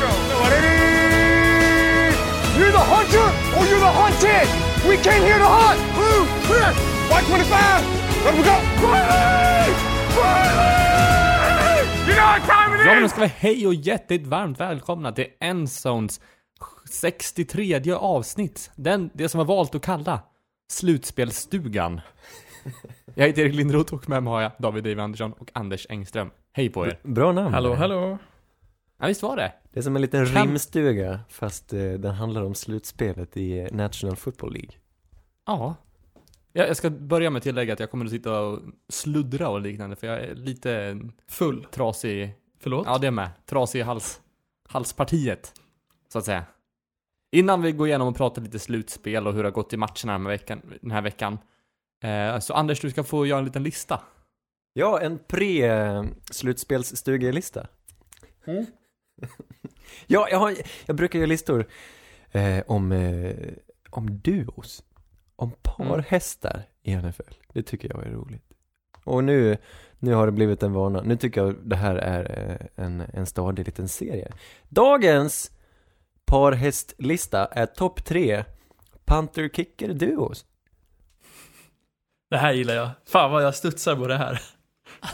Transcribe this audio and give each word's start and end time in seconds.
You're 0.00 0.08
the 2.72 2.84
hunter 2.94 3.26
or 3.56 3.62
you're 3.70 3.84
the 3.88 3.92
hunted! 4.00 4.48
We 4.88 4.96
came 4.96 5.22
here 5.28 5.38
to 5.38 5.44
hunt! 5.44 5.80
Blue, 5.94 6.26
clear! 6.46 6.70
White 7.10 7.26
25! 7.26 7.84
Let 8.24 8.34
me 8.36 8.42
go! 8.42 8.56
Riley! 8.86 9.72
Riley! 10.16 11.80
You 12.08 12.14
know 12.16 12.26
what 12.32 12.42
time 12.42 12.74
it 12.74 12.86
Ja, 12.86 12.94
men 12.94 13.04
is! 13.04 13.10
ska 13.10 13.20
vi 13.20 13.26
hej 13.26 13.66
och 13.66 13.74
hjärtligt 13.74 14.26
varmt 14.26 14.60
välkomna 14.60 15.12
till 15.12 15.26
Endzones 15.40 16.20
63 16.90 17.92
avsnitt. 17.92 18.70
Den, 18.76 19.10
det 19.14 19.28
som 19.28 19.38
har 19.38 19.44
valt 19.44 19.74
att 19.74 19.82
kalla 19.82 20.20
Slutspelsstugan. 20.70 22.00
Jag 23.14 23.26
heter 23.26 23.42
Erik 23.42 23.54
Lindroth 23.54 23.94
och 23.94 24.08
med 24.08 24.22
mig 24.22 24.30
har 24.32 24.40
jag 24.40 24.52
David 24.58 24.84
Dave 24.84 25.02
Andersson 25.02 25.32
och 25.32 25.50
Anders 25.54 25.86
Engström. 25.90 26.30
Hej 26.52 26.70
på 26.70 26.86
er. 26.86 26.98
Bra 27.02 27.32
namn. 27.32 27.54
Hallå, 27.54 27.74
hallå. 27.74 28.18
Ja, 29.00 29.06
visst 29.06 29.22
var 29.22 29.36
det? 29.36 29.52
Det 29.72 29.78
är 29.80 29.82
som 29.82 29.96
en 29.96 30.02
liten 30.02 30.26
Kan- 30.26 30.46
rimstuga, 30.46 31.20
fast 31.28 31.72
eh, 31.72 31.92
den 31.92 32.14
handlar 32.14 32.42
om 32.42 32.54
slutspelet 32.54 33.36
i 33.36 33.58
eh, 33.58 33.68
National 33.72 34.16
Football 34.16 34.52
League. 34.52 34.70
Ja. 35.46 35.74
Jag, 36.52 36.68
jag 36.68 36.76
ska 36.76 36.90
börja 36.90 37.30
med 37.30 37.38
att 37.38 37.42
tillägga 37.42 37.72
att 37.72 37.80
jag 37.80 37.90
kommer 37.90 38.04
att 38.04 38.10
sitta 38.10 38.40
och 38.40 38.58
sluddra 38.88 39.48
och 39.48 39.60
liknande 39.60 39.96
för 39.96 40.06
jag 40.06 40.20
är 40.20 40.34
lite 40.34 41.00
Full. 41.28 41.66
trasig. 41.70 42.34
Förlåt? 42.58 42.86
Ja, 42.86 42.98
det 42.98 43.06
är 43.06 43.10
med. 43.10 43.30
Trasig 43.46 43.78
i 43.78 43.82
hals, 43.82 44.20
halspartiet. 44.68 45.52
Så 46.12 46.18
att 46.18 46.24
säga. 46.24 46.44
Innan 47.32 47.62
vi 47.62 47.72
går 47.72 47.86
igenom 47.88 48.08
och 48.08 48.16
pratar 48.16 48.42
lite 48.42 48.58
slutspel 48.58 49.26
och 49.26 49.34
hur 49.34 49.42
det 49.42 49.46
har 49.48 49.54
gått 49.54 49.72
i 49.72 49.76
matcherna 49.76 50.12
den 50.12 50.20
här 50.26 50.28
veckan. 50.28 50.62
Den 50.80 50.90
här 50.90 51.02
veckan 51.02 51.38
eh, 52.02 52.38
så 52.38 52.54
Anders, 52.54 52.80
du 52.80 52.90
ska 52.90 53.04
få 53.04 53.26
göra 53.26 53.38
en 53.38 53.44
liten 53.44 53.62
lista. 53.62 54.00
Ja, 54.72 55.00
en 55.00 55.18
pre-slutspelsstugelista. 55.18 57.66
Mm. 58.46 58.66
ja, 60.06 60.28
jag, 60.30 60.38
har, 60.38 60.54
jag 60.86 60.96
brukar 60.96 61.18
göra 61.18 61.26
listor 61.26 61.66
eh, 62.32 62.62
om, 62.66 62.92
eh, 62.92 63.34
om 63.90 64.20
duos. 64.20 64.82
Om 65.36 65.52
parhästar 65.62 66.62
i 66.82 66.96
NFL. 66.96 67.32
Det 67.52 67.62
tycker 67.62 67.88
jag 67.88 68.06
är 68.06 68.10
roligt. 68.10 68.44
Och 69.04 69.24
nu, 69.24 69.56
nu 69.98 70.14
har 70.14 70.26
det 70.26 70.32
blivit 70.32 70.62
en 70.62 70.72
vana. 70.72 71.02
Nu 71.02 71.16
tycker 71.16 71.40
jag 71.40 71.56
det 71.64 71.76
här 71.76 71.96
är 71.96 72.50
eh, 72.76 72.84
en, 72.84 73.00
en 73.00 73.26
stadig 73.26 73.66
liten 73.66 73.88
serie. 73.88 74.32
Dagens 74.68 75.50
parhästlista 76.26 77.46
är 77.46 77.66
topp 77.66 78.04
tre 78.04 78.44
Panther 79.04 79.48
Kicker 79.48 79.94
duos. 79.94 80.44
Det 82.30 82.36
här 82.36 82.52
gillar 82.52 82.74
jag. 82.74 82.90
Fan 83.06 83.30
vad 83.30 83.44
jag 83.44 83.54
studsar 83.54 83.96
på 83.96 84.06
det 84.06 84.16
här. 84.16 84.42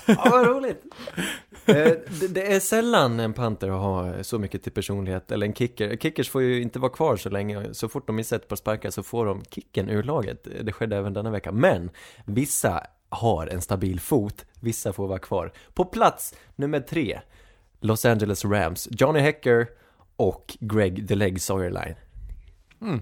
Ja, 0.07 0.29
vad 0.31 0.47
roligt! 0.47 0.83
Eh, 1.67 1.93
det, 2.21 2.29
det 2.29 2.53
är 2.53 2.61
sällan 2.61 3.21
en 3.21 3.33
panter 3.33 3.69
har 3.69 4.23
så 4.23 4.39
mycket 4.39 4.63
till 4.63 4.73
personlighet, 4.73 5.33
eller 5.33 5.47
en 5.47 5.55
kicker. 5.55 5.97
Kickers 5.97 6.31
får 6.31 6.43
ju 6.43 6.63
inte 6.63 6.79
vara 6.79 6.93
kvar 6.93 7.17
så 7.17 7.29
länge, 7.29 7.75
så 7.75 7.89
fort 7.89 8.07
de 8.07 8.17
missar 8.17 8.37
ett 8.37 8.49
par 8.49 8.57
sparkar 8.57 8.91
så 8.91 9.03
får 9.03 9.27
de 9.27 9.45
kicken 9.45 9.89
ur 9.89 10.03
laget. 10.03 10.49
Det 10.63 10.73
skedde 10.73 10.97
även 10.97 11.13
denna 11.13 11.31
vecka. 11.31 11.53
Men, 11.53 11.91
vissa 12.25 12.83
har 13.09 13.47
en 13.47 13.61
stabil 13.61 14.01
fot, 14.01 14.45
vissa 14.61 14.93
får 14.93 15.09
vara 15.09 15.19
kvar. 15.19 15.53
På 15.75 15.85
plats 15.85 16.35
nummer 16.57 16.81
tre, 16.81 17.21
Los 17.81 18.05
Angeles 18.05 18.45
Rams, 18.45 18.89
Johnny 18.91 19.21
Hecker 19.21 19.69
och 20.17 20.57
Greg 20.61 21.09
The 21.09 21.15
Leg 21.15 21.41
Sawyerline. 21.41 21.95
Mm. 22.81 23.01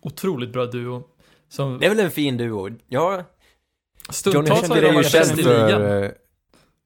Otroligt 0.00 0.52
bra 0.52 0.66
duo. 0.66 1.02
Som 1.48 1.78
Det 1.78 1.86
är 1.86 1.90
väl 1.90 2.00
en 2.00 2.10
fin 2.10 2.36
duo? 2.36 2.70
Ja, 2.88 3.10
Johnny 3.12 3.24
stundtals 4.10 4.68
har 4.68 4.76
Hecker 4.76 4.88
är 4.88 4.92
ju 4.92 5.04
känd 5.04 5.40
för 5.40 6.14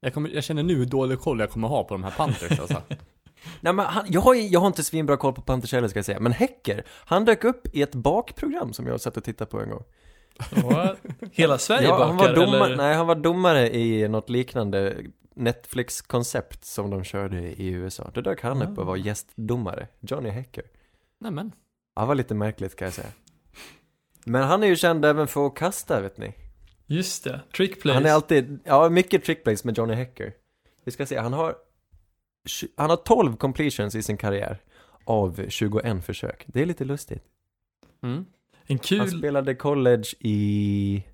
Jag, 0.01 0.15
kommer, 0.15 0.29
jag 0.29 0.45
känner 0.45 0.63
nu 0.63 0.75
hur 0.75 0.87
dålig 0.87 1.21
koll 1.21 1.41
jag 1.41 1.51
kommer 1.51 1.69
ha 1.69 1.85
på 1.85 1.95
de 1.95 2.05
här 2.05 2.11
Panthers 2.11 2.61
alltså. 2.61 2.83
Nej 3.61 3.73
men 3.73 3.87
han, 3.87 4.07
jag 4.09 4.21
har, 4.21 4.35
jag 4.35 4.61
har 4.61 4.67
inte 4.67 4.85
svinbra 4.85 5.17
koll 5.17 5.33
på 5.33 5.43
Panthers 5.43 5.73
heller 5.73 5.89
ska 5.89 5.99
jag 5.99 6.05
säga, 6.05 6.21
men 6.21 6.33
Häcker, 6.33 6.85
han 6.89 7.25
dök 7.25 7.45
upp 7.45 7.67
i 7.73 7.83
ett 7.83 7.95
bakprogram 7.95 8.73
som 8.73 8.87
jag 8.87 9.01
satt 9.01 9.17
och 9.17 9.25
tittade 9.25 9.51
på 9.51 9.61
en 9.61 9.71
gång. 9.71 9.85
Ja, 10.55 10.97
hela 11.33 11.59
Sverige 11.59 11.89
Ja, 11.89 12.07
han 12.07 12.17
var 12.17 12.29
bakar, 12.29 12.35
domare, 12.35 12.67
eller? 12.67 12.77
nej 12.77 12.95
han 12.95 13.07
var 13.07 13.15
domare 13.15 13.77
i 13.77 14.09
något 14.09 14.31
liknande 14.31 14.97
Netflix-koncept 15.35 16.65
som 16.65 16.91
de 16.91 17.05
körde 17.05 17.41
i 17.41 17.69
USA. 17.69 18.11
Då 18.15 18.21
dök 18.21 18.43
han 18.43 18.63
upp 18.63 18.79
och 18.79 18.87
var 18.87 18.97
gästdomare, 18.97 19.89
Johnny 20.01 20.29
Häcker. 20.31 20.65
Nämen. 21.21 21.53
Ja, 21.95 22.03
det 22.03 22.09
var 22.09 22.15
lite 22.15 22.35
märkligt 22.35 22.77
kan 22.77 22.87
jag 22.87 22.95
säga. 22.95 23.09
Men 24.25 24.43
han 24.43 24.63
är 24.63 24.67
ju 24.67 24.77
känd 24.77 25.05
även 25.05 25.27
för 25.27 25.47
att 25.47 25.55
kasta, 25.55 26.01
vet 26.01 26.19
ni. 26.19 26.33
Just 26.91 27.25
det. 27.25 27.41
Trick 27.57 27.83
plays. 27.83 27.95
Han 27.95 28.07
är 28.07 28.13
alltid, 28.13 28.61
ja 28.65 28.89
mycket 28.89 29.25
trickplays 29.25 29.65
med 29.65 29.79
Johnny 29.79 29.95
Häcker. 29.95 30.33
Vi 30.85 30.93
ska 30.93 31.07
se, 31.07 31.19
han 31.19 31.33
har, 31.33 31.55
han 32.77 32.91
har 32.91 32.97
12 32.97 33.37
completions 33.37 33.95
i 33.95 34.03
sin 34.03 34.17
karriär 34.17 34.59
av 35.05 35.49
21 35.49 36.05
försök. 36.05 36.45
Det 36.47 36.63
är 36.63 36.67
lite 36.67 36.85
lustigt. 36.85 37.25
Mm. 38.03 38.17
En 38.17 38.27
Han 38.67 38.79
kul... 38.79 39.11
spelade 39.11 39.55
college 39.55 40.05
i 40.19 41.05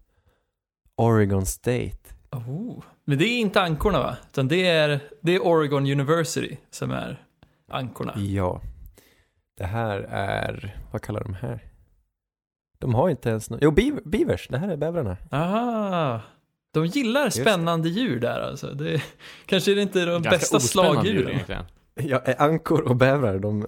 Oregon 0.97 1.47
State. 1.47 1.99
Oh. 2.31 2.83
Men 3.05 3.19
det 3.19 3.25
är 3.25 3.39
inte 3.39 3.61
ankorna 3.61 3.99
va? 3.99 4.17
Utan 4.31 4.49
det 4.49 4.67
är, 4.67 5.01
det 5.21 5.35
är 5.35 5.41
Oregon 5.41 5.87
University 5.87 6.57
som 6.71 6.91
är 6.91 7.25
ankorna. 7.69 8.15
Ja. 8.17 8.63
Det 9.57 9.65
här 9.65 9.99
är, 10.11 10.77
vad 10.93 11.03
kallar 11.03 11.21
de 11.21 11.35
här? 11.35 11.61
De 12.79 12.95
har 12.95 13.09
inte 13.09 13.29
ens 13.29 13.51
någon, 13.51 13.59
jo 13.63 13.71
beav, 13.71 14.01
beavers, 14.05 14.49
det 14.49 14.59
här 14.59 14.69
är 14.69 14.77
bävrarna. 14.77 15.17
Aha. 15.31 16.21
De 16.73 16.87
gillar 16.87 17.31
spännande 17.31 17.89
djur 17.89 18.21
där 18.21 18.41
alltså. 18.41 18.67
Det, 18.67 19.03
kanske 19.47 19.71
är 19.71 19.77
det 19.77 19.83
inte 19.83 20.05
de 20.05 20.23
Ganska 20.23 20.31
bästa 20.31 20.61
slagdjuren. 20.61 21.41
Ja, 21.95 22.19
är 22.19 22.43
ankor 22.43 22.83
och 22.83 22.97
bävrar, 22.97 23.39
de 23.39 23.67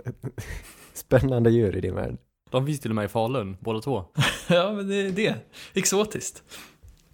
spännande 0.95 1.51
djur 1.51 1.77
i 1.77 1.81
din 1.81 1.95
värld. 1.95 2.17
De 2.51 2.67
finns 2.67 2.81
till 2.81 2.91
och 2.91 2.95
med 2.95 3.05
i 3.05 3.09
Falun, 3.09 3.57
båda 3.61 3.81
två. 3.81 4.05
ja, 4.49 4.73
men 4.73 4.89
det 4.89 4.95
är 4.95 5.11
det. 5.11 5.35
Exotiskt. 5.75 6.43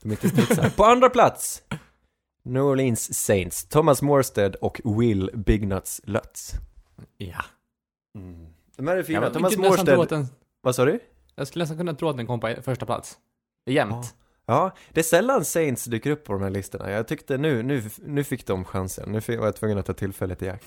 De 0.02 0.08
är 0.08 0.12
inte 0.12 0.28
stridsar. 0.28 0.70
På 0.76 0.84
andra 0.84 1.10
plats, 1.10 1.62
New 2.44 2.62
Orleans 2.62 3.24
Saints, 3.24 3.68
Thomas 3.68 4.02
Morstead 4.02 4.54
och 4.54 4.80
Will 4.84 5.30
Bignuts 5.34 6.00
Lutz. 6.04 6.52
Ja. 7.18 7.44
De 8.76 8.86
här 8.86 8.96
är 8.96 9.02
fina. 9.02 9.22
Jag, 9.22 9.32
Thomas 9.32 9.56
Morstead, 9.56 10.26
vad 10.62 10.74
sa 10.74 10.84
du? 10.84 11.00
Jag 11.34 11.46
skulle 11.46 11.62
nästan 11.62 11.78
kunna 11.78 11.94
tro 11.94 12.08
att 12.08 12.16
den 12.16 12.26
kom 12.26 12.40
på 12.40 12.54
första 12.62 12.86
plats. 12.86 13.18
Jämt. 13.66 14.14
Ja, 14.46 14.70
det 14.92 15.00
är 15.00 15.04
sällan 15.04 15.44
Saints 15.44 15.84
dyker 15.84 16.10
upp 16.10 16.24
på 16.24 16.32
de 16.32 16.42
här 16.42 16.50
listorna. 16.50 16.90
Jag 16.90 17.08
tyckte 17.08 17.38
nu, 17.38 17.62
nu, 17.62 17.82
nu 17.98 18.24
fick 18.24 18.46
de 18.46 18.64
chansen. 18.64 19.12
Nu 19.12 19.20
var 19.36 19.44
jag 19.46 19.56
tvungen 19.56 19.78
att 19.78 19.86
ta 19.86 19.92
tillfället 19.92 20.42
i 20.42 20.48
akt. 20.48 20.66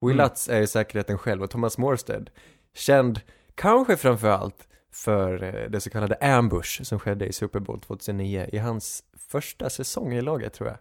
Will 0.00 0.12
Mm. 0.12 0.24
Lutz 0.24 0.48
är 0.48 0.60
ju 0.60 0.66
säkerheten 0.66 1.18
själv 1.18 1.42
och 1.42 1.50
Thomas 1.50 1.78
Morstead, 1.78 2.30
känd 2.74 3.20
kanske 3.54 3.96
framför 3.96 4.28
allt 4.28 4.68
för 4.92 5.42
eh, 5.42 5.70
det 5.70 5.80
så 5.80 5.90
kallade 5.90 6.16
ambush 6.16 6.82
som 6.82 6.98
skedde 6.98 7.26
i 7.26 7.32
Super 7.32 7.60
Bowl 7.60 7.80
2009 7.80 8.48
i 8.52 8.58
hans 8.58 9.04
första 9.16 9.70
säsong 9.70 10.12
i 10.12 10.22
laget 10.22 10.52
tror 10.52 10.68
jag. 10.68 10.78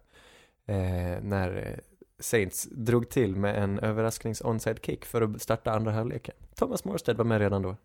Eh, 0.76 1.22
när 1.22 1.56
eh, 1.58 1.80
Saints 2.20 2.68
drog 2.72 3.10
till 3.10 3.36
med 3.36 3.64
en 3.64 3.80
överrasknings 3.80 4.42
onside 4.42 4.86
kick 4.86 5.06
för 5.06 5.22
att 5.22 5.42
starta 5.42 5.72
andra 5.72 5.92
halvleken. 5.92 6.36
Thomas 6.56 6.86
Morstead 6.86 7.18
var 7.18 7.26
med 7.26 7.40
redan 7.40 7.62
då. 7.62 7.76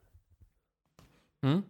Mm. 1.43 1.63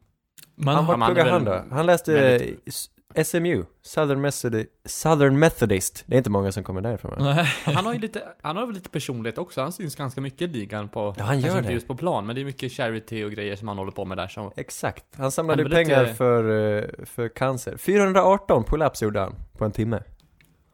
Man, 0.55 0.75
han 0.75 0.85
Ja, 0.85 0.89
var 0.91 0.97
man 0.97 1.11
är 1.11 1.15
pluggade 1.15 1.31
han 1.31 1.45
då? 1.45 1.65
Han 1.77 1.87
läste 1.87 2.13
väldigt- 2.13 2.91
SMU, 3.25 3.65
Southern 3.83 4.21
Methodist, 4.21 4.71
Southern 4.85 5.39
Methodist. 5.39 6.05
Det 6.07 6.15
är 6.17 6.19
inte 6.19 6.31
många 6.31 6.53
som 6.53 6.65
kommer 6.65 6.81
därifrån? 6.81 7.15
Nej. 7.19 7.45
Han 7.65 7.87
har 7.87 7.93
ju 7.93 7.99
lite, 7.99 8.23
han 8.43 8.57
har 8.57 8.67
väl 8.67 8.75
lite 8.75 8.91
personlighet 8.91 9.39
också. 9.39 9.61
Han 9.63 9.73
syns 9.73 9.97
ganska 9.97 10.21
mycket 10.21 10.43
i 10.43 10.47
ligan 10.47 10.89
på, 10.89 11.15
Ja, 11.19 11.25
han 11.25 11.37
gör 11.37 11.43
kanske 11.43 11.59
inte 11.59 11.71
det. 11.71 11.75
just 11.75 11.87
på 11.89 11.97
plan, 11.97 12.27
men 12.27 12.35
det 12.37 12.43
är 12.43 12.45
mycket 12.45 12.73
charity 12.73 13.25
och 13.25 13.31
grejer 13.31 13.57
som 13.57 13.69
han 13.69 13.79
håller 13.79 13.93
på 13.93 14.05
med 14.05 14.17
där 14.19 14.29
som, 14.29 14.53
Exakt. 14.57 15.05
Han 15.17 15.33
samlade 15.33 15.63
Han 15.63 15.71
pengar 15.73 16.03
lite- 16.03 16.15
för, 16.15 16.77
eh, 16.79 16.85
för 17.05 17.29
cancer. 17.29 17.77
418 17.77 18.65
pull-ups 18.65 19.05
gjorde 19.05 19.21
han 19.21 19.35
på 19.59 19.65
en 19.65 19.73
timme. 19.73 20.03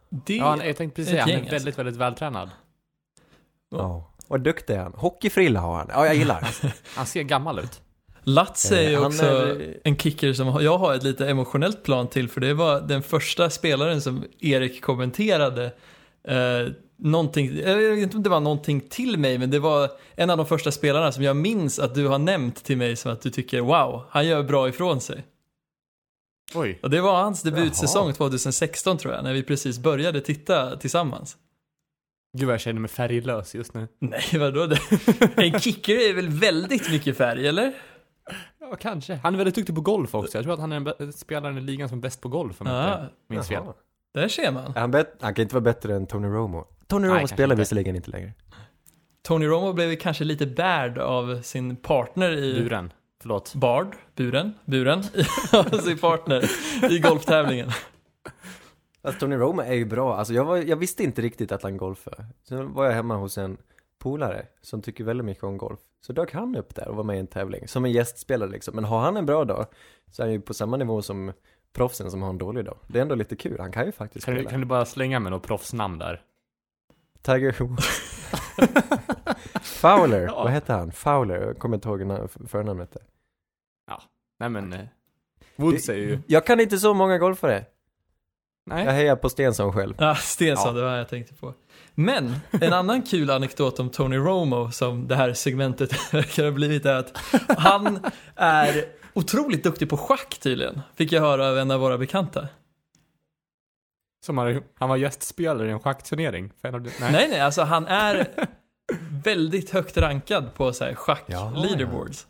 Det, 0.08 0.36
ja, 0.36 0.48
han, 0.48 0.60
jag 0.66 0.76
tänkte 0.76 0.96
precis 0.96 1.10
säga, 1.10 1.22
han 1.22 1.28
är 1.30 1.32
gäng, 1.32 1.40
alltså. 1.42 1.54
väldigt, 1.54 1.78
väldigt 1.78 1.96
vältränad. 1.96 2.50
Ja. 3.70 4.10
Och 4.28 4.40
duktig 4.40 4.74
är 4.74 4.78
han. 4.82 4.92
Hockeyfrilla 4.96 5.60
har 5.60 5.76
han. 5.76 5.86
Ja, 5.92 6.06
jag 6.06 6.14
gillar. 6.14 6.48
Han 6.96 7.06
ser 7.06 7.22
gammal 7.22 7.58
ut. 7.58 7.82
Lutz 8.24 8.72
är 8.72 8.80
ju 8.82 8.88
Eh, 8.94 8.98
han 8.98 9.06
också 9.06 9.24
är- 9.24 9.76
en 9.84 9.96
kicker 9.96 10.32
som 10.32 10.62
jag 10.62 10.78
har 10.78 10.94
ett 10.94 11.02
lite 11.02 11.28
emotionellt 11.28 11.82
plan 11.82 12.08
till 12.08 12.28
för 12.28 12.40
det 12.40 12.54
var 12.54 12.80
den 12.80 13.02
första 13.02 13.50
spelaren 13.50 14.00
som 14.02 14.24
Erik 14.40 14.82
kommenterade 14.82 15.64
eh, 16.28 16.72
någonting, 16.96 17.56
jag 17.64 17.76
vet 17.76 17.98
inte 17.98 18.16
om 18.16 18.22
det 18.22 18.30
var 18.30 18.40
någonting 18.40 18.80
till 18.80 19.18
mig 19.18 19.38
men 19.38 19.50
det 19.50 19.58
var 19.58 19.90
en 20.16 20.30
av 20.30 20.36
de 20.36 20.46
första 20.46 20.72
spelarna 20.72 21.12
som 21.12 21.22
jag 21.24 21.36
minns 21.36 21.78
att 21.78 21.94
du 21.94 22.06
har 22.06 22.18
nämnt 22.18 22.64
till 22.64 22.76
mig 22.76 22.96
som 22.96 23.12
att 23.12 23.20
du 23.22 23.30
tycker 23.30 23.60
wow, 23.60 24.02
han 24.10 24.26
gör 24.26 24.42
bra 24.42 24.68
ifrån 24.68 25.00
sig. 25.00 25.24
Oj. 26.54 26.78
Och 26.82 26.90
det 26.90 27.00
var 27.00 27.16
hans 27.22 27.42
debutsäsong 27.42 28.06
Jaha. 28.06 28.14
2016 28.14 28.98
tror 28.98 29.14
jag, 29.14 29.24
när 29.24 29.32
vi 29.32 29.42
precis 29.42 29.78
började 29.78 30.20
titta 30.20 30.76
tillsammans. 30.76 31.36
Gud 32.38 32.46
vad 32.46 32.54
jag 32.54 32.60
känner 32.60 32.80
mig 32.80 32.90
färglös 32.90 33.54
just 33.54 33.74
nu. 33.74 33.88
Nej, 33.98 34.24
vadå? 34.32 34.66
Det? 34.66 34.78
En 35.36 35.60
kicker 35.60 36.10
är 36.10 36.14
väl 36.14 36.28
väldigt 36.28 36.90
mycket 36.90 37.16
färg, 37.16 37.48
eller? 37.48 37.72
Ja, 38.70 38.76
kanske. 38.76 39.14
Han 39.14 39.34
är 39.34 39.38
väldigt 39.38 39.54
duktig 39.54 39.74
på 39.74 39.80
golf 39.80 40.14
också. 40.14 40.38
Jag 40.38 40.44
tror 40.44 40.54
att 40.54 40.60
han 40.60 40.72
är 40.72 40.94
den 40.98 41.12
spelaren 41.12 41.58
i 41.58 41.60
ligan 41.60 41.88
som 41.88 41.98
är 41.98 42.02
bäst 42.02 42.20
på 42.20 42.28
golf, 42.28 42.60
om 42.60 42.66
jag 42.66 42.76
Ja, 42.76 43.02
inte 43.02 43.14
minns 43.28 43.48
fel. 43.48 43.62
Där 44.14 44.28
ser 44.28 44.52
man. 44.52 44.72
Han, 44.76 44.90
bet- 44.90 45.16
han 45.20 45.34
kan 45.34 45.42
inte 45.42 45.54
vara 45.54 45.64
bättre 45.64 45.94
än 45.96 46.06
Tony 46.06 46.28
Romo. 46.28 46.64
Tony 46.86 47.00
Nej, 47.02 47.08
Romo 47.10 47.18
kanske 47.18 47.36
spelar 47.36 47.56
visserligen 47.56 47.96
inte 47.96 48.10
längre. 48.10 48.32
Tony 49.22 49.46
Romo 49.46 49.72
blev 49.72 49.96
kanske 49.96 50.24
lite 50.24 50.46
bärd 50.46 50.98
av 50.98 51.42
sin 51.42 51.76
partner 51.76 52.32
i... 52.32 52.62
Buren. 52.62 52.92
Förlåt. 53.22 53.54
Bard, 53.54 53.96
buren, 54.14 54.54
buren, 54.64 54.98
av 55.52 55.78
sin 55.78 55.98
partner 55.98 56.44
i 56.90 56.98
golftävlingen. 56.98 57.70
Alltså 59.02 59.20
Tony 59.20 59.36
Romo 59.36 59.62
är 59.62 59.74
ju 59.74 59.84
bra, 59.84 60.16
alltså 60.16 60.34
jag, 60.34 60.44
var, 60.44 60.56
jag 60.56 60.76
visste 60.76 61.02
inte 61.04 61.22
riktigt 61.22 61.52
att 61.52 61.62
han 61.62 61.76
golfade. 61.76 62.26
Sen 62.48 62.72
var 62.72 62.84
jag 62.84 62.92
hemma 62.92 63.16
hos 63.16 63.38
en 63.38 63.56
polare 63.98 64.46
som 64.62 64.82
tycker 64.82 65.04
väldigt 65.04 65.24
mycket 65.24 65.44
om 65.44 65.56
golf. 65.56 65.80
Så 66.06 66.12
dök 66.12 66.32
han 66.32 66.56
upp 66.56 66.74
där 66.74 66.88
och 66.88 66.96
var 66.96 67.04
med 67.04 67.16
i 67.16 67.18
en 67.20 67.26
tävling, 67.26 67.68
som 67.68 67.84
en 67.84 67.92
gästspelare 67.92 68.50
liksom. 68.50 68.74
Men 68.74 68.84
har 68.84 69.00
han 69.00 69.16
en 69.16 69.26
bra 69.26 69.44
dag, 69.44 69.66
så 70.10 70.22
är 70.22 70.26
han 70.26 70.32
ju 70.32 70.40
på 70.40 70.54
samma 70.54 70.76
nivå 70.76 71.02
som 71.02 71.32
proffsen 71.72 72.10
som 72.10 72.22
har 72.22 72.30
en 72.30 72.38
dålig 72.38 72.64
dag. 72.64 72.78
Det 72.86 72.98
är 72.98 73.02
ändå 73.02 73.14
lite 73.14 73.36
kul, 73.36 73.60
han 73.60 73.72
kan 73.72 73.86
ju 73.86 73.92
faktiskt 73.92 74.24
Kan 74.26 74.34
du, 74.34 74.40
spela. 74.40 74.50
kan 74.50 74.60
du 74.60 74.66
bara 74.66 74.84
slänga 74.84 75.20
med 75.20 75.32
något 75.32 75.42
proffsnamn 75.46 75.98
där? 75.98 76.22
Tiger 77.22 77.52
Fowler, 79.62 80.20
Ja. 80.26 80.42
vad 80.44 80.52
hette 80.52 80.72
han? 80.72 80.92
Fowler, 80.92 81.40
jag 81.40 81.58
kommer 81.58 81.76
inte 81.76 81.88
ihåg 81.88 82.02
na- 82.02 82.48
förnamnet 82.48 82.92
där. 82.92 83.02
Nej 84.38 84.48
men, 84.48 84.72
eh, 84.72 84.80
Woods 85.56 85.88
är 85.88 85.94
ju... 85.94 86.18
Jag 86.26 86.46
kan 86.46 86.60
inte 86.60 86.78
så 86.78 86.94
många 86.94 87.18
golfare. 87.18 87.64
Nej. 88.66 88.84
Jag 88.84 88.92
hejar 88.92 89.16
på 89.16 89.28
Stensson 89.28 89.72
själv. 89.72 89.94
Ja, 89.98 90.14
Stensson, 90.14 90.66
Ja. 90.68 90.72
det 90.72 90.82
var 90.86 90.96
jag 90.96 91.08
tänkte 91.08 91.34
på. 91.34 91.54
Men 91.94 92.34
en 92.50 92.72
annan 92.72 93.02
kul 93.02 93.30
anekdot 93.30 93.80
om 93.80 93.90
Tony 93.90 94.16
Romo 94.16 94.70
som 94.70 95.08
det 95.08 95.16
här 95.16 95.32
segmentet 95.32 95.92
verkar 96.14 96.44
ha 96.44 96.50
blivit 96.50 96.86
är 96.86 96.94
att 96.94 97.18
han 97.58 97.98
är 98.36 98.84
otroligt 99.14 99.64
duktig 99.64 99.88
på 99.90 99.96
schack 99.96 100.38
tydligen. 100.38 100.80
Fick 100.94 101.12
jag 101.12 101.20
höra 101.20 101.48
av 101.48 101.58
en 101.58 101.70
av 101.70 101.80
våra 101.80 101.98
bekanta. 101.98 102.48
Som 104.26 104.38
han, 104.38 104.62
han 104.74 104.88
var 104.88 104.96
gästspelare 104.96 105.68
i 105.68 105.70
en 105.70 105.80
schackturnering. 105.80 106.52
Nej. 106.62 106.72
Nej, 107.00 107.28
nej, 107.30 107.40
alltså 107.40 107.62
han 107.62 107.86
är 107.86 108.28
väldigt 109.24 109.70
högt 109.70 109.96
rankad 109.96 110.54
på 110.54 110.72
så 110.72 110.84
här 110.84 110.94
schack 110.94 111.28
leaderboards. 111.28 112.26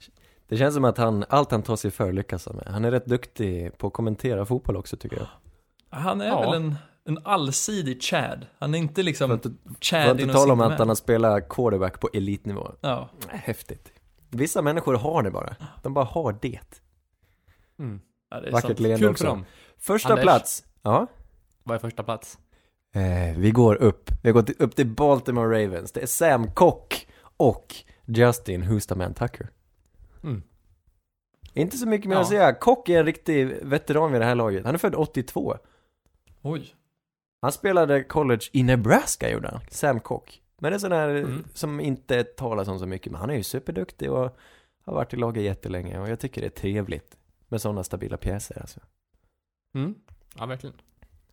Det 0.48 0.56
känns 0.56 0.74
som 0.74 0.84
att 0.84 0.98
han, 0.98 1.24
allt 1.28 1.50
han 1.50 1.62
tar 1.62 1.76
sig 1.76 1.90
för 1.90 2.12
lyckas 2.12 2.46
han 2.46 2.56
med. 2.56 2.66
Han 2.66 2.84
är 2.84 2.90
rätt 2.90 3.06
duktig 3.06 3.78
på 3.78 3.86
att 3.86 3.92
kommentera 3.92 4.46
fotboll 4.46 4.76
också 4.76 4.96
tycker 4.96 5.16
jag. 5.16 5.26
Han 5.94 6.20
är 6.20 6.26
Ja. 6.26 6.40
väl 6.40 6.54
en, 6.62 6.74
en 7.04 7.18
allsidig 7.24 8.02
Chad. 8.02 8.46
Han 8.58 8.74
är 8.74 8.78
inte 8.78 9.02
liksom 9.02 9.28
För 9.28 9.34
att, 9.36 9.42
för 9.42 9.52
Chad 9.80 10.10
att 10.10 10.18
i 10.18 10.22
inte 10.22 10.34
tala 10.34 10.52
om 10.52 10.60
att 10.60 10.78
han 10.78 10.88
har 10.88 10.94
spelat 10.94 11.48
quarterback 11.48 12.00
på 12.00 12.08
elitnivå. 12.14 12.70
Ja, 12.80 13.08
Häftigt. 13.28 13.92
Vissa 14.30 14.62
människor 14.62 14.94
har 14.94 15.22
det 15.22 15.30
bara. 15.30 15.56
De 15.82 15.94
bara 15.94 16.04
har 16.04 16.38
det. 16.42 16.80
Mm. 17.78 18.00
ja, 18.30 18.40
det 18.40 18.48
är 18.48 18.52
Vackert 18.52 18.66
sant. 18.68 18.80
leende 18.80 18.98
Kul 18.98 19.06
för 19.06 19.10
också. 19.12 19.24
dem. 19.26 19.44
Första 19.78 20.08
Anders. 20.08 20.22
plats. 20.22 20.64
Ja. 20.82 21.06
Vad 21.62 21.74
är 21.74 21.78
första 21.78 22.02
plats? 22.02 22.38
Eh, 22.94 23.38
vi 23.38 23.50
går 23.50 23.74
upp. 23.74 24.10
Vi 24.22 24.30
går 24.32 24.42
till, 24.42 24.54
upp 24.58 24.76
till 24.76 24.86
Baltimore 24.86 25.64
Ravens. 25.64 25.92
Det 25.92 26.02
är 26.02 26.06
Sam 26.06 26.50
Kock 26.52 27.06
och 27.36 27.74
Justin 28.06 28.62
Hustaman 28.62 29.14
Tucker. 29.14 29.50
Mm. 30.22 30.42
Inte 31.54 31.76
så 31.76 31.88
mycket 31.88 32.08
mer 32.08 32.16
Ja. 32.16 32.20
att 32.22 32.28
säga. 32.28 32.54
Kock 32.54 32.88
är 32.88 32.98
en 32.98 33.06
riktig 33.06 33.46
veteran 33.62 34.12
vid 34.12 34.20
det 34.20 34.24
här 34.24 34.34
laget. 34.34 34.64
Han 34.64 34.74
är 34.74 34.78
född 34.78 34.94
82. 34.94 35.56
Oj. 36.44 36.74
Han 37.42 37.52
spelade 37.52 38.04
college 38.04 38.42
i 38.52 38.62
Nebraska 38.62 39.30
gjorde 39.30 39.48
han. 39.48 39.60
Sam 39.70 40.00
Kock. 40.00 40.40
Men 40.58 40.72
det 40.72 40.76
är 40.76 40.78
sån 40.78 40.92
här 40.92 41.08
Mm. 41.08 41.44
som 41.54 41.80
inte 41.80 42.24
talas 42.24 42.68
om 42.68 42.78
så 42.78 42.86
mycket. 42.86 43.12
Men 43.12 43.20
han 43.20 43.30
är 43.30 43.34
ju 43.34 43.42
superduktig 43.42 44.10
och 44.12 44.36
har 44.84 44.94
varit 44.94 45.14
i 45.14 45.16
laget 45.16 45.42
jättelänge. 45.44 45.98
Och 46.00 46.08
jag 46.08 46.20
tycker 46.20 46.40
det 46.40 46.46
är 46.46 46.50
trevligt 46.60 47.16
med 47.48 47.60
sådana 47.60 47.84
stabila 47.84 48.16
pjäser 48.16 48.60
alltså. 48.60 48.80
Mm. 49.74 49.94
Ja, 50.38 50.46
verkligen. 50.46 50.76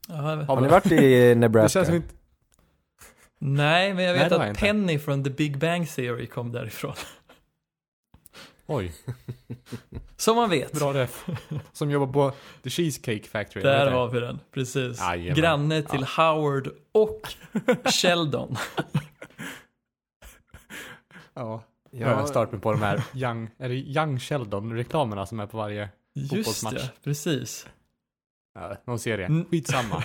Ja, 0.07 0.15
Har 0.47 0.61
ni 0.61 0.67
varit 0.67 0.91
i 0.91 0.95
Det 1.29 1.35
Nebraska? 1.35 1.79
känns 1.79 1.87
som 1.87 1.95
inte... 1.95 2.13
nej, 3.39 3.93
men 3.93 4.03
jag 4.03 4.13
Nej, 4.15 4.23
vet 4.23 4.31
jag 4.31 4.49
att. 4.49 4.57
Penny 4.57 4.99
från 4.99 5.23
The 5.23 5.29
Big 5.29 5.57
Bang 5.59 5.89
Theory 5.89 6.27
kom 6.27 6.51
därifrån. 6.51 6.93
Oj, 8.73 8.93
Som 10.17 10.35
man 10.35 10.49
vet. 10.49 10.71
bra 10.71 10.93
ref. 10.93 11.25
Som 11.73 11.91
jobbar 11.91 12.13
på 12.13 12.35
The 12.63 12.69
Cheesecake 12.69 13.23
Factory. 13.23 13.63
Där 13.63 13.91
har 13.91 14.07
vi 14.09 14.19
den, 14.19 14.39
precis. 14.51 14.99
Jajamän. 14.99 15.35
Granne 15.35 15.81
till 15.81 16.03
Howard 16.03 16.69
och 16.91 17.21
Sheldon. 18.01 18.55
Ja. 21.33 21.63
Ja. 21.93 21.99
Jag 22.09 22.15
har 22.15 22.27
stört 22.27 22.51
mig 22.51 22.61
på 22.61 22.71
de 22.71 22.81
här 22.81 23.03
Young, 23.13 23.49
är 23.57 23.69
det 23.69 23.75
Young 23.75 24.19
Sheldon-reklamerna 24.19 25.25
som 25.25 25.39
är 25.39 25.47
på 25.47 25.57
varje... 25.57 25.89
Just 26.13 26.29
Fotbollsmatch. 26.29 26.73
det, 26.73 26.91
precis. 27.03 27.67
Ja, 28.55 28.77
någon 28.85 28.99
serie. 28.99 29.25
Mm. 29.25 29.45
Skitsamma. 29.45 30.03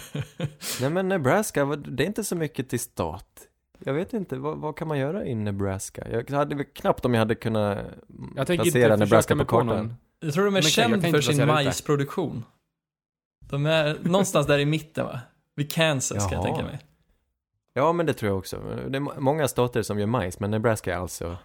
Nej 0.80 0.90
men 0.90 1.08
Nebraska, 1.08 1.64
det 1.64 2.02
är 2.02 2.06
inte 2.06 2.24
så 2.24 2.36
mycket 2.36 2.68
till 2.68 2.80
stat. 2.80 3.48
Jag 3.78 3.94
vet 3.94 4.12
inte, 4.12 4.36
vad, 4.36 4.58
vad 4.58 4.76
kan 4.76 4.88
man 4.88 4.98
göra 4.98 5.24
i 5.26 5.34
Nebraska? 5.34 6.06
Jag 6.10 6.30
hade 6.30 6.54
väl 6.56 6.64
knappt 6.64 7.04
om 7.04 7.14
jag 7.14 7.18
hade 7.18 7.34
kunnat 7.34 7.78
Jag 8.36 8.46
placera 8.46 8.84
inte 8.94 8.96
Nebraska 8.96 9.36
på 9.36 9.44
kartan. 9.44 9.66
någon... 9.66 9.94
Jag 10.20 10.34
tror 10.34 10.44
de 10.44 10.48
är 10.48 10.52
Men 10.52 10.62
kan- 10.62 10.66
jag 10.66 10.90
känd 10.90 11.02
kan 11.02 11.12
för 11.12 11.20
sin 11.20 11.46
majsproduktion. 11.46 12.44
De 13.48 13.66
är 13.66 13.96
någonstans 14.02 14.46
där 14.46 14.58
i 14.58 14.64
mitten 14.66 15.04
va? 15.04 15.20
Vid 15.56 15.70
Kansas 15.72 16.18
kan 16.28 16.32
jag 16.32 16.48
Jaha. 16.48 16.54
tänka 16.56 16.64
mig. 16.70 16.80
Ja 17.74 17.92
men 17.92 18.06
det 18.06 18.12
tror 18.12 18.28
jag 18.30 18.38
också. 18.38 18.56
Det 18.88 18.96
är 18.98 19.00
må- 19.00 19.12
många 19.18 19.48
stater 19.48 19.82
som 19.82 19.98
gör 19.98 20.06
majs, 20.06 20.40
men 20.40 20.50
Nebraska 20.50 20.94
är 20.94 20.98
alltså... 20.98 21.36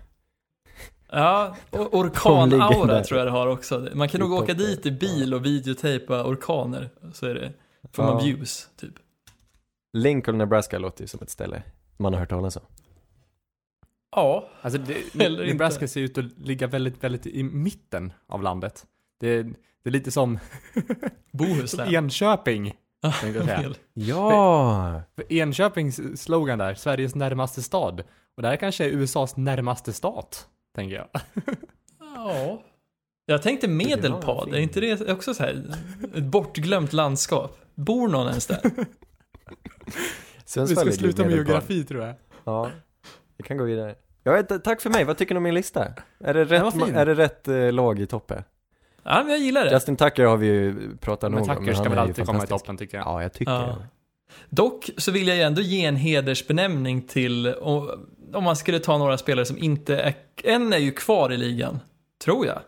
Ja, 1.13 1.55
och 1.69 1.93
orkanaura 1.93 3.03
tror 3.03 3.17
jag 3.19 3.27
det 3.27 3.31
har 3.31 3.47
också. 3.47 3.87
Man 3.93 4.09
kan 4.09 4.21
nog 4.21 4.31
åka 4.31 4.53
dit 4.53 4.85
i 4.85 4.91
bil 4.91 5.33
och 5.33 5.45
videotejpa 5.45 6.23
orkaner. 6.23 6.89
Så 7.13 7.25
är 7.25 7.33
det, 7.35 7.53
får 7.93 8.05
Ja. 8.05 8.13
man 8.13 8.23
views, 8.23 8.69
typ. 8.79 8.93
Lincoln, 9.93 10.37
Nebraska 10.37 10.79
låter 10.79 11.01
ju 11.03 11.07
som 11.07 11.19
ett 11.21 11.29
ställe 11.29 11.63
man 12.01 12.13
har 12.13 12.19
hört 12.19 12.29
talas 12.29 12.55
om. 12.55 12.63
Ja, 14.15 14.49
Alltså, 14.61 14.79
det, 14.79 15.15
Eller 15.25 15.45
Nebraska 15.45 15.75
inte. 15.85 15.87
ser 15.93 16.01
ut 16.01 16.17
att 16.17 16.25
ligga 16.39 16.67
väldigt, 16.67 17.03
väldigt 17.03 17.25
i 17.27 17.43
mitten 17.43 18.13
av 18.27 18.43
landet. 18.43 18.85
Det, 19.19 19.43
det 19.43 19.89
är 19.89 19.91
lite 19.91 20.11
som, 20.11 20.39
Bohuslän. 21.31 21.95
Enköping. 21.95 22.73
tänkte 23.01 23.27
jag 23.27 23.45
säga. 23.45 23.73
Ja! 23.93 25.01
För 25.15 25.33
Enköpings 25.33 26.21
slogan 26.21 26.59
där, 26.59 26.73
Sveriges 26.75 27.15
närmaste 27.15 27.61
stad. 27.63 28.03
Och 28.35 28.41
det 28.41 28.47
här 28.47 28.55
kanske 28.55 28.85
är 28.85 28.89
USAs 28.89 29.37
närmaste 29.37 29.93
stat, 29.93 30.47
tänker 30.75 30.95
jag. 30.95 31.07
Ja. 32.15 32.61
Jag 33.25 33.41
tänkte 33.41 33.67
Medelpad, 33.67 34.53
är 34.53 34.59
inte 34.59 34.79
det 34.79 35.11
också 35.11 35.33
så 35.33 35.43
här 35.43 35.75
ett 36.15 36.23
bortglömt 36.23 36.93
landskap? 36.93 37.57
Bor 37.75 38.07
någon 38.07 38.27
ens 38.27 38.47
där? 38.47 38.71
Vi 40.51 40.53
Sundsvall 40.53 40.91
ska 40.93 40.99
sluta 40.99 41.23
med 41.23 41.31
geografi 41.31 41.83
tror 41.83 42.03
jag. 42.03 42.15
Ja, 42.43 42.69
vi 43.37 43.43
kan 43.43 43.57
gå 43.57 43.63
vidare. 43.63 43.95
Jag 44.23 44.33
vet, 44.33 44.63
tack 44.63 44.81
för 44.81 44.89
mig, 44.89 45.03
vad 45.05 45.17
tycker 45.17 45.33
ni 45.33 45.37
om 45.37 45.43
min 45.43 45.53
lista? 45.53 45.87
Är 46.19 46.33
det 46.33 46.45
rätt, 46.45 46.73
är 46.95 47.05
det 47.05 47.13
rätt 47.13 47.47
eh, 47.47 47.71
lag 47.71 47.99
i 47.99 48.07
toppen? 48.07 48.43
Ja, 49.03 49.21
men 49.23 49.31
jag 49.31 49.39
gillar 49.39 49.65
det. 49.65 49.71
Justin 49.71 49.95
Tucker 49.95 50.25
har 50.25 50.37
vi 50.37 50.47
ju 50.47 50.97
pratat 50.97 51.31
Men 51.31 51.39
nog 51.39 51.49
om, 51.49 51.55
Tucker 51.57 51.73
ska 51.73 51.89
väl 51.89 51.99
alltid 51.99 52.25
komma 52.25 52.43
i 52.43 52.47
toppen 52.47 52.77
tycker 52.77 52.97
jag. 52.97 53.07
Ja, 53.07 53.21
jag 53.21 53.33
tycker 53.33 53.51
Ja. 53.51 53.59
det. 53.59 53.87
Dock 54.49 54.89
så 54.97 55.11
vill 55.11 55.27
jag 55.27 55.37
ju 55.37 55.43
ändå 55.43 55.61
ge 55.61 55.85
en 55.85 55.95
hedersbenämning 55.95 57.01
till, 57.01 57.53
om 58.33 58.43
man 58.43 58.55
skulle 58.55 58.79
ta 58.79 58.97
några 58.97 59.17
spelare 59.17 59.45
som 59.45 59.57
inte 59.57 59.97
är, 59.97 60.13
en 60.43 60.73
är 60.73 60.77
ju 60.77 60.91
kvar 60.91 61.31
i 61.31 61.37
ligan, 61.37 61.79
tror 62.23 62.45
jag. 62.45 62.59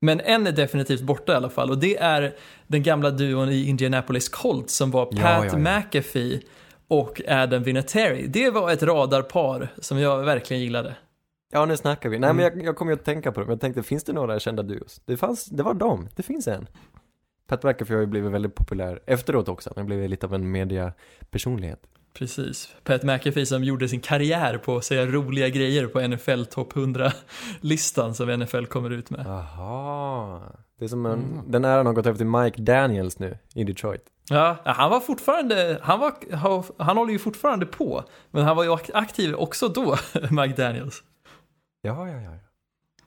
Men 0.00 0.20
en 0.20 0.46
är 0.46 0.52
definitivt 0.52 1.00
borta 1.02 1.32
i 1.32 1.36
alla 1.36 1.50
fall 1.50 1.70
och 1.70 1.78
det 1.78 1.96
är 1.96 2.34
den 2.66 2.82
gamla 2.82 3.10
duon 3.10 3.48
i 3.48 3.68
Indianapolis 3.68 4.28
Colts 4.28 4.76
som 4.76 4.90
var 4.90 5.08
Ja, 5.10 5.22
Pat 5.22 5.44
ja, 5.52 5.58
ja. 5.58 5.78
McAfee 5.78 6.40
och 6.88 7.20
Adam 7.28 7.62
Vinatieri. 7.62 8.26
Det 8.26 8.50
var 8.50 8.70
ett 8.72 8.82
radarpar 8.82 9.68
som 9.78 9.98
jag 9.98 10.22
verkligen 10.24 10.62
gillade. 10.62 10.96
Ja, 11.52 11.66
nu 11.66 11.76
snackar 11.76 12.08
vi. 12.08 12.18
Nej, 12.18 12.30
Mm. 12.30 12.36
men 12.36 12.56
jag, 12.58 12.66
jag 12.66 12.76
kommer 12.76 12.92
ju 12.92 12.98
att 12.98 13.04
tänka 13.04 13.32
på 13.32 13.40
det, 13.40 13.46
men 13.46 13.52
jag 13.52 13.60
tänkte, 13.60 13.82
finns 13.82 14.04
det 14.04 14.12
några 14.12 14.40
kända 14.40 14.62
duos? 14.62 15.00
Det 15.04 15.16
fanns, 15.16 15.44
det 15.46 15.62
var 15.62 15.74
dem. 15.74 16.08
Det 16.16 16.22
finns 16.22 16.48
en. 16.48 16.66
Pat 17.48 17.62
McAfee 17.62 17.94
har 17.94 18.00
ju 18.00 18.06
blivit 18.06 18.32
väldigt 18.32 18.54
populär 18.54 19.00
efteråt 19.06 19.48
också. 19.48 19.72
Han 19.76 19.86
blivit 19.86 20.10
lite 20.10 20.26
av 20.26 20.34
en 20.34 20.50
mediapersonlighet. 20.52 21.80
Precis. 22.18 22.74
Pat 22.84 23.02
McAfee 23.02 23.46
som 23.46 23.64
gjorde 23.64 23.88
sin 23.88 24.00
karriär 24.00 24.58
på 24.58 24.76
att 24.76 24.84
säga 24.84 25.06
roliga 25.06 25.48
grejer 25.48 25.86
på 25.86 26.00
NFL 26.08 26.44
topp 26.44 26.72
100-listan 26.72 28.14
som 28.14 28.28
NFL 28.40 28.64
kommer 28.64 28.90
ut 28.90 29.10
med. 29.10 29.26
Aha. 29.26 30.42
Det 30.84 30.86
är 30.86 30.88
som 30.88 31.06
en, 31.06 31.12
Mm. 31.12 31.50
den 31.50 31.64
äran 31.64 31.86
har 31.86 31.92
gått 31.92 32.06
över 32.06 32.16
till 32.18 32.26
Mike 32.26 32.62
Daniels 32.62 33.18
nu 33.18 33.38
i 33.54 33.64
Detroit. 33.64 34.02
Ja, 34.30 34.56
han 34.64 34.90
var 34.90 35.00
fortfarande, 35.00 35.78
han, 35.82 36.00
var, 36.00 36.82
han, 36.82 36.96
håller 36.96 37.12
ju 37.12 37.18
fortfarande 37.18 37.66
på, 37.66 38.04
men 38.30 38.44
han 38.44 38.56
var 38.56 38.64
ju 38.64 38.70
ak- 38.70 38.90
aktiv 38.94 39.34
också 39.34 39.68
då, 39.68 39.96
Mike 40.30 40.62
Daniels. 40.62 41.02
Ja, 41.82 42.08
ja, 42.08 42.20
ja. 42.20 42.30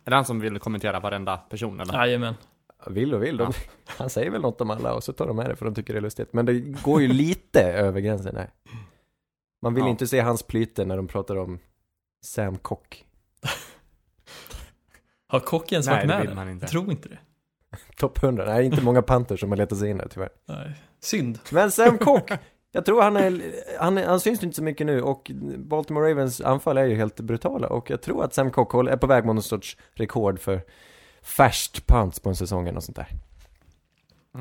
Är 0.05 0.10
det 0.10 0.15
han 0.15 0.25
som 0.25 0.39
vill 0.39 0.60
kommentera 0.60 1.00
varenda 1.00 1.38
person 1.38 1.79
eller? 1.79 1.93
Jajamän. 1.93 2.34
Vill 2.88 3.13
och 3.13 3.24
vill. 3.24 3.38
De, 3.38 3.43
Ja. 3.43 3.53
Han 3.98 4.10
säger 4.10 4.31
väl 4.31 4.41
något 4.41 4.62
om 4.62 4.72
alla 4.72 4.93
och 4.93 5.03
så 5.03 5.13
tar 5.13 5.27
de 5.27 5.36
med 5.36 5.50
det 5.50 5.55
för 5.55 5.65
de 5.65 5.75
tycker 5.75 5.93
det 5.93 6.00
är 6.00 6.01
lustigt. 6.01 6.34
Men 6.34 6.46
det 6.46 6.60
går 6.60 7.01
ju 7.01 7.07
lite 7.07 7.62
över 7.74 8.00
gränsen 8.00 8.36
där. 8.36 8.50
Man 9.62 9.74
vill 9.74 9.84
Ja. 9.84 9.89
inte 9.89 10.07
se 10.07 10.19
hans 10.19 10.43
plyte 10.43 10.86
när 10.86 10.98
de 10.98 11.07
pratar 11.07 11.36
om 11.36 11.60
Sam 12.25 12.57
Kock. 12.57 13.03
Har 15.27 15.39
kocken 15.39 15.81
Nej, 15.86 15.93
varit 15.96 16.01
det 16.01 16.07
med 16.07 16.19
vill 16.22 16.29
där? 16.29 16.36
man 16.36 16.50
inte. 16.50 16.63
Jag 16.63 16.72
tror 16.72 16.91
inte 16.91 17.10
det. 17.10 17.17
Topp 17.97 18.24
100. 18.24 18.45
Nej, 18.45 18.65
inte 18.65 18.81
många 18.83 19.01
Panthers 19.01 19.39
som 19.39 19.50
har 19.50 19.57
letat 19.57 19.77
sig 19.77 19.89
in 19.89 19.97
där 19.97 20.07
tyvärr. 20.07 20.29
Nej. 20.45 20.75
Synd. 21.00 21.39
Men 21.51 21.71
Sam 21.71 21.97
Kock! 22.01 22.31
Jag 22.71 22.86
tror 22.86 23.01
han 23.01 23.17
är, 23.17 23.41
han, 23.79 23.97
han 23.97 24.19
syns 24.19 24.43
inte 24.43 24.55
så 24.55 24.63
mycket 24.63 24.88
nu 24.88 25.01
och 25.01 25.31
Baltimore 25.57 26.12
Ravens 26.12 26.41
anfall 26.41 26.77
är 26.77 26.86
ju 26.86 26.95
helt 26.95 27.19
brutala 27.19 27.67
och 27.67 27.89
jag 27.89 28.01
tror 28.01 28.24
att 28.24 28.33
Sam 28.33 28.51
Cockhall 28.51 28.88
är 28.88 28.97
på 28.97 29.07
väg 29.07 29.25
mot 29.25 29.36
någon 29.36 29.43
sorts 29.43 29.77
rekord 29.93 30.39
för 30.39 30.62
färst 31.21 31.88
punts 31.88 32.19
på 32.19 32.29
en 32.29 32.36
säsong 32.36 32.63
eller 32.63 32.74
något 32.74 32.83
sånt 32.83 32.95
där. 32.95 33.07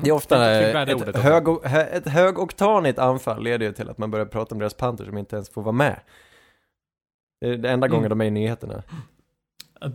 Det 0.03 0.09
är 0.09 0.13
ofta 0.13 0.39
det 0.39 0.81
ett, 0.81 0.93
också. 1.07 1.17
hög, 1.21 1.47
hö- 1.63 1.85
ett 1.91 2.07
högoktanigt 2.07 2.99
anfall 2.99 3.43
leder 3.43 3.65
ju 3.65 3.71
till 3.73 3.89
att 3.89 3.97
man 3.97 4.11
börjar 4.11 4.25
prata 4.25 4.55
om 4.55 4.59
deras 4.59 4.73
punter 4.73 5.05
som 5.05 5.17
inte 5.17 5.35
ens 5.35 5.49
får 5.49 5.61
vara 5.61 5.71
med. 5.71 5.99
Det 7.41 7.47
är 7.47 7.57
det 7.57 7.69
enda 7.69 7.87
gången 7.87 8.05
Mm. 8.05 8.17
de 8.17 8.23
är 8.23 8.27
i 8.27 8.31
nyheterna. 8.31 8.83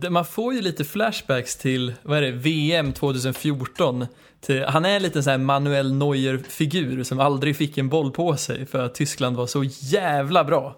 Man 0.09 0.25
får 0.25 0.53
ju 0.53 0.61
lite 0.61 0.83
flashbacks 0.83 1.55
till, 1.55 1.93
vad 2.03 2.17
är 2.17 2.21
det, 2.21 2.31
VM 2.31 2.93
2014. 2.93 4.05
Till, 4.39 4.63
han 4.63 4.85
är 4.85 4.99
lite 4.99 5.23
så 5.23 5.29
här 5.29 5.37
Manuel 5.37 5.93
Neuer-figur 5.93 7.03
som 7.03 7.19
aldrig 7.19 7.57
fick 7.57 7.77
en 7.77 7.89
boll 7.89 8.11
på 8.11 8.37
sig 8.37 8.65
för 8.65 8.85
att 8.85 8.95
Tyskland 8.95 9.35
var 9.35 9.47
så 9.47 9.63
jävla 9.63 10.43
bra. 10.43 10.75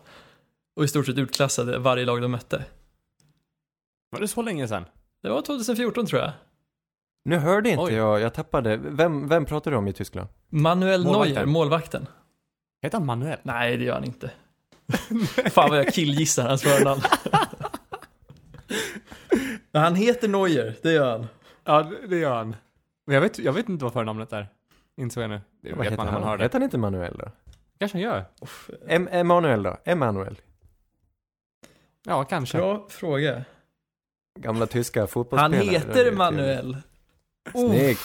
Och 0.76 0.84
i 0.84 0.88
stort 0.88 1.06
sett 1.06 1.18
utklassade 1.18 1.78
varje 1.78 2.06
lag 2.06 2.22
de 2.22 2.32
mötte. 2.32 2.66
Var 4.12 4.20
det 4.20 4.28
så 4.28 4.42
länge 4.42 4.68
sedan? 4.68 4.86
Det 5.24 5.30
var 5.30 5.42
2014 5.42 6.06
tror 6.06 6.22
jag. 6.22 6.32
Nu 7.26 7.38
hörde 7.38 7.70
inte 7.70 7.84
Oj. 7.84 7.94
jag, 7.94 8.22
jag 8.22 8.34
tappade. 8.34 8.78
Vem, 8.78 9.28
vem 9.28 9.46
pratar 9.46 9.72
du 9.72 9.78
om 9.78 9.88
i 9.88 9.94
Tyskland? 9.94 10.30
Manuel 10.50 11.04
Målvakten. 11.04 11.34
Neuer, 11.34 11.46
målvakten. 11.46 12.08
Heter 12.82 12.98
han 12.98 13.06
Manuel? 13.06 13.40
Nej, 13.44 13.78
det 13.78 13.84
gör 13.84 13.94
han 13.94 14.04
inte. 14.04 14.32
Fan 15.52 15.70
vad 15.70 15.80
jag 15.80 15.94
killgissar 15.94 16.48
hans 16.48 16.62
förnamn. 16.62 17.02
Han 19.74 19.96
heter 19.96 20.28
Neuer, 20.28 20.76
det 20.84 20.92
gör 20.92 21.12
han. 21.18 21.28
Ja, 21.64 21.92
det- 22.10 22.18
gör 22.18 22.36
han. 22.36 22.56
Men 23.06 23.14
jag 23.16 23.22
vet, 23.22 23.40
jag 23.40 23.54
vet 23.54 23.70
inte 23.70 23.84
vad 23.84 23.94
förnamnet 23.94 24.34
är. 24.34 24.48
Insåg 24.98 25.24
jag 25.24 25.30
nu. 25.30 25.42
Det 25.62 25.70
Vad 25.70 25.78
vet 25.78 25.86
heter 25.86 25.98
man 25.98 26.06
när 26.06 26.14
man 26.14 26.22
han? 26.22 26.30
hör 26.30 26.38
det. 26.38 26.44
Heter 26.44 26.56
han 26.60 26.64
inte 26.64 26.78
Manuel 26.78 27.18
då? 27.18 27.32
Kanske 27.80 27.98
han 27.98 28.04
gör. 28.04 28.26
Em 28.88 29.08
Emanuel 29.12 29.64
då? 29.64 29.78
Emanuel? 29.86 30.42
Ja, 32.06 32.24
kanske. 32.24 32.58
Bra 32.58 32.88
fråga. 32.90 33.46
Gamla 34.40 34.68
tyska 34.68 35.00
Han 35.00 35.08
fotbollsspelare. 35.08 35.66
Det 35.66 35.72
heter. 35.72 36.12
Manuel. 36.12 36.78
Oh, 37.54 37.70
Snyggt. 37.72 38.02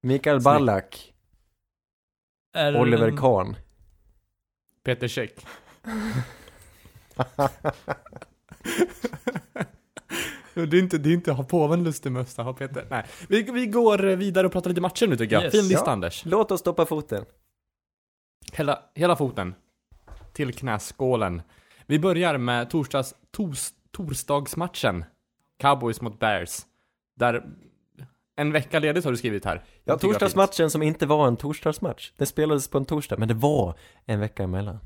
Mikael 0.00 0.40
Ballack. 0.42 1.14
är 2.52 2.76
Oliver 2.80 3.08
en- 3.08 3.16
Kahn. 3.16 3.56
Peter 4.84 5.08
Käck. 5.08 5.46
det 10.66 10.76
är 10.76 10.82
inte, 10.82 10.98
det 10.98 11.10
är 11.10 11.14
inte 11.14 11.32
ha 11.32 11.44
påven 11.44 11.84
lustig 11.84 12.12
mössa, 12.12 12.42
ha 12.42 12.52
Peter. 12.52 12.86
Nej. 12.90 13.04
Vi, 13.28 13.42
vi 13.42 13.66
går 13.66 13.98
vidare 13.98 14.46
och 14.46 14.52
pratar 14.52 14.70
lite 14.70 14.80
matcher 14.80 15.06
nu 15.06 15.16
tycker 15.16 15.34
jag. 15.34 15.44
Yes. 15.44 15.52
Fin 15.52 15.68
lista 15.68 15.84
Ja. 15.86 15.92
Anders. 15.92 16.24
Låt 16.24 16.50
oss 16.50 16.60
stoppa 16.60 16.86
foten. 16.86 17.24
Hela, 18.52 18.82
hela 18.94 19.16
foten. 19.16 19.54
Till 20.32 20.54
knäskålen. 20.54 21.42
Vi 21.86 21.98
börjar 21.98 22.38
med 22.38 22.70
torsdags, 22.70 23.14
tors, 23.30 23.68
torsdagsmatchen. 23.90 25.04
Cowboys 25.58 26.00
mot 26.00 26.18
Bears. 26.18 26.66
Där 27.16 27.44
en 28.38 28.52
vecka 28.52 28.78
ledigt 28.78 29.04
har 29.04 29.10
du 29.10 29.16
skrivit 29.16 29.44
här. 29.44 29.64
Ja, 29.84 29.98
torsdagsmatchen 29.98 30.70
som 30.70 30.82
inte 30.82 31.06
var 31.06 31.28
en 31.28 31.36
torsdagsmatch. 31.36 32.12
Det 32.16 32.26
spelades 32.26 32.68
på 32.68 32.78
en 32.78 32.84
torsdag, 32.84 33.16
men 33.18 33.28
det 33.28 33.34
var 33.34 33.74
en 34.06 34.20
vecka 34.20 34.42
emellan. 34.42 34.78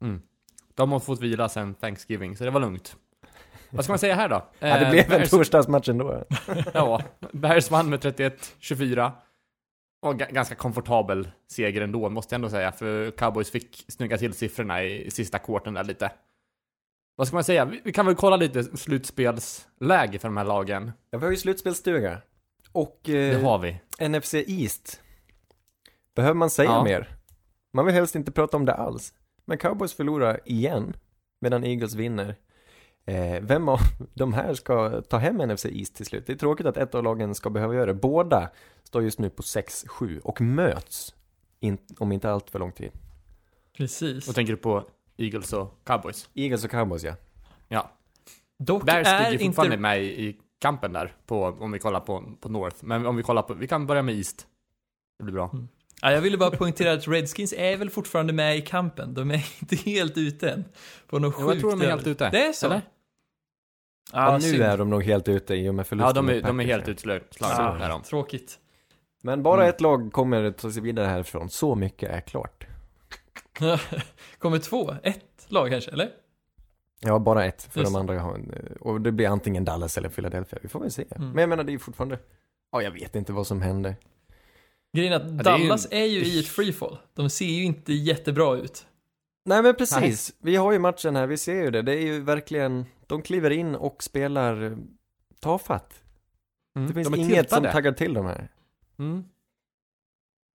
Mm. 0.00 0.22
De 0.74 0.92
har 0.92 1.00
fått 1.00 1.20
vila 1.20 1.48
sen 1.48 1.74
Thanksgiving, 1.74 2.36
så 2.36 2.44
det 2.44 2.50
var 2.50 2.60
lugnt. 2.60 2.96
Vad 3.72 3.84
ska 3.84 3.92
man 3.92 3.98
säga 3.98 4.14
här 4.14 4.28
då? 4.28 4.48
Ja, 4.58 4.78
det 4.78 4.84
Eh, 4.86 4.90
blev 4.90 5.12
en 5.12 5.28
torsdagsmatch 5.28 5.88
ändå. 5.88 6.24
Ja, 6.74 7.02
Bears 7.32 7.70
vann 7.70 7.90
med 7.90 8.00
31-24. 8.04 9.10
Och 10.02 10.14
ga- 10.14 10.32
ganska 10.32 10.54
komfortabel 10.54 11.30
seger 11.50 11.80
ändå, 11.80 12.08
måste 12.08 12.34
jag 12.34 12.38
ändå 12.38 12.48
säga. 12.48 12.72
För 12.72 13.10
Cowboys 13.10 13.50
fick 13.50 13.84
snygga 13.88 14.18
till 14.18 14.32
siffrorna 14.34 14.82
i 14.82 15.10
sista 15.10 15.38
kvarten 15.38 15.74
där 15.74 15.84
lite. 15.84 16.12
Vad 17.16 17.26
ska 17.26 17.36
man 17.36 17.44
säga? 17.44 17.64
Vi, 17.84 17.92
kan 17.92 18.06
väl 18.06 18.14
kolla 18.14 18.36
lite 18.36 18.64
slutspelsläge 18.64 20.18
för 20.18 20.28
de 20.28 20.36
här 20.36 20.44
lagen. 20.44 20.92
Ja, 21.10 21.18
vi 21.18 21.24
har 21.24 21.30
ju 21.30 21.36
slutspelsstuga. 21.36 22.22
Och 22.72 23.00
Det 23.04 23.30
eh, 23.32 23.40
har 23.42 23.58
vi. 23.58 23.80
NFC 24.08 24.34
East. 24.34 25.00
Behöver 26.16 26.34
man 26.34 26.50
säga 26.50 26.70
Ja. 26.70 26.84
mer? 26.84 27.08
Man 27.72 27.86
vill 27.86 27.94
helst 27.94 28.14
inte 28.14 28.32
prata 28.32 28.56
om 28.56 28.64
det 28.64 28.74
alls. 28.74 29.14
Men 29.44 29.58
Cowboys 29.58 29.94
förlorar 29.94 30.40
igen, 30.44 30.96
medan 31.40 31.64
Eagles 31.64 31.94
vinner. 31.94 32.36
Eh, 33.06 33.42
vem 33.42 33.68
av 33.68 33.78
de 34.14 34.32
här 34.32 34.54
ska 34.54 35.02
ta 35.02 35.16
hem 35.16 35.36
NFC 35.36 35.66
East 35.66 35.94
till 35.94 36.06
slut? 36.06 36.26
Det 36.26 36.32
är 36.32 36.36
tråkigt 36.36 36.66
att 36.66 36.76
ett 36.76 36.94
av 36.94 37.04
lagen 37.04 37.34
ska 37.34 37.50
behöva 37.50 37.74
göra 37.74 37.86
det. 37.86 37.94
Båda 37.94 38.50
står 38.84 39.02
just 39.02 39.18
nu 39.18 39.30
på 39.30 39.42
6-7 39.42 40.20
och 40.20 40.40
möts 40.40 41.14
in, 41.60 41.78
om 41.98 42.12
inte 42.12 42.30
allt 42.30 42.50
för 42.50 42.58
lång 42.58 42.72
tid. 42.72 42.90
Precis. 43.76 44.26
Vad 44.26 44.34
tänker 44.34 44.52
du 44.52 44.56
på 44.56 44.84
Eagles 45.16 45.52
och 45.52 45.78
Cowboys? 45.84 46.28
Eagles 46.34 46.64
och 46.64 46.70
Cowboys, 46.70 47.04
ja. 47.04 47.14
Ja. 47.68 47.90
Dock 48.58 48.84
Bears 48.84 49.06
är 49.06 49.30
ligger 49.30 49.44
fortfarande 49.44 49.74
inte... 49.74 49.82
med 49.82 50.02
i, 50.02 50.26
i 50.26 50.40
kampen 50.58 50.92
där, 50.92 51.16
på, 51.26 51.44
om 51.44 51.72
vi 51.72 51.78
kollar 51.78 52.00
på, 52.00 52.24
på 52.40 52.48
North. 52.48 52.76
Men 52.80 53.06
om 53.06 53.16
vi 53.16 53.22
kollar 53.22 53.42
på, 53.42 53.54
vi 53.54 53.68
kan 53.68 53.86
börja 53.86 54.02
med 54.02 54.14
East. 54.14 54.46
Det 55.18 55.24
blir 55.24 55.34
bra. 55.34 55.50
Ja, 56.04 56.12
jag 56.12 56.20
ville 56.20 56.38
bara 56.38 56.50
poängtera 56.50 56.92
att 56.92 57.08
Redskins 57.08 57.52
är 57.52 57.76
väl 57.76 57.90
fortfarande 57.90 58.32
med 58.32 58.56
i 58.56 58.60
kampen. 58.62 59.14
De 59.14 59.30
är 59.30 59.34
inte 59.60 59.76
helt 59.76 60.18
ute 60.18 60.50
än. 60.50 60.64
På 61.06 61.18
något 61.18 61.34
Jo, 61.40 61.50
jag 61.52 61.60
tror 61.60 61.70
de 61.70 61.82
är 61.82 61.86
helt 61.86 62.06
ute. 62.06 62.30
Det 62.30 62.46
är 62.46 62.52
så? 62.52 62.66
Eller? 62.66 62.82
Ja, 64.12 64.32
Ja, 64.32 64.34
nu 64.34 64.40
synd. 64.40 64.62
är 64.62 64.78
de 64.78 64.90
nog 64.90 65.04
helt 65.04 65.28
ute 65.28 65.54
i 65.54 65.68
och 65.68 65.74
med 65.74 65.86
förlusten 65.86 66.06
Ja, 66.06 66.12
de 66.12 66.28
är, 66.38 66.42
de 66.42 66.60
är 66.60 66.64
helt 66.64 66.88
utslagna. 66.88 67.88
De. 67.88 68.02
tråkigt. 68.02 68.58
Men 69.22 69.42
bara 69.42 69.60
Mm. 69.62 69.74
ett 69.74 69.80
lag 69.80 70.12
kommer 70.12 70.50
ta 70.50 70.70
sig 70.70 70.82
vidare 70.82 71.06
härifrån. 71.06 71.50
Så 71.50 71.74
mycket 71.74 72.10
är 72.10 72.20
klart. 72.20 72.66
Kommer 74.38 74.58
två? 74.58 74.94
Ett 75.02 75.46
lag 75.48 75.70
kanske, 75.70 75.90
eller? 75.90 76.10
Ja, 77.00 77.18
bara 77.18 77.44
ett. 77.44 77.62
För 77.62 77.80
Just. 77.80 77.92
de 77.92 77.98
andra 78.00 78.20
har 78.20 78.34
en, 78.34 78.76
och 78.80 79.00
det 79.00 79.12
blir 79.12 79.28
antingen 79.28 79.64
Dallas 79.64 79.98
eller 79.98 80.08
Philadelphia. 80.08 80.58
Vi 80.62 80.68
får 80.68 80.80
väl 80.80 80.90
se. 80.90 81.04
Mm. 81.16 81.30
Men 81.30 81.38
jag 81.42 81.48
menar, 81.48 81.64
det 81.64 81.74
är 81.74 81.78
fortfarande... 81.78 82.18
Ja, 82.72 82.82
jag 82.82 82.90
vet 82.90 83.16
inte 83.16 83.32
vad 83.32 83.46
som 83.46 83.62
händer. 83.62 83.96
Grejen 84.96 85.12
är 85.12 85.16
att 85.16 85.44
det 85.44 85.50
är 85.50 85.58
ju- 85.58 85.64
Dallas 85.64 85.88
är 85.90 86.04
ju 86.04 86.24
i 86.24 86.38
ett 86.40 86.46
freefall. 86.48 86.98
De 87.14 87.30
ser 87.30 87.44
ju 87.46 87.62
inte 87.64 87.92
jättebra 87.92 88.56
ut. 88.56 88.86
Nej, 89.44 89.62
men 89.62 89.74
precis. 89.74 90.34
Vi 90.38 90.56
har 90.56 90.72
ju 90.72 90.78
matchen 90.78 91.16
här. 91.16 91.26
Vi 91.26 91.36
ser 91.36 91.54
ju 91.64 91.70
det. 91.70 91.82
Det 91.82 91.92
är 91.92 92.00
ju 92.02 92.20
verkligen... 92.20 92.86
De 93.06 93.22
kliver 93.22 93.50
in 93.50 93.74
och 93.74 94.02
spelar 94.02 94.76
tafatt. 95.40 96.02
Mm. 96.76 96.88
Det 96.88 96.94
finns 96.94 97.08
de 97.08 97.14
är 97.14 97.18
inget 97.18 97.36
som 97.50 97.56
tiltade. 97.56 97.72
taggar 97.72 97.92
till 97.92 98.14
de 98.14 98.26
här. 98.26 98.48
Mm. 98.98 99.24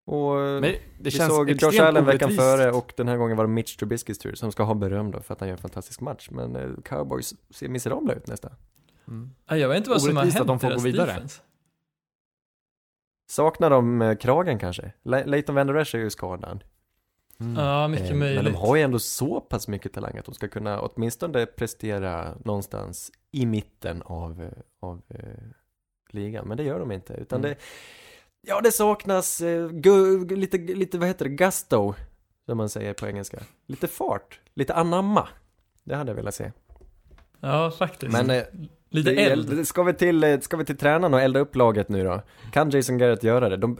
Och 0.05 0.35
Men 0.35 0.61
det 0.61 0.79
vi 0.99 1.11
känns 1.11 1.29
såg 1.35 1.49
Josh 1.49 1.83
Allen 1.83 2.05
veckan 2.05 2.31
före 2.31 2.71
och 2.71 2.93
den 2.97 3.07
här 3.07 3.17
gången 3.17 3.37
var 3.37 3.43
det 3.43 3.51
Mitch 3.51 3.75
Trubiskys 3.75 4.17
tur 4.19 4.35
som 4.35 4.51
ska 4.51 4.63
ha 4.63 4.73
beröm 4.73 5.11
då 5.11 5.21
för 5.21 5.33
att 5.33 5.39
han 5.39 5.49
gör 5.49 5.55
en 5.55 5.61
fantastisk 5.61 6.01
match. 6.01 6.27
Men 6.31 6.55
eh, 6.55 6.69
Cowboys 6.85 7.33
ser 7.49 7.67
miserabla 7.69 8.13
ut 8.13 8.27
nästan. 8.27 8.51
Mm. 9.07 9.29
Ja, 9.47 9.57
Jag 9.57 9.69
vet 9.69 9.77
inte 9.77 9.89
vad 9.89 10.01
som 10.01 10.17
har 10.17 10.23
hänt 10.23 10.39
att 10.39 10.47
de 10.47 10.59
får 10.59 10.69
gå 10.73 10.79
vidare. 10.79 11.07
defense. 11.07 11.41
Saknar 13.27 13.69
de 13.69 14.01
eh, 14.01 14.15
kragen 14.15 14.59
kanske? 14.59 14.91
Le- 15.03 15.25
Leighton 15.25 15.55
Van 15.55 15.67
Der 15.67 15.75
Esch 15.75 15.95
är 15.95 15.99
ju 15.99 16.09
skadad. 16.09 16.63
Mm. 17.39 17.55
Ja, 17.63 17.87
mycket 17.87 18.09
Eh, 18.09 18.15
möjligt. 18.15 18.43
Men 18.43 18.53
de 18.53 18.57
har 18.59 18.75
ju 18.75 18.81
ändå 18.81 18.99
så 18.99 19.41
pass 19.41 19.67
mycket 19.67 19.93
talang 19.93 20.17
att 20.17 20.25
de 20.25 20.35
ska 20.35 20.47
kunna 20.47 20.81
åtminstone 20.81 21.45
prestera 21.45 22.35
någonstans 22.45 23.11
i 23.31 23.45
mitten 23.45 24.01
av, 24.05 24.41
eh, 24.41 24.49
av 24.79 25.01
eh, 25.09 25.19
ligan. 26.09 26.47
Men 26.47 26.57
det 26.57 26.63
gör 26.63 26.79
de 26.79 26.91
inte. 26.91 27.13
Utan 27.13 27.39
Mm. 27.39 27.49
det, 27.51 27.57
ja 28.41 28.61
det 28.61 28.71
saknas 28.71 29.41
eh, 29.41 29.67
gu, 29.69 30.25
lite, 30.35 30.57
lite, 30.57 30.97
vad 30.97 31.07
heter 31.07 31.25
det, 31.25 31.31
gusto, 31.31 31.93
som 32.45 32.57
man 32.57 32.69
säger 32.69 32.93
på 32.93 33.07
engelska. 33.07 33.39
Lite 33.65 33.87
fart, 33.87 34.39
lite 34.53 34.73
anamma. 34.73 35.27
Det 35.83 35.95
hade 35.95 36.11
jag 36.11 36.15
velat 36.15 36.35
se. 36.35 36.51
Ja, 37.39 37.71
faktiskt. 37.71 38.11
Men 38.11 38.29
eh, 38.29 38.43
Lite 38.97 39.21
det, 39.21 39.31
eld. 39.31 39.67
Ska 39.67 39.83
vi, 39.83 39.93
till, 39.93 40.23
eh, 40.23 40.39
ska 40.39 40.57
vi 40.57 40.65
till 40.65 40.77
tränaren 40.77 41.13
och 41.13 41.21
elda 41.21 41.39
upp 41.39 41.55
laget 41.55 41.89
nu 41.89 42.03
då? 42.03 42.21
Kan 42.51 42.69
Jason 42.69 42.97
Garrett 42.97 43.23
göra 43.23 43.49
det? 43.49 43.57
De, 43.57 43.79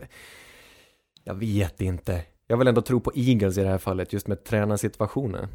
jag 1.24 1.34
vet 1.34 1.80
inte. 1.80 2.24
Jag 2.46 2.56
vill 2.56 2.68
ändå 2.68 2.82
tro 2.82 3.00
på 3.00 3.12
Eagles 3.14 3.58
i 3.58 3.62
det 3.62 3.68
här 3.68 3.78
fallet, 3.78 4.12
just 4.12 4.26
med 4.26 4.44
tränarsituationen. 4.44 5.48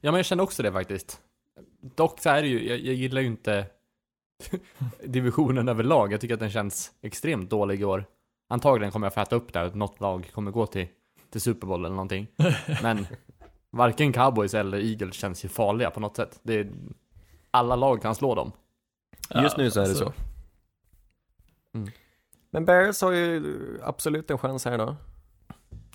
Ja, 0.00 0.10
men 0.10 0.14
jag 0.18 0.24
känner 0.24 0.42
också 0.42 0.62
det 0.62 0.72
faktiskt. 0.72 1.20
Dock 1.96 2.20
så 2.20 2.30
är 2.30 2.42
det 2.42 2.48
ju, 2.48 2.68
jag, 2.68 2.78
jag 2.78 2.94
gillar 2.94 3.20
ju 3.20 3.26
inte 3.26 3.66
divisionen 5.04 5.68
överlag. 5.68 6.12
Jag 6.12 6.20
tycker 6.20 6.34
att 6.34 6.40
den 6.40 6.50
känns 6.50 6.90
extremt 7.02 7.50
dålig 7.50 7.80
i 7.80 7.84
år. 7.84 8.04
Antagligen 8.48 8.92
kommer 8.92 9.06
jag 9.06 9.14
få 9.14 9.20
äta 9.20 9.36
upp 9.36 9.52
det, 9.52 9.60
att 9.60 9.74
något 9.74 10.00
lag 10.00 10.30
kommer 10.34 10.50
gå 10.50 10.66
till, 10.66 10.86
till 11.30 11.40
Super 11.40 11.66
Bowl 11.66 11.80
eller 11.80 11.94
någonting. 11.94 12.26
Men 12.82 13.06
varken 13.70 14.12
Cowboys 14.12 14.54
eller 14.54 14.78
Eagles 14.78 15.14
känns 15.14 15.44
ju 15.44 15.48
farliga 15.48 15.90
på 15.90 16.00
något 16.00 16.16
sätt. 16.16 16.40
Det 16.42 16.54
är, 16.54 16.70
alla 17.52 17.76
lag 17.76 18.02
kan 18.02 18.14
slå 18.14 18.34
dem. 18.34 18.52
Just 19.34 19.56
nu 19.56 19.70
så 19.70 19.80
är 19.80 19.84
det 19.84 19.90
alltså, 19.90 20.04
så. 20.04 20.12
Mm. 21.78 21.90
Men 22.50 22.64
Bears 22.64 23.02
har 23.02 23.12
ju 23.12 23.42
absolut 23.82 24.30
en 24.30 24.38
chans 24.38 24.64
här 24.64 24.78
då. 24.78 24.96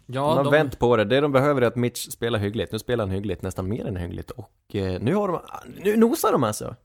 Ja, 0.06 0.22
de 0.22 0.38
har 0.38 0.44
de, 0.44 0.52
vänt 0.52 0.80
på 0.80 0.98
det. 0.98 1.06
Det 1.06 1.22
de 1.22 1.32
behöver 1.32 1.62
är 1.62 1.66
att 1.66 1.76
Mitch 1.76 2.10
spelar 2.10 2.40
hyggligt. 2.40 2.72
Nu 2.72 2.80
spelar 2.80 3.04
han 3.04 3.12
hyggligt, 3.12 3.42
nästan 3.42 3.70
mer 3.70 3.86
än 3.86 3.96
hyggligt. 3.96 4.32
Och 4.32 4.76
eh, 4.76 5.02
nu 5.02 5.16
har 5.16 5.28
de, 5.28 5.42
nu 5.84 5.98
nosar 5.98 6.32
de 6.32 6.44
alltså. 6.44 6.76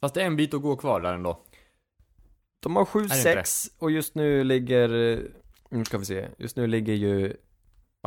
fast 0.00 0.14
det 0.14 0.22
är 0.22 0.26
en 0.26 0.36
bit 0.36 0.54
att 0.54 0.62
gå 0.62 0.76
kvar 0.76 1.00
där 1.00 1.12
ändå. 1.12 1.40
De 2.60 2.76
har 2.76 2.88
det 2.92 3.02
inte 3.02 3.14
7-6 3.14 3.70
och 3.78 3.90
just 3.90 4.14
nu 4.14 4.44
ligger 4.44 5.12
eh, 5.12 5.18
Nu 5.68 5.84
ska 5.84 5.98
vi 5.98 6.04
se. 6.04 6.28
Just 6.38 6.56
nu 6.56 6.66
ligger 6.66 6.94
ju 6.94 7.36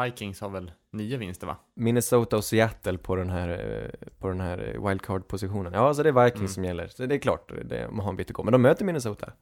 Vikings 0.03 0.41
har 0.41 0.49
väl 0.49 0.71
nio 0.91 1.17
vinster 1.17 1.47
va? 1.47 1.57
Minnesota 1.75 2.37
och 2.37 2.43
Seattle 2.43 2.97
på 2.97 3.15
den 3.15 3.29
här, 3.29 3.49
eh, 3.49 4.07
på 4.19 4.27
den 4.27 4.39
här 4.41 4.57
wildcard-positionen. 4.87 5.73
Ja, 5.73 5.93
så 5.93 6.03
det 6.03 6.09
är 6.09 6.23
Vikings 6.25 6.39
Mm. 6.39 6.47
som 6.53 6.63
gäller. 6.65 6.87
Så 6.87 7.05
det 7.05 7.15
är 7.15 7.19
klart, 7.19 7.51
det, 7.65 7.89
man 7.91 7.99
har 7.99 8.09
en 8.09 8.15
bit 8.15 8.29
att 8.29 8.33
gå. 8.33 8.43
Men 8.43 8.51
de 8.51 8.61
möter 8.61 8.85
Minnesota. 8.85 9.33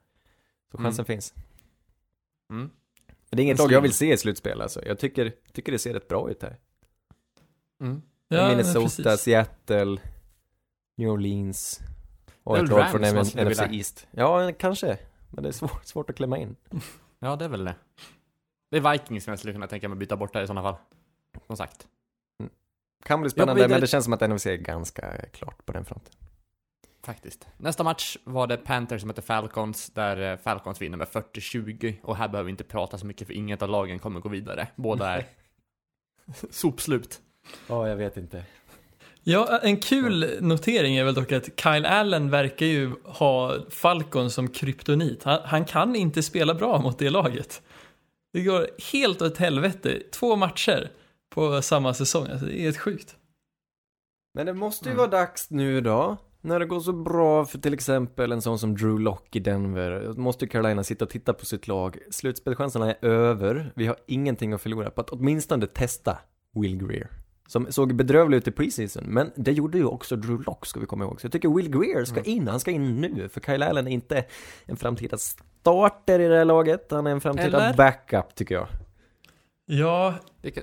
Så 0.72 0.78
chansen 0.78 1.06
finns. 1.06 1.34
Mm. 2.52 2.70
Men 3.30 3.38
det 3.38 3.42
är 3.42 3.44
inget 3.44 3.60
lag 3.60 3.72
jag 3.72 3.82
vill 3.82 3.94
se 3.94 4.14
i 4.14 4.18
slutspel 4.18 4.62
alltså. 4.62 4.86
Jag 4.86 5.00
tycker, 5.00 5.34
tycker 5.54 5.72
det 5.72 5.80
ser 5.80 5.94
rätt 5.94 6.08
bra 6.08 6.30
ut 6.32 6.42
här. 6.44 6.58
Mm. 7.82 8.02
Ja, 8.28 8.50
Minnesota, 8.50 9.04
precis. 9.04 9.20
Seattle, 9.22 9.98
New 10.98 11.10
Orleans. 11.10 11.80
Och 12.44 12.58
ett 12.58 12.70
lag 12.70 12.92
från 12.92 13.02
NFC 13.02 13.62
East. 13.72 14.08
Ja, 14.12 14.52
kanske. 14.60 14.98
Men 15.30 15.44
det 15.44 15.50
är 15.50 15.54
svårt, 15.54 15.86
svårt 15.86 16.10
att 16.10 16.16
klämma 16.16 16.38
in. 16.38 16.56
Ja, 17.20 17.36
det 17.36 17.46
är 17.46 17.50
väl 17.50 17.66
det. 17.66 17.76
Det 18.70 18.78
är 18.78 18.92
Vikings 18.92 19.24
som 19.24 19.32
jag 19.32 19.40
skulle 19.40 19.54
kunna 19.54 19.68
tänka 19.68 19.90
mig 19.90 19.98
byta 19.98 20.16
bort 20.18 20.34
där 20.34 20.44
i 20.44 20.48
sådana 20.48 20.62
fall. 20.62 20.76
Som 21.48 21.58
sagt. 21.58 21.88
Kan 23.04 23.22
bli 23.22 23.30
spännande, 23.30 23.68
men 23.68 23.82
det 23.82 23.88
känns 23.88 24.04
som 24.04 24.14
att 24.14 24.30
NFC 24.30 24.46
är 24.46 24.56
ganska 24.56 25.26
klart 25.34 25.66
på 25.66 25.74
den 25.74 25.86
fronten. 25.86 26.14
Faktiskt. 27.04 27.48
Nästa 27.58 27.84
match 27.84 28.18
var 28.24 28.48
det 28.48 28.58
Panthers 28.58 29.02
som 29.02 29.08
mötte 29.08 29.22
Falcons, 29.22 29.90
där 29.90 30.32
eh, 30.32 30.38
Falcons 30.38 30.82
vinner 30.82 30.98
med 30.98 31.08
40-20. 31.08 31.96
Och 32.02 32.16
här 32.16 32.28
behöver 32.28 32.46
vi 32.46 32.52
inte 32.52 32.64
prata 32.64 32.98
så 32.98 33.06
mycket 33.06 33.28
för 33.28 33.34
inget 33.34 33.62
av 33.62 33.70
lagen 33.70 34.00
kommer 34.00 34.20
gå 34.20 34.30
vidare. 34.30 34.68
Båda 34.76 35.10
är 35.10 35.26
sopslut. 36.50 37.22
Ja, 37.68 37.90
jag 37.90 37.96
vet 37.96 38.18
inte. 38.18 38.44
Ja, 39.24 39.60
en 39.64 39.78
kul 39.78 40.38
notering 40.42 40.96
är 40.96 41.04
väl 41.04 41.14
dock 41.14 41.32
att 41.32 41.62
Kyle 41.62 41.86
Allen 41.86 42.30
verkar 42.30 42.66
ju 42.66 42.92
ha 43.04 43.56
Falcon 43.70 44.32
som 44.32 44.48
kryptonit. 44.48 45.24
Han, 45.24 45.40
han 45.46 45.66
kan 45.66 45.96
inte 45.96 46.24
spela 46.24 46.54
bra 46.54 46.82
mot 46.82 47.00
det 47.00 47.10
laget. 47.10 47.62
Det 48.38 48.44
går 48.44 48.68
helt 48.92 49.22
åt 49.22 49.38
helvete. 49.38 50.00
Två 50.12 50.36
matcher 50.36 50.92
på 51.30 51.62
samma 51.62 51.94
säsong. 51.94 52.28
Alltså, 52.32 52.46
det 52.46 52.60
är 52.60 52.62
helt 52.62 52.78
sjukt. 52.78 53.16
Men 54.34 54.46
det 54.46 54.54
måste 54.54 54.86
ju 54.90 54.92
Mm. 54.92 54.98
vara 54.98 55.10
dags 55.10 55.50
nu 55.50 55.82
då. 55.82 56.18
När 56.42 56.60
det 56.60 56.66
går 56.66 56.80
så 56.80 56.94
bra 56.94 57.46
för 57.46 57.58
till 57.58 57.74
exempel 57.74 58.32
en 58.32 58.42
sån 58.42 58.60
som 58.60 58.76
Drew 58.76 59.00
Lock 59.00 59.36
i 59.36 59.40
Denver. 59.40 60.14
Då 60.16 60.22
måste 60.22 60.46
ju 60.46 60.50
Carolina 60.50 60.84
sitta 60.84 61.06
och 61.06 61.12
titta 61.12 61.34
på 61.34 61.46
sitt 61.46 61.68
lag. 61.68 61.98
Slutspelchanserna 62.12 62.92
är 62.92 63.06
över. 63.06 63.72
Vi 63.76 63.88
har 63.88 63.96
ingenting 64.08 64.54
att 64.54 64.62
förlora 64.62 64.90
på 64.90 65.02
att 65.02 65.10
åtminstone 65.10 65.68
testa 65.68 66.18
Will 66.56 66.78
Greer. 66.88 67.08
Som 67.48 67.72
såg 67.72 67.96
bedrövlig 67.96 68.38
ut 68.38 68.48
i 68.48 68.52
preseason, 68.52 69.04
men 69.08 69.32
det 69.36 69.52
gjorde 69.52 69.78
ju 69.78 69.86
också 69.86 70.16
Drew 70.16 70.44
Lock 70.44 70.66
ska 70.66 70.80
vi 70.80 70.86
komma 70.86 71.04
ihåg. 71.04 71.22
Så 71.22 71.26
jag 71.26 71.32
tycker 71.32 71.50
Will 71.50 71.70
Greer 71.70 72.06
ska 72.06 72.22
in, 72.22 72.48
han 72.48 72.60
ska 72.60 72.72
in 72.72 72.96
nu. 73.02 73.30
För 73.30 73.42
Kyle 73.42 73.64
Allen 73.64 73.88
är 73.88 73.92
inte 73.92 74.26
en 74.66 74.78
framtida 74.78 75.18
starter 75.62 76.20
i 76.20 76.28
det 76.28 76.38
här 76.38 76.46
laget. 76.46 76.88
Han 76.92 77.08
är 77.08 77.12
en 77.12 77.22
framtida 77.22 77.66
Eller? 77.66 77.74
backup 77.74 78.36
tycker 78.36 78.56
jag. 78.56 78.68
Ja, 79.66 80.14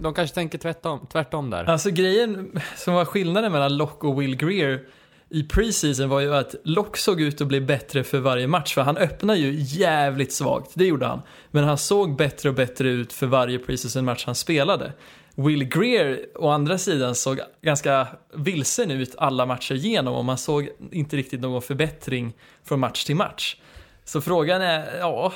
De 0.01 0.15
kanske 0.15 0.35
tänker 0.35 0.59
tvärtom, 0.59 1.07
tvärtom 1.13 1.51
där. 1.51 1.65
alltså 1.65 1.91
grejen 1.91 2.61
som 2.77 2.95
var 2.95 3.05
skillnaden 3.05 3.53
mellan 3.53 3.77
Lock 3.77 4.05
och 4.05 4.23
Will 4.23 4.37
Greer 4.37 4.87
i 5.29 5.43
preseason 5.43 6.09
var 6.09 6.21
ju 6.21 6.35
att 6.35 6.55
Lock 6.65 6.97
såg 6.97 7.21
ut 7.21 7.41
att 7.41 7.47
bli 7.47 7.61
bättre 7.61 8.05
för 8.05 8.19
varje 8.19 8.47
match. 8.47 8.75
För 8.75 8.83
han 8.83 8.97
öppnade 8.97 9.39
ju 9.39 9.53
jävligt 9.79 10.33
svagt, 10.33 10.71
det 10.75 10.85
gjorde 10.87 11.07
han. 11.07 11.23
Men 11.51 11.65
han 11.65 11.79
såg 11.79 12.17
bättre 12.17 12.49
och 12.49 12.55
bättre 12.55 12.89
ut 12.89 13.13
för 13.13 13.27
varje 13.27 13.59
preseason-match 13.59 14.27
han 14.27 14.35
spelade. 14.35 14.93
Will 15.35 15.65
Greer 15.65 16.21
å 16.35 16.49
andra 16.49 16.79
sidan 16.79 17.15
såg 17.15 17.41
ganska 17.63 18.07
vilsen 18.35 18.91
ut 18.91 19.15
alla 19.19 19.47
matcher 19.47 19.75
igenom 19.75 20.15
och 20.15 20.25
man 20.25 20.39
såg 20.39 20.69
inte 20.91 21.17
riktigt 21.17 21.41
någon 21.41 21.63
förbättring 21.63 22.33
från 22.65 22.81
match 22.81 23.05
till 23.05 23.17
match. 23.17 23.57
Så 24.05 24.21
frågan 24.21 24.63
är, 24.63 24.99
ja, 24.99 25.33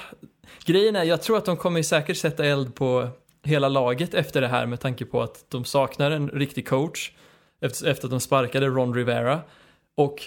grejen 0.64 0.96
är, 0.96 1.04
jag 1.04 1.22
tror 1.22 1.38
att 1.38 1.44
de 1.44 1.56
kommer 1.56 1.82
säkert 1.82 2.16
sätta 2.16 2.44
eld 2.44 2.74
på 2.74 3.08
hela 3.42 3.68
laget 3.68 4.14
efter 4.14 4.40
det 4.40 4.48
här 4.48 4.66
med 4.66 4.80
tanke 4.80 5.04
på 5.04 5.22
att 5.22 5.50
de 5.50 5.64
saknar 5.64 6.10
en 6.10 6.28
riktig 6.28 6.68
coach 6.68 7.12
efter, 7.60 7.86
efter 7.86 8.06
att 8.06 8.10
de 8.10 8.20
sparkade 8.20 8.66
Ron 8.66 8.94
Rivera. 8.94 9.40
Och 9.96 10.22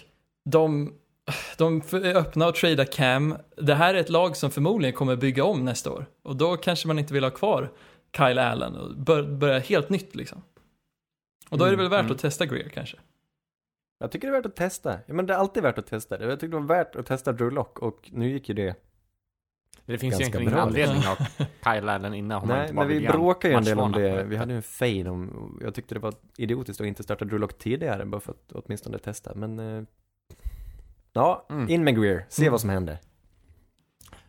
de, 0.49 0.93
de 1.58 1.82
är 1.91 2.15
öppna 2.15 2.47
och 2.47 2.56
trada 2.56 2.86
Cam. 2.86 3.38
Det 3.58 3.75
här 3.75 3.93
är 3.93 3.99
ett 3.99 4.10
lag 4.10 4.38
som 4.38 4.51
förmodligen 4.51 4.93
kommer 4.95 5.15
bygga 5.15 5.43
om 5.43 5.65
nästa 5.65 5.91
år. 5.91 6.06
Och 6.23 6.36
då 6.36 6.58
kanske 6.58 6.88
man 6.88 6.99
inte 6.99 7.13
vill 7.13 7.23
ha 7.23 7.32
kvar 7.32 7.71
Kyle 8.17 8.39
Allen 8.39 8.75
och 8.75 8.95
bör, 8.95 9.23
börja 9.23 9.60
helt 9.60 9.89
nytt 9.89 10.15
liksom. 10.15 10.41
Och 11.49 11.58
då 11.58 11.65
är 11.65 11.71
det 11.71 11.77
väl 11.77 11.89
värt 11.89 11.99
Mm. 11.99 12.12
att 12.12 12.19
testa 12.19 12.45
Greer 12.45 12.69
kanske. 12.69 12.97
Jag 14.01 14.11
tycker 14.11 14.27
det 14.27 14.37
är 14.37 14.41
värt 14.41 14.45
att 14.45 14.55
testa. 14.55 14.99
Ja, 15.05 15.13
men 15.13 15.25
det 15.25 15.33
är 15.33 15.37
alltid 15.37 15.63
värt 15.63 15.77
att 15.77 15.87
testa. 15.87 16.23
Jag 16.23 16.39
tycker 16.39 16.51
det 16.51 16.59
var 16.59 16.67
värt 16.75 16.95
att 16.95 17.05
testa 17.05 17.31
Drew 17.31 17.51
Lock 17.53 17.79
och 17.79 18.09
nu 18.13 18.29
gick 18.29 18.49
ju 18.49 18.55
det. 18.55 18.75
Det 19.85 19.97
finns 19.97 20.11
Ganska 20.19 20.23
egentligen 20.23 20.41
ingen 20.41 20.53
bra, 20.53 20.61
anledning 20.61 21.03
att 21.07 22.13
inne 22.15 22.35
om 22.35 22.47
man 22.47 22.57
Nej, 22.57 22.73
men 22.73 22.87
vi 22.87 23.05
han 23.05 23.17
bråkar 23.17 23.49
ju 23.49 23.55
en 23.55 23.63
del 23.63 23.79
om 23.79 23.91
det. 23.91 24.23
Vi 24.23 24.35
hade 24.35 24.51
ju 24.53 24.57
en 24.57 24.63
fade 24.63 25.09
om, 25.09 25.59
jag 25.63 25.73
tyckte 25.75 25.95
det 25.95 25.99
var 25.99 26.13
idiotiskt 26.37 26.81
att 26.81 26.87
inte 26.87 27.03
starta 27.03 27.25
Drew 27.25 27.39
Lock 27.39 27.57
tidigare 27.57 28.05
bara 28.05 28.21
för 28.21 28.31
att 28.31 28.51
åtminstone 28.51 28.97
testa. 28.97 29.35
Men, 29.35 29.59
eh, 29.59 29.83
ja, 31.13 31.45
Mm. 31.49 31.69
in 31.69 31.83
med 31.83 31.95
Greer. 32.01 32.25
Se 32.29 32.41
Mm. 32.43 32.51
vad 32.51 32.61
som 32.61 32.69
händer. 32.69 32.97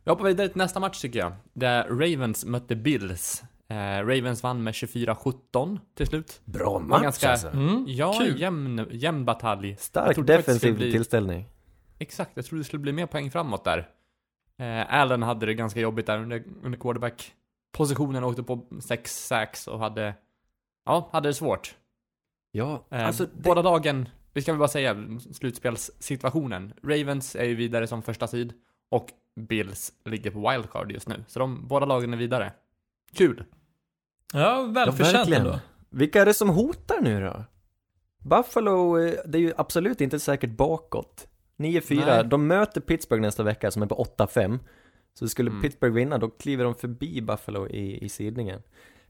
Vi 0.05 0.11
hoppar 0.11 0.25
vidare 0.25 0.49
till 0.49 0.59
nästa 0.59 0.81
match 0.81 1.01
tycker 1.01 1.19
jag. 1.19 1.33
Där 1.53 1.89
Ravens 1.89 2.45
mötte 2.45 2.77
Bills. 2.77 3.43
Eh, 3.73 4.07
Ravens 4.07 4.43
vann 4.43 4.63
med 4.63 4.75
24-17 4.75 5.79
till 5.95 6.07
slut. 6.07 6.41
Bra 6.45 6.79
match, 6.79 7.03
ganska- 7.03 7.31
alltså. 7.31 7.49
Mm. 7.49 7.85
Ja, 7.89 8.13
Kul. 8.19 8.41
jämn, 8.41 8.87
jämn 8.91 9.25
batalj. 9.25 9.77
Stark 9.77 10.17
det 10.17 10.23
defensiv 10.23 10.77
bli- 10.77 10.93
tillställning. 10.93 11.49
Exakt, 11.99 12.31
jag 12.35 12.45
trodde 12.45 12.61
det 12.61 12.65
skulle 12.65 12.81
bli 12.81 12.93
mer 12.93 13.07
poäng 13.07 13.31
framåt 13.31 13.65
där. 13.65 13.89
Eh, 14.59 14.95
Allen 15.01 15.23
hade 15.23 15.47
det 15.47 15.55
ganska 15.55 15.81
jobbigt 15.81 16.07
där 16.07 16.19
under, 16.19 16.45
under 16.63 16.79
quarterback. 16.79 17.33
Positionen 17.73 18.25
åkte 18.25 18.43
på 18.43 18.67
6 18.81 19.27
sacks 19.27 19.69
och 19.69 19.79
hade, 19.79 20.15
ja, 20.85 21.09
hade 21.13 21.29
det 21.29 21.35
svårt. 21.35 21.75
Ja, 22.53 22.87
Eh, 22.91 23.07
alltså 23.07 23.25
det, 23.25 23.43
Båda 23.43 23.63
lagen, 23.63 24.09
vi 24.33 24.43
ska 24.43 24.53
väl 24.53 24.59
bara 24.59 24.69
säga 24.69 24.97
slutspelssituationen. 25.33 26.73
Ravens 26.83 27.37
är 27.37 27.45
ju 27.45 27.55
vidare 27.55 27.87
som 27.87 28.03
första 28.03 28.27
sid 28.27 28.53
och 28.91 29.09
Bills 29.41 29.93
ligger 30.05 30.31
på 30.31 30.51
wildcard 30.51 30.93
just 30.93 31.09
nu. 31.09 31.25
Så 31.29 31.39
de 31.39 31.69
båda 31.69 31.87
lagen 31.87 32.13
är 32.13 32.17
vidare. 32.17 32.53
Kul! 33.15 33.45
Ja, 34.33 34.41
ja, 34.41 34.63
välförtjänt 34.63 35.15
verkligen. 35.17 35.47
ändå. 35.47 35.59
Vilka 35.91 36.23
är 36.23 36.27
det 36.27 36.35
som 36.35 36.49
hotar 36.49 37.01
nu 37.01 37.21
då? 37.21 37.45
Buffalo, 38.25 38.99
eh, 38.99 39.15
det 39.27 39.39
är 39.39 39.43
ju 39.43 39.53
absolut 39.57 40.01
inte 40.01 40.21
säkert 40.21 40.51
bakåt. 40.51 41.29
9-4, 41.57 42.07
Nej. 42.07 42.25
de 42.25 42.47
möter 42.47 42.81
Pittsburgh 42.81 43.23
nästa 43.23 43.43
vecka 43.43 43.71
som 43.71 43.83
är 43.83 43.87
på 43.87 43.95
8-5. 44.19 44.59
Så 45.15 45.29
skulle 45.29 45.51
Mm. 45.51 45.63
Pittsburgh 45.63 45.95
vinna, 45.95 46.19
då 46.19 46.31
kliver 46.31 46.65
de 46.65 46.75
förbi 46.75 47.23
Buffalo 47.23 47.69
i, 47.69 48.05
i 48.05 48.09
sidningen. 48.09 48.63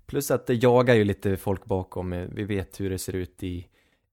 Plus 0.07 0.31
att 0.31 0.47
det 0.47 0.55
jagar 0.55 0.95
ju 0.95 1.05
lite 1.05 1.37
folk 1.37 1.65
bakom, 1.65 2.13
eh, 2.13 2.29
vi 2.33 2.45
vet 2.45 2.81
hur 2.81 2.91
det 2.91 2.99
ser 2.99 3.13
ut 3.17 3.43
i 3.43 3.67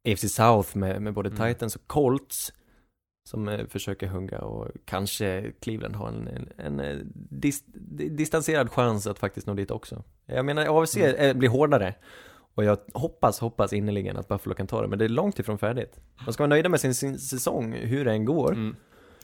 AFC 0.08 0.30
South 0.36 0.78
med, 0.78 1.02
med 1.02 1.14
både 1.14 1.30
Mm. 1.30 1.54
Titans 1.54 1.76
och 1.76 1.88
Colts. 1.88 2.54
Som 3.30 3.48
eh, 3.48 3.66
försöker 3.68 4.08
hugga 4.08 4.40
och 4.42 4.68
kanske 4.86 5.52
Cleveland 5.62 5.96
har 5.96 6.08
en, 6.08 6.28
en, 6.58 6.80
en 6.80 7.12
dis, 7.14 7.64
di- 7.66 8.10
distanserad 8.10 8.72
chans 8.72 9.08
att 9.08 9.20
faktiskt 9.20 9.48
nå 9.48 9.54
dit 9.54 9.72
också. 9.72 10.04
Jag 10.36 10.46
menar, 10.46 10.82
AFC 10.84 10.98
Mm. 10.98 11.40
blir 11.40 11.50
hårdare. 11.50 11.94
Och 12.56 12.64
jag 12.64 12.78
hoppas, 12.94 13.40
hoppas 13.40 13.74
innerligen 13.74 14.18
att 14.18 14.28
Buffalo 14.28 14.56
kan 14.56 14.68
ta 14.68 14.82
det, 14.82 14.88
men 14.88 15.00
det 15.00 15.06
är 15.06 15.10
långt 15.10 15.40
ifrån 15.40 15.58
färdigt. 15.58 16.00
De 16.26 16.34
ska 16.34 16.44
vara 16.44 16.50
nöjda 16.50 16.70
med 16.70 16.80
sin, 16.82 16.96
sin 16.96 17.20
säsong, 17.20 17.74
hur 17.74 18.06
det 18.06 18.12
än 18.12 18.26
går. 18.26 18.52
Mm. 18.52 18.76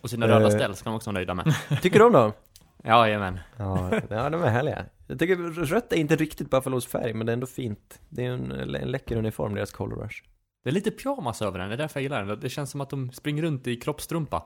Och 0.02 0.10
sina 0.10 0.28
röda 0.28 0.46
Eh. 0.46 0.50
ställ 0.52 0.76
ska 0.76 0.90
de 0.90 0.96
också 0.96 1.10
vara 1.10 1.14
nöjda 1.14 1.34
med. 1.34 1.56
Tycker 1.82 2.00
du 2.00 2.06
om 2.06 2.14
dem? 2.14 2.32
Ja, 2.84 3.08
jajamän. 3.08 3.40
Ja, 3.58 3.92
ja, 4.10 4.30
de 4.30 4.44
är 4.44 4.50
härliga. 4.50 4.86
Jag 5.08 5.20
tycker 5.20 5.36
rött 5.66 5.94
är 5.94 5.98
inte 5.98 6.16
riktigt 6.16 6.50
Buffalos 6.50 6.86
färg, 6.88 7.14
men 7.14 7.26
det 7.26 7.32
är 7.32 7.34
ändå 7.34 7.48
fint. 7.48 8.00
Det 8.10 8.26
är 8.26 8.30
en, 8.32 8.52
en 8.52 8.68
läcker 8.92 9.16
uniform, 9.18 9.56
deras 9.56 9.72
Color 9.72 9.96
Rush. 10.04 10.24
Det 10.64 10.70
är 10.70 10.74
lite 10.74 10.92
pyjamas 10.92 11.42
över 11.42 11.60
den, 11.60 11.70
det 11.70 11.76
är 11.76 11.78
därför 11.78 12.00
jag 12.00 12.04
gillar 12.04 12.26
den. 12.26 12.40
Det 12.40 12.50
känns 12.50 12.72
som 12.72 12.82
att 12.82 12.90
de 12.90 13.12
springer 13.12 13.44
runt 13.44 13.68
i 13.68 13.76
kroppstrumpa. 13.76 14.44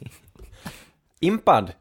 Impad 1.20 1.72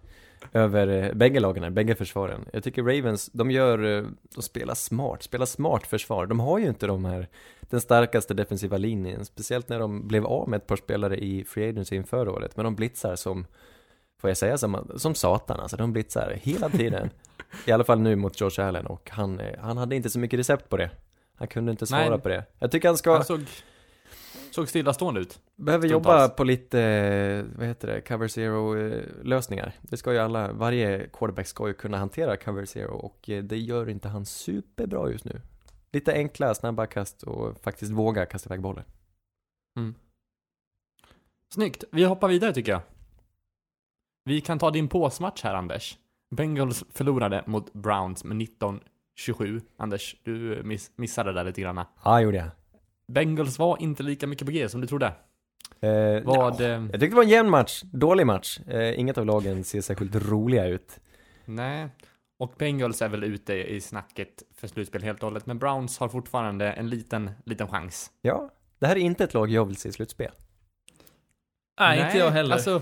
över 0.53 0.87
eh, 0.87 1.13
bägge 1.13 1.39
lagen, 1.39 1.73
bägge 1.73 1.95
försvaren. 1.95 2.45
Jag 2.53 2.63
tycker 2.63 2.83
Ravens, 2.83 3.29
de 3.33 3.51
gör, 3.51 3.97
eh, 3.97 4.05
de 4.35 4.41
spelar 4.41 4.75
smart, 4.75 5.23
spelar 5.23 5.45
smart 5.45 5.87
försvar. 5.87 6.25
De 6.25 6.39
har 6.39 6.59
ju 6.59 6.67
inte 6.67 6.87
de 6.87 7.05
här, 7.05 7.27
den 7.61 7.81
starkaste 7.81 8.33
defensiva 8.33 8.77
linjen, 8.77 9.25
speciellt 9.25 9.69
när 9.69 9.79
de 9.79 10.07
blev 10.07 10.25
av 10.25 10.49
med 10.49 10.57
ett 10.57 10.67
par 10.67 10.75
spelare 10.75 11.17
i 11.17 11.43
Free 11.43 11.69
Agency 11.69 11.95
inför 11.95 12.29
året, 12.29 12.57
men 12.57 12.63
de 12.63 12.75
blitzar 12.75 13.15
som, 13.15 13.45
får 14.21 14.29
jag 14.29 14.37
säga, 14.37 14.57
som, 14.57 14.91
som 14.95 15.15
satan 15.15 15.59
alltså, 15.59 15.77
de 15.77 15.93
blitzar 15.93 16.39
hela 16.41 16.69
tiden. 16.69 17.09
I 17.65 17.71
alla 17.71 17.83
fall 17.83 17.99
nu 17.99 18.15
mot 18.15 18.41
George 18.41 18.65
Allen 18.65 18.87
och 18.87 19.09
han, 19.11 19.39
eh, 19.39 19.59
han 19.59 19.77
hade 19.77 19.95
inte 19.95 20.09
så 20.09 20.19
mycket 20.19 20.39
recept 20.39 20.69
på 20.69 20.77
det. 20.77 20.89
Han 21.35 21.47
kunde 21.47 21.71
inte 21.71 21.87
svara 21.87 22.09
Nej. 22.09 22.19
på 22.19 22.29
det. 22.29 22.45
Jag 22.59 22.71
tycker 22.71 22.87
han 22.87 22.97
ska, 22.97 23.13
Han 23.13 23.23
såg, 23.23 23.39
såg 24.53 24.69
stillastående 24.69 25.19
ut. 25.21 25.41
Behöver 25.55 25.87
Stundtals. 25.87 26.21
jobba 26.21 26.29
på 26.29 26.43
lite, 26.43 26.81
eh, 26.81 27.45
vad 27.57 27.67
heter 27.67 27.87
det, 27.87 28.01
cover 28.01 28.27
zero 28.27 28.77
eh, 28.77 29.03
lösningar. 29.23 29.73
Det 29.81 29.97
ska 29.97 30.13
ju 30.13 30.19
alla, 30.19 30.53
varje 30.53 31.07
quarterback 31.13 31.47
ska 31.47 31.67
ju 31.67 31.73
kunna 31.73 31.97
hantera 31.97 32.37
cover 32.37 32.65
zero 32.65 32.93
och 32.93 33.29
eh, 33.29 33.43
det 33.43 33.57
gör 33.57 33.89
inte 33.89 34.07
han 34.07 34.25
superbra 34.25 35.11
just 35.11 35.25
nu. 35.25 35.41
Lite 35.91 36.13
enkla, 36.13 36.55
snabba 36.55 36.85
kast 36.85 37.23
och 37.23 37.57
faktiskt 37.61 37.91
våga 37.91 38.25
kasta 38.25 38.49
iväg 38.49 38.61
bollen. 38.61 38.83
Snyggt. 41.53 41.83
Vi 41.91 42.03
hoppar 42.03 42.27
vidare 42.27 42.53
tycker 42.53 42.71
jag. 42.71 42.81
Vi 44.25 44.41
kan 44.41 44.59
ta 44.59 44.71
din 44.71 44.87
påsmatch 44.87 45.43
här, 45.43 45.53
Anders. 45.53 45.97
Bengals 46.35 46.83
förlorade 46.89 47.43
mot 47.47 47.73
Browns 47.73 48.23
med 48.23 48.37
19-27. 49.17 49.61
Anders, 49.77 50.15
du 50.23 50.61
miss 50.63 50.91
missade 50.95 51.33
där 51.33 51.43
lite 51.43 51.61
grann. 51.61 51.85
Ja, 52.03 52.21
gjorde 52.21 52.37
jag. 52.37 52.47
Bengals 53.07 53.59
var 53.59 53.81
inte 53.81 54.03
lika 54.03 54.27
mycket 54.27 54.45
på 54.45 54.51
G 54.51 54.69
som 54.69 54.81
du 54.81 54.87
trodde. 54.87 55.13
Eh, 55.79 56.23
Vad... 56.23 56.61
ja, 56.61 56.65
eh, 56.65 56.69
Jag 56.69 56.91
tyckte 56.91 57.07
det 57.07 57.15
var 57.15 57.23
en 57.23 57.29
jämn 57.29 57.49
match, 57.49 57.81
dålig 57.83 58.25
match. 58.25 58.59
Eh, 58.67 58.99
inget 58.99 59.17
av 59.17 59.25
lagen 59.25 59.63
ser 59.63 59.81
särskilt 59.81 60.15
roliga 60.15 60.65
ut. 60.65 60.99
Nej. 61.45 61.89
Och 62.37 62.53
Bengals 62.57 63.01
är 63.01 63.09
väl 63.09 63.23
ute 63.23 63.53
i 63.53 63.81
snacket 63.81 64.43
för 64.55 64.67
slutspel 64.67 65.03
helt 65.03 65.23
och 65.23 65.29
hållet, 65.29 65.45
men 65.45 65.59
Browns 65.59 65.97
har 65.97 66.09
fortfarande 66.09 66.71
en 66.71 66.89
liten, 66.89 67.31
liten 67.45 67.67
chans. 67.67 68.11
Ja, 68.21 68.49
det 68.79 68.87
här 68.87 68.95
är 68.95 68.99
inte 68.99 69.23
ett 69.23 69.33
lag 69.33 69.49
jag 69.49 69.65
vill 69.65 69.75
se 69.75 69.89
i 69.89 69.91
slutspel. 69.91 70.31
Nej, 71.79 72.05
inte 72.05 72.17
jag 72.17 72.31
heller. 72.31 72.53
Alltså, 72.53 72.81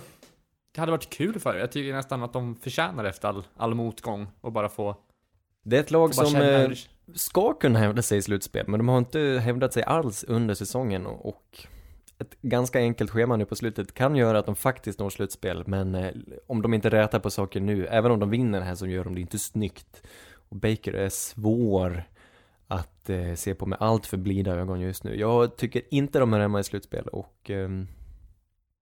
det 0.71 0.79
hade 0.79 0.91
varit 0.91 1.09
kul 1.09 1.39
för 1.39 1.55
Jag 1.55 1.71
tycker 1.71 1.93
nästan 1.93 2.23
att 2.23 2.33
de 2.33 2.55
förtjänar 2.55 3.05
efter 3.05 3.27
all, 3.27 3.43
all 3.57 3.73
motgång 3.73 4.27
och 4.41 4.51
bara 4.51 4.69
få... 4.69 4.95
Det 5.63 5.77
är 5.77 5.79
ett 5.79 5.91
lag 5.91 6.15
som 6.15 6.25
känna 6.25 6.45
eh, 6.45 6.71
ska 7.15 7.53
kunna 7.53 7.79
hävda 7.79 8.01
sig 8.01 8.17
i 8.17 8.21
slutspel, 8.21 8.67
men 8.67 8.77
de 8.77 8.87
har 8.87 8.97
inte 8.97 9.19
hävdat 9.43 9.73
sig 9.73 9.83
alls 9.83 10.23
under 10.23 10.53
säsongen 10.53 11.05
och, 11.05 11.67
ett 12.21 12.41
ganska 12.41 12.79
enkelt 12.79 13.11
schema 13.11 13.35
nu 13.35 13.45
på 13.45 13.55
slutet 13.55 13.93
kan 13.93 14.15
göra 14.15 14.39
att 14.39 14.45
de 14.45 14.55
faktiskt 14.55 14.99
når 14.99 15.09
slutspel, 15.09 15.63
men 15.67 15.95
eh, 15.95 16.11
om 16.47 16.61
de 16.61 16.73
inte 16.73 16.89
rätar 16.89 17.19
på 17.19 17.29
saker 17.29 17.59
nu, 17.59 17.87
även 17.87 18.11
om 18.11 18.19
de 18.19 18.29
vinner 18.29 18.61
här 18.61 18.75
så 18.75 18.87
gör 18.87 19.03
de 19.03 19.15
det 19.15 19.21
inte 19.21 19.39
snyggt. 19.39 20.03
Och 20.49 20.55
Baker 20.55 20.93
är 20.93 21.09
svår 21.09 22.03
att 22.67 23.09
eh, 23.09 23.33
se 23.33 23.55
på 23.55 23.65
med 23.65 23.77
allt 23.81 24.05
för 24.05 24.17
blida 24.17 24.55
ögon 24.55 24.79
just 24.79 25.03
nu. 25.03 25.15
Jag 25.15 25.55
tycker 25.57 25.81
inte 25.89 26.19
de 26.19 26.33
är 26.33 26.39
hemma 26.39 26.59
i 26.59 26.63
slutspel 26.63 27.07
och 27.07 27.49
ehm, 27.49 27.87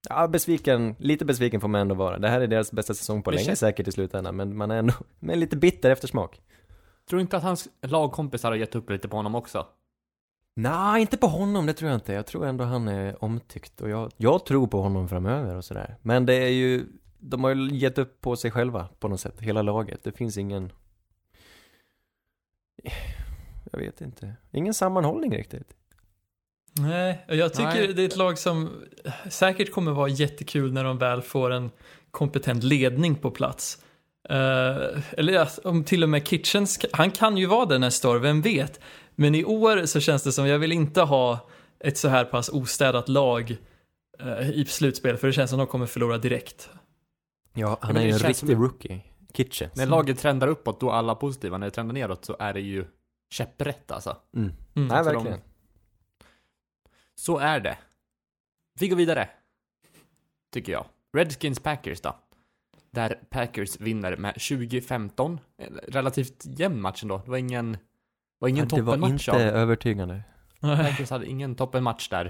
Ja, 0.09 0.27
besviken, 0.27 0.95
lite 0.99 1.25
besviken 1.25 1.61
får 1.61 1.67
man 1.67 1.81
ändå 1.81 1.95
vara. 1.95 2.19
Det 2.19 2.29
här 2.29 2.41
är 2.41 2.47
deras 2.47 2.71
bästa 2.71 2.93
säsong 2.93 3.23
på 3.23 3.31
länge 3.31 3.55
säkert 3.55 3.87
i 3.87 3.91
slutändan, 3.91 4.35
men 4.35 4.57
man 4.57 4.71
är 4.71 4.75
ändå 4.75 4.93
med 5.19 5.37
lite 5.37 5.57
bitter 5.57 5.89
eftersmak. 5.89 6.41
Tror 7.09 7.17
du 7.17 7.21
inte 7.21 7.37
att 7.37 7.43
hans 7.43 7.67
lagkompisar 7.81 8.49
har 8.49 8.55
gett 8.57 8.75
upp 8.75 8.89
lite 8.89 9.07
på 9.07 9.17
honom 9.17 9.35
också? 9.35 9.67
Nej, 10.53 11.01
inte 11.01 11.17
på 11.17 11.27
honom, 11.27 11.65
det 11.65 11.73
tror 11.73 11.91
jag 11.91 11.97
inte. 11.97 12.13
Jag 12.13 12.25
tror 12.25 12.45
ändå 12.45 12.63
han 12.63 12.87
är 12.87 13.23
omtyckt 13.23 13.81
och 13.81 13.89
jag, 13.89 14.11
jag 14.17 14.45
tror 14.45 14.67
på 14.67 14.81
honom 14.81 15.09
framöver 15.09 15.55
och 15.55 15.65
sådär. 15.65 15.95
Men 16.01 16.25
det 16.25 16.33
är 16.33 16.49
ju, 16.49 16.85
de 17.19 17.43
har 17.43 17.55
ju 17.55 17.75
gett 17.75 17.97
upp 17.97 18.21
på 18.21 18.35
sig 18.35 18.51
själva 18.51 18.89
på 18.99 19.07
något 19.07 19.19
sätt, 19.19 19.39
hela 19.39 19.61
laget. 19.61 20.03
Det 20.03 20.11
finns 20.11 20.37
ingen, 20.37 20.71
jag 23.71 23.79
vet 23.79 24.01
inte, 24.01 24.35
ingen 24.51 24.73
sammanhållning 24.73 25.35
riktigt. 25.37 25.73
Nej, 26.73 27.25
och 27.27 27.35
jag 27.35 27.53
tycker 27.53 27.87
Nej. 27.87 27.93
det 27.93 28.01
är 28.01 28.07
ett 28.07 28.15
lag 28.15 28.37
som 28.37 28.69
säkert 29.29 29.71
kommer 29.71 29.91
vara 29.91 30.09
jättekul 30.09 30.73
när 30.73 30.83
de 30.83 30.97
väl 30.97 31.21
får 31.21 31.51
en 31.51 31.71
kompetent 32.11 32.63
ledning 32.63 33.15
på 33.15 33.31
plats. 33.31 33.83
Eh, 34.29 34.99
eller 35.17 35.33
ja, 35.33 35.47
om 35.63 35.83
till 35.83 36.03
och 36.03 36.09
med 36.09 36.27
Kitchens, 36.27 36.79
han 36.93 37.11
kan 37.11 37.37
ju 37.37 37.45
vara 37.45 37.65
det 37.65 37.77
nästa 37.77 38.09
år, 38.09 38.19
vem 38.19 38.41
vet? 38.41 38.79
Men 39.15 39.35
i 39.35 39.43
år 39.45 39.85
så 39.85 39.99
känns 39.99 40.23
det 40.23 40.31
som, 40.31 40.47
jag 40.47 40.59
vill 40.59 40.71
inte 40.71 41.01
ha 41.01 41.49
ett 41.79 41.97
så 41.97 42.07
här 42.07 42.25
pass 42.25 42.49
ostädat 42.49 43.09
lag 43.09 43.57
eh, 44.19 44.49
i 44.49 44.65
slutspel, 44.65 45.17
för 45.17 45.27
det 45.27 45.33
känns 45.33 45.49
som 45.49 45.59
de 45.59 45.67
kommer 45.67 45.85
förlora 45.85 46.17
direkt. 46.17 46.69
Ja, 47.53 47.77
han 47.81 47.97
är 47.97 48.01
ju 48.01 48.11
en 48.11 48.19
riktig 48.19 48.35
som- 48.35 48.61
rookie. 48.63 49.01
Kitchens. 49.33 49.75
När 49.75 49.85
laget 49.85 50.19
trendar 50.19 50.47
uppåt, 50.47 50.79
då 50.79 50.89
är 50.89 50.93
alla 50.93 51.15
positiva. 51.15 51.57
När 51.57 51.67
det 51.67 51.71
trendar 51.71 51.93
neråt 51.93 52.25
så 52.25 52.35
är 52.39 52.53
det 52.53 52.59
ju 52.61 52.85
käpprätt 53.29 53.91
alltså. 53.91 54.17
Mm. 54.35 54.51
Mm. 54.75 54.87
Nej, 54.87 55.03
för 55.03 55.13
verkligen. 55.13 55.39
Så 57.15 57.37
är 57.37 57.59
det. 57.59 57.77
Vi 58.79 58.87
går 58.87 58.95
vidare. 58.97 59.29
Tycker 60.53 60.71
jag. 60.71 60.85
Redskins 61.13 61.59
Packers 61.59 62.01
då. 62.01 62.15
Där 62.91 63.19
Packers 63.29 63.79
vinner 63.79 64.17
med 64.17 64.33
20-15. 64.35 65.37
En 65.57 65.79
Relativt 65.87 66.43
jämn 66.45 66.81
match 66.81 67.03
ändå. 67.03 67.17
Det 67.25 67.31
var 67.31 67.37
ingen, 67.37 67.77
var 68.39 68.47
ingen 68.49 68.67
Ja, 68.71 68.75
det 68.75 68.81
var 68.81 68.93
toppenmatch 68.93 69.27
inte 69.29 69.31
av. 69.31 69.55
övertygande. 69.55 70.23
Packers 70.61 71.09
hade 71.09 71.25
ingen 71.25 71.55
toppenmatch 71.55 72.09
där. 72.09 72.25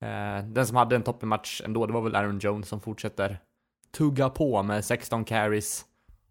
Eh, 0.00 0.44
den 0.46 0.66
som 0.66 0.76
hade 0.76 0.96
en 0.96 1.02
toppenmatch 1.02 1.60
ändå, 1.64 1.86
det 1.86 1.92
var 1.92 2.00
väl 2.02 2.14
Aaron 2.16 2.38
Jones 2.38 2.68
som 2.68 2.80
fortsätter 2.80 3.38
tugga 3.92 4.28
på 4.30 4.62
med 4.62 4.84
16 4.84 5.24
carries 5.24 5.84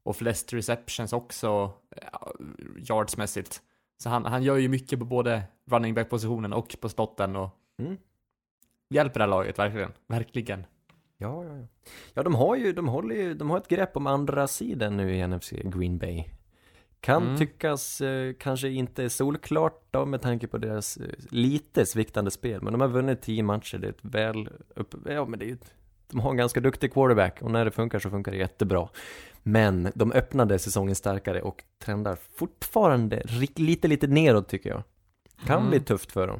och 0.03 0.15
flest 0.15 0.53
receptions 0.53 1.13
också, 1.13 1.71
eh, 1.95 2.07
yardsmässigt. 2.89 3.61
Så 4.03 4.09
han, 4.09 4.25
han 4.25 4.43
gör 4.43 4.55
ju 4.57 4.67
mycket 4.69 4.99
på 4.99 5.05
både 5.05 5.43
running 5.71 5.93
back-positionen 5.93 6.53
och 6.53 6.75
på 6.81 6.89
slotten 6.89 7.35
och 7.35 7.49
Mm. 7.79 7.97
hjälper 8.89 9.19
det 9.19 9.23
här 9.23 9.29
laget 9.29 9.59
verkligen. 9.59 9.91
Verkligen. 10.07 10.65
Ja, 11.23 11.43
ja, 11.45 11.57
ja. 11.57 11.67
Ja, 12.13 12.23
de 12.23 12.35
har 12.35 12.55
ju, 12.55 12.73
de 12.73 12.87
håller 12.87 13.15
ju, 13.15 13.33
de 13.33 13.49
har 13.49 13.57
ett 13.57 13.67
grepp 13.67 13.97
om 13.97 14.07
andra 14.07 14.47
sidan 14.47 14.97
nu 14.97 15.15
i 15.15 15.27
NFC 15.27 15.51
Green 15.51 15.97
Bay. 15.97 16.23
Kan 16.99 17.23
Mm. 17.23 17.37
tyckas 17.37 18.01
eh, 18.01 18.33
kanske 18.39 18.69
inte 18.69 19.09
solklart 19.09 19.81
då 19.91 20.05
med 20.05 20.21
tanke 20.21 20.47
på 20.47 20.57
deras 20.57 20.97
eh, 20.97 21.05
lite 21.29 21.85
sviktande 21.85 22.31
spel, 22.31 22.61
men 22.61 22.73
de 22.73 22.81
har 22.81 22.87
vunnit 22.87 23.21
tio 23.21 23.43
matcher, 23.43 23.77
det 23.77 23.87
är 23.87 23.91
ett 23.91 23.97
väl 24.01 24.49
upp, 24.75 24.95
ja 25.09 25.25
men 25.25 25.39
det 25.39 25.45
är 25.45 25.47
ju, 25.47 25.53
ett- 25.53 25.73
de 26.11 26.19
har 26.19 26.31
en 26.31 26.37
ganska 26.37 26.59
duktig 26.59 26.93
quarterback 26.93 27.41
och 27.41 27.51
när 27.51 27.65
det 27.65 27.71
funkar 27.71 27.99
så 27.99 28.09
funkar 28.09 28.31
det 28.31 28.37
jättebra. 28.37 28.89
Men 29.43 29.91
de 29.95 30.11
öppnade 30.11 30.59
säsongen 30.59 30.95
starkare 30.95 31.41
och 31.41 31.63
trendar 31.79 32.17
fortfarande 32.37 33.23
lite, 33.55 33.87
lite 33.87 34.07
neråt 34.07 34.47
tycker 34.49 34.69
jag. 34.69 34.83
Kan 35.45 35.57
Mm. 35.57 35.69
bli 35.69 35.79
tufft 35.79 36.11
för 36.11 36.27
dem. 36.27 36.39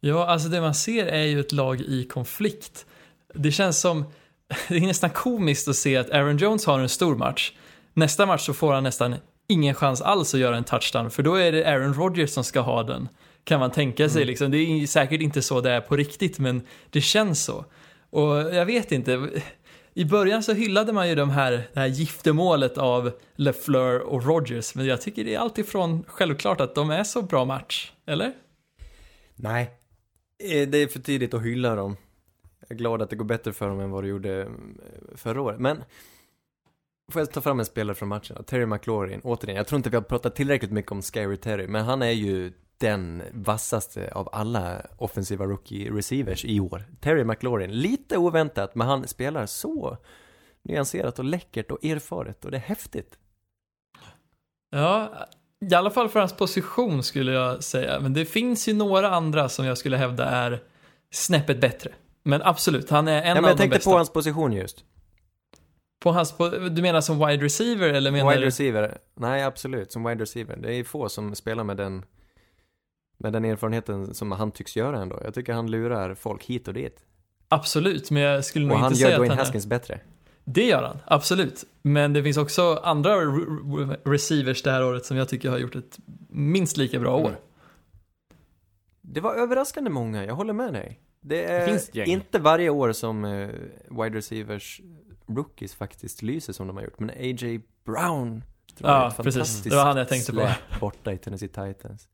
Ja, 0.00 0.26
alltså 0.26 0.48
det 0.48 0.60
man 0.60 0.74
ser 0.74 1.06
är 1.06 1.22
ju 1.24 1.40
ett 1.40 1.52
lag 1.52 1.80
i 1.80 2.04
konflikt. 2.04 2.86
Det 3.36 3.52
känns 3.52 3.80
som, 3.80 4.04
det 4.68 4.76
är 4.76 4.80
nästan 4.80 5.10
komiskt 5.10 5.68
att 5.68 5.76
se 5.76 5.96
att 5.96 6.10
Aaron 6.10 6.36
Jones 6.36 6.66
har 6.66 6.80
en 6.80 6.88
stor 6.88 7.16
match. 7.16 7.52
Nästa 7.94 8.26
match 8.26 8.46
så 8.46 8.54
får 8.54 8.72
han 8.72 8.82
nästan 8.82 9.14
ingen 9.48 9.74
chans 9.74 10.02
alls 10.02 10.34
att 10.34 10.40
göra 10.40 10.56
en 10.56 10.64
touchdown, 10.64 11.10
för 11.10 11.22
då 11.22 11.34
är 11.34 11.52
det 11.52 11.64
Aaron 11.64 11.94
Rodgers 11.94 12.30
som 12.30 12.44
ska 12.44 12.60
ha 12.60 12.82
den. 12.82 13.08
Kan 13.44 13.60
man 13.60 13.70
tänka 13.70 14.08
sig 14.08 14.24
liksom. 14.24 14.50
Det 14.50 14.58
är 14.58 14.86
säkert 14.86 15.20
inte 15.20 15.42
så 15.42 15.60
det 15.60 15.70
är 15.70 15.80
på 15.80 15.96
riktigt, 15.96 16.38
men 16.38 16.62
det 16.90 17.00
känns 17.00 17.44
så. 17.44 17.64
Och 18.10 18.36
jag 18.36 18.66
vet 18.66 18.92
inte. 18.92 19.30
I 19.94 20.04
början 20.04 20.42
så 20.42 20.52
hyllade 20.52 20.92
man 20.92 21.08
ju 21.08 21.14
de 21.14 21.30
här, 21.30 21.50
det 21.72 21.80
här 21.80 21.86
giftermålet 21.86 22.78
av 22.78 23.12
LeFleur 23.36 24.00
och 24.00 24.24
Rodgers, 24.24 24.74
men 24.74 24.86
jag 24.86 25.00
tycker 25.00 25.24
det 25.24 25.34
är 25.34 25.38
alltifrån 25.38 26.04
självklart 26.08 26.60
att 26.60 26.74
de 26.74 26.90
är 26.90 27.04
så 27.04 27.22
bra 27.22 27.44
match, 27.44 27.92
eller? 28.06 28.32
Nej. 29.34 29.70
Eh, 30.44 30.68
Det 30.68 30.78
är 30.78 30.86
för 30.86 30.98
tidigt 30.98 31.34
att 31.34 31.42
hylla 31.42 31.74
dem. 31.74 31.96
Jag 32.68 32.76
är 32.76 32.78
glad 32.78 33.02
att 33.02 33.10
det 33.10 33.16
går 33.16 33.24
bättre 33.24 33.52
för 33.52 33.68
dem 33.68 33.80
än 33.80 33.90
vad 33.90 34.04
det 34.04 34.08
gjorde 34.08 34.42
mm, 34.42 34.78
förra 35.14 35.40
året. 35.40 35.60
Men, 35.60 35.84
får 37.12 37.20
jag 37.20 37.32
ta 37.32 37.40
fram 37.40 37.58
en 37.58 37.66
spelare 37.66 37.94
från 37.94 38.08
matchen 38.08 38.36
då? 38.36 38.42
Terry 38.42 38.66
McLaurin, 38.66 39.20
återigen, 39.24 39.56
jag 39.56 39.66
tror 39.66 39.76
inte 39.76 39.90
vi 39.90 39.96
har 39.96 40.02
pratat 40.02 40.34
tillräckligt 40.34 40.72
mycket 40.72 40.92
om 40.92 41.02
Scary 41.02 41.36
Terry, 41.36 41.66
men 41.66 41.84
han 41.84 42.02
är 42.02 42.10
ju 42.10 42.52
den 42.78 43.22
vassaste 43.32 44.12
av 44.14 44.28
alla 44.32 44.82
offensiva 44.96 45.44
rookie 45.44 45.92
receivers 45.92 46.44
i 46.44 46.60
år. 46.60 46.84
Terry 47.00 47.24
McLaurin, 47.24 47.70
lite 47.70 48.18
oväntat, 48.18 48.74
men 48.74 48.86
han 48.86 49.08
spelar 49.08 49.46
så 49.46 49.96
nyanserat 50.62 51.18
och 51.18 51.24
läckert 51.24 51.70
och 51.70 51.84
erfaret 51.84 52.44
och 52.44 52.50
det 52.50 52.56
är 52.56 52.60
häftigt. 52.60 53.18
Ja, 54.70 55.12
i 55.70 55.74
alla 55.74 55.90
fall 55.90 56.08
för 56.08 56.20
hans 56.20 56.36
position 56.36 57.02
skulle 57.02 57.32
jag 57.32 57.64
säga. 57.64 58.00
Men 58.00 58.12
det 58.12 58.24
finns 58.24 58.68
ju 58.68 58.74
några 58.74 59.10
andra 59.10 59.48
som 59.48 59.66
jag 59.66 59.78
skulle 59.78 59.96
hävda 59.96 60.24
är 60.24 60.62
snäppet 61.10 61.60
bättre. 61.60 61.92
Men 62.26 62.42
absolut, 62.42 62.90
han 62.90 63.08
är 63.08 63.22
en 63.22 63.28
Ja, 63.28 63.34
men 63.34 63.44
av 63.44 63.50
jag 63.50 63.56
de 63.56 63.60
tänkte 63.60 63.76
bästa. 63.78 63.90
på 63.90 63.96
hans 63.96 64.10
position 64.12 64.52
just. 64.52 64.84
På 66.00 66.12
hans 66.12 66.34
po- 66.38 66.68
du 66.68 66.82
menar 66.82 67.00
som 67.00 67.18
wide 67.26 67.44
receiver 67.44 67.88
eller 67.88 68.10
menar 68.10 68.30
Wide 68.30 68.40
du? 68.40 68.46
receiver, 68.46 68.98
nej 69.14 69.42
absolut, 69.44 69.92
som 69.92 70.04
wide 70.04 70.22
receiver. 70.22 70.56
Det 70.56 70.74
är 70.74 70.84
få 70.84 71.08
som 71.08 71.34
spelar 71.34 71.64
med 71.64 71.76
den, 71.76 72.04
med 73.18 73.32
den 73.32 73.44
erfarenheten 73.44 74.14
som 74.14 74.32
han 74.32 74.50
tycks 74.50 74.76
göra 74.76 75.02
ändå. 75.02 75.20
Jag 75.24 75.34
tycker 75.34 75.52
han 75.52 75.70
lurar 75.70 76.14
folk 76.14 76.44
hit 76.44 76.68
och 76.68 76.74
dit. 76.74 77.04
Absolut, 77.48 78.10
men 78.10 78.22
jag 78.22 78.44
skulle 78.44 78.66
nog 78.66 78.74
Och 78.74 78.80
han 78.80 78.92
inte 78.92 79.00
gör 79.02 79.06
säga 79.08 79.16
att 79.16 79.20
Dwayne 79.20 79.32
han 79.34 79.38
är... 79.38 79.44
Haskins 79.44 79.66
bättre. 79.66 80.00
Det 80.44 80.64
gör 80.64 80.82
han, 80.82 80.98
absolut. 81.06 81.64
Men 81.82 82.12
det 82.12 82.22
finns 82.22 82.36
också 82.36 82.80
andra 82.82 83.14
re- 83.16 83.60
re- 83.64 83.98
receivers 84.10 84.62
det 84.62 84.70
här 84.70 84.84
året 84.84 85.04
som 85.06 85.16
jag 85.16 85.28
tycker 85.28 85.50
har 85.50 85.58
gjort 85.58 85.74
ett 85.76 85.98
minst 86.28 86.76
lika 86.76 86.98
bra 87.00 87.16
år. 87.16 87.28
Mm. 87.28 87.40
Det 89.00 89.20
var 89.20 89.34
överraskande 89.34 89.90
många, 89.90 90.24
jag 90.24 90.34
håller 90.34 90.52
med 90.52 90.72
dig. 90.72 91.00
Det 91.28 91.44
är 91.44 91.80
gäng. 91.96 92.06
inte 92.06 92.38
varje 92.38 92.70
år 92.70 92.92
som 92.92 93.24
eh, 93.24 93.48
wide 93.90 94.18
receivers 94.18 94.80
rookies 95.26 95.74
faktiskt 95.74 96.22
lyser 96.22 96.52
som 96.52 96.66
de 96.66 96.76
har 96.76 96.84
gjort. 96.84 96.98
Men 96.98 97.10
A.J. 97.10 97.60
Brown 97.84 98.44
Ja, 98.78 99.14
precis. 99.22 99.62
Det 99.62 99.76
var 99.76 99.84
han 99.84 99.96
jag 99.96 100.08
tänkte 100.08 100.32
på. 100.32 100.48
borta 100.80 101.12
i 101.12 101.18
Tennessee 101.18 101.48
Titans. 101.48 102.08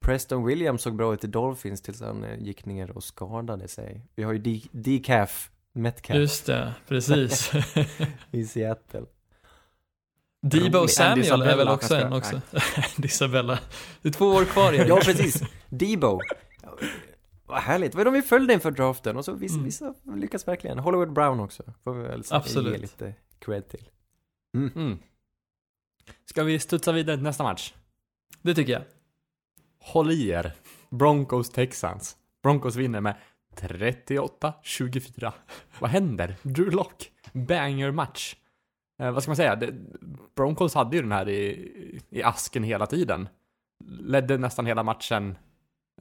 Preston 0.00 0.44
Williams 0.44 0.82
såg 0.82 0.96
bra 0.96 1.14
ut 1.14 1.24
i 1.24 1.26
Dolphins 1.26 1.82
tills 1.82 2.00
han 2.00 2.24
eh, 2.24 2.38
gick 2.42 2.64
ner 2.64 2.90
och 2.90 3.04
skadade 3.04 3.68
sig. 3.68 4.06
Vi 4.14 4.22
har 4.22 4.32
ju 4.32 4.38
D- 4.38 4.62
Decaf 4.72 5.50
Metcalf 5.72 6.18
Just 6.20 6.46
det, 6.46 6.74
precis. 6.88 7.52
i 8.30 8.44
Seattle. 8.44 9.04
Debo. 10.42 10.88
Samuel 10.88 11.42
är 11.42 11.56
väl 11.56 11.68
också 11.68 11.94
en 11.96 12.12
också. 12.12 12.40
Andy 12.96 13.06
Isabella. 13.06 13.58
Det 14.02 14.08
är 14.08 14.12
två 14.12 14.26
år 14.26 14.44
kvar. 14.44 14.72
Ja, 14.72 15.00
precis. 15.04 15.42
Debo. 15.68 16.20
Vad 17.50 17.60
härligt. 17.60 17.94
Vad 17.94 18.06
de 18.06 18.14
vi 18.14 18.22
följde 18.22 18.54
inför 18.54 18.70
draften 18.70 19.16
och 19.16 19.24
så 19.24 19.32
vissa, 19.32 19.54
Mm. 19.54 19.64
vissa 19.64 19.94
lyckas 20.16 20.48
verkligen. 20.48 20.78
Hollywood 20.78 21.12
Brown 21.12 21.40
också. 21.40 21.62
Får 21.84 21.94
vi 21.94 22.02
väl 22.02 22.22
Absolut. 22.30 22.72
ge 22.72 22.78
lite 22.78 23.14
cred 23.38 23.68
till. 23.68 23.88
Mm. 24.54 24.98
Ska 26.24 26.42
vi 26.42 26.58
studsa 26.58 26.92
vidare 26.92 27.16
till 27.16 27.24
nästa 27.24 27.42
match? 27.42 27.74
Det 28.42 28.54
tycker 28.54 28.72
jag. 28.72 28.82
Håll 29.80 30.10
i 30.10 30.28
er. 30.28 30.52
Broncos 30.90 31.50
Texans. 31.50 32.16
Broncos 32.42 32.76
vinner 32.76 33.00
med 33.00 33.14
38-24. 33.56 35.32
Vad 35.78 35.90
händer? 35.90 36.36
Drew 36.42 36.70
Lock. 36.70 37.12
Banger 37.32 37.90
match. 37.90 38.36
Eh, 38.98 39.10
vad 39.12 39.22
ska 39.22 39.30
man 39.30 39.36
säga? 39.36 39.56
Det, 39.56 39.74
Broncos 40.34 40.74
hade 40.74 40.96
ju 40.96 41.02
den 41.02 41.12
här 41.12 41.28
i, 41.28 42.00
i 42.10 42.22
asken 42.22 42.62
hela 42.62 42.86
tiden. 42.86 43.28
Ledde 43.84 44.38
nästan 44.38 44.66
hela 44.66 44.82
matchen. 44.82 45.38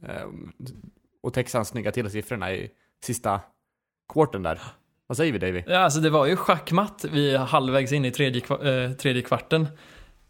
Eh, 0.01 0.27
och 1.23 1.33
Texans 1.33 1.67
snygga 1.67 1.91
till 1.91 2.09
siffrorna 2.09 2.53
i 2.53 2.71
sista 3.03 3.41
quarten 4.13 4.43
där. 4.43 4.59
Vad 5.07 5.17
säger 5.17 5.33
vi 5.33 5.39
Davy? 5.39 5.63
Ja, 5.67 5.77
alltså 5.77 5.99
det 5.99 6.09
var 6.09 6.25
ju 6.25 6.35
schackmatt 6.35 7.05
vi 7.11 7.37
halvvägs 7.37 7.91
in 7.91 8.05
i 8.05 8.11
tredje, 8.11 8.41
eh, 8.41 8.91
tredje 8.91 9.21
kvarten. 9.21 9.67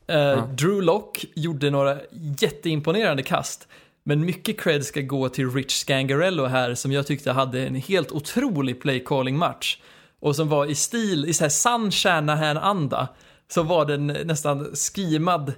Eh, 0.08 0.48
Drew 0.48 0.82
Lock 0.82 1.26
gjorde 1.36 1.70
några 1.70 1.98
jätteimponerande 2.12 3.24
kast. 3.24 3.68
Men 4.04 4.26
mycket 4.26 4.60
cred 4.60 4.86
ska 4.86 5.02
gå 5.02 5.30
till 5.30 5.52
Rich 5.52 5.72
Scangarello 5.72 6.46
här 6.46 6.76
som 6.76 6.92
jag 6.92 7.08
tyckte 7.08 7.32
hade 7.32 7.68
en 7.68 7.76
helt 7.76 8.12
otrolig 8.12 8.82
play 8.82 9.04
calling 9.06 9.38
match. 9.38 9.78
Och 10.20 10.36
som 10.36 10.50
var 10.50 10.66
i 10.66 10.76
stil, 10.76 11.26
i 11.26 11.34
så 11.34 11.44
här 11.44 11.50
sann 11.50 11.92
Shanahan-anda. 11.92 13.08
Så 13.48 13.64
var 13.64 13.86
den 13.86 14.08
nästan 14.08 14.76
skimad 14.76 15.54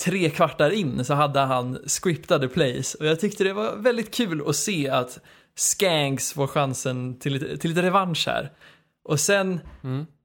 tre 0.00 0.30
kvartar 0.30 0.70
in 0.70 1.04
så 1.04 1.14
hade 1.14 1.40
han 1.40 1.78
scriptade 1.86 2.48
plays. 2.48 2.94
Och 2.94 3.06
jag 3.06 3.20
tyckte 3.20 3.44
det 3.44 3.52
var 3.52 3.76
väldigt 3.76 4.14
kul 4.14 4.48
att 4.48 4.56
se 4.56 4.88
att 4.88 5.18
Skanks 5.56 6.32
får 6.32 6.46
chansen 6.46 7.18
till 7.18 7.32
lite, 7.32 7.56
till 7.56 7.70
lite 7.70 7.82
revansch 7.82 8.24
här. 8.26 8.52
Och 9.04 9.20
sen, 9.20 9.60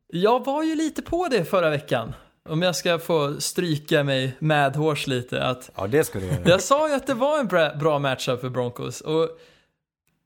jag 0.07 0.45
var 0.45 0.63
ju 0.63 0.75
lite 0.75 1.01
på 1.01 1.27
det 1.27 1.45
förra 1.45 1.69
veckan. 1.69 2.13
Om 2.49 2.61
jag 2.61 2.75
ska 2.75 2.99
få 2.99 3.41
stryka 3.41 4.03
mig 4.03 4.35
medhårs 4.39 5.07
lite. 5.07 5.43
Att 5.43 5.71
Ja, 5.75 5.87
det 5.87 6.03
ska 6.03 6.19
du 6.19 6.25
göra. 6.25 6.39
jag 6.45 6.61
sa 6.61 6.89
ju 6.89 6.95
att 6.95 7.07
det 7.07 7.13
var 7.13 7.39
en 7.39 7.47
bra, 7.47 7.75
bra 7.75 7.99
matchup 7.99 8.41
för 8.41 8.49
Broncos. 8.49 9.01
Och 9.01 9.29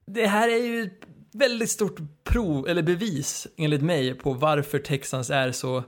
det 0.08 0.28
här 0.28 0.50
är 0.50 0.64
ju 0.64 0.84
ett 0.84 1.02
väldigt 1.34 1.70
stort 1.70 2.00
prov, 2.24 2.68
eller 2.68 2.82
bevis 2.82 3.48
enligt 3.58 3.82
mig, 3.82 4.14
på 4.14 4.34
varför 4.34 4.80
Texans 4.80 5.30
är 5.30 5.52
så... 5.52 5.84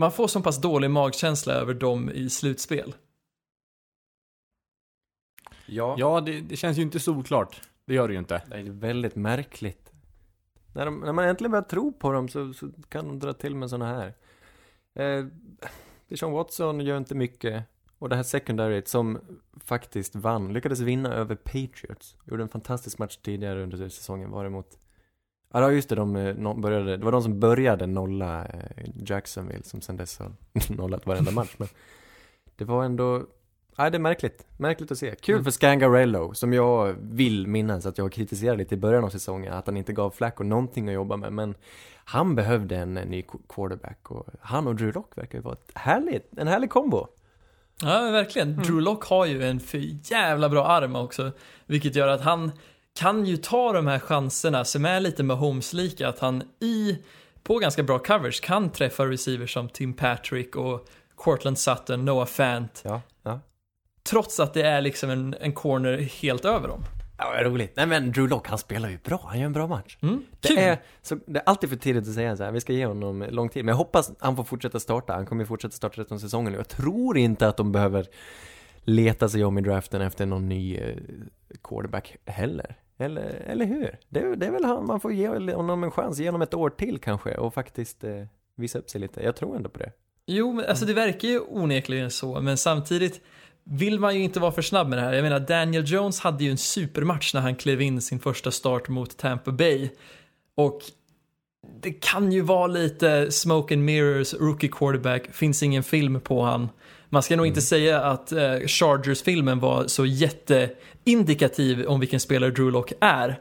Man 0.00 0.12
får 0.12 0.28
så 0.28 0.40
pass 0.40 0.60
dålig 0.60 0.90
magkänsla 0.90 1.52
över 1.52 1.74
dem 1.74 2.10
i 2.10 2.30
slutspel. 2.30 2.94
Ja, 5.66 5.94
Ja, 5.98 6.20
det, 6.20 6.40
det 6.40 6.56
känns 6.56 6.78
ju 6.78 6.82
inte 6.82 7.00
solklart. 7.00 7.62
Det 7.84 7.94
gör 7.94 8.08
det 8.08 8.14
ju 8.14 8.18
inte. 8.18 8.42
det 8.48 8.56
är 8.56 8.62
väldigt 8.62 9.16
märkligt. 9.16 9.92
När, 10.72 10.84
de, 10.84 11.00
när 11.00 11.12
man 11.12 11.24
äntligen 11.24 11.50
börjar 11.50 11.62
tro 11.62 11.92
på 11.92 12.12
dem 12.12 12.28
så, 12.28 12.52
så 12.52 12.70
kan 12.88 13.06
de 13.06 13.18
dra 13.18 13.32
till 13.32 13.54
med 13.54 13.70
såna 13.70 13.86
här. 13.86 14.14
Eh, 14.94 15.26
Deshaun 16.08 16.32
Watson 16.32 16.80
gör 16.80 16.96
inte 16.96 17.14
mycket. 17.14 17.64
Och 17.98 18.08
det 18.08 18.16
här 18.16 18.22
secondaryt 18.22 18.88
som 18.88 19.20
faktiskt 19.64 20.16
vann, 20.16 20.52
lyckades 20.52 20.80
vinna 20.80 21.14
över 21.14 21.34
Patriots. 21.34 22.16
Gjorde 22.24 22.42
en 22.42 22.48
fantastisk 22.48 22.98
match 22.98 23.16
tidigare 23.16 23.62
under 23.62 23.88
säsongen, 23.88 24.30
var 24.30 24.44
det 24.44 24.50
mot... 24.50 24.78
Ja, 25.52 25.70
just 25.72 25.88
det, 25.88 25.94
de 25.94 26.16
eh, 26.16 26.54
började, 26.54 26.96
det 26.96 27.04
var 27.04 27.12
de 27.12 27.22
som 27.22 27.40
började 27.40 27.86
nolla 27.86 28.44
eh, 28.44 28.86
Jacksonville 29.06 29.62
som 29.64 29.80
sen 29.80 29.96
dess 29.96 30.18
har 30.18 30.32
nollat 30.76 31.06
varenda 31.06 31.30
match. 31.30 31.54
Men 31.58 31.68
det 32.56 32.64
var 32.64 32.84
ändå, 32.84 33.22
ja 33.76 33.90
det 33.90 33.96
är 33.96 34.00
märkligt, 34.00 34.46
märkligt 34.56 34.90
att 34.92 34.98
se. 34.98 35.14
Kul 35.20 35.34
Mm. 35.34 35.44
för 35.44 35.50
Scangarello, 35.50 36.34
som 36.34 36.52
jag 36.52 36.94
vill 37.00 37.46
minnas 37.46 37.86
att 37.86 37.98
jag 37.98 38.12
kritiserade 38.12 38.58
lite 38.58 38.74
i 38.74 38.78
början 38.78 39.04
av 39.04 39.08
säsongen, 39.08 39.52
att 39.52 39.66
han 39.66 39.76
inte 39.76 39.92
gav 39.92 40.10
Flacco 40.10 40.44
någonting 40.44 40.88
att 40.88 40.94
jobba 40.94 41.16
med, 41.16 41.32
men 41.32 41.54
han 42.04 42.34
behövde 42.34 42.76
en, 42.76 42.96
eh, 42.96 43.06
ny 43.06 43.22
qu- 43.22 43.40
quarterback 43.48 44.10
och 44.10 44.26
han 44.40 44.66
och 44.66 44.74
Drew 44.76 44.92
Lock 44.94 45.18
verkar 45.18 45.38
ju 45.38 45.42
vara 45.42 45.54
ett 45.54 45.70
härligt, 45.74 46.38
en 46.38 46.48
härlig 46.48 46.70
kombo. 46.70 47.06
Ja, 47.82 48.10
verkligen. 48.10 48.56
Drew 48.56 48.80
Lock 48.80 49.04
har 49.04 49.26
ju 49.26 49.42
en 49.44 49.60
för 49.60 49.78
jävla 50.12 50.48
bra 50.48 50.66
arm 50.66 50.96
också. 50.96 51.30
Vilket 51.66 51.96
gör 51.96 52.08
att 52.08 52.20
han 52.20 52.52
kan 52.98 53.26
ju 53.26 53.36
ta 53.36 53.72
de 53.72 53.86
här 53.86 53.98
chanserna 53.98 54.64
som 54.64 54.84
är 54.84 55.00
lite 55.00 55.22
med 55.22 55.36
Holmes-lika. 55.36 56.08
Att 56.08 56.18
han 56.18 56.42
i, 56.60 56.98
på 57.42 57.58
ganska 57.58 57.82
bra 57.82 57.98
coverage 57.98 58.42
kan 58.42 58.70
träffa 58.70 59.06
receivers 59.06 59.52
som 59.52 59.68
Tim 59.68 59.94
Patrick 59.94 60.56
och 60.56 60.88
Cortland 61.14 61.58
Sutton, 61.58 62.04
Noah 62.04 62.26
Fant. 62.26 62.82
Ja, 62.84 63.00
ja. 63.22 63.40
Trots 64.02 64.40
att 64.40 64.54
det 64.54 64.62
är 64.62 64.80
liksom 64.80 65.10
en, 65.10 65.34
en 65.40 65.52
corner 65.52 65.98
helt 65.98 66.44
över 66.44 66.68
dem. 66.68 66.84
Ja, 67.18 67.32
vad 67.36 67.52
roligt. 67.52 67.72
Nej 67.76 67.86
men 67.86 68.12
Drew 68.12 68.28
Lock, 68.28 68.48
han 68.48 68.58
spelar 68.58 68.88
ju 68.88 68.98
bra, 68.98 69.20
han 69.24 69.38
gör 69.38 69.46
en 69.46 69.52
bra 69.52 69.66
match. 69.66 69.98
Mm! 70.02 70.22
Det 70.40 70.58
är, 70.58 70.82
så, 71.02 71.18
det 71.26 71.38
är 71.38 71.42
alltid 71.46 71.70
för 71.70 71.76
tidigt 71.76 72.08
att 72.08 72.14
säga 72.14 72.36
så 72.36 72.44
här, 72.44 72.52
vi 72.52 72.60
ska 72.60 72.72
ge 72.72 72.86
honom 72.86 73.26
lång 73.30 73.48
tid. 73.48 73.64
Men 73.64 73.72
jag 73.72 73.76
hoppas 73.76 74.12
han 74.18 74.36
får 74.36 74.44
fortsätta 74.44 74.80
starta, 74.80 75.12
han 75.12 75.26
kommer 75.26 75.42
ju 75.42 75.46
fortsätta 75.46 75.72
starta 75.72 76.00
resten 76.00 76.14
av 76.14 76.18
säsongen. 76.18 76.52
Jag 76.52 76.68
tror 76.68 77.18
inte 77.18 77.48
att 77.48 77.56
de 77.56 77.72
behöver 77.72 78.06
leta 78.90 79.28
sig 79.28 79.44
om 79.44 79.58
i 79.58 79.60
draften 79.60 80.00
efter 80.00 80.26
någon 80.26 80.48
ny 80.48 80.76
eh, 80.76 80.96
quarterback 81.64 82.16
heller. 82.26 82.76
Eller, 82.98 83.22
eller 83.46 83.64
hur? 83.64 83.98
Det, 84.08 84.20
är- 84.20 84.36
det 84.36 84.46
är 84.46 84.50
väl 84.50 84.64
han, 84.64 84.86
man 84.86 85.00
får 85.00 85.12
ge 85.12 85.28
honom 85.54 85.84
en 85.84 85.90
chans, 85.90 86.18
ge 86.18 86.26
honom 86.28 86.42
ett 86.42 86.54
år 86.54 86.70
till 86.70 86.98
kanske 86.98 87.34
och 87.36 87.54
faktiskt 87.54 88.04
eh, 88.04 88.24
visa 88.56 88.78
upp 88.78 88.90
sig 88.90 89.00
lite. 89.00 89.22
Jag 89.22 89.36
tror 89.36 89.56
ändå 89.56 89.68
på 89.68 89.78
det. 89.78 89.92
Jo, 90.26 90.52
men 90.52 90.64
alltså 90.64 90.86
det 90.86 90.94
verkar 90.94 91.28
ju 91.28 91.40
onekligen 91.40 92.10
så, 92.10 92.40
men 92.40 92.56
samtidigt 92.56 93.20
vill 93.64 94.00
man 94.00 94.14
ju 94.14 94.22
inte 94.22 94.40
vara 94.40 94.52
för 94.52 94.62
snabb 94.62 94.88
med 94.88 94.98
det 94.98 95.02
här. 95.02 95.12
Jag 95.12 95.22
menar, 95.22 95.40
Daniel 95.40 95.84
Jones 95.86 96.20
hade 96.20 96.44
ju 96.44 96.50
en 96.50 96.58
supermatch 96.58 97.34
när 97.34 97.40
han 97.40 97.54
klev 97.56 97.82
in 97.82 98.00
sin 98.00 98.20
första 98.20 98.50
start 98.50 98.88
mot 98.88 99.16
Tampa 99.16 99.52
Bay. 99.52 99.88
Och 100.54 100.80
det 101.82 101.90
kan 101.92 102.32
ju 102.32 102.40
vara 102.40 102.66
lite 102.66 103.30
smoke 103.32 103.74
and 103.74 103.84
mirrors, 103.84 104.34
rookie 104.34 104.68
quarterback, 104.72 105.32
finns 105.34 105.62
ingen 105.62 105.82
film 105.82 106.20
på 106.20 106.42
han. 106.42 106.68
Man 107.12 107.22
ska 107.22 107.36
nog 107.36 107.46
inte 107.46 107.60
säga 107.62 108.00
att 108.00 108.32
eh, 108.32 108.54
Chargers-filmen 108.66 109.60
var 109.60 109.86
så 109.86 110.06
jätteindikativ 110.06 111.86
om 111.86 112.00
vilken 112.00 112.20
spelare 112.20 112.50
Drew 112.50 112.70
Lock 112.72 112.92
är. 113.00 113.40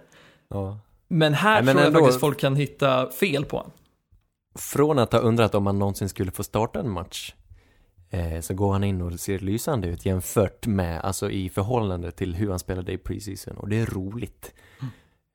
Ja. 0.49 0.79
Men 1.08 1.34
här 1.34 1.53
Nej, 1.53 1.63
men 1.63 1.73
tror 1.75 1.82
jag 1.84 1.88
ändå- 1.88 1.99
faktiskt 1.99 2.19
folk 2.19 2.39
kan 2.39 2.55
hitta 2.55 3.10
fel 3.12 3.45
på 3.45 3.58
honom. 3.58 3.71
Från 4.55 4.99
att 4.99 5.13
ha 5.13 5.19
undrat 5.19 5.55
om 5.55 5.65
han 5.65 5.79
någonsin 5.79 6.10
skulle 6.10 6.32
få 6.32 6.43
starta 6.43 6.79
en 6.79 6.89
match 6.89 7.34
eh, 8.10 8.41
så 8.41 8.53
går 8.53 8.71
han 8.73 8.84
in 8.84 9.01
och 9.01 9.19
ser 9.19 9.39
lysande 9.39 9.88
ut 9.88 10.05
jämfört 10.05 10.67
med, 10.67 11.01
alltså 11.01 11.32
i 11.32 11.49
förhållande 11.49 12.12
till 12.12 12.36
hur 12.36 12.49
han 12.49 12.60
spelade 12.60 12.91
i 12.91 12.97
preseason 12.97 13.58
och 13.58 13.69
det 13.69 13.79
är 13.79 13.86
roligt. 13.86 14.53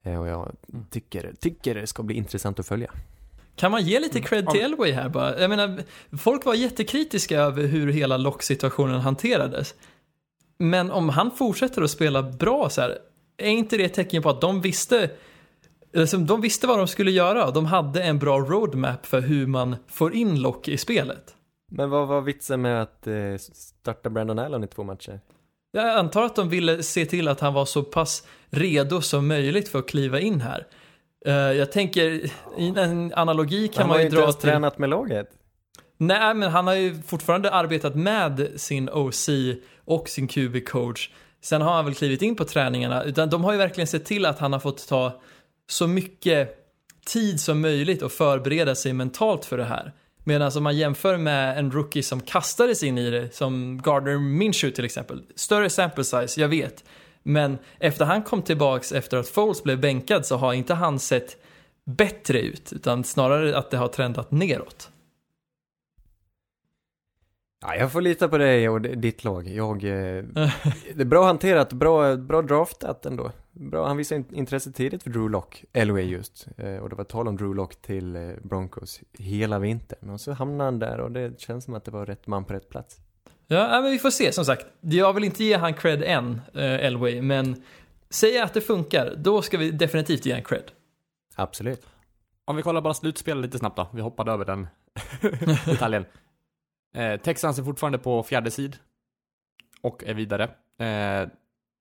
Eh, 0.05 0.21
och 0.21 0.29
jag 0.29 0.57
tycker, 0.91 1.33
tycker 1.41 1.75
det 1.75 1.87
ska 1.87 2.03
bli 2.03 2.15
intressant 2.17 2.59
att 2.61 2.67
följa. 2.67 2.91
Kan 3.57 3.71
man 3.71 3.83
ge 3.83 4.01
lite 4.01 4.21
cred 4.21 4.51
till 4.51 4.61
Elway 4.61 4.93
här 4.93 5.09
bara? 5.09 5.41
Jag 5.41 5.51
menar, 5.51 5.83
folk 6.19 6.45
var 6.45 6.55
jättekritiska 6.55 7.41
över 7.41 7.67
hur 7.67 7.93
hela 7.93 8.17
lock-situationen 8.17 9.01
hanterades. 9.01 9.75
Men 10.59 10.91
om 10.91 11.09
han 11.09 11.31
fortsätter 11.31 11.83
att 11.83 11.91
spela 11.91 12.23
bra 12.23 12.69
så 12.71 12.81
här, 12.81 12.99
är 13.37 13.51
inte 13.51 13.77
det 13.77 13.85
ett 13.85 13.95
tecken 13.95 14.23
på 14.23 14.31
att 14.31 14.41
de 14.41 14.61
visste 14.61 15.11
de 16.27 16.41
visste 16.41 16.67
vad 16.67 16.79
de 16.79 16.89
skulle 16.89 17.11
göra 17.11 17.51
de 17.51 17.67
hade 17.67 18.03
en 18.03 18.19
bra 18.19 18.39
roadmap 18.39 19.07
för 19.07 19.21
hur 19.21 19.47
man 19.47 19.77
får 19.89 20.15
in 20.15 20.41
lock 20.41 20.69
i 20.69 20.77
spelet. 20.77 21.35
Men 21.73 21.91
vad 21.91 22.09
var 22.09 22.21
vitsen 22.21 22.63
med 22.63 22.83
att 22.83 23.07
eh, 23.07 23.37
starta 23.53 24.11
Brandon 24.11 24.39
Allen 24.39 24.65
i 24.65 24.67
två 24.67 24.85
matcher? 24.85 25.21
Jag 25.73 25.99
antar 25.99 26.23
att 26.23 26.37
de 26.37 26.49
ville 26.49 26.83
se 26.83 27.07
till 27.07 27.29
att 27.29 27.41
han 27.41 27.55
var 27.55 27.65
så 27.65 27.83
pass 27.83 28.27
redo 28.51 29.01
som 29.01 29.29
möjligt 29.29 29.69
för 29.69 29.79
att 29.79 29.89
kliva 29.89 30.21
in 30.21 30.41
här. 30.41 30.67
Eh, 31.27 31.35
jag 31.35 31.73
tänker, 31.73 32.11
i 32.59 32.69
en 32.77 33.13
analogi 33.15 33.69
kan 33.69 33.81
han 33.81 33.89
man 33.89 33.95
har 33.95 33.99
ju 33.99 34.03
ju 34.03 34.07
inte 34.07 34.17
dra 34.17 34.23
ens 34.23 34.37
till... 34.37 34.49
tränat 34.49 34.79
med 34.79 34.91
laget. 34.91 35.29
Nej, 35.97 36.35
men 36.35 36.51
han 36.51 36.67
har 36.67 36.75
ju 36.75 37.03
fortfarande 37.03 37.51
arbetat 37.51 37.95
med 37.95 38.49
sin 38.57 38.89
OC 38.89 39.29
och 39.85 40.09
sin 40.09 40.29
QB-coach. 40.29 41.11
Sen 41.43 41.63
har 41.63 41.75
han 41.75 41.85
väl 41.85 41.95
klivit 41.95 42.23
in 42.23 42.37
på 42.37 42.45
träningarna, 42.45 43.05
utan 43.05 43.31
de 43.31 43.45
har 43.45 43.53
ju 43.53 43.59
verkligen 43.59 43.87
sett 43.87 44.05
till 44.05 44.27
att 44.27 44.39
han 44.39 44.53
har 44.53 44.61
fått 44.61 44.89
ta 44.89 45.21
så 45.69 45.87
mycket 45.87 46.59
tid 47.07 47.41
som 47.41 47.61
möjligt 47.61 48.03
och 48.03 48.13
förbereda 48.13 48.75
sig 48.75 48.93
mentalt 48.93 49.45
för 49.45 49.59
det 49.59 49.65
här. 49.65 49.93
Medan 50.25 50.53
om 50.57 50.63
man 50.63 50.77
jämför 50.77 51.17
med 51.17 51.59
en 51.59 51.71
rookie 51.71 52.03
som 52.03 52.21
kastades 52.21 52.83
in 52.83 52.99
i 52.99 53.11
det, 53.11 53.35
som 53.35 53.83
Gardner 53.83 54.19
Minshew 54.19 54.75
till 54.75 54.85
exempel. 54.85 55.23
Större 55.35 55.71
sample 55.71 56.05
size, 56.05 56.41
jag 56.41 56.49
vet. 56.49 56.85
Men 57.27 57.59
efter 57.79 58.05
han 58.05 58.23
kom 58.23 58.43
tillbaks 58.43 58.93
efter 58.93 59.17
att 59.17 59.29
Foles 59.29 59.63
blev 59.63 59.81
bänkad 59.81 60.27
så 60.27 60.37
har 60.37 60.53
inte 60.53 60.75
han 60.75 60.99
sett 60.99 61.37
bättre 61.85 62.41
ut, 62.41 62.73
utan 62.73 63.05
snarare 63.05 63.59
att 63.59 63.71
det 63.71 63.77
har 63.77 63.89
trendat 63.89 64.31
neråt. 64.31 64.91
Ja, 67.67 67.77
jag 67.77 67.93
får 67.93 68.01
lita 68.01 68.29
på 68.29 68.39
dig 68.39 68.69
och 68.69 68.81
ditt 68.81 69.25
lag. 69.25 69.49
Jag, 69.49 69.85
eh, 69.85 70.25
det 70.95 71.01
är 71.01 71.05
bra 71.05 71.25
hanterat, 71.25 71.73
bra, 71.73 72.17
bra 72.17 72.43
draftat 72.43 73.07
ändå. 73.07 73.31
Bra, 73.53 73.87
han 73.87 73.97
visade 73.97 74.19
in- 74.19 74.35
intresse 74.35 74.73
tidigt 74.73 75.03
för 75.03 75.11
Drew 75.11 75.31
Lock, 75.31 75.65
Elway 75.73 76.05
just. 76.05 76.49
Eh, 76.57 76.77
och 76.77 76.89
det 76.89 76.97
var 76.97 77.05
tal 77.05 77.29
om 77.29 77.37
Drew 77.37 77.55
Lock 77.55 77.77
till 77.77 78.17
eh, 78.17 78.31
Broncos 78.43 79.01
hela 79.19 79.59
vintern. 79.59 80.11
Och 80.11 80.21
så 80.21 80.33
hamnade 80.33 80.65
han 80.65 80.79
där 80.79 81.01
och 81.01 81.11
det 81.11 81.41
känns 81.41 81.65
som 81.65 81.75
att 81.75 81.85
det 81.85 81.91
var 81.91 82.07
rätt 82.07 82.27
man 82.27 82.45
på 82.45 82.53
rätt 82.55 82.69
plats. 82.69 83.01
Ja, 83.47 83.81
men 83.81 83.91
vi 83.91 83.99
får 83.99 84.11
se 84.11 84.33
som 84.33 84.45
sagt. 84.45 84.67
Jag 84.81 85.13
vill 85.13 85.25
inte 85.25 85.45
ge 85.45 85.57
han 85.57 85.75
cred 85.75 86.03
än, 86.03 86.41
eh, 86.55 86.63
Elway, 86.85 87.23
men 87.23 87.63
säger 88.11 88.37
jag 88.39 88.45
att 88.45 88.55
det 88.55 88.61
funkar, 88.61 89.15
då 89.17 89.43
ska 89.43 89.59
vi 89.59 89.71
definitivt 89.71 90.27
ge 90.27 90.33
han 90.33 90.43
cred. 90.43 90.71
Absolut. 91.37 91.87
Om 92.45 92.57
vi 92.57 92.63
kollar 92.63 92.81
bara 92.81 92.95
slutspelet 92.95 93.43
lite 93.43 93.59
snabbt 93.59 93.77
då. 93.77 93.89
Vi 93.93 94.01
hoppade 94.01 94.33
över 94.33 94.45
den 94.45 94.67
detaljen. 95.67 96.05
Eh, 96.97 97.21
Texans 97.21 97.59
är 97.59 97.63
fortfarande 97.63 97.99
på 97.99 98.23
fjärde 98.23 98.51
sid. 98.51 98.77
Och 99.81 100.05
är 100.05 100.15
vidare. 100.15 100.45
Eh, 100.79 101.29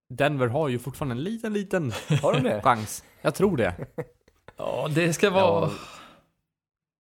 Denver 0.10 0.48
har 0.48 0.68
ju 0.70 0.80
fortfarande 0.80 1.14
en 1.16 1.24
liten, 1.24 1.54
liten 1.54 1.92
Har 2.22 2.34
de 2.34 2.40
det? 2.44 2.62
chans. 2.62 3.04
Jag 3.22 3.36
tror 3.36 3.58
det. 3.58 3.76
Ja, 4.58 4.88
det 4.96 5.14
ska 5.14 5.30
vara... 5.30 5.62
Ja. 5.66 5.72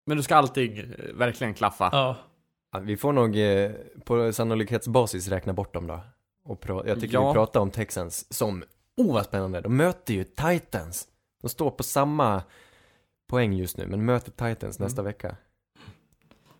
Men 0.05 0.17
du 0.17 0.23
ska 0.23 0.35
alltid 0.35 0.79
eh, 0.79 1.15
verkligen 1.15 1.53
klaffa. 1.53 1.89
Ja. 1.91 2.15
Ja, 2.71 2.79
vi 2.79 2.97
får 2.97 3.13
nog 3.13 3.37
eh, 3.37 3.71
på 4.05 4.33
sannolikhetsbasis 4.33 5.27
räkna 5.27 5.53
bort 5.53 5.73
dem 5.73 5.87
då. 5.87 5.99
Och 6.43 6.65
jag 6.85 6.99
tycker 6.99 7.13
Ja. 7.13 7.27
vi 7.27 7.33
pratar 7.33 7.59
om 7.59 7.71
Texans 7.71 8.33
som, 8.33 8.63
oh 8.97 9.13
vad 9.13 9.25
spännande, 9.25 9.61
de 9.61 9.77
möter 9.77 10.13
ju 10.13 10.23
Titans. 10.23 11.07
De 11.41 11.49
står 11.49 11.71
på 11.71 11.83
samma 11.83 12.43
poäng 13.29 13.53
just 13.53 13.77
nu, 13.77 13.87
men 13.87 14.05
möter 14.05 14.31
Titans 14.31 14.79
Mm. 14.79 14.85
nästa 14.85 15.01
vecka. 15.01 15.35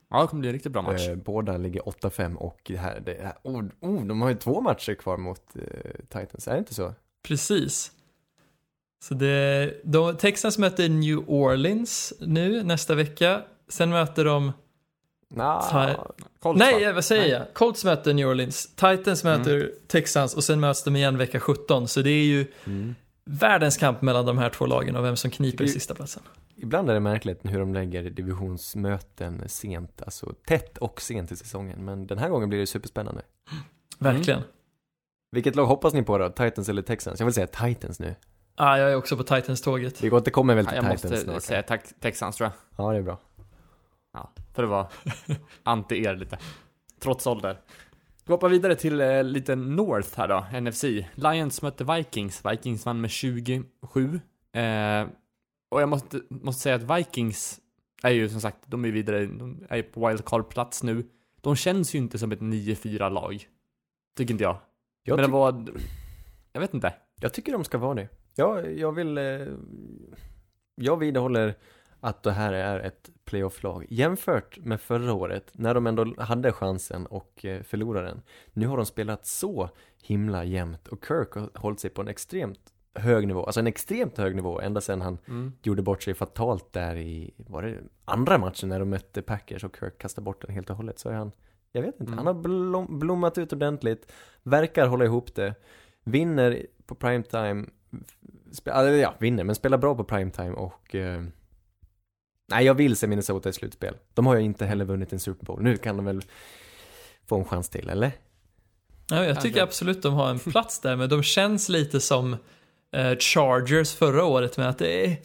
Ja, 0.10 0.22
det 0.22 0.28
kommer 0.28 0.40
bli 0.42 0.50
en 0.50 0.54
riktigt 0.54 0.72
bra 0.72 0.82
match. 0.82 1.08
Eh, 1.08 1.16
båda 1.16 1.58
ligger 1.58 1.82
8-5 1.82 2.36
och 2.36 2.60
det 2.66 2.78
här, 2.78 3.00
det 3.00 3.22
här 3.24 3.34
oh, 3.44 3.64
oh, 3.80 4.06
de 4.06 4.22
har 4.22 4.30
ju 4.30 4.36
två 4.36 4.62
matcher 4.62 4.94
kvar 4.94 5.18
mot 5.18 5.56
eh, 5.56 5.92
Titans, 6.10 6.48
är 6.48 6.52
det 6.54 6.60
inte 6.60 6.74
så? 6.74 6.94
Precis. 7.24 7.92
Så 9.04 9.14
det, 9.14 9.74
de, 9.84 10.18
Texans 10.18 10.58
möter 10.58 10.90
New 10.90 11.30
Orleans 11.30 12.14
nu 12.20 12.64
nästa 12.64 12.96
vecka. 12.96 13.42
Sen 13.68 13.90
möter 13.90 14.26
de... 14.26 14.52
Nah, 15.36 15.74
Nej, 16.56 16.86
va? 16.86 16.94
vad 16.94 17.06
säger 17.06 17.40
jag? 17.40 17.54
Colts 17.54 17.86
möter 17.86 18.14
New 18.14 18.28
Orleans. 18.30 18.76
Titans 18.76 19.24
möter 19.24 19.72
Texans 19.88 20.36
och 20.36 20.44
sen 20.44 20.60
möts 20.60 20.84
de 20.84 20.96
igen 20.96 21.18
vecka 21.18 21.40
17. 21.40 21.88
Så 21.88 22.02
det 22.02 22.10
är 22.10 22.24
ju 22.24 22.48
mm. 22.66 22.96
världens 23.26 23.78
kamp 23.78 24.02
mellan 24.02 24.26
de 24.26 24.38
här 24.38 24.50
två 24.50 24.66
lagen 24.66 24.96
och 24.96 25.06
vem 25.06 25.16
som 25.16 25.32
kniper 25.32 25.64
Det- 25.64 25.70
sista 25.70 25.96
platsen. 25.96 26.24
Ibland 26.56 26.90
är 26.90 26.94
det 26.94 27.00
märkligt 27.00 27.40
hur 27.44 27.60
de 27.60 27.74
lägger 27.74 28.04
divisionsmöten 28.10 29.50
sent, 29.50 30.02
alltså 30.02 30.34
tätt 30.48 30.78
och 30.78 31.02
sent 31.02 31.32
i 31.32 31.36
säsongen. 31.36 31.86
Men 31.86 32.08
den 32.08 32.18
här 32.18 32.30
gången 32.30 32.50
blir 32.50 32.60
det 32.60 32.68
superspännande. 32.68 33.22
Verkligen. 34.00 34.42
Vilket 35.32 35.56
lag 35.56 35.66
hoppas 35.66 35.94
ni 35.94 36.04
på 36.04 36.18
då? 36.18 36.30
Titans 36.30 36.70
eller 36.70 36.82
Texans? 36.82 37.20
Jag 37.20 37.26
vill 37.26 37.34
säga 37.34 37.48
Titans 37.48 38.00
nu. 38.00 38.16
Ah, 38.56 38.78
jag 38.78 38.92
är 38.92 38.96
också 38.96 39.18
på 39.18 39.24
Titans-tåget. 39.24 40.04
Vi 40.04 40.12
återkommer 40.12 40.56
väl 40.56 40.66
Ja, 40.66 40.72
till 40.72 40.78
jag 40.90 40.98
Titans 40.98 41.04
måste 41.14 41.26
snart. 41.26 41.44
säga 41.68 41.80
Texans 42.00 42.36
tror 42.38 42.50
jag. 42.78 42.86
Ja, 42.86 42.92
det 42.92 42.98
är 42.98 43.02
bra. 43.02 43.20
Ja, 44.14 44.34
för 44.54 44.64
att 44.64 44.70
vara 44.70 44.88
anti 45.64 46.04
er 46.06 46.16
lite. 46.16 46.38
Trots 47.00 47.28
ålder. 47.28 47.62
Vi 48.26 48.34
hoppar 48.34 48.50
vidare 48.50 48.76
till 48.76 49.02
eh, 49.02 49.24
lite 49.24 49.56
North 49.56 50.18
här 50.18 50.28
då, 50.28 50.60
NFC. 50.62 50.84
Lions 51.16 51.62
mötte 51.62 51.84
Vikings. 51.84 52.46
Vikings 52.46 52.86
vann 52.86 53.02
med 53.02 53.10
27. 53.12 54.22
Eh, 54.54 55.08
och 55.70 55.82
jag 55.82 55.90
måste, 55.90 56.22
måste 56.30 56.62
säga 56.62 56.76
att 56.76 56.98
Vikings 56.98 57.60
är 58.04 58.10
ju 58.10 58.30
som 58.30 58.42
sagt, 58.42 58.58
de 58.66 58.86
är 58.86 58.92
vidare, 58.92 59.26
de 59.26 59.66
är 59.70 59.82
på 59.82 60.08
wildcard-plats 60.08 60.84
nu. 60.84 61.10
De 61.42 61.56
känns 61.56 61.96
ju 61.96 62.00
inte 62.00 62.20
som 62.20 62.32
ett 62.32 62.40
9-4 62.40 63.10
lag. 63.10 63.48
Tycker 64.18 64.34
inte 64.34 64.44
jag. 64.44 64.58
Jag, 65.04 65.16
Men 65.16 65.26
det 65.26 65.32
var, 65.32 65.66
jag 66.54 66.62
vet 66.62 66.74
inte. 66.74 66.94
jag 67.22 67.34
tycker 67.34 67.52
de 67.52 67.64
ska 67.64 67.78
vara 67.78 67.96
det. 67.96 68.08
Jag, 68.36 68.78
jag 68.78 68.92
vill... 68.92 69.18
Eh, 69.18 69.48
jag 70.76 70.98
vidhåller 70.98 71.56
att 72.00 72.24
det 72.24 72.32
här 72.32 72.54
är 72.54 72.80
ett 72.80 73.10
playoff-lag. 73.26 73.86
Jämfört 73.90 74.58
med 74.58 74.82
förra 74.82 75.14
året, 75.14 75.52
när 75.54 75.74
de 75.74 75.88
ändå 75.88 76.14
hade 76.18 76.52
chansen 76.52 77.06
och 77.06 77.46
eh, 77.46 77.62
förlorade 77.64 78.08
den. 78.08 78.22
Nu 78.54 78.68
har 78.68 78.78
de 78.78 78.86
spelat 78.86 79.26
så 79.26 79.70
himla 80.04 80.44
jämnt 80.44 80.88
och 80.88 81.06
Kirk 81.08 81.32
har 81.34 81.50
hållit 81.60 81.80
sig 81.80 81.90
på 81.90 82.02
en 82.02 82.08
extremt 82.08 82.60
hög 82.94 83.28
nivå. 83.28 83.44
Alltså 83.46 83.60
en 83.60 83.68
extremt 83.68 84.18
hög 84.18 84.36
nivå 84.36 84.62
ända 84.62 84.82
sedan 84.82 85.02
han 85.02 85.18
Mm. 85.28 85.54
gjorde 85.64 85.82
bort 85.82 86.04
sig 86.04 86.14
fatalt 86.14 86.74
där 86.74 86.96
i, 86.96 87.34
var 87.38 87.62
det 87.62 87.78
andra 88.06 88.38
matchen 88.38 88.70
när 88.70 88.80
de 88.80 88.90
mötte 88.90 89.22
Packers 89.22 89.64
och 89.64 89.76
Kirk 89.80 89.98
kastade 89.98 90.26
bort 90.26 90.42
den 90.42 90.56
helt 90.56 90.70
och 90.70 90.76
hållet 90.76 91.00
så 91.00 91.10
är 91.10 91.14
han, 91.14 91.32
jag 91.72 91.82
vet 91.82 92.00
inte, 92.00 92.14
Mm. 92.14 92.18
han 92.18 92.28
har 92.28 92.34
blom, 92.34 93.00
blommat 93.00 93.38
ut 93.38 93.54
ordentligt, 93.54 94.12
verkar 94.44 94.88
hålla 94.88 95.06
ihop 95.06 95.36
det, 95.36 95.56
vinner 96.04 96.66
på 96.86 96.96
primetime, 96.96 97.66
spe, 98.52 98.72
ja, 99.02 99.14
vinner, 99.20 99.44
men 99.44 99.56
spelar 99.56 99.78
bra 99.78 99.96
på 99.96 100.04
primetime 100.04 100.52
och 100.54 100.96
eh, 100.96 101.24
Nej, 102.52 102.66
jag 102.66 102.74
vill 102.74 102.96
se 102.96 103.08
Minnesota 103.08 103.50
i 103.50 103.54
slutspel. 103.54 103.96
De 104.14 104.26
har 104.28 104.36
ju 104.36 104.42
inte 104.42 104.66
heller 104.66 104.86
vunnit 104.86 105.14
en 105.14 105.20
Super 105.20 105.46
Bowl. 105.46 105.62
Nu 105.62 105.78
kan 105.78 105.96
de 105.98 106.06
väl 106.06 106.22
få 107.30 107.38
en 107.40 107.46
chans 107.46 107.70
till, 107.70 107.90
eller? 107.90 108.12
Ja, 109.10 109.26
jag 109.26 109.36
tycker 109.42 109.44
Kanske. 109.60 109.62
absolut 109.64 110.02
de 110.02 110.14
har 110.14 110.30
en 110.30 110.40
plats 110.40 110.80
där, 110.80 110.96
men 110.96 111.10
de 111.10 111.24
känns 111.24 111.70
lite 111.70 112.00
som 112.00 112.34
eh, 112.96 113.18
Chargers 113.20 113.94
förra 113.96 114.26
året 114.26 114.58
med 114.58 114.70
att 114.70 114.78
det 114.78 115.06
är 115.06 115.18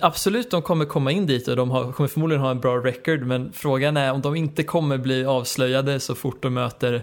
Absolut, 0.00 0.50
de 0.50 0.62
kommer 0.62 0.84
komma 0.84 1.12
in 1.12 1.26
dit 1.26 1.48
och 1.48 1.56
de 1.56 1.70
har, 1.70 1.92
kommer 1.92 2.08
förmodligen 2.08 2.42
ha 2.42 2.50
en 2.50 2.60
bra 2.60 2.76
record, 2.76 3.20
men 3.22 3.52
frågan 3.52 3.96
är 3.96 4.12
om 4.12 4.20
de 4.20 4.36
inte 4.36 4.62
kommer 4.64 4.98
bli 4.98 5.24
avslöjade 5.24 6.00
så 6.00 6.14
fort 6.14 6.42
de 6.42 6.54
möter 6.54 7.02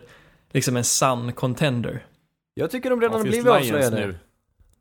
liksom 0.51 0.77
en 0.77 0.83
sann 0.83 1.33
contender. 1.33 2.05
Jag 2.53 2.71
tycker 2.71 2.89
de 2.89 3.01
redan 3.01 3.13
Ja, 3.13 3.17
har 3.19 3.23
blivit 3.29 3.47
avslöjade. 3.47 4.07
nu. 4.07 4.15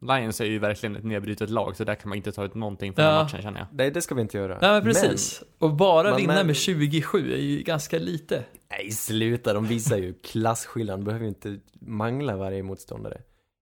Lions 0.01 0.41
är 0.41 0.45
ju 0.45 0.59
verkligen 0.59 0.97
ett 0.97 1.05
nedbrutet 1.05 1.51
lag, 1.51 1.77
så 1.77 1.85
där 1.85 1.95
kan 1.95 2.09
man 2.09 2.17
inte 2.17 2.33
ta 2.33 2.45
ut 2.45 2.55
någonting 2.55 2.95
från 2.95 3.05
Ja. 3.05 3.11
den 3.13 3.23
matchen 3.23 3.43
känner 3.43 3.59
jag. 3.59 3.67
Nej, 3.73 3.91
det 3.91 4.03
ska 4.03 4.15
vi 4.15 4.21
inte 4.21 4.37
göra. 4.39 4.59
Ja, 4.61 4.73
men 4.73 4.83
precis. 4.83 5.43
och 5.59 5.75
bara 5.77 6.09
Men- 6.11 6.17
vinna 6.17 6.35
men- 6.35 6.47
med 6.47 6.57
27 6.57 7.33
är 7.33 7.37
ju 7.39 7.63
ganska 7.63 7.99
lite. 7.99 8.45
Nej, 8.71 8.91
sluta. 8.91 9.53
De 9.53 9.67
visar 9.67 9.97
ju 9.97 10.15
klasskillnad. 10.15 10.99
De 11.01 11.05
behöver 11.05 11.23
ju 11.25 11.29
inte 11.29 11.59
mangla 11.81 12.37
varje 12.37 12.63
motståndare. 12.63 13.21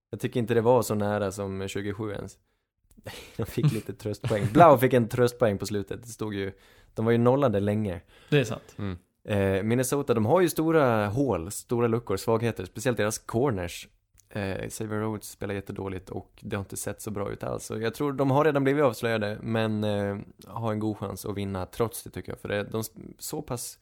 Jag 0.09 0.19
tycker 0.19 0.39
inte 0.39 0.53
det 0.53 0.61
var 0.61 0.81
så 0.81 0.95
nära 0.95 1.31
som 1.31 1.67
27 1.67 2.11
ens. 2.13 2.37
De 3.37 3.45
fick 3.45 3.71
lite 3.71 3.93
tröstpoäng. 3.93 4.47
Blau 4.53 4.77
fick 4.77 4.93
en 4.93 5.07
tröstpoäng 5.07 5.57
på 5.57 5.65
slutet. 5.65 6.03
Det 6.03 6.09
stod 6.09 6.33
ju, 6.33 6.51
de 6.93 7.05
var 7.05 7.11
ju 7.11 7.17
nollade 7.17 7.59
länge. 7.59 8.01
Det 8.29 8.39
är 8.39 8.43
sant. 8.43 8.75
Mm. 8.77 8.97
Eh, 9.27 9.63
Minnesota, 9.63 10.13
de 10.13 10.25
har 10.25 10.41
ju 10.41 10.49
stora 10.49 11.07
hål, 11.07 11.51
stora 11.51 11.87
luckor, 11.87 12.17
svagheter. 12.17 12.65
Speciellt 12.65 12.97
deras 12.97 13.17
corners. 13.17 13.87
Eh, 14.35 14.69
Xavier 14.69 14.99
Rhodes 14.99 15.29
spelar 15.29 15.53
jättedåligt 15.53 16.09
och 16.09 16.39
det 16.41 16.55
har 16.55 16.61
inte 16.61 16.77
sett 16.77 17.01
så 17.01 17.11
bra 17.11 17.31
ut 17.31 17.43
alls. 17.43 17.65
Så 17.65 17.79
jag 17.79 17.93
tror 17.93 18.13
de 18.13 18.31
har 18.31 18.45
redan 18.45 18.63
blivit 18.63 18.83
avslöjade, 18.83 19.39
men 19.41 19.83
eh, 19.83 20.17
har 20.47 20.71
en 20.71 20.79
god 20.79 20.97
chans 20.97 21.25
att 21.25 21.37
vinna 21.37 21.65
trots 21.65 22.03
det 22.03 22.09
tycker 22.09 22.31
jag. 22.31 22.39
För 22.39 22.49
det, 22.49 22.63
de 22.63 22.83
så 23.19 23.41
pass 23.41 23.79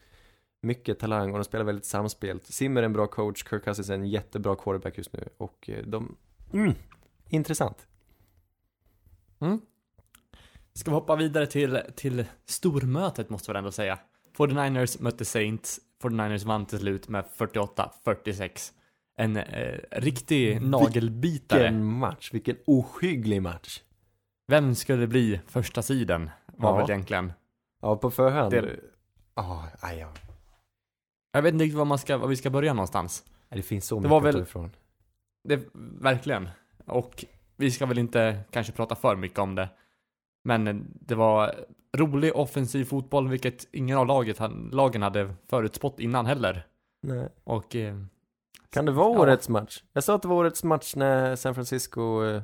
mycket 0.62 1.00
talang 1.00 1.32
och 1.32 1.38
de 1.38 1.44
spelar 1.44 1.66
väldigt 1.66 1.86
samspelt. 1.86 2.46
Simmer 2.46 2.82
är 2.82 2.86
en 2.86 2.94
bra 2.94 3.08
coach, 3.08 3.50
Kirk 3.50 3.64
Cousins 3.64 3.90
är 3.90 3.94
en 3.94 4.08
jättebra 4.08 4.56
quarterback 4.56 4.98
just 4.98 5.14
nu 5.14 5.30
och 5.38 5.70
eh, 5.70 5.86
de, 5.86 6.16
mm, 6.54 6.74
intressant. 7.30 7.88
Mm. 9.40 9.62
Ska 10.74 10.92
vi 10.92 10.96
hoppa 10.96 11.16
vidare 11.16 11.48
till, 11.48 11.82
till 11.96 12.26
stormötet 12.46 13.30
måste 13.30 13.52
vi 13.52 13.58
ändå 13.58 13.72
säga. 13.72 14.00
49ers 14.38 15.02
mötte 15.02 15.26
Saints. 15.26 15.80
49ers 16.02 16.46
vann 16.46 16.66
till 16.66 16.80
slut 16.80 17.08
med 17.08 17.26
48-46. 17.38 18.72
En 19.16 19.38
eh, 19.38 19.80
riktig 19.92 20.62
nagelbitare. 20.62 21.60
Vilken 21.60 21.86
match, 21.86 22.34
vilken 22.34 22.56
ohygglig 22.66 23.42
match. 23.42 23.82
Vem 24.48 24.76
skulle 24.76 25.08
bli 25.08 25.40
första 25.48 25.82
sidan 25.82 26.30
var 26.58 26.70
Ja. 26.70 26.78
väl 26.78 26.90
egentligen. 26.92 27.34
Ja, 27.82 27.96
på 27.98 28.12
förhand. 28.12 28.52
Det- 28.52 28.80
Ja, 29.36 29.68
aj, 29.80 29.98
ja. 30.00 30.08
Jag 31.32 31.42
vet 31.42 31.54
inte 31.54 31.64
riktigt 31.66 31.78
var, 31.78 31.86
man 31.86 31.98
ska, 31.98 32.18
var 32.18 32.28
vi 32.28 32.36
ska 32.36 32.50
börja 32.50 32.74
någonstans. 32.74 33.24
Det 33.50 33.62
finns 33.62 33.86
så 33.86 33.96
Det 33.96 34.02
mycket 34.02 34.18
att 34.18 34.24
väl- 34.24 34.34
ta 34.34 34.42
ifrån. 34.42 34.72
Det, 35.44 35.62
verkligen. 36.02 36.50
Och 36.86 37.26
vi 37.58 37.72
ska 37.72 37.86
väl 37.86 37.98
inte 37.98 38.40
kanske 38.52 38.74
prata 38.74 38.96
för 38.96 39.16
mycket 39.16 39.40
om 39.40 39.56
det. 39.56 39.70
Men 40.44 40.68
eh, 40.68 40.76
det 40.86 41.16
var 41.16 41.56
rolig 41.98 42.36
offensiv 42.36 42.86
fotboll, 42.86 43.28
vilket 43.28 43.68
ingen 43.72 43.98
av 43.98 44.08
laget, 44.08 44.40
lagen 44.72 45.02
hade 45.02 45.34
förutspått 45.50 46.00
innan 46.00 46.26
heller. 46.26 46.68
Nej. 47.02 47.30
Och 47.44 47.76
eh, 47.76 47.96
Kan 48.74 48.86
det 48.86 48.92
vara 48.92 49.14
Ja. 49.14 49.20
årets 49.20 49.50
match? 49.50 49.84
Jag 49.94 50.04
sa 50.04 50.16
att 50.16 50.22
det 50.22 50.28
var 50.28 50.36
årets 50.36 50.64
match 50.64 50.96
när 50.96 51.36
San 51.36 51.56
Francisco 51.56 52.24
eh, 52.26 52.42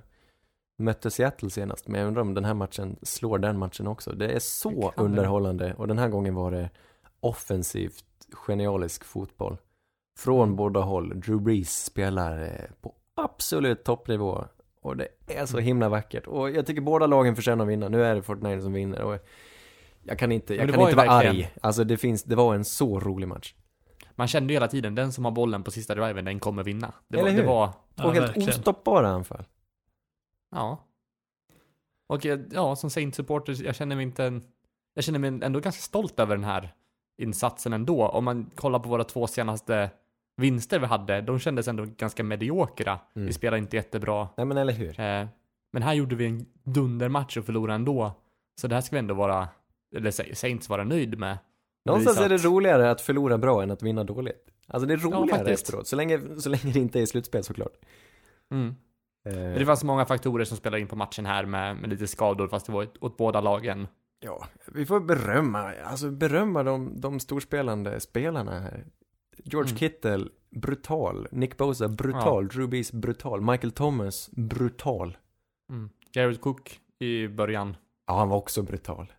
mötte 0.77 1.11
Seattle 1.11 1.49
senast, 1.49 1.87
men 1.87 1.99
jag 2.01 2.07
undrar 2.07 2.21
om 2.21 2.33
den 2.33 2.45
här 2.45 2.53
matchen 2.53 2.95
slår 3.01 3.37
den 3.39 3.57
matchen 3.59 3.87
också. 3.87 4.11
Det 4.11 4.29
är 4.29 4.39
så 4.39 4.69
Det 4.69 4.75
kan 4.75 4.91
det. 4.95 5.01
underhållande 5.01 5.73
och 5.73 5.87
den 5.87 5.97
här 5.97 6.07
gången 6.09 6.35
var 6.35 6.51
det 6.51 6.69
offensivt 7.19 8.05
genialisk 8.34 9.03
fotboll. 9.03 9.57
Från 10.19 10.43
Mm. 10.43 10.55
båda 10.55 10.80
håll. 10.80 11.19
Drew 11.19 11.41
Brees 11.41 11.84
spelar 11.86 12.41
eh, 12.43 12.49
på 12.82 12.93
absolut 13.15 13.84
toppnivå 13.84 14.45
och 14.82 14.97
det 14.97 15.07
är 15.27 15.34
Mm. 15.34 15.47
så 15.47 15.57
himla 15.59 15.89
vackert. 15.89 16.27
Och 16.27 16.49
jag 16.51 16.65
tycker 16.65 16.82
båda 16.82 17.07
lagen 17.07 17.36
förtjänar 17.36 17.65
att 17.65 17.69
vinna. 17.71 17.89
Nu 17.89 18.03
är 18.03 18.15
det 18.15 18.21
Fortnite 18.21 18.61
som 18.61 18.73
vinner 18.73 19.01
och 19.01 19.17
jag 20.03 20.19
kan 20.19 20.32
inte, 20.32 20.55
jag 20.55 20.69
kan 20.69 20.82
inte 20.82 20.95
vara 20.95 21.07
verkligen- 21.07 21.36
arg. 21.36 21.51
Alltså 21.61 21.84
det 21.84 21.97
finns, 21.97 22.23
det 22.23 22.36
var 22.36 22.55
en 22.55 22.65
så 22.65 22.99
rolig 22.99 23.27
match. 23.27 23.53
Man 24.20 24.28
kände 24.28 24.53
ju 24.53 24.55
hela 24.55 24.67
tiden, 24.67 24.95
den 24.95 25.11
som 25.13 25.26
har 25.26 25.32
bollen 25.32 25.63
på 25.63 25.72
sista 25.72 25.95
driven, 25.95 26.26
den 26.26 26.39
kommer 26.39 26.63
vinna. 26.63 26.93
Det 27.07 27.17
var, 27.17 27.24
Eller 27.24 27.36
det 27.36 27.41
hur? 27.41 27.47
var 27.47 27.67
Två 27.67 27.74
Ja, 27.95 28.09
helt 28.11 28.28
verkligen. 28.28 28.49
ostoppbara 28.49 29.07
anfall. 29.09 29.43
ja. 30.51 30.86
Och 32.07 32.26
eh, 32.26 32.39
ja, 32.51 32.76
som 32.76 32.89
Saints-supporter, 32.89 33.63
jag 33.65 33.76
känner 33.76 33.95
mig 33.95 34.03
inte, 34.03 34.41
jag 34.93 35.03
känner 35.03 35.20
mig 35.20 35.39
ändå 35.43 35.59
ganska 35.59 35.82
stolt 35.82 36.20
över 36.20 36.36
den 36.36 36.43
här 36.45 36.74
insatsen 37.22 37.74
ändå. 37.74 38.07
Om 38.07 38.24
man 38.26 38.51
kollar 38.55 38.80
på 38.80 38.89
våra 38.89 39.03
två 39.03 39.28
senaste 39.28 39.89
vinster 40.38 40.80
vi 40.80 40.86
hade, 40.86 41.22
de 41.22 41.39
kändes 41.39 41.67
ändå 41.67 41.86
ganska 41.97 42.24
mediokra. 42.24 42.99
Mm. 43.15 43.26
Vi 43.28 43.34
spelade 43.34 43.57
inte 43.59 43.76
jättebra. 43.76 44.28
Nej 44.38 44.45
men 44.45 44.57
eller 44.57 44.74
hur? 44.74 44.99
Eh, 44.99 45.28
men 45.72 45.84
här 45.84 45.93
gjorde 45.93 46.15
vi 46.15 46.26
en 46.26 46.45
dundermatch 46.63 47.38
och 47.38 47.45
förlorade 47.45 47.76
ändå. 47.76 48.11
Så 48.61 48.67
det 48.67 48.76
här 48.76 48.82
ska 48.82 48.95
vi 48.95 48.99
ändå 48.99 49.13
vara, 49.13 49.47
eller 49.95 50.11
Sa- 50.11 50.24
Saints 50.34 50.70
vara 50.70 50.84
nöjd 50.84 51.20
med. 51.20 51.38
Någonstans 51.86 52.17
är 52.17 52.30
det 52.30 52.38
roligare 52.38 52.91
att 52.91 53.01
förlora 53.01 53.38
bra 53.38 53.63
än 53.63 53.71
att 53.71 53.84
vinna 53.84 54.03
dåligt. 54.03 54.45
Alltså 54.67 54.88
det 54.88 54.93
är 54.93 54.97
roligare 54.97 55.38
faktiskt. 55.39 55.63
efteråt, 55.63 55.88
så 55.88 55.95
länge, 55.95 56.21
så 56.39 56.49
länge 56.49 56.71
det 56.73 56.80
inte 56.80 57.01
är 57.01 57.05
slutspel 57.05 57.43
såklart. 57.43 57.73
Mm. 58.51 58.75
Eh, 59.30 59.34
Det 59.59 59.65
fanns 59.65 59.84
många 59.84 60.05
faktorer 60.05 60.45
som 60.45 60.57
spelar 60.57 60.77
in 60.77 60.88
på 60.88 60.95
matchen 60.95 61.25
här 61.25 61.45
med, 61.45 61.75
med 61.75 61.89
lite 61.89 62.07
skador, 62.07 62.47
fast 62.47 62.65
det 62.65 62.71
var 62.71 62.88
åt, 62.99 63.17
båda 63.17 63.41
lagen. 63.41 63.88
Ja, 64.19 64.47
vi 64.65 64.86
får 64.86 64.99
berömma, 64.99 65.73
alltså 65.86 66.11
berömma 66.11 66.63
de, 66.63 67.01
de 67.01 67.19
storspelande 67.19 67.99
spelarna 67.99 68.59
här. 68.59 68.86
George 69.43 69.69
Mm. 69.69 69.77
Kittle, 69.77 70.25
brutal. 70.49 71.27
Nick 71.32 71.57
Bosa, 71.57 71.88
brutal. 71.88 72.47
Drew 72.47 72.67
Brees, 72.69 72.91
brutal. 72.91 73.41
Michael 73.41 73.71
Thomas, 73.71 74.30
brutal. 74.32 75.17
Mm. 75.69 75.89
Jared 76.13 76.41
Cook 76.41 76.80
i 76.99 77.27
början. 77.27 77.75
Ja, 78.07 78.17
han 78.17 78.30
var 78.30 78.38
också 78.38 78.61
brutal. 78.61 79.13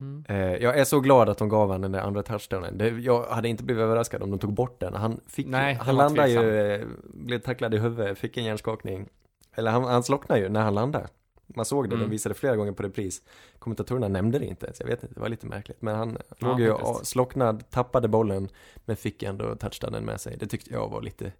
Mm. 0.00 0.24
Eh, 0.28 0.36
jag 0.56 0.78
är 0.78 0.84
så 0.84 1.00
glad 1.00 1.28
att 1.28 1.38
de 1.38 1.48
gav 1.48 1.60
honom 1.68 1.82
den 1.82 1.92
där 1.92 2.00
andra 2.00 2.22
touchdownen. 2.22 2.78
Det, 2.78 2.88
jag 2.88 3.22
hade 3.26 3.48
inte 3.48 3.64
blivit 3.64 3.82
överraskad 3.82 4.22
om 4.22 4.30
de 4.30 4.38
tog 4.38 4.52
bort 4.52 4.80
den. 4.80 4.94
Han 4.94 5.20
fick, 5.26 5.46
Nej, 5.46 5.74
han 5.74 5.96
landade 5.96 6.28
ju, 6.30 6.72
eh, 6.74 6.86
blev 7.04 7.38
tacklad 7.38 7.74
i 7.74 7.78
huvudet, 7.78 8.18
fick 8.18 8.36
en 8.36 8.44
hjärnskakning. 8.44 9.08
Eller 9.54 9.70
han, 9.70 9.84
han 9.84 10.02
slocknade 10.02 10.40
ju 10.40 10.48
när 10.48 10.60
han 10.62 10.74
landade. 10.74 11.08
Man 11.46 11.64
såg 11.64 11.84
det, 11.84 11.94
Mm. 11.94 12.00
den 12.00 12.10
visade 12.10 12.34
flera 12.34 12.56
gånger 12.56 12.72
på 12.72 12.82
repris. 12.82 13.22
Kommentatorerna 13.58 14.08
nämnde 14.08 14.38
det 14.38 14.46
inte, 14.46 14.72
så 14.74 14.82
jag 14.82 14.88
vet 14.88 15.02
inte, 15.02 15.14
det 15.14 15.20
var 15.20 15.28
lite 15.28 15.46
märkligt. 15.46 15.82
Men 15.82 15.96
han 15.96 16.18
Ja, 16.38 16.48
låg 16.48 16.60
ju 16.60 16.70
faktiskt. 16.72 17.06
slocknad, 17.06 17.70
tappade 17.70 18.08
bollen, 18.08 18.48
men 18.84 18.96
fick 18.96 19.22
ändå 19.22 19.54
touchdownen 19.56 20.04
med 20.04 20.20
sig. 20.20 20.36
Det 20.36 20.46
tyckte 20.46 20.72
jag 20.72 20.88
var 20.88 21.02
lite, 21.02 21.32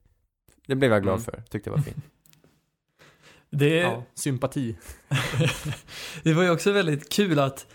det 0.66 0.74
blev 0.74 0.92
jag 0.92 1.02
glad 1.02 1.14
Mm. 1.14 1.24
för, 1.24 1.42
tyckte 1.50 1.70
jag 1.70 1.76
var 1.76 1.82
fint. 1.82 1.96
Det, 3.50 3.76
Ja, 3.76 4.02
sympati. 4.14 4.76
det 6.22 6.32
var 6.34 6.42
ju 6.42 6.50
också 6.50 6.72
väldigt 6.72 7.09
kul 7.12 7.38
att, 7.38 7.66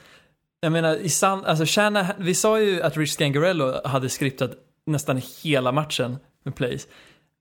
jag 0.63 0.71
menar, 0.71 0.95
i 0.95 1.09
san, 1.09 1.45
alltså 1.45 1.65
Shanahan, 1.67 2.15
vi 2.19 2.35
sa 2.35 2.59
ju 2.59 2.81
att 2.81 2.97
Rich 2.97 3.13
Scangarello 3.13 3.81
hade 3.87 4.09
skriptat 4.09 4.51
nästan 4.85 5.21
hela 5.43 5.71
matchen 5.71 6.17
med 6.45 6.55
plays. 6.55 6.87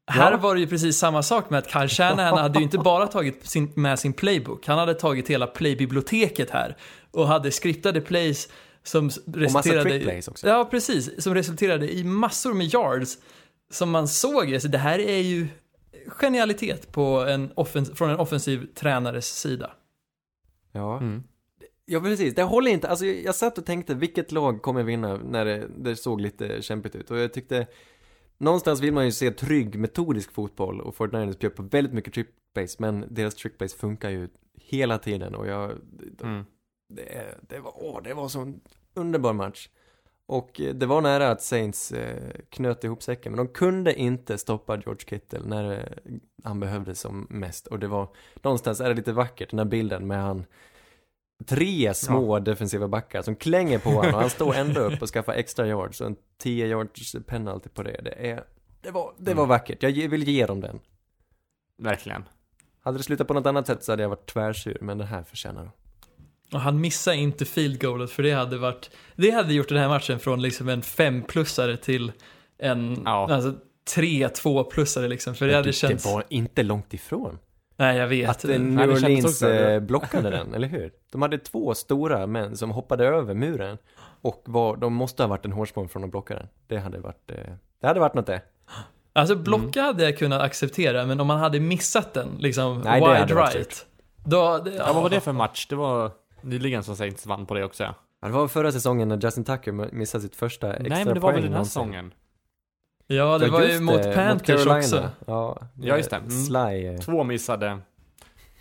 Här 0.07 0.31
Ja. 0.33 0.37
var 0.37 0.55
det 0.55 0.61
ju 0.61 0.67
precis 0.67 0.97
samma 0.99 1.23
sak 1.23 1.51
med 1.51 1.59
att 1.59 1.71
Kyle 1.71 1.89
Shanahan 1.89 2.39
hade 2.39 2.59
ju 2.59 2.63
inte 2.65 2.79
bara 2.79 3.07
tagit 3.07 3.47
sin, 3.47 3.73
med 3.75 3.99
sin 3.99 4.13
playbook, 4.13 4.67
han 4.67 4.79
hade 4.79 4.95
tagit 4.95 5.29
hela 5.31 5.47
playbiblioteket 5.47 6.51
här 6.51 6.77
och 7.11 7.27
hade 7.27 7.51
skriptade 7.51 8.01
plays 8.01 8.49
som 8.83 9.07
s- 9.09 9.19
Och 9.19 9.37
massa 9.37 9.59
resulterade 9.59 9.95
i, 9.95 10.03
plays 10.05 10.29
också. 10.29 10.47
Ja, 10.49 10.65
precis. 10.65 11.23
Som 11.23 11.35
resulterade 11.35 11.93
i 11.93 12.05
massor 12.05 12.53
med 12.55 12.67
yards. 12.75 13.19
Som 13.73 13.91
man 13.91 14.09
såg, 14.09 14.55
alltså 14.55 14.69
det 14.69 14.79
här 14.79 14.99
är 14.99 15.19
ju 15.19 15.47
genialitet 16.07 16.93
på 16.93 17.03
en 17.29 17.53
offens- 17.53 17.95
från 17.95 18.11
en 18.11 18.17
offensiv 18.19 18.67
tränares 18.75 19.27
sida. 19.41 19.71
Ja. 20.73 20.97
Mm. 20.97 21.23
Ja 21.85 22.01
precis, 22.01 22.35
det 22.35 22.43
håller 22.43 22.71
inte. 22.71 22.89
Alltså 22.89 23.07
jag 23.07 23.35
satt 23.35 23.59
och 23.59 23.67
tänkte 23.67 23.95
vilket 23.95 24.33
lag 24.33 24.63
kommer 24.63 24.83
vinna 24.83 25.17
när 25.17 25.45
det, 25.45 25.69
det 25.77 25.97
såg 25.97 26.21
lite 26.21 26.63
kämpigt 26.63 26.95
ut. 26.97 27.11
Och 27.11 27.19
jag 27.19 27.33
tyckte, 27.33 27.67
någonstans 28.39 28.81
vill 28.81 28.93
man 28.93 29.05
ju 29.05 29.13
se 29.13 29.31
trygg 29.31 29.79
metodisk 29.79 30.33
fotboll 30.33 30.81
och 30.81 30.95
Fortnite 30.95 31.39
bjöd 31.39 31.55
på 31.55 31.63
väldigt 31.63 31.93
mycket 31.93 32.15
trickbase. 32.15 32.77
Men 32.79 33.05
deras 33.11 33.35
trickbase 33.35 33.77
funkar 33.79 34.11
ju 34.11 34.29
hela 34.55 34.99
tiden 34.99 35.35
och 35.35 35.47
jag, 35.47 35.73
Mm. 36.23 36.45
det, 36.89 37.39
det 37.49 37.59
var, 37.61 37.73
åh, 37.77 38.03
det 38.05 38.15
var 38.15 38.29
sån 38.29 38.61
underbar 38.95 39.33
match. 39.33 39.69
Och 40.27 40.61
eh, 40.61 40.75
det 40.75 40.87
var 40.87 41.01
nära 41.01 41.31
att 41.31 41.43
Saints 41.43 41.93
eh, 41.93 42.31
knöt 42.49 42.85
ihop 42.85 43.03
säcken, 43.03 43.33
men 43.33 43.47
de 43.47 43.53
kunde 43.53 43.95
inte 43.95 44.39
stoppa 44.39 44.77
George 44.77 45.05
Kittle 45.09 45.41
när 45.45 45.73
eh, 45.73 46.13
han 46.45 46.61
behövde 46.61 46.95
som 46.95 47.27
mest. 47.31 47.67
Och 47.67 47.79
det 47.79 47.89
var, 47.89 48.09
någonstans 48.43 48.81
är 48.81 48.89
det 48.89 48.95
lite 48.95 49.13
vackert, 49.13 49.51
den 49.51 49.59
här 49.59 49.67
bilden 49.67 50.07
med 50.07 50.23
han, 50.23 50.45
tre 51.45 51.95
små 51.95 52.39
defensiva 52.39 52.89
backar 52.89 53.23
som 53.23 53.37
klänger 53.37 53.79
på 53.79 53.91
honom 53.91 54.15
han 54.15 54.31
står 54.31 54.55
ändå 54.55 54.81
upp 54.81 55.03
och 55.03 55.09
skaffar 55.09 55.33
extra 55.33 55.67
yards 55.67 56.01
och 56.01 56.07
en 56.07 56.17
10 56.39 56.67
yards 56.67 57.17
penalty 57.27 57.69
på 57.69 57.83
det. 57.83 58.01
Det 58.05 58.31
är, 58.31 58.45
det 58.83 58.91
var, 58.91 59.13
det 59.19 59.35
var 59.35 59.43
Mm. 59.43 59.49
vackert, 59.49 59.83
jag 59.83 59.93
vill 60.09 60.29
ge 60.29 60.47
dem 60.47 60.61
den. 60.61 60.81
Verkligen. 61.79 62.25
Hade 62.85 62.99
det 62.99 63.03
slutat 63.05 63.27
på 63.29 63.35
något 63.35 63.47
annat 63.47 63.67
sätt 63.67 63.85
så 63.85 63.93
hade 63.93 64.03
jag 64.03 64.11
varit 64.11 64.27
tvärsur, 64.33 64.79
men 64.81 64.99
det 64.99 65.05
här 65.05 65.23
förtjänar 65.23 65.63
de. 65.63 65.71
Och 66.57 66.61
han 66.61 66.81
missade 66.81 67.17
inte 67.17 67.45
field 67.45 67.81
goalet 67.81 68.11
för 68.11 68.23
det 68.23 68.33
hade 68.33 68.59
varit, 68.59 68.91
det 69.17 69.31
hade 69.31 69.55
gjort 69.55 69.69
den 69.69 69.79
här 69.79 69.89
matchen 69.89 70.19
från 70.19 70.43
liksom 70.43 70.69
en 70.69 70.83
5-plussare 70.83 71.77
till 71.77 72.13
en, 72.59 73.03
Ja. 73.05 73.33
alltså 73.35 73.55
3-2-plussare 73.97 75.09
liksom. 75.09 75.35
För 75.35 75.47
det 75.47 75.51
Men 75.53 75.57
hade 75.57 75.69
du, 75.69 75.73
känts, 75.73 76.05
Det 76.05 76.11
var 76.11 76.25
inte 76.29 76.63
långt 76.63 76.95
ifrån. 76.95 77.39
Nej 77.77 77.97
jag 77.97 78.07
vet. 78.09 78.31
Att 78.31 78.45
eh, 78.45 78.49
Nej, 78.51 78.59
New 78.59 78.91
Orleans 78.91 79.25
också- 79.25 79.51
eh, 79.51 79.81
blockade 79.81 80.31
den, 80.31 80.55
eller 80.55 80.69
hur? 80.69 80.93
De 81.13 81.23
hade 81.23 81.39
två 81.39 81.75
stora 81.75 82.27
män 82.27 82.57
som 82.57 82.71
hoppade 82.71 83.07
över 83.07 83.35
muren 83.35 83.79
och 84.23 84.43
var, 84.47 84.77
de 84.77 84.93
måste 84.95 85.23
ha 85.23 85.29
varit 85.29 85.45
en 85.45 85.53
hårsmån 85.53 85.89
från 85.89 86.05
att 86.05 86.11
blocka 86.11 86.35
den. 86.35 86.47
Det 86.67 86.79
hade 86.79 86.99
varit, 86.99 87.31
eh, 87.31 87.37
det 87.81 87.87
hade 87.87 88.01
varit 88.01 88.15
något 88.15 88.27
det. 88.27 88.43
Alltså 89.13 89.37
blocka 89.37 89.83
hade 89.83 90.05
jag 90.05 90.19
kunnat 90.19 90.43
acceptera, 90.43 91.07
men 91.07 91.21
om 91.21 91.27
man 91.27 91.39
hade 91.39 91.61
missat 91.61 92.15
den, 92.15 92.29
liksom 92.39 92.81
Nej, 92.81 93.01
wide 93.01 93.35
right. 93.35 93.87
Då, 94.25 94.59
det, 94.65 94.71
Ja, 94.71 94.93
vad 94.93 95.03
var 95.03 95.11
det 95.11 95.21
för 95.21 95.33
match? 95.33 95.67
Det 95.67 95.77
var 95.77 96.11
nyligen 96.41 96.83
som 96.85 96.97
Saints 96.97 97.27
vann 97.27 97.47
på 97.47 97.55
det 97.55 97.65
också. 97.65 97.83
ja. 97.85 97.95
Ja, 98.21 98.29
Det 98.29 98.35
var 98.35 98.49
förra 98.49 98.73
säsongen 98.73 99.09
när 99.09 99.21
Justin 99.25 99.45
Tucker 99.45 99.73
missade 99.73 100.23
sitt 100.23 100.37
första 100.37 100.73
extra 100.73 100.89
Nej, 100.95 101.05
men 101.05 101.15
det 101.15 101.21
var 101.21 101.33
väl 101.33 101.41
poäng 101.41 101.51
den 101.51 101.59
här 101.59 101.65
säsongen. 101.65 102.13
Ja, 103.15 103.39
det 103.39 103.47
Ja, 103.47 103.53
var 103.53 103.63
ju 103.63 103.81
mot 103.81 104.03
det, 104.03 104.15
Panthers 104.15 104.47
Carolina. 104.65 104.79
också. 104.79 105.11
Ja, 105.27 105.59
Ja, 105.81 105.97
just 105.97 106.11
det. 106.11 106.17
Mm. 106.17 106.31
Sly. 106.31 106.99
Två 106.99 107.25
missade 107.25 107.79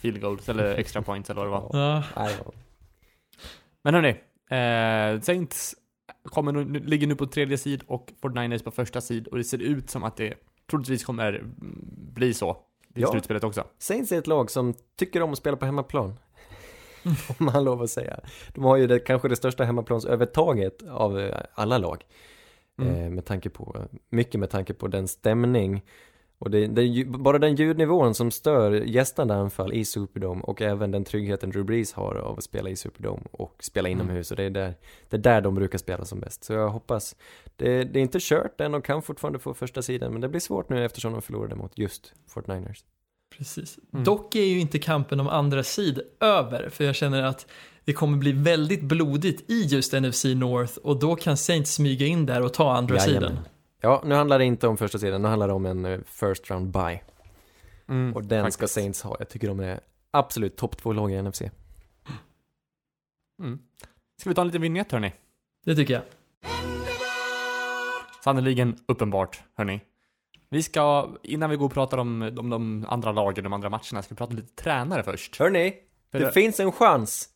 field 0.02 0.22
goals, 0.22 0.50
eller 0.50 0.76
extra 0.76 1.02
points 1.02 1.30
eller 1.30 1.46
vad 1.46 1.48
det 1.48 1.78
var. 1.78 2.04
Ja. 2.16 2.30
Men 3.84 3.94
hörni, 3.94 4.10
eh, 4.50 5.22
Saints 5.22 5.76
kommer 6.24 6.52
nu, 6.52 6.80
ligger 6.80 7.08
nu 7.08 7.16
på 7.16 7.26
tredje 7.26 7.58
sid 7.58 7.84
och 7.88 8.12
49ers 8.22 8.64
på 8.64 8.72
första 8.72 9.02
sid 9.02 9.28
och 9.28 9.38
det 9.38 9.44
ser 9.44 9.62
ut 9.62 9.90
som 9.90 10.04
att 10.04 10.18
det 10.18 10.34
troligtvis 10.70 11.04
kommer 11.04 11.34
mm, 11.34 11.52
bli 12.14 12.34
så 12.34 12.58
i 12.96 13.02
Ja. 13.02 13.12
slutspelet 13.12 13.44
också. 13.44 13.64
Saints 13.78 14.12
är 14.12 14.18
ett 14.18 14.28
lag 14.28 14.52
som 14.52 14.74
tycker 15.00 15.22
om 15.22 15.32
att 15.32 15.38
spela 15.38 15.58
på 15.58 15.66
hemmaplan. 15.66 16.20
Om 17.40 17.46
man 17.46 17.64
lov 17.64 17.82
att 17.82 17.90
säga. 17.90 18.20
De 18.54 18.64
har 18.64 18.78
ju 18.78 18.88
det, 18.88 19.00
kanske 19.00 19.28
det 19.28 19.36
största 19.36 19.64
hemmaplansövertaget 19.64 20.84
av 20.90 21.20
eh, 21.20 21.38
alla 21.54 21.78
lag. 21.78 22.04
Mm. 22.82 22.96
Eh, 22.96 23.10
med 23.10 23.26
tanke 23.26 23.50
på, 23.50 23.86
mycket 24.10 24.40
med 24.40 24.50
tanke 24.50 24.74
på 24.74 24.88
den 24.88 25.08
stämning 25.08 25.82
och 26.38 26.52
det, 26.52 26.68
det, 26.68 26.82
är 26.82 26.86
ju- 26.86 27.06
bara 27.06 27.40
den 27.40 27.56
ljudnivån 27.56 28.16
som 28.16 28.32
stör 28.32 28.72
gästande 28.72 29.34
anfall 29.36 29.74
i 29.74 29.86
Superdome 29.86 30.42
och 30.44 30.62
även 30.62 30.92
den 30.92 31.04
tryggheten 31.04 31.50
Drew 31.50 31.66
Brees 31.66 31.94
har 31.94 32.16
av 32.16 32.38
att 32.38 32.44
spela 32.44 32.70
i 32.70 32.76
Superdome 32.76 33.22
och 33.32 33.56
spela 33.64 33.90
Mm. 33.90 34.00
inomhus 34.02 34.32
och 34.32 34.38
det 34.38 34.44
är 34.44 34.50
där, 34.50 34.74
det 35.10 35.18
är 35.18 35.22
där 35.22 35.42
de 35.42 35.56
brukar 35.56 35.78
spela 35.78 36.06
som 36.06 36.20
bäst. 36.20 36.44
Så 36.44 36.54
jag 36.54 36.70
hoppas, 36.70 37.16
det, 37.56 37.84
det 37.84 38.00
är 38.00 38.02
inte 38.04 38.18
kört 38.22 38.62
än 38.62 38.74
och 38.74 38.86
kan 38.86 39.02
fortfarande 39.02 39.40
få 39.40 39.54
första 39.54 39.82
sidan 39.82 40.12
men 40.12 40.22
det 40.22 40.30
blir 40.30 40.40
svårt 40.42 40.70
nu 40.70 40.86
eftersom 40.86 41.12
de 41.14 41.22
förlorade 41.22 41.56
mot 41.56 41.78
just 41.78 42.14
Fort 42.28 42.48
Niners. 42.48 42.84
Precis. 43.38 43.80
Mm. 43.94 44.04
Dock 44.04 44.36
är 44.36 44.44
ju 44.44 44.60
inte 44.60 44.80
kampen 44.80 45.20
om 45.20 45.28
andra 45.28 45.64
sid 45.64 46.02
över, 46.20 46.70
för 46.70 46.84
jag 46.84 46.96
känner 46.96 47.24
att 47.24 47.48
det 47.86 47.94
kommer 47.94 48.18
bli 48.18 48.32
väldigt 48.32 48.82
blodigt 48.82 49.50
i 49.50 49.64
just 49.64 49.94
NFC 49.94 50.26
North 50.26 50.78
och 50.78 51.00
då 51.00 51.16
kan 51.16 51.38
Saints 51.38 51.74
smyga 51.74 52.06
in 52.06 52.26
där 52.26 52.42
och 52.42 52.54
ta 52.54 52.74
andra 52.74 52.96
Jajamän. 52.96 53.30
sidan. 53.30 53.40
Ja, 53.82 54.02
nu 54.06 54.16
handlar 54.16 54.40
det 54.40 54.46
inte 54.46 54.68
om 54.68 54.78
första 54.78 55.00
sidan, 55.00 55.22
nu 55.22 55.28
handlar 55.28 55.48
det 55.48 55.54
om 55.54 55.66
en 55.66 55.86
eh, 55.86 56.00
first 56.06 56.50
round 56.50 56.72
bye. 56.72 57.02
Mm, 57.90 58.16
Och 58.16 58.24
den 58.24 58.52
ska 58.52 58.60
faktiskt. 58.62 58.74
Saints 58.74 59.02
ha. 59.02 59.16
Jag 59.20 59.30
tycker 59.30 59.48
de 59.48 59.60
är 59.60 59.80
absolut 60.12 60.58
topp 60.58 60.78
två 60.78 60.94
lag 60.94 61.12
i 61.12 61.22
NFC. 61.22 61.42
Mm. 63.42 63.60
Ska 64.20 64.30
vi 64.30 64.36
ta 64.36 64.42
en 64.42 64.48
liten 64.48 64.62
vignett 64.62 64.92
hörni? 64.92 65.14
Det 65.66 65.76
tycker 65.76 65.94
jag. 65.94 66.04
Sannerligen 68.24 68.78
uppenbart, 68.88 69.42
hörni. 69.58 69.82
Vi 70.50 70.64
ska, 70.64 71.10
innan 71.24 71.50
vi 71.50 71.56
går 71.56 71.66
och 71.66 71.74
pratar 71.74 71.98
om, 71.98 72.22
om 72.40 72.50
de 72.50 72.86
andra 72.90 73.12
lagen, 73.12 73.44
de 73.44 73.54
andra 73.54 73.70
matcherna, 73.70 74.02
ska 74.02 74.14
vi 74.14 74.16
prata 74.16 74.34
lite 74.34 74.64
tränare 74.64 75.04
först. 75.04 75.40
Hörni, 75.40 75.74
det 76.12 76.20
det- 76.20 76.32
finns 76.32 76.60
en 76.60 76.72
chans. 76.72 77.30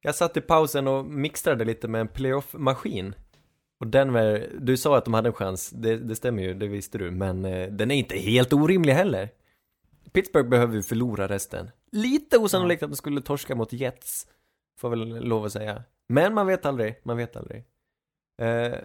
Jag 0.00 0.14
satt 0.14 0.36
i 0.36 0.40
pausen 0.40 0.88
och 0.88 1.04
mixtrade 1.04 1.64
lite 1.64 1.88
med 1.88 2.00
en 2.00 2.08
playoff-maskin. 2.08 3.14
Och 3.80 3.86
den 3.86 4.12
var, 4.12 4.46
du 4.60 4.76
sa 4.76 4.96
att 4.98 5.04
de 5.04 5.14
hade 5.14 5.28
en 5.28 5.32
chans, 5.32 5.70
det, 5.70 5.96
det 5.96 6.16
stämmer 6.16 6.42
ju, 6.42 6.54
det 6.54 6.66
visste 6.66 6.98
du, 6.98 7.10
men 7.10 7.44
eh, 7.44 7.68
den 7.68 7.90
är 7.90 7.94
inte 7.94 8.16
helt 8.16 8.52
orimlig 8.52 8.92
heller. 8.92 9.30
Pittsburgh 10.12 10.48
behöver 10.48 10.74
ju 10.74 10.82
förlora 10.82 11.28
resten. 11.28 11.70
Lite 11.92 12.38
osannolikt 12.38 12.82
att 12.82 12.90
de 12.90 12.96
skulle 12.96 13.20
torska 13.20 13.54
mot 13.54 13.72
Jets, 13.72 14.26
får 14.78 14.90
väl 14.90 15.28
lov 15.28 15.44
att 15.44 15.52
säga. 15.52 15.82
Men 16.08 16.34
man 16.34 16.46
vet 16.46 16.66
aldrig, 16.66 17.00
man 17.02 17.16
vet 17.16 17.36
aldrig. 17.36 17.64
Eh, 18.40 18.78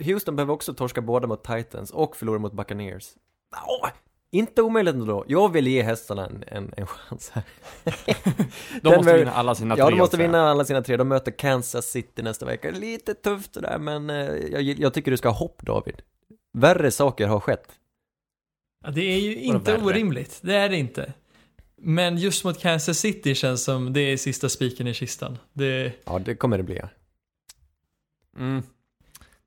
Houston 0.00 0.36
behöver 0.36 0.52
också 0.52 0.74
torska 0.74 1.00
båda 1.00 1.26
mot 1.26 1.44
Titans 1.44 1.90
och 1.90 2.16
förlora 2.16 2.38
mot 2.38 2.52
Buccaneers. 2.52 3.14
Åh, 3.66 3.88
inte 4.30 4.62
omöjligt 4.62 4.94
ändå. 4.94 5.24
Jag 5.28 5.52
vill 5.52 5.66
ge 5.66 5.82
hästarna 5.82 6.26
en, 6.26 6.44
en, 6.46 6.72
en 6.76 6.86
chans 6.86 7.30
här. 7.30 7.42
De 8.82 8.96
måste 8.96 9.16
vinna 9.18 9.32
alla 9.32 9.54
sina 9.54 9.78
Ja, 9.78 9.84
tre 9.86 9.94
de 9.94 9.98
måste 9.98 10.16
vinna 10.16 10.50
alla 10.50 10.64
sina 10.64 10.82
tre. 10.82 10.96
De 10.96 11.08
möter 11.08 11.32
Kansas 11.32 11.86
City 11.86 12.22
nästa 12.22 12.46
vecka. 12.46 12.70
Lite 12.70 13.14
tufft 13.14 13.52
det 13.52 13.60
där, 13.60 13.78
men 13.78 14.10
eh, 14.10 14.16
jag, 14.26 14.62
jag 14.62 14.94
tycker 14.94 15.10
du 15.10 15.16
ska 15.16 15.28
ha 15.28 15.36
hopp, 15.36 15.62
David. 15.62 16.02
Värre 16.58 16.90
saker 16.90 17.26
har 17.26 17.40
skett. 17.40 17.72
Ja, 18.84 18.90
det 18.90 19.00
är 19.02 19.18
ju 19.20 19.34
inte 19.36 19.72
värre? 19.72 19.84
orimligt, 19.84 20.38
det 20.42 20.54
är 20.54 20.68
det 20.68 20.76
inte. 20.76 21.12
Men 21.76 22.16
just 22.18 22.44
mot 22.44 22.58
Kansas 22.60 22.98
City 22.98 23.34
känns 23.34 23.64
som 23.64 23.92
det 23.92 24.00
är 24.00 24.16
sista 24.16 24.48
spiken 24.48 24.86
i 24.86 24.94
kistan. 24.94 25.38
Det, 25.52 25.92
Ja, 26.04 26.18
det 26.18 26.34
kommer 26.34 26.56
det 26.58 26.62
bli. 26.64 26.76
ja. 26.76 26.88
Mm. 28.38 28.62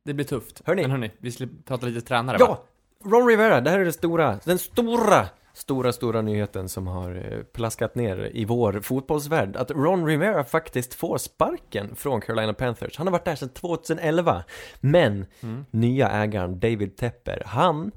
Det 0.05 0.13
blir 0.13 0.25
tufft. 0.25 0.61
Hörni. 0.65 0.81
Men 0.81 0.91
hörni, 0.91 1.11
vi 1.17 1.31
skulle 1.31 1.49
prata 1.65 1.85
lite 1.85 2.01
tränare 2.07 2.37
va? 2.37 2.57
Ron 3.05 3.27
Rivera, 3.27 3.61
det 3.61 3.69
här 3.69 3.79
är 3.79 3.85
det 3.85 3.93
stora, 3.93 4.39
den 4.45 4.59
stora, 4.59 5.29
stora, 5.53 5.91
stora 5.93 6.21
nyheten 6.21 6.69
som 6.69 6.87
har 6.87 7.15
eh, 7.33 7.43
plaskat 7.43 7.95
ner 7.95 8.31
i 8.33 8.45
vår 8.45 8.79
fotbollsvärld. 8.81 9.55
Att 9.55 9.71
Ron 9.71 10.05
Rivera 10.05 10.43
faktiskt 10.43 10.93
får 10.93 11.17
sparken 11.17 11.95
från 11.95 12.21
Carolina 12.21 12.53
Panthers. 12.53 12.97
Han 12.97 13.07
har 13.07 13.11
varit 13.11 13.25
där 13.25 13.35
sedan 13.35 13.49
2011. 13.49 14.43
Men, 14.79 15.25
Mm. 15.41 15.65
nya 15.71 16.09
ägaren 16.09 16.59
David 16.59 16.97
Tepper, 16.97 17.43
han 17.45 17.91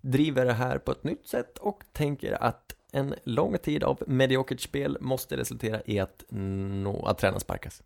driver 0.00 0.44
det 0.46 0.52
här 0.52 0.78
på 0.78 0.92
ett 0.92 1.04
nytt 1.04 1.26
sätt 1.28 1.58
och 1.58 1.82
tänker 1.92 2.42
att 2.42 2.72
en 2.92 3.14
lång 3.24 3.58
tid 3.58 3.84
av 3.84 4.02
mediokert 4.06 4.60
spel 4.60 4.98
måste 5.00 5.36
resultera 5.36 5.80
i 5.86 5.98
att, 6.00 6.24
nå, 6.30 7.06
att 7.06 7.18
tränaren 7.18 7.40
sparkas. 7.40 7.82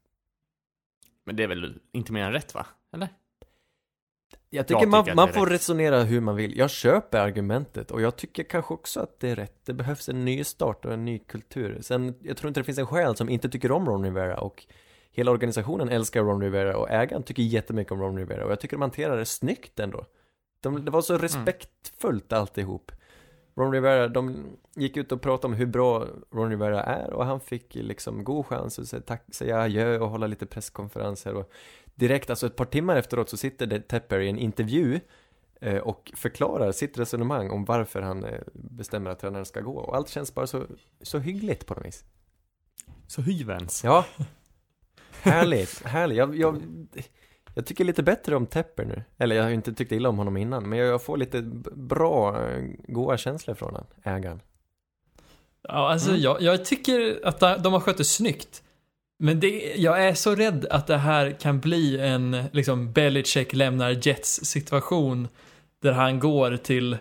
Men 1.27 1.37
det 1.37 1.43
är 1.43 1.49
väl 1.49 1.79
inte 1.93 2.13
mer 2.13 2.25
än 2.25 2.33
rätt 2.33 2.55
va? 2.55 2.67
Eller? 2.93 3.09
Jag 4.51 4.67
tycker 4.67 4.81
Jag 4.81 4.89
man, 4.89 5.05
tycker 5.05 5.17
man 5.17 5.33
får 5.33 5.47
rätt. 5.47 5.55
resonera 5.55 6.03
hur 6.03 6.21
man 6.21 6.37
vill. 6.37 6.59
Jag 6.59 6.71
köper 6.71 7.19
argumentet 7.19 7.91
och 7.91 8.01
jag 8.01 8.17
tycker 8.17 8.43
kanske 8.43 8.75
också 8.75 9.01
att 9.01 9.21
det 9.21 9.29
är 9.29 9.37
rätt. 9.37 9.67
Det 9.67 9.73
behövs 9.73 10.09
en 10.09 10.25
ny 10.25 10.45
start 10.45 10.85
och 10.85 10.93
en 10.93 11.05
ny 11.05 11.19
kultur. 11.19 11.79
Sen, 11.81 12.15
jag 12.23 12.37
tror 12.37 12.49
inte 12.49 12.61
det 12.61 12.65
finns 12.65 12.79
en 12.79 12.87
själ 12.87 13.17
som 13.17 13.29
inte 13.29 13.49
tycker 13.49 13.73
om 13.73 13.87
Ron 13.87 14.05
Rivera 14.05 14.41
och 14.41 14.67
hela 15.13 15.31
organisationen 15.31 15.89
älskar 15.89 16.23
Ron 16.23 16.41
Rivera 16.43 16.77
och 16.77 16.91
ägaren 16.91 17.23
tycker 17.23 17.43
jättemycket 17.43 17.93
om 17.93 18.01
Ron 18.01 18.19
Rivera 18.19 18.45
och 18.45 18.51
jag 18.51 18.61
tycker 18.61 18.77
de 18.77 18.83
hanterar 18.83 19.17
det 19.17 19.27
snyggt 19.27 19.81
ändå. 19.81 20.05
De, 20.63 20.85
det 20.85 20.91
var 20.91 21.03
så 21.03 21.19
respektfullt 21.19 22.33
alltihop. 22.33 22.93
Ron 23.55 23.73
Rivera, 23.73 24.09
de 24.09 24.47
gick 24.77 24.97
ut 24.97 25.13
och 25.13 25.23
pratade 25.23 25.47
om 25.47 25.59
hur 25.59 25.67
bra 25.67 26.07
Ron 26.33 26.51
Rivera 26.51 26.83
är 26.83 27.13
och 27.13 27.27
han 27.27 27.41
fick 27.41 27.75
liksom 27.75 28.25
god 28.25 28.47
chans 28.47 28.79
att 28.79 28.89
säga, 28.89 29.03
tack, 29.03 29.25
säga 29.35 29.61
adjö 29.61 29.99
och 29.99 30.11
hålla 30.11 30.27
lite 30.27 30.47
presskonferenser 30.47 31.35
och 31.35 31.51
direkt, 31.95 32.31
alltså 32.31 32.47
ett 32.47 32.57
par 32.57 32.65
timmar 32.65 32.97
efteråt 32.97 33.29
så 33.29 33.37
sitter 33.37 33.79
Tepper 33.79 34.21
i 34.21 34.29
en 34.29 34.39
intervju 34.39 35.01
eh, 35.61 35.79
och 35.79 36.13
förklarar 36.17 36.73
sitt 36.73 36.99
resonemang 36.99 37.51
om 37.51 37.65
varför 37.65 38.03
han 38.03 38.25
eh, 38.25 38.41
bestämmer 38.53 39.11
att 39.11 39.19
tränaren 39.19 39.47
ska 39.47 39.61
gå 39.61 39.79
och 39.79 39.97
allt 39.97 40.09
känns 40.09 40.35
bara 40.35 40.47
så, 40.47 40.67
så 41.03 41.19
hyggligt 41.19 41.67
på 41.67 41.75
något 41.75 41.87
vis. 41.87 42.05
Så 43.07 43.23
hyvens. 43.23 43.85
Ja, 43.85 44.05
härligt, 45.23 45.83
härligt. 45.85 46.19
Jag, 46.19 46.37
jag, 46.37 46.63
jag 47.55 47.67
tycker 47.67 47.85
lite 47.85 48.03
bättre 48.03 48.37
om 48.37 48.47
Tepper 48.47 48.85
nu. 48.85 49.03
Eller 49.19 49.37
jag 49.37 49.43
har 49.43 49.49
ju 49.49 49.55
inte 49.55 49.73
tyckt 49.73 49.93
illa 49.93 50.09
om 50.09 50.19
honom 50.19 50.37
innan, 50.37 50.69
men 50.69 50.79
jag 50.79 51.03
får 51.03 51.17
lite 51.17 51.43
bra, 51.73 52.49
eh, 52.49 52.63
goda 52.89 53.17
känslor 53.17 53.55
från 53.55 53.75
han, 53.75 54.15
ägaren. 54.17 54.41
Ja, 55.69 55.91
alltså 55.93 56.09
Mm. 56.11 56.21
jag, 56.23 56.43
jag 56.43 56.65
tycker 56.65 57.21
att 57.25 57.41
de 57.63 57.73
har 57.73 57.81
skött 57.81 57.99
det 57.99 58.05
snyggt. 58.05 58.63
Men 59.19 59.41
det, 59.41 59.75
jag 59.77 60.05
är 60.05 60.15
så 60.15 60.35
rädd 60.35 60.67
att 60.71 60.87
det 60.87 60.97
här 60.97 61.31
kan 61.41 61.61
bli 61.61 61.99
en, 62.01 62.45
liksom, 62.53 62.93
Belichick 62.93 63.53
lämnar 63.53 64.07
Jets 64.07 64.45
situation. 64.45 65.29
Där 65.83 65.93
han 65.93 66.19
går 66.21 66.57
till, 66.57 66.99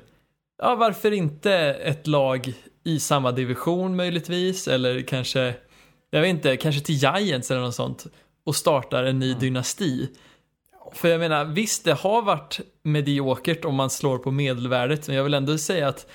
ja 0.62 0.76
varför 0.76 1.12
inte 1.12 1.54
ett 1.84 2.08
lag 2.08 2.54
i 2.84 3.00
samma 3.00 3.32
division 3.32 3.96
möjligtvis, 3.96 4.68
eller 4.68 5.02
kanske, 5.02 5.54
jag 6.10 6.22
vet 6.22 6.30
inte, 6.30 6.58
kanske 6.58 6.82
till 6.82 6.96
Giants 6.96 7.52
eller 7.52 7.62
något 7.62 7.76
sånt. 7.76 8.06
Och 8.44 8.56
startar 8.56 9.04
en 9.04 9.20
ny 9.20 9.34
dynasti. 9.34 10.10
För 10.94 11.08
jag 11.08 11.20
menar, 11.20 11.46
visst 11.46 11.86
det 11.86 11.94
har 11.94 12.22
varit 12.22 12.60
mediokert 12.84 13.66
om 13.66 13.76
man 13.76 13.90
slår 13.90 14.18
på 14.18 14.32
medelvärdet, 14.32 15.08
men 15.08 15.16
jag 15.18 15.24
vill 15.24 15.34
ändå 15.34 15.58
säga 15.58 15.88
att 15.88 16.08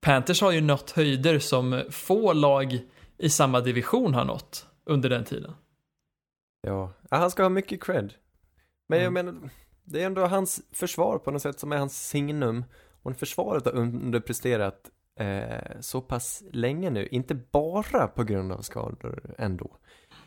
Panthers 0.00 0.40
har 0.40 0.52
ju 0.52 0.60
nått 0.60 0.90
höjder 0.90 1.38
som 1.38 1.82
få 1.90 2.32
lag 2.32 2.78
i 3.18 3.28
samma 3.30 3.60
division 3.60 4.14
har 4.14 4.24
nått 4.24 4.66
under 4.84 5.08
den 5.10 5.24
tiden. 5.24 5.54
Ja, 6.62 6.92
han 7.10 7.30
ska 7.30 7.42
ha 7.42 7.50
mycket 7.50 7.82
cred. 7.84 8.14
Men 8.88 8.98
jag 8.98 9.08
Mm. 9.08 9.26
menar, 9.26 9.50
det 9.84 10.02
är 10.02 10.06
ändå 10.06 10.26
hans 10.26 10.60
försvar 10.72 11.18
på 11.18 11.30
något 11.30 11.42
sätt 11.42 11.60
som 11.60 11.72
är 11.72 11.76
hans 11.76 12.08
signum. 12.08 12.64
Och 13.02 13.16
försvaret 13.16 13.64
har 13.64 13.72
underpresterat 13.72 14.90
eh, 15.20 15.80
så 15.80 16.00
pass 16.00 16.42
länge 16.52 16.90
nu, 16.90 17.06
inte 17.06 17.34
bara 17.34 18.06
på 18.08 18.24
grund 18.24 18.52
av 18.52 18.60
skador 18.60 19.34
ändå. 19.38 19.76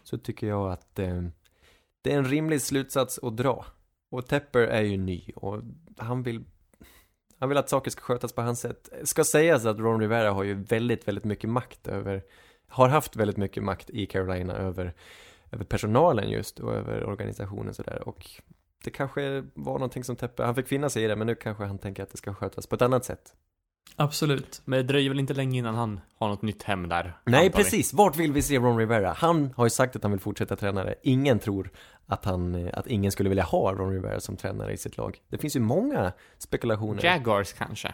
Så 0.04 0.18
tycker 0.18 0.48
jag 0.48 0.72
att 0.72 1.00
eh, 1.00 1.22
det 2.02 2.14
är 2.14 2.18
en 2.18 2.26
rimlig 2.26 2.62
slutsats 2.62 3.20
att 3.24 3.38
dra. 3.38 3.66
Och 4.16 4.28
Tepper 4.28 4.62
är 4.62 4.82
ju 4.82 4.98
ny 4.98 5.32
och 5.36 5.62
han 5.98 6.24
vill 6.24 6.44
han 7.40 7.50
vill 7.50 7.58
att 7.58 7.70
saker 7.70 7.92
ska 7.92 8.02
skötas 8.02 8.34
på 8.34 8.42
hans 8.42 8.60
sätt. 8.60 8.90
Ska 9.04 9.24
sägas 9.24 9.66
att 9.66 9.80
Ron 9.80 10.00
Rivera 10.00 10.32
har 10.32 10.44
ju 10.44 10.54
väldigt, 10.54 11.08
väldigt 11.08 11.24
mycket 11.24 11.50
makt 11.50 11.88
över, 11.88 12.24
har 12.68 12.90
haft 12.90 13.16
väldigt 13.16 13.38
mycket 13.38 13.64
makt 13.64 13.90
i 13.90 14.06
Carolina 14.06 14.54
över, 14.54 14.94
över 15.52 15.66
personalen 15.66 16.30
just 16.30 16.60
och 16.60 16.74
över 16.74 17.04
organisationen 17.04 17.74
sådär. 17.74 18.08
Och 18.08 18.30
det 18.84 18.92
kanske 18.92 19.44
var 19.54 19.74
någonting 19.74 20.04
som 20.04 20.16
Tepper, 20.16 20.44
han 20.44 20.56
fick 20.56 20.68
finna 20.68 20.90
sig 20.90 21.04
i 21.04 21.08
det, 21.08 21.16
men 21.16 21.28
nu 21.28 21.36
kanske 21.36 21.64
han 21.64 21.78
tänker 21.78 22.04
att 22.04 22.10
det 22.10 22.18
ska 22.18 22.34
skötas 22.34 22.68
på 22.68 22.76
ett 22.76 22.82
annat 22.82 23.06
sätt. 23.06 23.34
Absolut. 23.96 24.62
Men 24.66 24.78
det 24.78 24.84
dröjer 24.84 25.10
väl 25.10 25.20
inte 25.20 25.34
länge 25.34 25.60
innan 25.60 25.76
han 25.76 26.00
har 26.20 26.28
något 26.28 26.42
nytt 26.42 26.64
hem 26.64 26.90
där? 26.90 27.18
Nej, 27.26 27.50
precis. 27.52 27.94
Vart 27.94 28.16
vill 28.18 28.34
vi 28.34 28.42
se 28.42 28.58
Ron 28.60 28.78
Rivera? 28.78 29.14
Han 29.18 29.54
har 29.56 29.66
ju 29.66 29.70
sagt 29.70 29.96
att 29.96 30.04
han 30.04 30.12
vill 30.12 30.22
fortsätta 30.22 30.56
tränare. 30.56 30.96
Ingen 31.04 31.40
tror 31.40 31.72
att 32.08 32.26
han, 32.26 32.70
att 32.74 32.88
ingen 32.88 33.12
skulle 33.12 33.30
vilja 33.30 33.44
ha 33.44 33.74
Ron 33.74 33.94
Rivera 33.94 34.20
som 34.20 34.38
tränare 34.38 34.74
i 34.74 34.78
sitt 34.78 34.98
lag. 34.98 35.18
Det 35.30 35.38
finns 35.38 35.56
ju 35.56 35.60
många 35.60 36.12
spekulationer. 36.38 37.06
Jaguars 37.06 37.54
kanske? 37.54 37.94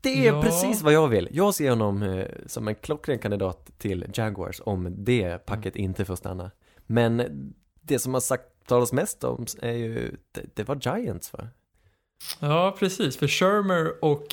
Det 0.00 0.26
är 0.28 0.32
Ja. 0.32 0.42
precis 0.42 0.82
vad 0.82 0.92
jag 0.92 1.08
vill. 1.08 1.28
Jag 1.32 1.54
ser 1.54 1.70
honom 1.70 2.02
eh, 2.02 2.26
som 2.46 2.68
en 2.68 2.74
klockren 2.74 3.18
kandidat 3.18 3.70
till 3.78 4.06
Jaguars 4.14 4.60
om 4.64 5.04
det 5.04 5.46
packet 5.46 5.76
inte 5.76 6.04
får 6.04 6.16
stanna. 6.16 6.50
Men 6.86 7.22
det 7.82 7.98
som 7.98 8.14
har 8.14 8.20
sagt, 8.20 8.44
talas 8.66 8.92
mest 8.92 9.24
om 9.24 9.46
är 9.62 9.72
ju, 9.72 10.16
det, 10.32 10.42
det 10.56 10.64
var 10.68 10.76
Giants 10.82 11.32
va? 11.32 11.48
Ja, 12.40 12.76
precis. 12.78 13.16
För 13.16 13.28
Shermer 13.28 14.04
och 14.04 14.26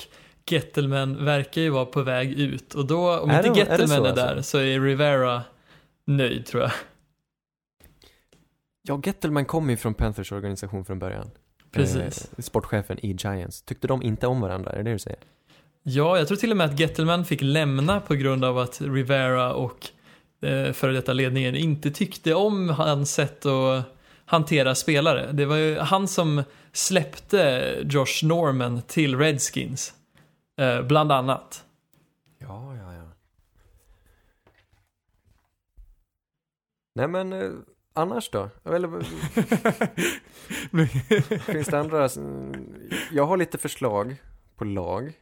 Gettelman 0.51 1.25
verkar 1.25 1.61
ju 1.61 1.69
vara 1.69 1.85
på 1.85 2.01
väg 2.01 2.39
ut. 2.39 2.73
Och 2.73 2.85
då, 2.87 3.19
om 3.19 3.29
Är 3.29 3.37
inte 3.47 3.49
det- 3.49 3.61
är 3.61 3.65
det 3.65 3.71
Gettelman 3.71 3.87
så, 3.97 4.03
är, 4.05 4.09
alltså? 4.09 4.25
där 4.25 4.41
så 4.41 4.57
är 4.57 4.79
Rivera 4.79 5.43
nöjd 6.05 6.45
tror 6.45 6.61
jag. 6.63 6.71
Ja, 8.81 9.01
Gettelman 9.05 9.45
kom 9.45 9.69
ju 9.69 9.77
från 9.77 9.93
Panthers 9.93 10.31
organisation 10.31 10.85
från 10.85 10.99
början. 10.99 11.29
Precis. 11.71 12.29
Eh, 12.37 12.41
sportchefen 12.43 13.05
i 13.05 13.15
Giants. 13.19 13.61
Tyckte 13.61 13.87
de 13.87 14.01
inte 14.03 14.27
om 14.27 14.41
varandra, 14.41 14.71
är 14.71 14.77
det 14.77 14.83
det 14.83 14.91
du 14.91 14.99
säger? 14.99 15.19
Ja, 15.83 16.17
jag 16.17 16.27
tror 16.27 16.37
till 16.37 16.51
och 16.51 16.57
med 16.57 16.65
att 16.65 16.79
Gettelman 16.79 17.25
fick 17.25 17.41
lämna 17.41 17.99
på 18.01 18.15
grund 18.15 18.45
av 18.45 18.57
att 18.57 18.81
Rivera 18.81 19.53
och 19.53 19.87
eh, 20.41 20.71
före 20.73 20.93
detta 20.93 21.13
ledningen 21.13 21.55
inte 21.55 21.91
tyckte 21.91 22.33
om 22.33 22.69
hans 22.69 23.11
sätt 23.13 23.45
att 23.45 23.83
hantera 24.25 24.75
spelare. 24.75 25.31
Det 25.31 25.45
var 25.45 25.55
ju 25.55 25.77
han 25.77 26.07
som 26.07 26.43
släppte 26.71 27.63
Josh 27.83 28.23
Norman 28.25 28.81
till 28.87 29.17
Redskins, 29.17 29.93
eh, 30.57 30.81
bland 30.81 31.11
annat. 31.11 31.65
Ja, 32.37 32.75
ja, 32.75 32.93
ja. 32.93 33.03
Nej 36.95 37.07
men, 37.07 37.33
eh, 37.33 37.51
annars 37.93 38.29
då? 38.29 38.49
Eller, 38.65 39.01
finns 41.39 41.67
det 41.67 41.79
andra? 41.79 42.09
Jag 43.11 43.25
har 43.25 43.37
lite 43.37 43.57
förslag 43.57 44.15
på 44.55 44.65
lag. 44.65 45.13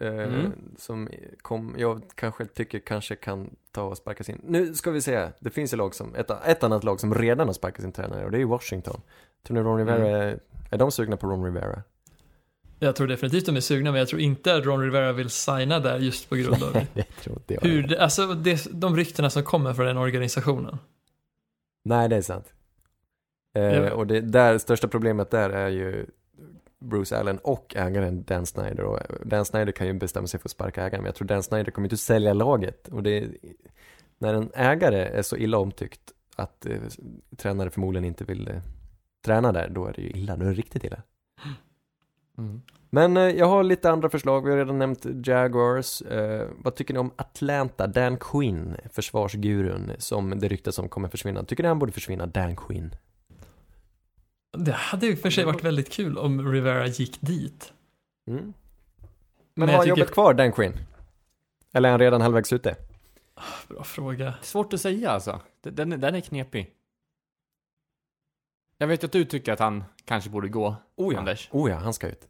Eh, 0.00 0.14
Mm. 0.14 0.52
Som 0.76 1.08
kom, 1.42 1.74
jag 1.78 2.02
kanske 2.14 2.46
tycker 2.46 2.78
kanske 2.78 3.16
kan 3.16 3.56
ta 3.70 3.82
och 3.82 3.96
sparkas 3.96 4.28
in. 4.28 4.40
Nu 4.44 4.74
ska 4.74 4.90
vi 4.90 5.02
se, 5.02 5.28
det 5.40 5.50
finns 5.50 5.72
ju 5.72 5.76
lag 5.76 5.94
som, 5.94 6.14
ett, 6.14 6.30
ett 6.30 6.62
annat 6.62 6.84
lag 6.84 7.00
som 7.00 7.14
redan 7.14 7.46
har 7.46 7.54
sparkat 7.54 7.82
sin 7.82 7.92
tränare 7.92 8.24
och 8.24 8.30
det 8.30 8.40
är 8.40 8.44
Washington. 8.44 9.00
Tror 9.46 9.54
ni 9.56 9.62
Ron 9.62 9.78
Rivera, 9.78 10.08
är, 10.08 10.40
är 10.70 10.78
de 10.78 10.90
sugna 10.92 11.16
på 11.16 11.26
Ron 11.26 11.44
Rivera? 11.44 11.82
Jag 12.86 12.96
tror 12.96 13.06
definitivt 13.06 13.46
de 13.46 13.56
är 13.56 13.60
sugna, 13.60 13.90
men 13.92 13.98
jag 13.98 14.08
tror 14.08 14.20
inte 14.20 14.56
att 14.56 14.64
Ron 14.64 14.80
Rivera 14.82 15.12
vill 15.12 15.30
signa 15.30 15.80
där 15.80 15.98
just 15.98 16.28
på 16.28 16.36
grund 16.36 16.62
av 16.62 16.72
det 16.94 17.02
tror 17.22 17.36
inte 17.36 17.54
jag. 17.54 17.60
hur, 17.60 17.82
det- 17.82 17.98
alltså 18.00 18.26
det, 18.34 18.66
de 18.72 18.96
ryktena 18.96 19.30
som 19.30 19.42
kommer 19.42 19.74
från 19.74 19.86
den 19.86 19.96
organisationen. 19.96 20.78
Nej, 21.84 22.08
det 22.08 22.16
är 22.16 22.22
sant. 22.22 22.52
Eh, 23.56 23.62
Ja. 23.62 23.92
Och 23.94 24.06
det 24.06 24.20
där, 24.20 24.58
största 24.58 24.88
problemet 24.88 25.30
där 25.30 25.50
är 25.50 25.68
ju 25.68 26.06
Bruce 26.80 27.18
Allen 27.18 27.38
och 27.38 27.74
ägaren 27.76 28.24
Dan 28.24 28.46
Snyder. 28.46 28.80
Och 28.80 28.98
Dan 29.24 29.44
Snyder 29.44 29.72
kan 29.72 29.86
ju 29.86 29.92
bestämma 29.92 30.26
sig 30.26 30.40
för 30.40 30.46
att 30.48 30.50
sparka 30.52 30.82
ägaren, 30.82 31.02
men 31.02 31.06
jag 31.08 31.14
tror 31.14 31.28
Dan 31.28 31.42
Snyder 31.42 31.70
kommer 31.70 31.86
inte 31.86 31.96
sälja 31.96 32.32
laget. 32.32 32.88
Och 32.88 33.02
det, 33.02 33.28
när 34.18 34.34
en 34.34 34.50
ägare 34.54 34.98
är 35.04 35.22
så 35.22 35.36
illa 35.36 35.58
omtyckt 35.58 36.00
att 36.36 36.66
eh, 36.66 36.76
tränare 37.36 37.70
förmodligen 37.70 38.04
inte 38.04 38.24
vill 38.24 38.48
eh, 38.48 38.54
träna 39.24 39.52
där, 39.52 39.68
då 39.68 39.86
är 39.86 39.92
det 39.92 40.02
ju 40.02 40.10
illa, 40.10 40.36
då 40.36 40.44
är 40.44 40.48
det 40.48 40.54
riktigt 40.54 40.84
illa. 40.84 41.02
Mm. 42.38 42.62
Men 42.90 43.16
eh, 43.16 43.22
jag 43.22 43.46
har 43.46 43.62
lite 43.62 43.90
andra 43.90 44.08
förslag, 44.10 44.44
vi 44.44 44.50
har 44.50 44.58
redan 44.58 44.78
nämnt 44.78 45.06
Jaguars. 45.26 46.02
Eh, 46.02 46.48
vad 46.58 46.74
tycker 46.74 46.94
ni 46.94 47.00
om 47.00 47.10
Atlanta, 47.16 47.86
Dan 47.86 48.16
Quinn, 48.16 48.76
försvarsgurun 48.92 49.92
som 49.98 50.38
det 50.38 50.48
ryktas 50.48 50.78
om 50.78 50.88
kommer 50.88 51.08
försvinna? 51.08 51.44
Tycker 51.44 51.62
ni 51.62 51.68
han 51.68 51.78
borde 51.78 51.92
försvinna, 51.92 52.26
Dan 52.26 52.56
Quinn? 52.56 52.94
Det 54.58 54.72
hade 54.72 55.06
ju 55.06 55.16
för 55.16 55.30
sig 55.30 55.44
varit 55.44 55.64
väldigt 55.64 55.92
kul 55.92 56.18
om 56.18 56.52
Rivera 56.52 56.86
gick 56.86 57.20
dit. 57.20 57.72
Mm. 58.26 58.42
Men, 58.44 58.54
Men 59.54 59.68
har 59.68 59.82
tycker- 59.82 59.88
jobbet 59.88 60.12
kvar, 60.12 60.34
Dan 60.34 60.52
Quinn? 60.52 60.72
Eller 61.72 61.88
är 61.88 61.90
han 61.90 62.00
redan 62.00 62.20
halvvägs 62.20 62.52
ute? 62.52 62.76
Bra 63.68 63.84
fråga. 63.84 64.34
Svårt 64.42 64.72
att 64.72 64.80
säga 64.80 65.10
alltså. 65.10 65.40
Den, 65.62 66.00
den 66.00 66.14
är 66.14 66.20
knepig. 66.20 66.70
Jag 68.84 68.88
vet 68.88 69.04
att 69.04 69.12
du 69.12 69.24
tycker 69.24 69.52
att 69.52 69.58
han 69.58 69.84
kanske 70.04 70.30
borde 70.30 70.48
gå, 70.48 70.76
Oh 70.96 71.14
ja. 71.14 71.18
Anders. 71.18 71.48
Oh 71.52 71.70
ja, 71.70 71.76
han 71.76 71.94
ska 71.94 72.08
ut. 72.08 72.28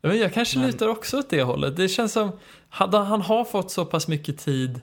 Men 0.00 0.18
jag 0.18 0.32
kanske 0.32 0.58
Men- 0.58 0.66
lutar 0.66 0.88
också 0.88 1.18
åt 1.18 1.30
det 1.30 1.42
hållet. 1.42 1.76
Det 1.76 1.88
känns 1.88 2.12
som, 2.12 2.30
han, 2.68 2.94
han 2.94 3.20
har 3.20 3.44
fått 3.44 3.70
så 3.70 3.84
pass 3.84 4.08
mycket 4.08 4.38
tid 4.38 4.80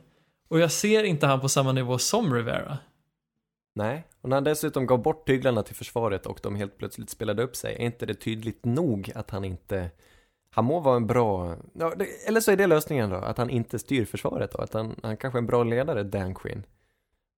och 0.48 0.60
jag 0.60 0.72
ser 0.72 1.04
inte 1.04 1.28
han 1.28 1.42
på 1.42 1.50
samma 1.50 1.72
nivå 1.72 1.98
som 1.98 2.34
Rivera. 2.34 2.78
Nej, 3.74 4.08
och 4.22 4.30
när 4.30 4.38
han 4.38 4.44
dessutom 4.44 4.86
gav 4.86 5.02
bort 5.02 5.28
tyglarna 5.28 5.64
till 5.64 5.76
försvaret 5.76 6.26
och 6.26 6.40
de 6.44 6.56
helt 6.56 6.78
plötsligt 6.78 7.10
spelade 7.10 7.44
upp 7.44 7.56
sig, 7.56 7.76
är 7.76 7.86
inte 7.86 8.06
det 8.06 8.14
tydligt 8.14 8.66
nog 8.66 9.12
att 9.16 9.32
han 9.32 9.46
inte 9.46 9.92
han 10.50 10.66
må 10.66 10.80
vara 10.80 10.96
en 10.96 11.08
bra, 11.08 11.56
ja, 11.74 11.94
det, 11.96 12.06
eller 12.28 12.40
så 12.40 12.52
är 12.52 12.58
det 12.58 12.68
lösningen 12.68 13.10
då, 13.10 13.16
att 13.16 13.38
han 13.38 13.50
inte 13.50 13.80
styr 13.80 14.06
försvaret 14.06 14.52
då, 14.52 14.58
att 14.58 14.74
han, 14.74 15.00
han 15.04 15.18
kanske 15.18 15.38
är 15.38 15.42
en 15.42 15.48
bra 15.48 15.64
ledare, 15.64 16.04
Dan 16.04 16.36
Quinn. 16.36 16.64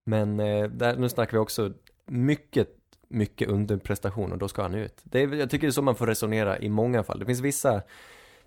Men 0.06 0.40
eh, 0.40 0.68
där, 0.68 0.96
nu 0.96 1.08
snackar 1.08 1.32
vi 1.32 1.38
också 1.38 1.72
mycket, 2.08 2.68
mycket 3.08 3.48
underprestation 3.48 4.32
och 4.32 4.38
då 4.38 4.48
ska 4.48 4.62
han 4.62 4.74
ut. 4.74 5.00
Det 5.04 5.22
är, 5.22 5.34
jag 5.34 5.50
tycker 5.50 5.66
det 5.66 5.70
är 5.70 5.72
så 5.72 5.82
man 5.82 5.96
får 5.96 6.06
resonera 6.06 6.58
i 6.58 6.68
många 6.68 7.02
fall. 7.02 7.18
Det 7.18 7.26
finns 7.26 7.40
vissa 7.40 7.82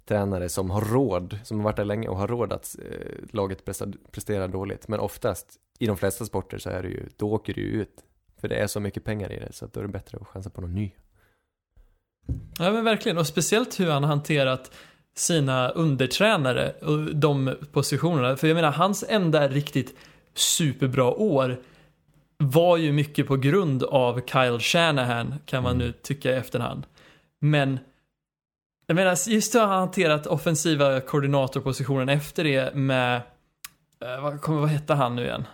tränare 0.05 0.49
som 0.49 0.69
har 0.69 0.81
råd, 0.81 1.39
som 1.43 1.57
har 1.57 1.63
varit 1.63 1.75
där 1.75 1.85
länge 1.85 2.07
och 2.07 2.17
har 2.17 2.27
råd 2.27 2.53
att 2.53 2.75
eh, 2.79 3.07
laget 3.31 3.65
presterar 4.11 4.47
dåligt. 4.47 4.87
Men 4.87 4.99
oftast, 4.99 5.47
i 5.79 5.87
de 5.87 5.97
flesta 5.97 6.25
sporter 6.25 6.57
så 6.57 6.69
är 6.69 6.83
det 6.83 6.89
ju, 6.89 7.09
då 7.17 7.31
åker 7.31 7.53
du 7.53 7.61
ju 7.61 7.81
ut. 7.81 8.03
För 8.37 8.47
det 8.47 8.55
är 8.55 8.67
så 8.67 8.79
mycket 8.79 9.03
pengar 9.03 9.31
i 9.31 9.39
det, 9.39 9.53
så 9.53 9.65
att 9.65 9.73
då 9.73 9.79
är 9.79 9.83
det 9.83 9.91
bättre 9.91 10.17
att 10.21 10.27
chansa 10.27 10.49
på 10.49 10.61
någon 10.61 10.75
ny. 10.75 10.91
Ja 12.59 12.71
men 12.71 12.83
verkligen, 12.83 13.17
och 13.17 13.27
speciellt 13.27 13.79
hur 13.79 13.89
han 13.91 14.03
har 14.03 14.09
hanterat 14.09 14.71
sina 15.15 15.69
undertränare 15.69 16.71
och 16.81 17.15
de 17.15 17.55
positionerna. 17.71 18.37
För 18.37 18.47
jag 18.47 18.55
menar, 18.55 18.71
hans 18.71 19.05
enda 19.09 19.47
riktigt 19.47 19.95
superbra 20.33 21.13
år 21.13 21.61
var 22.41 22.77
ju 22.77 22.91
mycket 22.91 23.27
på 23.27 23.35
grund 23.35 23.83
av 23.83 24.21
Kyle 24.25 24.59
Shanahan, 24.59 25.35
kan 25.45 25.63
man 25.63 25.77
nu 25.77 25.91
tycka 25.91 26.31
i 26.31 26.33
efterhand. 26.33 26.85
Men 27.39 27.79
jag 28.87 28.95
menar, 28.95 29.29
just 29.29 29.55
hur 29.55 29.59
han 29.59 29.69
hanterat 29.69 30.27
offensiva 30.27 31.01
koordinatorpositionen 31.01 32.09
efter 32.09 32.43
det 32.43 32.75
med, 32.75 33.15
eh, 34.01 34.21
vad, 34.21 34.41
kommer, 34.41 34.59
vad 34.59 34.69
hette 34.69 34.93
han 34.93 35.15
nu 35.15 35.23
igen? 35.25 35.47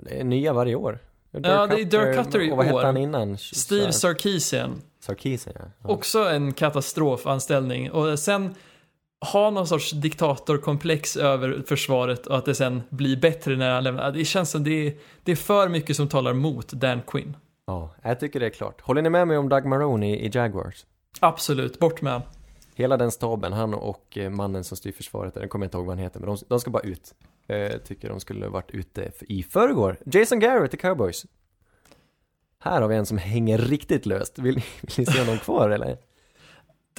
Det 0.00 0.20
är 0.20 0.24
nya 0.24 0.52
varje 0.52 0.74
år. 0.74 0.98
Dirk 1.32 1.46
Ja, 1.46 1.66
det 1.66 1.80
är 1.80 1.84
Dirk 1.84 2.16
Cutter 2.16 2.40
i 2.40 2.52
Och 2.52 2.56
vad 2.56 2.66
hette 2.66 2.78
år. 2.78 2.82
han 2.82 2.96
innan? 2.96 3.38
Steve 3.38 3.92
Sarkisian. 3.92 4.82
Sarkisian, 5.00 5.56
ja. 5.58 5.64
ja. 5.82 5.88
Också 5.88 6.18
en 6.18 6.52
katastrofanställning. 6.52 7.90
Och 7.90 8.18
sen 8.18 8.54
ha 9.20 9.50
någon 9.50 9.66
sorts 9.66 9.90
diktatorkomplex 9.90 11.16
över 11.16 11.62
försvaret 11.66 12.26
och 12.26 12.36
att 12.38 12.44
det 12.44 12.54
sen 12.54 12.82
blir 12.90 13.16
bättre 13.16 13.56
när 13.56 13.70
han 13.74 13.84
lämnar. 13.84 14.12
Det 14.12 14.24
känns 14.24 14.50
som 14.50 14.64
det 14.64 14.86
är, 14.86 14.94
det 15.24 15.32
är 15.32 15.36
för 15.36 15.68
mycket 15.68 15.96
som 15.96 16.08
talar 16.08 16.32
mot 16.32 16.68
Dan 16.72 17.00
Quinn. 17.06 17.36
Ja, 17.66 17.94
jag 18.02 18.20
tycker 18.20 18.40
det 18.40 18.46
är 18.46 18.50
klart. 18.50 18.80
Håller 18.80 19.02
ni 19.02 19.10
med 19.10 19.28
mig 19.28 19.38
om 19.38 19.48
Doug 19.48 19.64
Marone 19.64 20.16
i, 20.16 20.30
Jaguars? 20.34 20.86
Absolut, 21.20 21.78
bort 21.78 22.02
med 22.02 22.12
han. 22.12 22.22
Hela 22.74 22.96
den 22.96 23.10
staben, 23.10 23.52
han 23.52 23.74
och 23.74 24.18
eh, 24.18 24.30
mannen 24.30 24.64
som 24.64 24.76
styr 24.76 24.92
försvaret, 24.92 25.36
jag 25.36 25.50
kommer 25.50 25.66
inte 25.66 25.76
ihåg 25.76 25.86
vad 25.86 25.96
han 25.96 26.02
heter, 26.04 26.20
men 26.20 26.26
de, 26.28 26.38
de 26.48 26.60
ska 26.60 26.70
bara 26.70 26.82
ut. 26.82 27.14
Eh, 27.48 27.56
Jag 27.56 27.84
tycker 27.84 28.08
de 28.08 28.20
skulle 28.20 28.48
varit 28.48 28.70
ute 28.70 29.10
i 29.20 29.42
förrgår. 29.42 29.96
Jason 30.06 30.40
Garrett 30.40 30.74
i 30.74 30.76
Cowboys. 30.76 31.26
Här 32.60 32.80
har 32.80 32.88
vi 32.88 32.96
en 32.96 33.06
som 33.06 33.18
hänger 33.18 33.58
riktigt 33.58 34.06
löst. 34.06 34.38
Vill, 34.38 34.56
ni- 34.56 34.62
vill 34.80 34.94
ni 34.98 35.06
se 35.06 35.20
honom 35.20 35.38
kvar 35.38 35.70
eller? 35.70 35.98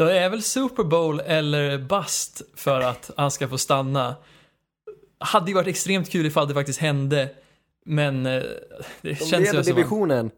Det 0.05 0.19
är 0.19 0.29
väl 0.29 0.43
Super 0.43 0.83
Bowl 0.83 1.19
eller 1.19 1.77
bust 1.77 2.41
för 2.55 2.81
att 2.81 3.11
han 3.17 3.31
ska 3.31 3.47
få 3.47 3.57
stanna. 3.57 4.15
Hade 5.19 5.47
ju 5.47 5.55
varit 5.55 5.67
extremt 5.67 6.09
kul 6.11 6.25
ifall 6.25 6.47
det 6.47 6.53
faktiskt 6.53 6.79
hände. 6.79 7.29
Men 7.85 8.25
eh, 8.25 8.43
det 9.01 9.09
De 9.09 9.15
känns 9.15 9.53
ju 9.53 9.63
som... 9.63 9.75
divisionen. 9.75 10.31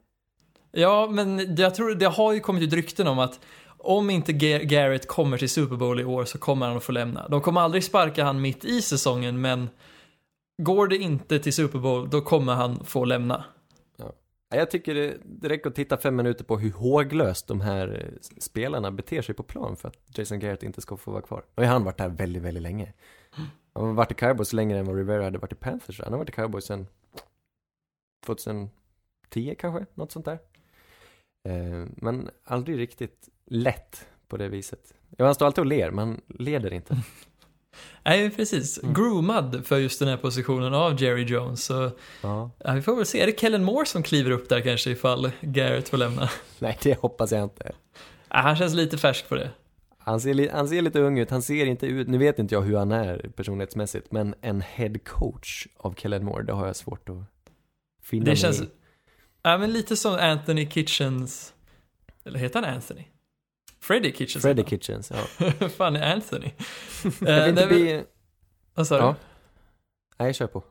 Ja, 0.72 1.08
men 1.12 1.56
jag 1.56 1.76
tror 1.76 1.96
det 1.96 2.06
har 2.06 2.34
ju 2.34 2.40
kommit 2.40 2.64
ut 2.64 2.74
rykten 2.74 3.08
om 3.08 3.20
att 3.20 3.40
om 3.78 4.10
inte 4.10 4.32
Ga- 4.32 4.64
Garrett 4.64 5.08
kommer 5.08 5.38
till 5.38 5.50
Super 5.50 5.76
Bowl 5.76 6.00
i 6.00 6.06
år 6.06 6.26
så 6.26 6.38
kommer 6.38 6.68
han 6.68 6.78
att 6.78 6.84
få 6.84 6.92
lämna. 6.92 7.28
De 7.28 7.42
kommer 7.42 7.62
aldrig 7.62 7.84
sparka 7.84 8.24
han 8.24 8.42
mitt 8.42 8.66
i 8.66 8.82
säsongen, 8.82 9.42
men 9.42 9.70
går 10.62 10.88
det 10.88 10.98
inte 10.98 11.40
till 11.40 11.54
Super 11.54 11.80
Bowl, 11.80 12.10
då 12.10 12.22
kommer 12.22 12.54
han 12.54 12.86
få 12.86 13.06
lämna. 13.06 13.44
Jag 14.54 14.72
tycker 14.72 14.96
det, 14.96 15.18
det 15.26 15.50
räcker 15.50 15.70
att 15.70 15.76
titta 15.76 15.98
fem 15.98 16.16
minuter 16.16 16.44
på 16.44 16.58
hur 16.58 16.72
håglöst 16.72 17.48
de 17.48 17.62
här 17.62 18.06
eh, 18.06 18.20
spelarna 18.40 18.92
beter 18.92 19.22
sig 19.22 19.36
på 19.36 19.44
plan 19.44 19.78
för 19.78 19.88
att 19.88 20.18
Jason 20.18 20.40
Garrett 20.40 20.64
inte 20.64 20.82
ska 20.82 20.98
få 20.98 21.12
vara 21.12 21.22
kvar. 21.22 21.46
Och 21.56 21.64
han 21.64 21.82
har 21.82 21.86
varit 21.86 21.98
där 21.98 22.10
väldigt, 22.10 22.44
väldigt 22.44 22.64
länge. 22.64 22.94
Han 23.74 23.86
har 23.86 23.94
varit 23.94 24.12
i 24.12 24.16
Cowboys 24.16 24.54
längre 24.54 24.80
än 24.80 24.86
vad 24.86 24.96
Rivera 24.96 25.24
hade 25.24 25.38
varit 25.38 25.52
i 25.52 25.56
Panthers. 25.56 26.02
Han 26.04 26.14
har 26.14 26.18
varit 26.18 26.30
i 26.30 26.32
Cowboys 26.32 26.66
sedan 26.66 26.88
2010 28.26 28.70
kanske, 29.60 29.86
något 29.94 30.12
sånt 30.12 30.26
där. 30.26 30.40
Eh, 31.50 31.88
men 31.96 32.30
aldrig 32.44 32.78
riktigt 32.78 33.30
lätt 33.46 34.08
på 34.28 34.38
det 34.38 34.50
viset. 34.50 34.94
Ja, 35.18 35.26
han 35.26 35.36
står 35.36 35.46
alltid 35.46 35.62
och 35.62 35.66
ler, 35.66 35.92
men 35.92 36.22
leder 36.28 36.74
inte. 36.74 36.98
Nej, 38.04 38.30
precis. 38.30 38.84
Mm. 38.84 38.94
Groomad 38.94 39.62
för 39.66 39.78
just 39.78 40.00
den 40.00 40.08
här 40.08 40.18
positionen 40.18 40.74
av 40.74 41.02
Jerry 41.02 41.24
Jones. 41.24 41.64
Så 41.64 41.92
Ja. 42.22 42.52
ja, 42.58 42.74
vi 42.74 42.82
får 42.82 42.96
väl 42.96 43.06
se. 43.06 43.22
Är 43.22 43.26
det 43.26 43.40
Kellen 43.40 43.64
Moore 43.64 43.86
som 43.86 44.04
kliver 44.04 44.32
upp 44.32 44.50
där 44.50 44.62
kanske 44.62 44.92
ifall 44.92 45.32
Garrett 45.42 45.90
får 45.90 45.98
lämna? 45.98 46.30
Nej, 46.60 46.78
det 46.84 47.00
hoppas 47.00 47.32
jag 47.32 47.44
inte. 47.44 47.72
Ja, 48.30 48.38
han 48.38 48.56
känns 48.56 48.74
lite 48.74 48.98
färsk 48.98 49.30
på 49.30 49.36
det. 49.36 49.52
Han 49.98 50.22
ser, 50.22 50.52
han 50.52 50.68
ser 50.68 50.82
lite 50.82 51.00
ung 51.00 51.20
ut, 51.20 51.30
han 51.30 51.42
ser 51.42 51.66
inte 51.66 51.86
ut, 51.86 52.08
nu 52.08 52.18
vet 52.18 52.40
inte 52.40 52.56
jag 52.56 52.62
hur 52.62 52.78
han 52.78 52.92
är 52.92 53.32
personlighetsmässigt, 53.36 54.12
men 54.12 54.36
en 54.42 54.62
head 54.62 54.94
coach 55.06 55.68
av 55.78 55.96
Kellen 55.96 56.26
Moore, 56.26 56.44
det 56.44 56.54
har 56.54 56.68
jag 56.68 56.76
svårt 56.76 57.10
att 57.10 57.16
finna 58.04 58.26
Det 58.26 58.36
känns... 58.36 58.62
i. 58.62 58.70
Ja, 59.44 59.58
men 59.58 59.74
lite 59.74 59.98
som 59.98 60.14
Anthony 60.14 60.70
Kitchens... 60.70 61.54
Eller 62.26 62.40
heter 62.40 62.62
han 62.62 62.74
Anthony? 62.74 63.04
Freddie 63.84 64.12
Kitchens. 64.12 64.42
Freddy 64.44 64.64
Kitchens, 64.64 65.12
ja. 65.12 65.52
fan 65.70 65.96
är 65.96 66.14
Anthony? 66.14 66.52
Jag 67.20 67.30
Eh, 67.30 67.40
vill 67.46 67.50
inte 67.50 67.54
nej, 67.54 67.54
men- 67.56 67.68
bli... 67.68 68.04
Vad 68.74 68.88
sa 68.88 69.08
du? 69.12 69.16
Nej, 70.20 70.34
kör 70.34 70.48
på. 70.48 70.64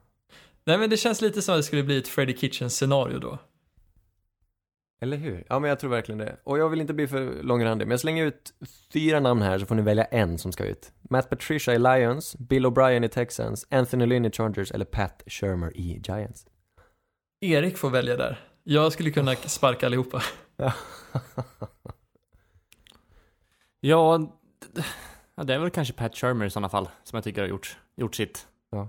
Nej 0.65 0.79
men 0.79 0.91
det 0.91 0.97
känns 0.97 1.21
lite 1.21 1.43
som 1.43 1.55
att 1.55 1.59
det 1.59 1.63
skulle 1.63 1.83
bli 1.83 1.99
ett 1.99 2.09
Freddie 2.09 2.37
Kitchens 2.37 2.77
scenario 2.77 3.19
då. 3.19 3.39
Eller 5.03 5.17
hur? 5.17 5.45
Ja, 5.49 5.59
men 5.59 5.69
jag 5.69 5.81
tror 5.81 5.91
verkligen 5.91 6.19
det. 6.19 6.37
Och 6.45 6.59
jag 6.59 6.69
vill 6.69 6.81
inte 6.81 6.95
bli 6.95 7.09
för 7.09 7.43
långrandig, 7.43 7.87
men 7.87 7.91
jag 7.91 8.01
slänger 8.01 8.27
ut 8.27 8.53
fyra 8.93 9.21
namn 9.21 9.43
här 9.43 9.59
så 9.59 9.67
får 9.67 9.75
ni 9.75 9.83
välja 9.83 10.05
en 10.05 10.39
som 10.39 10.53
ska 10.53 10.65
ut. 10.65 10.93
Matt 11.11 11.31
Patricia 11.31 11.75
i 11.75 11.79
Lions, 11.79 12.37
Bill 12.39 12.67
O'Brien 12.67 13.05
i 13.05 13.09
Texans, 13.09 13.67
Anthony 13.71 14.07
Lynn 14.07 14.25
i 14.25 14.31
Chargers 14.31 14.71
eller 14.73 14.85
Pat 14.85 15.23
Shermer 15.27 15.77
i 15.77 16.03
Giants. 16.09 16.47
Erik 17.41 17.77
får 17.79 17.91
välja 17.91 18.17
där. 18.17 18.41
Jag 18.65 18.93
skulle 18.93 19.11
kunna 19.11 19.35
sparka 19.37 19.87
allihopa. 19.87 20.23
Ja, 23.81 24.29
ja, 25.35 25.45
det 25.45 25.55
är 25.55 25.59
väl 25.59 25.71
kanske 25.71 25.95
Pat 25.95 26.17
Shermer 26.17 26.47
i 26.47 26.51
sådana 26.51 26.69
fall, 26.69 26.89
som 27.05 27.17
jag 27.17 27.25
tycker 27.25 27.41
har 27.41 27.49
gjort, 27.49 27.79
gjort 27.97 28.15
sitt. 28.15 28.47
Ja, 28.71 28.89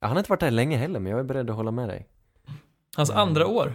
han 0.00 0.10
har 0.10 0.18
inte 0.18 0.30
varit 0.30 0.40
där 0.40 0.50
länge 0.50 0.76
heller, 0.76 1.00
men 1.00 1.10
jag 1.12 1.20
är 1.20 1.24
beredd 1.24 1.50
att 1.50 1.56
hålla 1.56 1.70
med 1.70 1.88
dig. 1.88 2.06
Hans 2.96 3.10
Mm. 3.10 3.22
andra 3.22 3.46
år. 3.46 3.74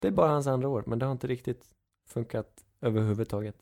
Det 0.00 0.08
är 0.08 0.12
bara 0.12 0.28
hans 0.30 0.46
andra 0.46 0.68
år, 0.68 0.84
men 0.86 0.98
det 0.98 1.04
har 1.06 1.12
inte 1.12 1.26
riktigt 1.26 1.64
funkat 2.08 2.48
överhuvudtaget. 2.80 3.54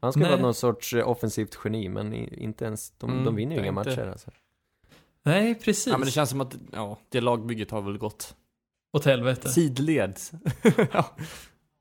Han 0.00 0.12
ska 0.12 0.20
Nej. 0.20 0.30
vara 0.30 0.40
någon 0.40 0.54
sorts 0.54 0.94
eh, 0.94 1.08
offensivt 1.08 1.58
geni, 1.64 1.88
men 1.88 2.12
inte 2.14 2.64
ens, 2.64 2.90
de, 2.90 3.10
Mm, 3.12 3.24
de 3.24 3.34
vinner 3.36 3.56
ju 3.56 3.60
inga 3.60 3.68
inte- 3.68 3.90
matcher 3.90 4.06
alltså. 4.10 4.30
Nej, 5.22 5.54
precis. 5.54 5.86
Ja, 5.86 5.98
men 5.98 6.04
det 6.06 6.10
känns 6.12 6.30
som 6.30 6.40
att, 6.40 6.56
ja, 6.72 6.98
det 7.08 7.20
lagbygget 7.20 7.70
har 7.70 7.82
väl 7.82 7.98
gått 7.98 8.36
Åt 8.92 9.04
helvete. 9.04 9.48
sidleds. 9.48 10.32
ja. 10.92 11.04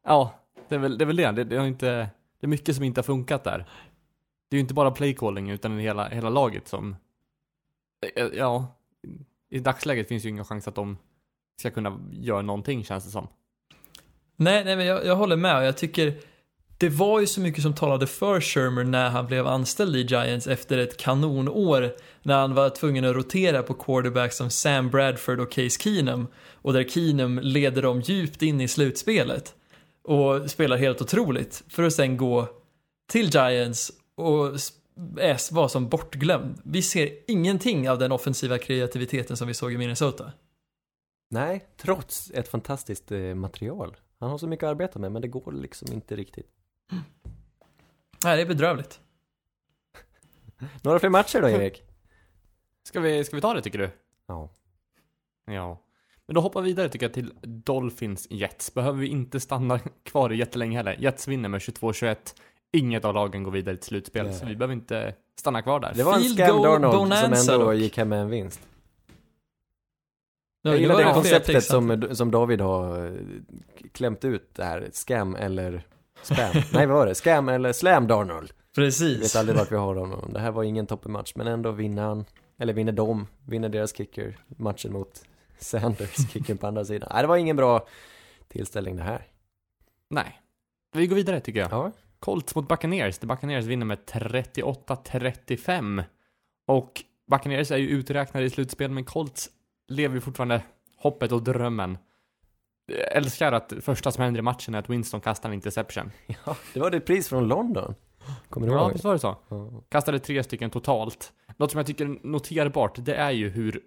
ja, 0.04 0.34
det 0.68 0.76
är 0.76 0.80
väl 0.80 0.98
det. 0.98 1.04
Är 1.04 1.06
väl 1.06 1.16
det. 1.16 1.32
Det, 1.32 1.44
det, 1.44 1.58
har 1.58 1.66
inte, 1.66 2.10
det 2.44 2.48
är 2.48 2.50
mycket 2.50 2.76
som 2.76 2.84
inte 2.84 3.00
har 3.00 3.04
funkat 3.04 3.44
där. 3.44 3.58
Det 4.50 4.56
är 4.56 4.58
ju 4.58 4.60
inte 4.60 4.74
bara 4.74 4.91
playcalling 4.91 5.50
utan 5.50 5.80
hela, 5.80 6.10
hela 6.10 6.30
laget 6.30 6.68
som, 6.68 6.96
eh, 8.16 8.24
eh, 8.24 8.30
ja, 8.34 8.76
i 9.50 9.60
dagsläget 9.60 10.08
finns 10.08 10.26
ju 10.26 10.30
ingen 10.30 10.46
chans 10.46 10.68
att 10.68 10.76
de 10.76 10.98
ska 11.60 11.72
kunna 11.72 12.00
göra 12.12 12.41
någonting 12.41 12.84
känns 12.84 13.06
det 13.06 13.12
som. 13.12 13.28
Nej, 14.36 14.66
nej 14.66 14.76
men 14.76 14.86
jag, 14.86 15.06
jag 15.06 15.16
håller 15.16 15.36
med 15.36 15.58
och 15.58 15.64
jag 15.64 15.78
tycker 15.78 16.14
det 16.78 16.89
var 16.89 17.20
ju 17.20 17.28
så 17.28 17.41
mycket 17.41 17.64
som 17.64 17.76
talade 17.76 18.08
för 18.08 18.41
Shermer 18.41 18.84
när 18.84 19.10
han 19.10 19.28
blev 19.28 19.48
anställd 19.48 19.96
i 19.96 20.02
Giants 20.02 20.48
efter 20.48 20.78
ett 20.78 20.98
kanonår 20.98 21.91
när 22.24 22.39
han 22.39 22.54
var 22.54 22.70
tvungen 22.70 23.06
att 23.06 23.16
rotera 23.16 23.64
på 23.64 23.74
quarterbacks 23.74 24.38
som 24.38 24.50
Sam 24.50 24.89
Bradford 24.89 25.39
och 25.39 25.52
Case 25.52 25.82
Keenum 25.82 26.28
och 26.54 26.74
där 26.74 26.84
Keenum 26.84 27.39
leder 27.44 27.82
dem 27.82 28.02
djupt 28.02 28.41
in 28.41 28.62
i 28.62 28.68
slutspelet 28.68 29.56
och 30.04 30.51
spelar 30.51 30.78
helt 30.78 31.01
otroligt 31.01 31.64
för 31.68 31.84
att 31.84 31.93
sen 31.93 32.18
gå 32.18 32.47
till 33.08 33.30
Giants 33.30 33.91
och 34.16 34.47
är- 35.20 35.54
vara 35.54 35.70
som 35.70 35.89
bortglömd. 35.89 36.62
Vi 36.64 36.82
ser 36.82 37.18
ingenting 37.28 37.89
av 37.89 37.99
den 37.99 38.12
offensiva 38.12 38.58
kreativiteten 38.58 39.38
som 39.38 39.47
vi 39.47 39.54
såg 39.54 39.74
i 39.74 39.78
Minnesota. 39.78 40.32
Nej, 41.30 41.68
trots 41.78 42.32
ett 42.32 42.47
fantastiskt 42.47 43.12
eh, 43.12 43.20
material. 43.36 43.95
Han 44.20 44.30
har 44.30 44.38
så 44.38 44.47
mycket 44.47 44.64
att 44.64 44.70
arbeta 44.72 44.99
med, 44.99 45.12
men 45.12 45.22
det 45.22 45.28
går 45.28 45.51
liksom 45.51 45.93
inte 45.93 46.16
riktigt. 46.16 46.47
Nej, 48.24 48.36
det 48.36 48.41
är 48.41 48.45
bedrövligt. 48.45 48.99
Några 50.82 50.99
fler 50.99 51.10
matcher 51.10 51.41
då, 51.41 51.49
Erik? 51.49 51.84
Ska 52.84 52.99
vi, 52.99 53.24
ska 53.24 53.36
vi 53.36 53.41
ta 53.41 53.54
det 53.54 53.62
tycker 53.62 53.80
du? 53.80 53.89
Ja. 54.28 54.49
Ja. 55.45 55.82
Men 56.28 56.36
då 56.36 56.42
hoppar 56.42 56.62
vi 56.62 56.68
vidare 56.70 56.90
tycker 56.90 57.06
jag 57.06 57.14
till 57.14 57.34
Dolphins 57.42 58.28
Jets. 58.30 58.74
Behöver 58.74 59.00
vi 59.00 59.08
inte 59.08 59.40
stanna 59.40 59.80
kvar 60.04 60.34
i 60.34 60.36
jättelänge 60.38 60.78
heller. 60.78 60.96
Jets 61.00 61.28
vinner 61.28 61.50
med 61.50 61.60
22-21. 61.60 62.16
Inget 62.74 63.06
av 63.06 63.14
lagen 63.14 63.44
går 63.44 63.52
vidare 63.52 63.78
till 63.78 63.86
slutspel, 63.86 64.26
Nej. 64.26 64.34
så 64.36 64.46
vi 64.46 64.56
behöver 64.56 64.74
inte 64.74 65.16
stanna 65.40 65.62
kvar 65.62 65.80
där. 65.80 65.94
Det 65.96 66.04
var 66.04 66.16
en 66.16 66.24
scam 66.24 66.62
Darnold 66.62 67.14
som 67.14 67.54
ändå 67.54 67.66
dock. 67.66 67.76
gick 67.76 67.98
hem 67.98 68.10
med 68.10 68.22
en 68.22 68.30
vinst. 68.30 68.62
Ja, 70.62 70.72
Jag 70.72 70.80
gillar 70.80 70.98
det 70.98 71.04
det 71.04 71.14
konceptet 71.14 71.64
som, 71.64 72.08
som 72.16 72.32
David 72.32 72.62
har 72.62 73.06
eh, 73.06 73.12
klämt 73.92 74.26
ut 74.26 74.50
det 74.56 74.64
här, 74.64 74.90
scam 74.94 75.36
eller 75.36 75.88
spam. 76.22 76.52
Nej 76.74 76.88
vad 76.88 76.98
var 76.98 77.06
det? 77.06 77.16
Scam 77.16 77.50
eller 77.50 77.74
slam 77.74 78.08
Darnold. 78.08 78.52
Jag 78.76 78.84
vet 78.84 79.00
Precis. 79.00 79.36
aldrig 79.36 79.58
vart 79.58 79.72
vi 79.72 79.76
har 79.76 79.96
honom. 79.96 80.34
Det 80.34 80.40
här 80.40 80.52
var 80.52 80.64
ingen 80.64 80.88
toppenmatch, 80.88 81.34
men 81.36 81.48
ändå 81.48 81.72
vinner 81.72 82.04
han, 82.04 82.26
eller 82.58 82.74
vinner 82.74 82.92
de, 82.92 83.28
vinner 83.46 83.70
deras 83.70 83.96
kicker 83.98 84.38
matchen 84.48 84.94
mot 84.94 85.24
Sanders, 85.64 86.32
kicken 86.32 86.57
på 86.57 86.68
andra 86.68 86.86
sidan. 86.86 87.09
Nej, 87.14 87.22
det 87.22 87.28
var 87.28 87.38
ingen 87.38 87.55
bra 87.55 87.88
tillställning 88.47 88.95
det 88.95 89.03
här. 89.03 89.28
Nej. 90.09 90.39
Vi 90.95 91.07
går 91.07 91.16
vidare 91.16 91.39
tycker 91.39 91.59
jag. 91.59 91.72
Ja, 91.72 91.91
Colts 92.20 92.55
mot 92.55 92.68
Buccaneers. 92.68 93.18
The 93.18 93.28
Buccaneers 93.28 93.66
vinner 93.66 93.86
med 93.86 93.97
38-35. 94.05 96.03
Och 96.68 97.03
Buccaneers 97.32 97.72
är 97.72 97.78
ju 97.78 97.88
uträknade 97.88 98.45
i 98.45 98.49
slutspel, 98.49 98.91
men 98.91 99.05
Colts 99.05 99.49
lever 99.88 100.16
ju 100.16 100.22
fortfarande 100.22 100.61
hoppet 100.97 101.32
och 101.32 101.43
drömmen. 101.43 101.97
Jag 102.86 103.11
älskar 103.18 103.51
att 103.51 103.74
första 103.82 104.11
som 104.11 104.24
händer 104.24 104.39
i 104.39 104.41
matchen 104.41 104.76
är 104.76 104.80
att 104.80 104.89
Winston 104.89 105.22
kastar 105.22 105.49
en 105.49 105.55
interception. 105.55 106.11
ja, 106.45 106.55
det 106.74 106.80
var 106.80 106.91
det 106.91 106.99
pris 106.99 107.30
från 107.30 107.47
London. 107.47 107.95
Kommer 108.49 108.68
du 108.68 108.74
Ja, 108.74 108.82
ihåg? 108.82 108.91
visst 108.91 109.03
var 109.03 109.14
det 109.14 109.20
så? 109.20 109.38
Ja. 109.49 109.82
Kastade 109.89 110.20
tre 110.20 110.43
stycken 110.43 110.70
totalt. 110.70 111.34
Något 111.57 111.72
som 111.72 111.78
jag 111.78 111.88
tycker 111.88 112.05
är 112.05 112.20
noterbart, 112.28 112.95
det 113.05 113.16
är 113.16 113.32
ju 113.32 113.49
hur 113.49 113.82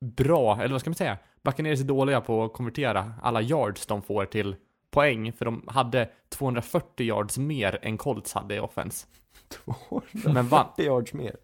bra, 0.00 0.62
eller 0.62 0.72
vad 0.72 0.80
ska 0.80 0.90
man 0.90 0.94
säga? 0.94 1.18
Buccaneers 1.42 1.80
är 1.80 1.84
dåliga 1.84 2.20
på 2.20 2.44
att 2.44 2.52
konvertera 2.52 3.12
alla 3.22 3.40
yards 3.40 3.86
de 3.86 4.02
får 4.02 4.24
till 4.24 4.56
poäng, 4.90 5.32
för 5.32 5.44
de 5.44 5.64
hade 5.68 6.10
240 6.28 7.06
yards 7.06 7.38
mer 7.38 7.78
än 7.82 7.98
Colts 7.98 8.32
hade 8.32 8.54
i 8.54 8.60
offense. 8.60 9.06
Men 10.12 10.48
vann. 10.48 10.66
40 10.76 10.82
yards 10.82 11.12
mer. 11.12 11.36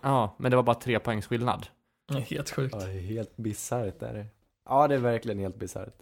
Ja, 0.00 0.36
men 0.38 0.50
det 0.50 0.56
var 0.56 0.62
bara 0.62 0.80
tre 0.80 0.98
poängs 0.98 1.26
skillnad. 1.26 1.66
Ja, 2.06 2.18
Helt 2.18 2.50
sjukt. 2.50 2.74
Ja, 2.78 2.86
det 2.86 2.92
är 2.92 3.00
helt 3.00 3.36
bisarrt 3.36 4.02
är 4.02 4.14
det. 4.14 4.26
Ja, 4.68 4.88
det 4.88 4.94
är 4.94 4.98
verkligen 4.98 5.38
helt 5.38 5.56
bisarrt. 5.56 5.98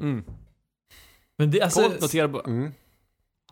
Mm. 0.00 0.24
Men 1.36 1.50
det, 1.50 1.60
alltså, 1.60 1.82
Colt 1.82 2.00
noterar... 2.00 2.48
Mm. 2.48 2.72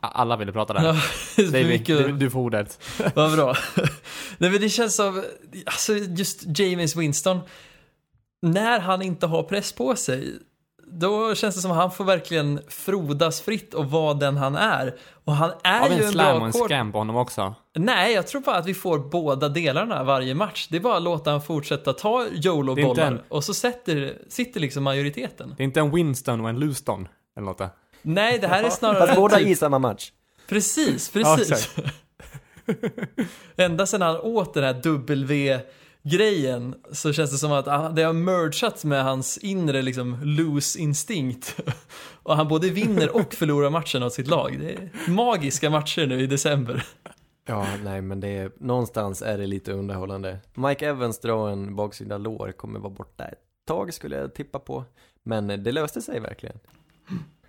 Alla 0.00 0.36
ville 0.36 0.52
prata 0.52 0.72
där. 0.72 0.82
David, 1.52 1.86
du, 1.86 2.12
du 2.12 2.30
får 2.30 2.40
ordet. 2.40 2.80
vad 3.14 3.32
bra. 3.36 3.56
Nej 4.38 4.50
men 4.50 4.60
det 4.60 4.68
känns 4.68 4.96
som, 4.96 5.24
alltså 5.64 5.94
just 5.94 6.58
James 6.58 6.96
Winston, 6.96 7.40
när 8.42 8.80
han 8.80 9.02
inte 9.02 9.26
har 9.26 9.42
press 9.42 9.72
på 9.72 9.96
sig, 9.96 10.38
då 10.92 11.34
känns 11.34 11.54
det 11.54 11.60
som 11.60 11.70
att 11.70 11.76
han 11.76 11.90
får 11.90 12.04
verkligen 12.04 12.60
frodas 12.68 13.40
fritt 13.40 13.74
och 13.74 13.90
vara 13.90 14.14
den 14.14 14.36
han 14.36 14.56
är. 14.56 14.94
Och 15.24 15.32
han 15.32 15.50
är 15.64 15.80
Har 15.80 15.88
vi 15.88 15.94
en 15.94 16.02
en 16.02 16.12
slam 16.12 16.40
och 16.42 16.46
en 16.46 16.52
scam 16.52 16.92
på 16.92 16.98
honom 16.98 17.16
också? 17.16 17.54
Nej, 17.74 18.14
jag 18.14 18.26
tror 18.26 18.40
bara 18.40 18.56
att 18.56 18.66
vi 18.66 18.74
får 18.74 18.98
båda 18.98 19.48
delarna 19.48 20.04
varje 20.04 20.34
match. 20.34 20.66
Det 20.70 20.76
är 20.76 20.80
bara 20.80 20.96
att 20.96 21.02
låta 21.02 21.30
han 21.30 21.42
fortsätta 21.42 21.92
ta 21.92 22.26
YOLO-bollar 22.32 23.06
en- 23.06 23.20
och 23.28 23.44
så 23.44 23.54
sätter, 23.54 24.18
sitter 24.28 24.60
liksom 24.60 24.84
majoriteten. 24.84 25.54
Det 25.56 25.62
är 25.62 25.64
inte 25.64 25.80
en 25.80 25.90
Winston 25.90 26.40
och 26.40 26.48
en 26.48 26.58
Luston, 26.60 27.08
eller 27.36 27.44
något 27.46 27.58
där. 27.58 27.68
Nej, 28.02 28.38
det 28.38 28.46
här 28.46 28.64
är 28.64 28.70
snarare... 28.70 29.06
Fast 29.06 29.16
båda 29.16 29.36
typ- 29.36 29.46
i 29.46 29.56
samma 29.56 29.78
match. 29.78 30.12
Precis, 30.48 31.10
Ja, 31.14 31.36
precis. 31.36 31.76
Ända 33.56 33.86
sedan 33.86 34.02
han 34.02 34.16
åt 34.16 34.54
den 34.54 34.64
här 34.64 34.74
W-grejen 34.82 36.74
så 36.92 37.12
känns 37.12 37.30
det 37.30 37.38
som 37.38 37.52
att 37.52 37.96
det 37.96 38.02
har 38.02 38.12
mergat 38.12 38.84
med 38.84 39.04
hans 39.04 39.38
inre 39.38 39.82
liksom 39.82 40.18
loose 40.22 40.78
instinkt. 40.78 41.60
Och 42.22 42.36
han 42.36 42.48
både 42.48 42.70
vinner 42.70 43.16
och 43.16 43.34
förlorar 43.34 43.70
matchen 43.70 44.02
åt 44.02 44.12
sitt 44.12 44.26
lag. 44.26 44.56
Det 44.60 44.72
är 44.72 45.10
magiska 45.10 45.70
matcher 45.70 46.06
nu 46.06 46.20
i 46.20 46.26
december. 46.26 46.84
Ja, 47.46 47.66
nej 47.84 48.02
men 48.02 48.20
det 48.20 48.28
är, 48.28 48.50
någonstans 48.58 49.22
är 49.22 49.38
det 49.38 49.46
lite 49.46 49.72
underhållande. 49.72 50.38
Mike 50.54 50.86
Evans 50.86 51.20
drar 51.20 51.50
en 51.50 51.76
baksida 51.76 52.18
lår, 52.18 52.52
kommer 52.52 52.80
vara 52.80 52.90
borta 52.90 53.24
ett 53.24 53.38
tag 53.66 53.94
skulle 53.94 54.16
jag 54.16 54.34
tippa 54.34 54.58
på. 54.58 54.84
Men 55.22 55.46
det 55.46 55.72
löste 55.72 56.02
sig 56.02 56.20
verkligen. 56.20 56.58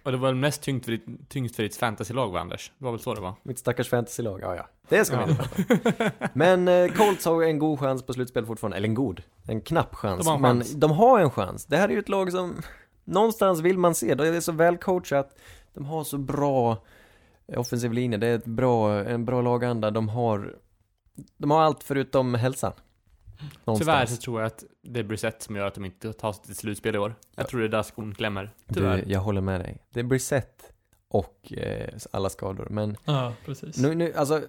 Och 0.09 0.13
det 0.13 0.17
var 0.19 0.27
väl 0.27 0.35
mest 0.35 0.61
tyngst 0.61 0.85
för 0.85 0.91
ditt, 0.91 1.29
tyngst 1.29 1.55
för 1.55 1.63
ditt 1.63 1.75
fantasylag, 1.75 2.31
va, 2.31 2.39
Anders? 2.39 2.71
Det 2.77 2.85
var 2.85 2.91
väl 2.91 2.99
så 2.99 3.13
det 3.13 3.21
var? 3.21 3.33
Mitt 3.43 3.59
stackars 3.59 3.89
fantasylag, 3.89 4.39
ja 4.41 4.55
ja. 4.55 4.67
Det 4.87 5.05
ska 5.05 5.17
vi 5.17 5.21
Ja. 5.23 5.29
inte 5.29 5.73
prata 5.93 6.03
om. 6.19 6.27
Men 6.33 6.67
eh, 6.67 6.87
Colts 6.91 7.25
har 7.25 7.43
en 7.43 7.59
god 7.59 7.79
chans 7.79 8.03
på 8.03 8.13
slutspel 8.13 8.45
fortfarande, 8.45 8.77
eller 8.77 8.87
en 8.87 8.93
god, 8.93 9.23
en 9.47 9.61
knapp 9.61 9.95
chans. 9.95 10.25
De 10.25 10.27
har 10.27 10.35
en 10.35 10.41
men 10.41 10.57
chans. 10.57 10.71
de 10.73 10.91
har 10.91 11.19
en 11.19 11.31
chans. 11.31 11.65
Det 11.65 11.77
här 11.77 11.89
är 11.89 11.93
ju 11.93 11.99
ett 11.99 12.09
lag 12.09 12.31
som, 12.31 12.55
någonstans 13.03 13.59
vill 13.59 13.77
man 13.77 13.95
se, 13.95 14.15
det 14.15 14.27
är 14.27 14.41
så 14.41 14.51
välcoachat, 14.51 15.37
de 15.73 15.85
har 15.85 16.03
så 16.03 16.17
bra 16.17 16.77
offensiv 17.57 17.93
linje, 17.93 18.17
det 18.17 18.27
är 18.27 18.35
ett 18.35 18.45
bra, 18.45 19.03
en 19.03 19.25
bra 19.25 19.41
laganda, 19.41 19.91
de 19.91 20.09
har, 20.09 20.55
de 21.37 21.51
har 21.51 21.61
allt 21.61 21.83
förutom 21.83 22.33
hälsan. 22.33 22.73
Någonstans. 23.65 23.79
Tyvärr 23.79 24.05
så 24.05 24.17
tror 24.17 24.41
jag 24.41 24.47
att 24.47 24.63
det 24.89 24.99
är 24.99 25.03
Brissett 25.03 25.41
som 25.41 25.55
gör 25.55 25.65
att 25.65 25.73
de 25.73 25.85
inte 25.85 26.13
tar 26.13 26.33
sig 26.33 26.45
till 26.45 26.55
slutspel 26.55 26.95
i 26.95 26.97
år. 26.97 27.15
Jag 27.35 27.47
tror 27.47 27.59
det 27.59 27.65
är 27.65 27.69
där 27.69 27.83
skon 27.83 28.15
klämmer. 28.15 28.53
Tyvärr. 28.73 28.97
Du, 28.97 29.11
jag 29.11 29.19
håller 29.19 29.41
med 29.41 29.61
dig. 29.61 29.77
Det 29.89 29.99
är 29.99 30.03
Brissett 30.03 30.73
och 31.07 31.53
eh, 31.53 31.89
alla 32.11 32.29
skador, 32.29 32.67
men 32.69 32.97
Ja, 33.05 33.33
precis. 33.45 33.77
nu, 33.77 33.95
nu, 33.95 34.13
alltså, 34.13 34.41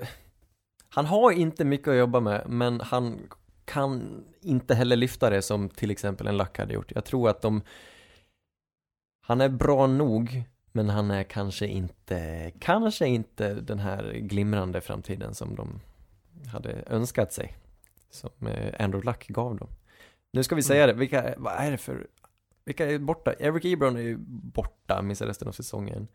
han 0.89 1.07
har 1.07 1.31
inte 1.33 1.65
mycket 1.65 1.89
att 1.89 1.97
jobba 1.97 2.21
med, 2.21 2.45
men 2.49 2.81
han 2.81 3.19
kan 3.65 4.25
inte 4.41 4.75
heller 4.75 4.97
lyfta 4.97 5.31
det 5.31 5.43
som 5.43 5.69
till 5.69 5.91
exempel 5.91 6.27
en 6.27 6.37
Luck 6.37 6.59
hade 6.59 6.75
gjort. 6.75 6.93
Jag 6.95 7.05
tror 7.05 7.29
att 7.29 7.43
de, 7.43 7.63
han 9.27 9.41
är 9.41 9.49
bra 9.49 9.87
nog, 9.87 10.43
men 10.73 10.89
han 10.89 11.11
är 11.11 11.23
kanske 11.23 11.67
inte, 11.67 12.51
kanske 12.59 13.07
inte 13.07 13.55
den 13.55 13.79
här 13.79 14.13
glimrande 14.13 14.81
framtiden 14.81 15.35
som 15.35 15.55
de 15.55 15.81
hade 16.53 16.73
önskat 16.87 17.33
sig. 17.33 17.57
Som 18.11 18.47
eh, 18.47 18.85
Andrew 18.85 19.11
Luck 19.11 19.29
gav 19.29 19.57
dem. 19.57 19.69
Nu 20.33 20.43
ska 20.43 20.55
vi 20.55 20.63
säga 20.63 20.87
det, 20.87 20.93
vilka, 20.93 21.35
vad 21.37 21.53
är 21.53 21.71
det 21.71 21.79
för, 21.79 22.07
vilka 22.65 22.91
är 22.91 22.99
borta? 22.99 23.35
Eric 23.39 23.65
Ebron 23.65 23.97
är 23.97 24.01
ju 24.01 24.17
borta, 24.55 25.03
missar 25.03 25.27
resten 25.27 25.49
av 25.49 25.53
säsongen. 25.53 26.09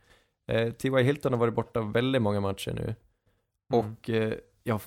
Eh, 0.47 0.71
T.Y. 0.71 1.03
Hilton 1.03 1.33
har 1.33 1.39
varit 1.39 1.53
borta 1.53 1.81
väldigt 1.81 2.21
många 2.21 2.41
matcher 2.41 2.73
nu. 2.73 2.95
Mm. 3.73 3.85
Och 3.85 4.09
eh, 4.09 4.33
ja, 4.63 4.79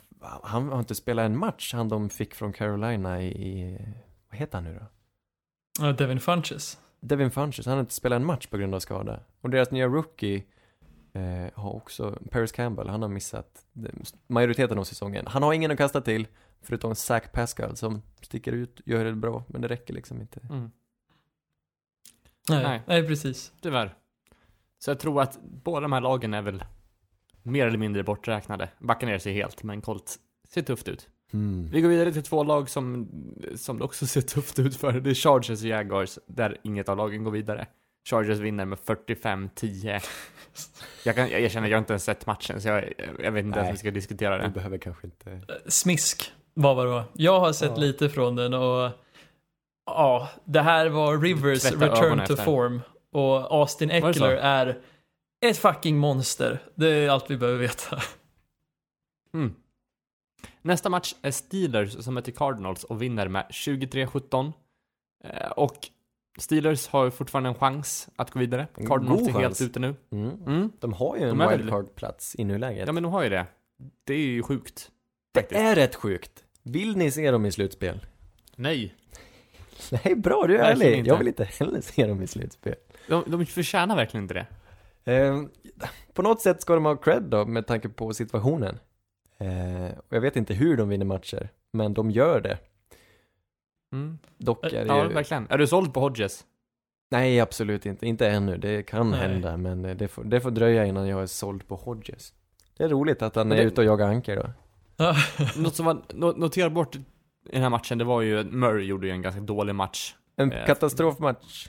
han 0.43 0.69
har 0.69 0.79
inte 0.79 0.95
spelat 0.95 1.27
en 1.27 1.39
match, 1.39 1.75
han 1.75 1.89
de 1.89 2.11
fick 2.11 2.35
från 2.35 2.53
Carolina 2.53 3.23
i, 3.23 3.27
i 3.27 3.79
vad 4.31 4.39
heter 4.39 4.55
han 4.55 4.65
nu 4.65 4.75
då? 4.75 4.87
Ja, 5.81 5.93
Devin 5.93 6.21
Funches. 6.21 6.79
Devin 7.01 7.31
Funches, 7.31 7.67
han 7.67 7.75
har 7.75 7.81
inte 7.81 7.95
spelat 7.95 8.17
en 8.17 8.27
match 8.27 8.47
på 8.47 8.57
grund 8.57 8.75
av 8.75 8.81
skada. 8.81 9.21
Och 9.41 9.51
deras 9.51 9.71
nya 9.71 9.87
rookie 9.87 10.45
eh, 11.13 11.61
har 11.61 11.75
också, 11.75 12.19
Paris 12.31 12.53
Campbell, 12.53 12.89
han 12.89 13.03
har 13.03 13.09
missat 13.09 13.67
majoriteten 14.27 14.79
av 14.79 14.85
säsongen. 14.85 15.27
Han 15.27 15.43
har 15.43 15.53
ingen 15.53 15.71
att 15.71 15.79
kasta 15.79 16.01
till, 16.01 16.27
förutom 16.63 16.95
Zach 16.95 17.23
Pascal 17.33 17.77
som 17.77 18.03
sticker 18.23 18.53
ut, 18.53 18.81
gör 18.85 19.05
det 19.05 19.13
bra, 19.13 19.45
men 19.49 19.61
det 19.61 19.69
räcker 19.69 19.95
liksom 19.95 20.21
inte. 20.21 20.41
Mm. 20.51 20.71
Nej, 22.49 22.63
Nej. 22.63 22.83
nej. 22.87 23.07
precis. 23.07 23.53
Tyvärr. 23.61 23.95
Så 24.79 24.91
jag 24.91 24.99
tror 25.01 25.23
att 25.23 25.39
båda 25.43 25.81
de 25.81 25.93
här 25.93 26.01
lagen 26.01 26.35
är 26.35 26.43
väl 26.43 26.65
mer 27.43 27.67
eller 27.67 27.79
mindre 27.79 28.03
borträknade. 28.03 28.69
Backar 28.79 29.07
ner 29.07 29.19
sig 29.19 29.33
helt, 29.33 29.63
men 29.63 29.81
Colts 29.81 30.19
ser 30.49 30.63
tufft 30.63 30.89
ut. 30.89 31.09
Mm. 31.33 31.71
Vi 31.71 31.81
går 31.81 31.89
vidare 31.89 32.13
till 32.13 32.23
två 32.23 32.43
lag 32.45 32.71
som, 32.71 33.09
som 33.57 33.79
det 33.79 33.85
också 33.85 34.07
ser 34.07 34.21
tufft 34.21 34.59
ut 34.59 34.77
för. 34.77 34.93
Det 34.93 35.11
är 35.11 35.15
Chargers 35.15 35.63
och 35.63 35.69
Jaguars, 35.69 36.19
där 36.27 36.61
inget 36.63 36.89
av 36.89 36.97
lagen 36.97 37.25
går 37.25 37.31
vidare. 37.31 37.67
Chargers 38.11 38.39
vinner 38.39 38.65
med 38.65 38.79
45-10. 38.79 40.03
Jag, 41.05 41.15
kan, 41.15 41.31
jag 41.31 41.41
erkänner, 41.41 41.69
jag 41.69 41.77
har 41.77 41.81
inte 41.81 41.93
ens 41.93 42.05
sett 42.05 42.27
matchen, 42.27 42.61
så 42.61 42.69
jag, 42.69 42.93
jag 43.19 43.33
vet 43.33 43.45
inte 43.45 43.59
ens 43.59 43.69
om 43.69 43.75
vi 43.75 43.79
ska 43.79 43.91
diskutera 43.91 44.39
Vi 44.39 44.43
det. 44.45 44.51
behöver 44.51 44.79
kanske 44.79 45.07
inte... 45.07 45.41
Smisk 45.67 46.33
var 46.63 46.75
vad 46.75 46.87
det 46.87 46.91
var. 46.91 47.05
Jag 47.13 47.41
har 47.41 47.53
sett 47.53 47.71
Ja. 47.71 47.77
lite 47.77 48.09
från 48.09 48.37
den 48.37 48.55
och 48.55 48.91
ja, 49.87 50.29
det 50.45 50.61
här 50.61 50.89
var 50.89 51.19
Rivers 51.19 51.63
Tvätta 51.63 51.87
return 51.87 52.27
to 52.27 52.37
form. 52.37 52.81
Och 53.13 53.53
Austin 53.61 53.89
det? 53.89 53.95
Eckler 53.97 54.37
är 54.37 54.79
ett 55.47 55.59
fucking 55.59 55.99
monster. 55.99 56.59
Det 56.75 56.89
är 56.89 57.11
allt 57.11 57.31
vi 57.31 57.37
behöver 57.37 57.59
veta. 57.59 58.03
Mm. 59.35 59.55
Nästa 60.63 60.89
match 60.89 61.15
är 61.23 61.31
Steelers 61.31 62.05
som 62.05 62.15
möter 62.15 62.33
Cardinals 62.33 62.85
och 62.85 63.03
vinner 63.03 63.29
med 63.29 63.47
23-17. 63.51 64.53
Eh, 65.25 65.51
Och 65.51 65.77
Steelers 66.39 66.89
har 66.89 67.05
ju 67.05 67.11
fortfarande 67.11 67.49
en 67.49 67.55
chans 67.55 68.09
att 68.17 68.31
gå 68.31 68.39
vidare. 68.39 68.67
Cardinals 68.87 69.21
god 69.21 69.29
är 69.29 69.33
helt 69.33 69.45
chans. 69.45 69.61
ute 69.61 69.81
nu. 69.81 69.95
Mm. 70.13 70.31
Mm. 70.47 70.73
De 70.81 70.93
har 70.93 71.17
ju 71.17 71.29
en 71.29 71.41
är 71.41 71.57
wildcard-plats 71.59 72.35
i 72.39 72.45
nuläget. 72.45 72.87
Ja 72.87 72.93
men 72.93 73.03
de 73.03 73.13
har 73.13 73.23
ju 73.23 73.29
det. 73.29 73.47
Det 74.05 74.15
är 74.15 74.19
ju 74.19 74.43
sjukt. 74.43 74.91
det 75.35 75.41
faktiskt. 75.41 75.61
är 75.61 75.75
rätt 75.75 75.95
sjukt. 75.95 76.45
Vill 76.69 76.97
ni 76.97 77.11
se 77.11 77.31
dem 77.31 77.47
i 77.47 77.53
slutspel? 77.53 78.07
Nej. 78.57 78.95
Nej, 80.05 80.15
bra, 80.15 80.45
du 80.47 80.55
är 80.55 80.59
Verkligen 80.59 80.89
ärlig. 80.89 80.99
inte. 80.99 81.09
Jag 81.11 81.17
vill 81.19 81.29
inte 81.29 81.45
heller 81.45 81.81
se 81.81 82.07
dem 82.07 82.23
i 82.23 82.27
slutspel. 82.27 82.75
De, 83.09 83.25
de 83.27 83.47
förtjänar 83.47 83.97
verkligen 83.97 84.25
inte 84.25 84.35
det. 84.35 84.47
Eh, 85.15 85.43
på 86.13 86.23
något 86.23 86.41
sätt 86.41 86.63
ska 86.63 86.75
de 86.75 86.85
ha 86.85 86.97
cred 86.97 87.23
då, 87.23 87.45
med 87.47 87.67
tanke 87.67 87.89
på 87.89 88.13
situationen. 88.15 88.79
Eh, 89.39 89.99
och 90.09 90.17
jag 90.17 90.21
vet 90.21 90.37
inte 90.37 90.55
hur 90.55 90.77
de 90.77 90.89
vinner 90.89 91.05
matcher, 91.07 91.49
men 91.73 91.95
de 91.95 92.11
gör 92.11 92.41
det. 92.41 92.59
Mm. 93.93 94.19
Dock 94.39 94.65
är 94.67 94.71
det 94.71 94.85
Ja, 94.87 95.09
ju... 95.09 95.13
verkligen. 95.15 95.47
Är 95.51 95.59
du 95.59 95.67
såld 95.67 95.95
på 95.95 96.01
Hodges? 96.01 96.45
Nej, 97.11 97.41
absolut 97.41 97.87
inte. 97.87 98.07
Inte 98.07 98.29
ännu. 98.29 98.57
Det 98.57 98.83
kan 98.83 99.11
Nej. 99.11 99.21
hända, 99.21 99.57
men 99.57 99.83
det 99.83 100.09
får, 100.09 100.25
det 100.25 100.41
får 100.41 100.51
dröja 100.51 100.87
innan 100.87 101.09
jag 101.09 101.23
är 101.23 101.27
såld 101.27 101.69
på 101.69 101.77
Hodges. 101.77 102.33
Det 102.77 102.85
är 102.85 102.89
roligt 102.89 103.23
att 103.23 103.35
han 103.37 103.49
Men 103.49 103.59
är 103.59 103.63
det- 103.63 103.69
ute 103.69 103.81
och 103.81 103.87
jagar 103.87 104.09
anker 104.09 104.37
då. 104.37 104.51
Något 105.57 105.75
som 105.77 105.87
var 105.87 105.95
no- 105.95 106.39
noterbart 106.39 106.97
i 106.97 107.01
den 107.53 107.63
här 107.63 107.71
matchen, 107.71 107.99
det 107.99 108.05
var 108.05 108.21
ju 108.23 108.39
att 108.41 108.53
Murray 108.53 108.85
gjorde 108.85 109.07
ju 109.07 109.13
en 109.13 109.23
ganska 109.23 109.41
dålig 109.41 109.75
match. 109.75 110.15
En 110.37 110.53
Eh, 110.53 110.67
katastrofmatch. 110.67 111.69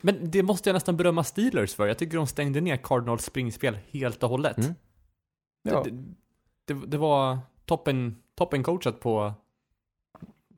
Men 0.00 0.30
det 0.30 0.42
måste 0.42 0.68
jag 0.68 0.74
nästan 0.74 0.96
berömma 0.96 1.24
Steelers 1.24 1.74
för. 1.74 1.86
Jag 1.86 1.98
tycker 1.98 2.16
de 2.16 2.26
stängde 2.26 2.60
ner 2.60 2.76
Cardinals 2.76 3.24
springspel 3.24 3.78
helt 3.90 4.22
och 4.22 4.28
hållet. 4.30 4.58
Mm. 4.58 4.74
Ja. 5.62 5.82
Det, 5.84 5.90
det, 6.74 6.86
det 6.86 6.98
var 6.98 7.38
toppen, 7.64 8.16
toppen 8.34 8.62
coachat 8.62 9.00
på, 9.00 9.32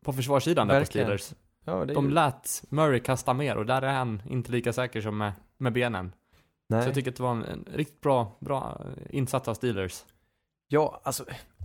på 0.04 0.12
försvarssidan 0.12 0.68
där 0.68 0.74
på 0.74 0.78
Verkligen. 0.78 1.06
Steelers. 1.18 1.34
Ja, 1.64 1.84
De 1.84 2.04
ju... 2.04 2.10
lät 2.10 2.62
Murray 2.68 3.00
kasta 3.00 3.34
mer 3.34 3.56
och 3.56 3.66
där 3.66 3.82
är 3.82 3.92
han 3.92 4.22
inte 4.30 4.52
lika 4.52 4.72
säker 4.72 5.00
som 5.00 5.18
med, 5.18 5.32
med 5.58 5.72
benen. 5.72 6.10
Så 6.10 6.74
Nej. 6.76 6.84
jag 6.84 6.94
tycker 6.94 7.10
att 7.10 7.16
det 7.16 7.22
var 7.22 7.30
en, 7.30 7.44
en 7.44 7.64
riktigt 7.72 8.00
bra, 8.00 8.36
bra 8.40 8.80
insats 9.10 9.48
av 9.48 9.54
Steelers. 9.54 10.04
Ja, 10.68 11.00
alltså, 11.04 11.24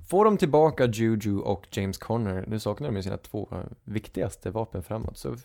får 0.09 0.25
de 0.25 0.37
tillbaka 0.37 0.85
Juju 0.85 1.37
och 1.39 1.67
James 1.71 1.97
Conner, 1.97 2.45
nu 2.47 2.59
saknar 2.59 2.87
de 2.87 2.95
ju 2.95 3.03
sina 3.03 3.17
två 3.17 3.49
viktigaste 3.83 4.51
vapen 4.51 4.83
framåt, 4.83 5.17
så 5.17 5.35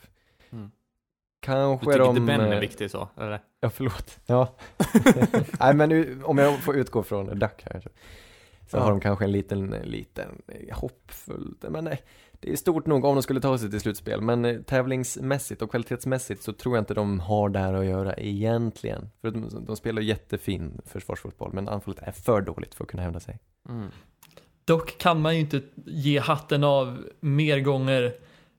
Mm. 0.50 0.70
Du 1.40 1.46
kanske 1.46 1.86
tycker 1.86 1.98
de... 1.98 2.08
inte 2.16 2.20
Ben 2.20 2.40
är 2.40 2.52
eh, 2.54 2.60
viktig 2.60 2.90
så, 2.90 3.08
eller? 3.16 3.40
Ja, 3.60 3.70
förlåt. 3.70 4.18
Ja. 4.26 4.54
Nej, 5.60 5.74
men 5.74 5.88
nu, 5.88 6.22
om 6.24 6.38
jag 6.38 6.58
får 6.62 6.76
utgå 6.76 7.02
från 7.02 7.38
Duck 7.38 7.62
här, 7.64 7.80
så, 7.80 7.88
så 8.70 8.76
Ja. 8.76 8.80
har 8.82 8.90
de 8.90 9.00
kanske 9.00 9.24
en 9.24 9.32
liten, 9.32 9.66
liten 9.70 10.42
hoppfull, 10.72 11.54
men 11.68 11.84
nej, 11.84 12.02
det 12.44 12.52
är 12.52 12.56
stort 12.56 12.86
nog 12.86 13.04
om 13.04 13.14
de 13.14 13.22
skulle 13.22 13.40
ta 13.40 13.58
sig 13.58 13.70
till 13.70 13.80
slutspel, 13.80 14.20
men 14.20 14.44
eh, 14.44 14.60
tävlingsmässigt 14.60 15.62
och 15.62 15.70
kvalitetsmässigt 15.70 16.42
så 16.42 16.52
tror 16.52 16.76
jag 16.76 16.82
inte 16.82 16.94
de 16.94 17.20
har 17.20 17.48
där 17.48 17.74
att 17.74 17.84
göra 17.84 18.14
egentligen. 18.14 19.10
För 19.20 19.30
de, 19.30 19.64
de 19.66 19.76
spelar 19.76 20.02
jättefin 20.02 20.80
försvarsfotboll, 20.86 21.52
men 21.52 21.68
anfallet 21.68 22.00
är 22.02 22.12
för 22.12 22.40
dåligt 22.40 22.74
för 22.74 22.84
att 22.84 22.90
kunna 22.90 23.02
hävda 23.02 23.20
sig. 23.20 23.38
Mm. 23.68 23.88
Dock 24.64 24.98
kan 24.98 25.20
man 25.20 25.34
ju 25.34 25.40
inte 25.40 25.62
ge 25.86 26.18
hatten 26.18 26.64
av 26.64 27.04
mer 27.20 27.60
gånger 27.60 28.12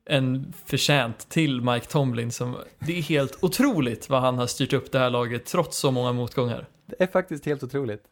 än 0.10 0.54
förtjänt 0.66 1.30
till 1.30 1.62
Mike 1.62 1.86
Tomlin 1.86 2.32
som, 2.32 2.56
det 2.80 2.98
är 2.98 3.02
helt 3.02 3.44
otroligt 3.44 4.10
vad 4.10 4.22
han 4.22 4.38
har 4.38 4.48
styrt 4.48 4.74
upp 4.74 4.92
det 4.92 5.00
här 5.00 5.10
laget 5.10 5.46
trots 5.46 5.78
så 5.78 5.92
många 5.92 6.12
motgångar. 6.12 6.68
Det 6.86 7.04
är 7.04 7.08
faktiskt 7.08 7.46
helt 7.46 7.64
otroligt. 7.64 8.04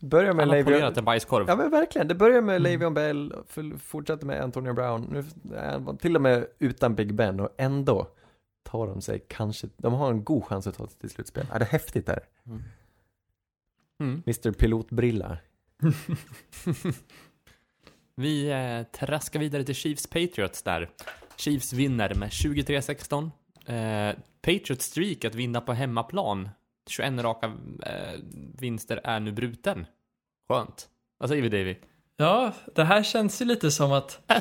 Det 0.00 0.06
börjar 0.06 0.34
med 0.34 0.46
Han 0.46 0.56
har 0.56 0.64
polerat 0.64 0.96
en 0.96 1.04
bajskorv. 1.04 1.44
Ja 1.48 1.56
men 1.56 1.70
verkligen, 1.70 2.08
det 2.08 2.14
börjar 2.14 2.42
med 2.42 2.56
Mm. 2.56 2.72
Le'Veon 2.72 2.94
Bell, 2.94 3.34
fortsätter 3.78 4.26
med 4.26 4.40
Antonio 4.40 4.72
Brown, 4.72 5.02
nu 5.02 5.24
är 5.56 5.96
till 5.96 6.16
och 6.16 6.22
med 6.22 6.46
utan 6.58 6.94
Big 6.94 7.14
Ben 7.14 7.40
och 7.40 7.50
ändå 7.58 8.08
tar 8.62 8.86
de 8.86 9.00
sig 9.00 9.24
kanske, 9.28 9.68
de 9.76 9.92
har 9.94 10.10
en 10.10 10.24
god 10.24 10.44
chans 10.44 10.66
att 10.66 10.76
ta 10.76 10.86
sig 10.86 10.98
till 11.00 11.10
slutspel. 11.10 11.46
Ja, 11.52 11.58
det 11.58 11.64
är 11.64 11.68
häftigt 11.68 12.06
där. 12.06 12.20
Mm. 14.00 14.22
Mr 14.26 14.52
Pilotbrilla. 14.52 15.38
Vi 18.14 18.50
eh, 18.50 18.82
traskar 18.98 19.40
vidare 19.40 19.64
till 19.64 19.74
Chiefs 19.74 20.06
Patriots 20.06 20.62
där. 20.62 20.90
Chiefs 21.36 21.72
vinner 21.72 22.14
med 22.14 22.28
23-16. 22.28 23.30
Eh, 23.66 24.16
Patriots 24.40 24.84
streak 24.84 25.24
att 25.24 25.34
vinna 25.34 25.60
på 25.60 25.72
hemmaplan, 25.72 26.48
21 26.86 27.22
raka 27.22 27.46
eh, 27.82 28.20
vinster, 28.58 29.00
är 29.04 29.20
nu 29.20 29.32
bruten. 29.32 29.86
Skönt. 30.48 30.88
Vad 31.18 31.28
säger 31.28 31.42
vi 31.42 31.48
Davy? 31.48 31.76
Ja, 32.16 32.52
det 32.74 32.84
här 32.84 33.02
känns 33.02 33.42
ju 33.42 33.44
lite 33.44 33.70
som 33.70 33.92
att 33.92 34.32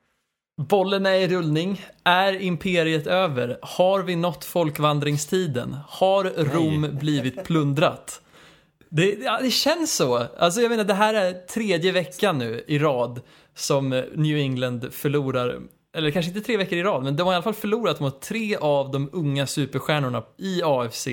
bollen 0.68 1.06
är 1.06 1.14
i 1.14 1.28
rullning. 1.28 1.80
Är 2.04 2.32
imperiet 2.32 3.06
över? 3.06 3.58
Har 3.62 4.02
vi 4.02 4.16
nått 4.16 4.44
folkvandringstiden? 4.44 5.76
Har 5.88 6.24
Rom 6.24 6.98
blivit 7.00 7.44
plundrat? 7.44 8.22
Det, 8.88 9.14
ja, 9.14 9.38
det 9.42 9.50
känns 9.50 9.96
så. 9.96 10.26
Alltså 10.38 10.60
jag 10.60 10.70
menar, 10.70 10.84
det 10.84 10.94
här 10.94 11.14
är 11.14 11.32
tredje 11.32 11.92
veckan 11.92 12.38
nu 12.38 12.64
i 12.66 12.78
rad 12.78 13.20
som 13.54 13.88
New 14.14 14.36
England 14.36 14.92
förlorar. 14.92 15.60
Eller 15.96 16.10
kanske 16.10 16.28
inte 16.28 16.40
tre 16.40 16.56
veckor 16.56 16.78
i 16.78 16.82
rad, 16.82 17.02
men 17.02 17.16
de 17.16 17.22
har 17.22 17.32
i 17.32 17.36
alla 17.36 17.42
fall 17.42 17.54
förlorat 17.54 18.00
mot 18.00 18.20
tre 18.20 18.56
av 18.56 18.90
de 18.90 19.10
unga 19.12 19.46
superstjärnorna 19.46 20.22
i 20.38 20.62
AFC. 20.64 21.08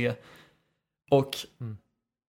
Och 1.11 1.35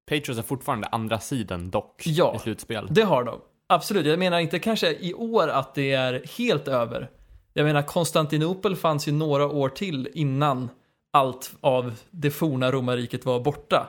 Patriots 0.09 0.39
är 0.39 0.43
fortfarande 0.43 0.87
andra 0.87 1.20
sidan 1.20 1.70
dock 1.70 2.03
Ja. 2.07 2.35
i 2.37 2.39
slutspel. 2.39 2.87
Det 2.91 3.03
har 3.03 3.24
de. 3.24 3.41
Absolut, 3.66 4.07
jag 4.07 4.18
menar 4.18 4.39
inte 4.39 4.59
kanske 4.59 4.91
i 4.91 5.14
år 5.14 5.49
att 5.49 5.74
det 5.74 5.93
är 5.93 6.22
helt 6.39 6.68
över. 6.68 7.11
Jag 7.53 7.64
menar 7.64 7.83
Konstantinopel 7.83 8.76
fanns 8.76 9.09
ju 9.09 9.12
några 9.12 9.47
år 9.47 9.68
till 9.68 10.09
innan 10.14 10.68
allt 11.12 11.53
av 11.61 11.95
det 12.11 12.31
forna 12.31 12.70
romarriket 12.72 13.24
var 13.24 13.41
borta. 13.41 13.89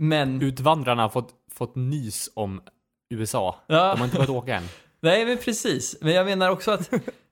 Men, 0.00 0.42
Utvandrarna 0.42 1.02
har 1.02 1.08
fått, 1.08 1.30
fått 1.52 1.74
nys 1.74 2.30
om 2.34 2.60
USA. 3.10 3.56
ja, 3.66 3.90
De 3.92 3.98
har 3.98 4.04
inte 4.04 4.16
börjat 4.16 4.30
åka 4.30 4.56
än. 4.56 4.64
nej 5.00 5.26
men 5.26 5.36
precis. 5.38 5.96
Men 6.00 6.12
jag 6.14 6.26
menar 6.26 6.50
också 6.50 6.70
att 6.70 6.90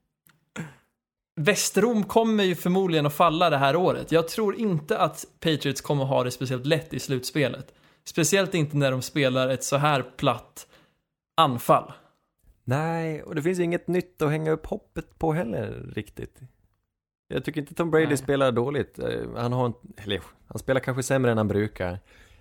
Västrom 1.37 2.05
kommer 2.05 2.45
ju 2.45 2.55
förmodligen 2.55 3.07
att 3.07 3.15
falla 3.15 3.51
det 3.51 3.57
här 3.57 3.77
året. 3.77 4.13
Jag 4.13 4.29
tror 4.29 4.55
inte 4.57 4.99
att 4.99 5.25
Patriots 5.41 5.81
kommer 5.81 6.05
ha 6.05 6.25
det 6.25 6.31
speciellt 6.31 6.67
lätt 6.67 6.95
i 6.95 7.01
slutspelet. 7.01 7.75
Speciellt 8.05 8.55
inte 8.55 8.77
när 8.77 8.91
de 8.91 9.03
spelar 9.03 9.49
ett 9.49 9.65
så 9.65 9.77
här 9.77 10.03
platt 10.17 10.67
anfall. 11.37 11.93
Nej, 12.65 13.23
och 13.23 13.35
det 13.35 13.43
finns 13.43 13.59
inget 13.61 13.89
nytt 13.89 14.23
att 14.23 14.31
hänga 14.31 14.51
upp 14.51 14.67
hoppet 14.67 15.19
på 15.19 15.33
heller 15.33 15.91
riktigt. 15.95 16.41
Jag 17.29 17.45
tycker 17.45 17.61
inte 17.61 17.75
Tom 17.75 17.91
Brady 17.91 18.07
Nej. 18.07 18.17
spelar 18.17 18.53
dåligt. 18.53 18.99
Eh, 18.99 19.09
Han 19.37 19.53
har 19.53 19.67
en, 19.67 19.75
eller 19.97 20.21
han 20.47 20.59
spelar 20.59 20.81
kanske 20.81 21.03
sämre 21.03 21.31
än 21.31 21.39
han 21.39 21.49
brukar. 21.49 21.99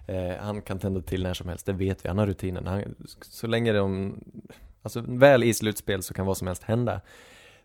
Eh, 0.08 0.36
han 0.40 0.62
kan 0.62 0.80
tända 0.80 1.02
till 1.02 1.24
när 1.24 1.34
som 1.34 1.50
helst, 1.50 1.66
det 1.66 1.74
vet 1.74 2.06
vi. 2.06 2.10
Han 2.10 2.18
har 2.18 2.28
rutinen. 2.28 2.68
Han, 2.68 2.96
så 3.22 3.48
länge 3.48 3.74
de, 3.74 4.16
alltså 4.82 5.02
väl 5.08 5.44
i 5.44 5.54
slutspel 5.54 6.04
så 6.04 6.14
kan 6.14 6.26
vad 6.26 6.38
som 6.38 6.48
helst 6.48 6.64
hända. 6.64 7.02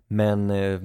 Men 0.09 0.51
eh, 0.51 0.81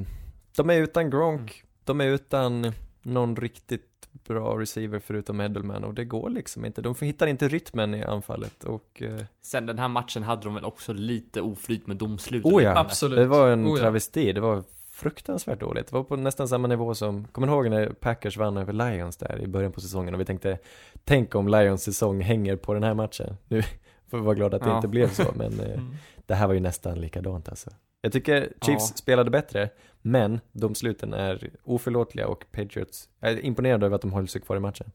de 0.56 0.70
är 0.70 0.78
utan 0.78 1.10
Gronk, 1.10 1.64
de 1.84 2.02
är 2.02 2.06
utan 2.08 2.72
någon 3.02 3.36
riktigt 3.36 3.88
bra 4.28 4.60
receiver 4.60 5.00
förutom 5.00 5.42
Edelman 5.42 5.84
och 5.84 5.94
det 5.94 6.06
går 6.06 6.30
liksom 6.30 6.66
inte. 6.66 6.82
De 6.82 6.96
hittar 7.02 7.28
inte 7.28 7.48
rytmen 7.48 7.96
i 7.96 8.04
anfallet 8.04 8.64
och 8.64 9.02
eh, 9.02 9.22
Sen 9.42 9.66
den 9.66 9.80
här 9.80 9.88
matchen 9.88 10.24
hade 10.24 10.44
de 10.44 10.54
väl 10.56 10.66
också 10.66 10.94
lite 10.94 11.42
oflyt 11.42 11.88
med 11.88 11.98
domslut. 11.98 12.46
Oh 12.46 12.64
ja, 12.64 12.78
Absolut. 12.80 13.18
det 13.20 13.26
var 13.26 13.50
en 13.50 13.66
Oh 13.68 13.70
ja. 13.72 13.78
travesti, 13.78 14.34
det 14.34 14.42
var 14.42 14.64
fruktansvärt 14.90 15.60
dåligt. 15.60 15.88
Det 15.88 15.96
var 15.96 16.04
på 16.04 16.16
nästan 16.16 16.48
samma 16.48 16.68
nivå 16.68 16.96
som, 16.96 17.26
kommer 17.28 17.48
ni 17.48 17.54
ihåg 17.54 17.70
när 17.70 17.90
Packers 17.90 18.38
vann 18.38 18.58
över 18.58 18.74
Lions 18.74 19.18
där 19.18 19.40
i 19.42 19.48
början 19.48 19.72
på 19.72 19.82
säsongen 19.82 20.14
och 20.14 20.20
vi 20.20 20.26
tänkte, 20.26 20.58
tänk 21.04 21.36
om 21.36 21.48
Lions 21.48 21.84
säsong 21.84 22.22
hänger 22.22 22.56
på 22.56 22.74
den 22.74 22.84
här 22.84 22.94
matchen. 22.94 23.36
Nu 23.48 23.62
får 24.10 24.18
vi 24.18 24.24
vara 24.24 24.36
glada 24.36 24.58
att 24.58 24.64
det 24.64 24.70
Ja. 24.70 24.76
inte 24.76 24.88
blev 24.88 25.10
så, 25.10 25.24
men 25.36 25.60
eh, 25.60 25.74
Mm. 25.74 25.96
det 26.26 26.36
här 26.36 26.48
var 26.48 26.54
ju 26.54 26.60
nästan 26.60 27.00
likadant 27.02 27.50
alltså. 27.50 27.70
Jag 28.02 28.12
tycker 28.12 28.40
Chiefs 28.42 28.90
Ja. 28.92 28.96
spelade 28.98 29.30
bättre, 29.32 29.70
men 30.02 30.40
domsluten 30.52 31.14
är 31.14 31.50
oförlåtliga 31.64 32.28
och 32.28 32.46
Patriots, 32.52 33.10
jag 33.20 33.32
är 33.32 33.46
imponerad 33.46 33.84
över 33.84 33.96
att 33.96 34.02
de 34.02 34.12
håller 34.14 34.28
sig 34.28 34.42
kvar 34.42 34.56
i 34.56 34.60
matchen. 34.60 34.92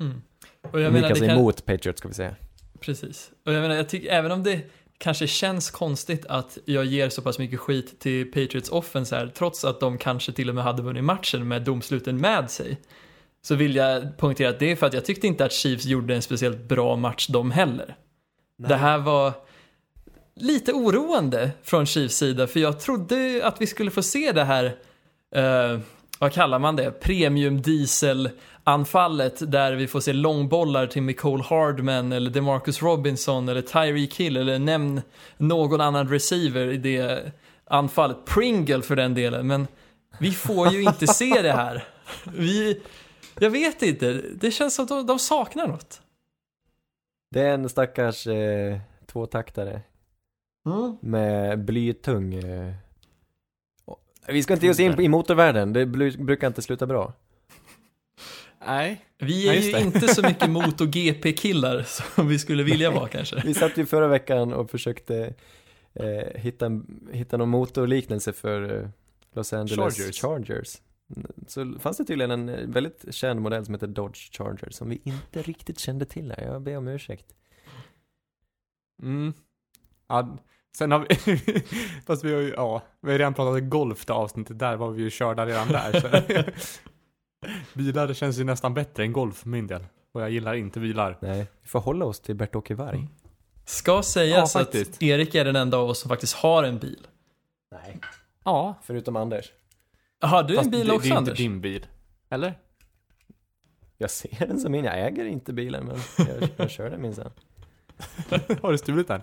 Mm. 0.00 0.22
Och 0.60 0.80
jag 0.80 0.92
menar, 0.92 1.08
Mika 1.08 1.20
det 1.20 1.26
kan... 1.26 1.38
emot 1.38 1.64
Patriots 1.64 1.98
ska 1.98 2.08
vi 2.08 2.14
säga. 2.14 2.36
Precis. 2.80 3.30
Och 3.44 3.52
jag 3.52 3.60
menar, 3.60 3.74
jag 3.74 3.88
tycker 3.88 4.10
även 4.10 4.32
om 4.32 4.42
det 4.42 4.60
kanske 4.98 5.26
känns 5.26 5.70
konstigt 5.70 6.26
att 6.26 6.58
jag 6.64 6.84
ger 6.84 7.08
så 7.08 7.22
pass 7.22 7.38
mycket 7.38 7.60
skit 7.60 8.00
till 8.00 8.32
Patriots 8.32 8.68
offense 8.68 9.16
här, 9.16 9.26
trots 9.26 9.64
att 9.64 9.80
de 9.80 9.98
kanske 9.98 10.32
till 10.32 10.48
och 10.48 10.54
med 10.54 10.64
hade 10.64 10.82
vunnit 10.82 11.04
matchen 11.04 11.48
med 11.48 11.62
domsluten 11.62 12.20
med 12.20 12.50
sig, 12.50 12.80
så 13.42 13.54
vill 13.54 13.76
jag 13.76 14.18
poängtera 14.18 14.48
att 14.48 14.58
det 14.58 14.70
är 14.70 14.76
för 14.76 14.86
att 14.86 14.94
jag 14.94 15.04
tyckte 15.04 15.26
inte 15.26 15.44
att 15.44 15.52
Chiefs 15.52 15.84
gjorde 15.84 16.14
en 16.14 16.22
speciellt 16.22 16.68
bra 16.68 16.96
match 16.96 17.26
de 17.26 17.50
heller. 17.50 17.96
Det 18.56 18.76
här 18.76 18.98
var 18.98 19.32
lite 20.40 20.72
oroande 20.72 21.50
från 21.62 21.86
Chiefs 21.86 22.16
sida, 22.16 22.46
för 22.46 22.60
jag 22.60 22.80
trodde 22.80 23.40
att 23.44 23.60
vi 23.60 23.66
skulle 23.66 23.90
få 23.90 24.02
se 24.02 24.32
det 24.32 24.44
här, 24.44 24.64
eh, 25.34 25.80
vad 26.18 26.32
kallar 26.32 26.58
man 26.58 26.76
det, 26.76 26.90
premium 26.90 27.62
diesel 27.62 28.30
anfallet 28.64 29.52
där 29.52 29.72
vi 29.72 29.86
får 29.86 30.00
se 30.00 30.12
långbollar 30.12 30.86
till 30.86 31.02
Nicole 31.02 31.42
Hardman 31.42 32.12
eller 32.12 32.30
DeMarcus 32.30 32.82
Robinson 32.82 33.48
eller 33.48 33.62
Tyreek 33.62 34.14
Hill 34.14 34.36
eller 34.36 34.58
nämn 34.58 35.02
någon 35.36 35.80
annan 35.80 36.08
receiver 36.08 36.66
i 36.66 36.76
det 36.76 37.32
anfallet. 37.64 38.24
Pringle 38.24 38.82
för 38.82 38.96
den 38.96 39.14
delen, 39.14 39.46
men 39.46 39.66
vi 40.18 40.32
får 40.32 40.72
ju 40.72 40.82
inte 40.82 41.06
se 41.14 41.42
det 41.42 41.52
här. 41.52 41.84
Vi, 42.24 42.82
jag 43.38 43.50
vet 43.50 43.82
inte, 43.82 44.12
det 44.12 44.50
känns 44.50 44.74
som 44.74 44.82
att 44.82 44.88
de, 44.88 45.06
de 45.06 45.18
saknar 45.18 45.66
något. 45.68 46.00
Det 47.30 47.40
är 47.40 47.54
en 47.54 47.68
stackars 47.68 48.26
eh, 48.26 48.78
tvåtaktare 49.06 49.82
med 51.00 51.64
blytung 51.64 52.34
eh, 52.34 52.74
Vi 54.28 54.42
ska 54.42 54.52
inte 54.52 54.66
ge 54.66 54.72
oss 54.72 54.80
in 54.80 55.00
i 55.00 55.08
motorvärlden, 55.08 55.72
det 55.72 55.86
brukar 55.86 56.46
inte 56.46 56.62
sluta 56.62 56.86
bra. 56.86 57.12
Nej. 58.66 59.04
Vi 59.18 59.46
Ja, 59.46 59.52
är 59.52 59.56
just 59.56 59.76
ju 59.76 59.80
inte 59.80 60.08
så 60.08 60.22
mycket 60.22 60.50
MotoGP-killar 60.50 61.82
som 62.14 62.28
vi 62.28 62.38
skulle 62.38 62.62
vilja 62.62 62.90
vara 62.90 63.08
kanske. 63.08 63.42
Vi 63.44 63.54
satt 63.54 63.76
ju 63.76 63.86
förra 63.86 64.08
veckan 64.08 64.52
och 64.52 64.70
försökte 64.70 65.34
eh, 65.94 66.40
hitta, 66.40 66.66
en, 66.66 67.08
hitta 67.12 67.36
någon 67.36 67.48
motorliknelse 67.48 68.32
för 68.32 68.82
eh, 68.82 68.88
Los 69.32 69.52
Angeles 69.52 69.96
Chargers. 69.96 70.20
Chargers. 70.20 70.76
Så 71.46 71.78
fanns 71.78 71.96
det 71.96 72.04
tydligen 72.04 72.30
en 72.30 72.48
eh, 72.48 72.68
väldigt 72.68 73.14
känd 73.14 73.40
modell 73.40 73.64
som 73.64 73.74
heter 73.74 73.86
Dodge 73.86 74.32
Charger 74.32 74.70
som 74.70 74.88
vi 74.88 75.00
inte 75.04 75.42
riktigt 75.42 75.78
kände 75.78 76.04
till 76.04 76.30
här. 76.30 76.44
Jag 76.44 76.62
ber 76.62 76.76
om 76.76 76.88
ursäkt. 76.88 77.34
Mm. 79.02 79.32
Ja, 80.08 80.36
sen 80.76 80.92
har 80.92 81.06
vi, 81.08 81.62
fast 82.06 82.24
vi 82.24 82.34
har 82.34 82.40
ju, 82.40 82.48
ja, 82.56 82.82
vi 83.00 83.10
har 83.10 83.18
redan 83.18 83.34
pratat 83.34 83.62
golf 83.62 84.06
det 84.06 84.12
avsnittet, 84.12 84.58
där 84.58 84.76
var 84.76 84.90
vi 84.90 85.02
ju 85.02 85.10
körda 85.10 85.46
redan 85.46 85.68
där. 85.68 86.00
Så. 86.00 86.42
bilar 87.78 88.14
känns 88.14 88.38
ju 88.38 88.44
nästan 88.44 88.74
bättre 88.74 89.02
än 89.02 89.12
golf 89.12 89.36
för 89.36 89.48
min 89.48 89.66
del. 89.66 89.86
Och 90.12 90.22
jag 90.22 90.30
gillar 90.30 90.54
inte 90.54 90.80
bilar. 90.80 91.18
Nej, 91.20 91.46
vi 91.62 91.68
får 91.68 91.80
hålla 91.80 92.04
oss 92.04 92.20
till 92.20 92.34
Bert-Åke 92.36 92.74
Varg. 92.74 92.96
Mm. 92.96 93.08
Ska 93.64 94.02
sägas 94.02 94.54
Ja, 94.54 94.60
att. 94.60 95.02
Erik 95.02 95.34
är 95.34 95.44
den 95.44 95.56
enda 95.56 95.76
av 95.76 95.88
oss 95.88 96.00
som 96.00 96.08
faktiskt 96.08 96.34
har 96.34 96.64
en 96.64 96.78
bil. 96.78 97.06
Nej. 97.72 98.00
Ja, 98.44 98.74
Förutom 98.82 99.16
Anders. 99.16 99.52
Har 100.20 100.42
du 100.42 100.54
en 100.54 100.58
fast 100.58 100.70
bil 100.70 100.86
det, 100.86 100.92
också 100.92 101.08
det 101.08 101.14
är 101.14 101.16
Anders? 101.16 101.40
inte 101.40 101.42
din 101.42 101.60
bil. 101.60 101.86
Eller? 102.28 102.54
Jag 103.98 104.10
ser 104.10 104.46
den 104.46 104.60
som 104.60 104.72
min, 104.72 104.84
jag 104.84 105.00
äger 105.00 105.24
inte 105.24 105.52
bilen 105.52 105.86
men 105.86 105.98
jag, 106.28 106.48
jag 106.56 106.70
kör 106.70 106.90
den 106.90 107.02
minsann. 107.02 107.30
har 108.62 108.72
du 108.72 108.78
stulit 108.78 109.08
den? 109.08 109.20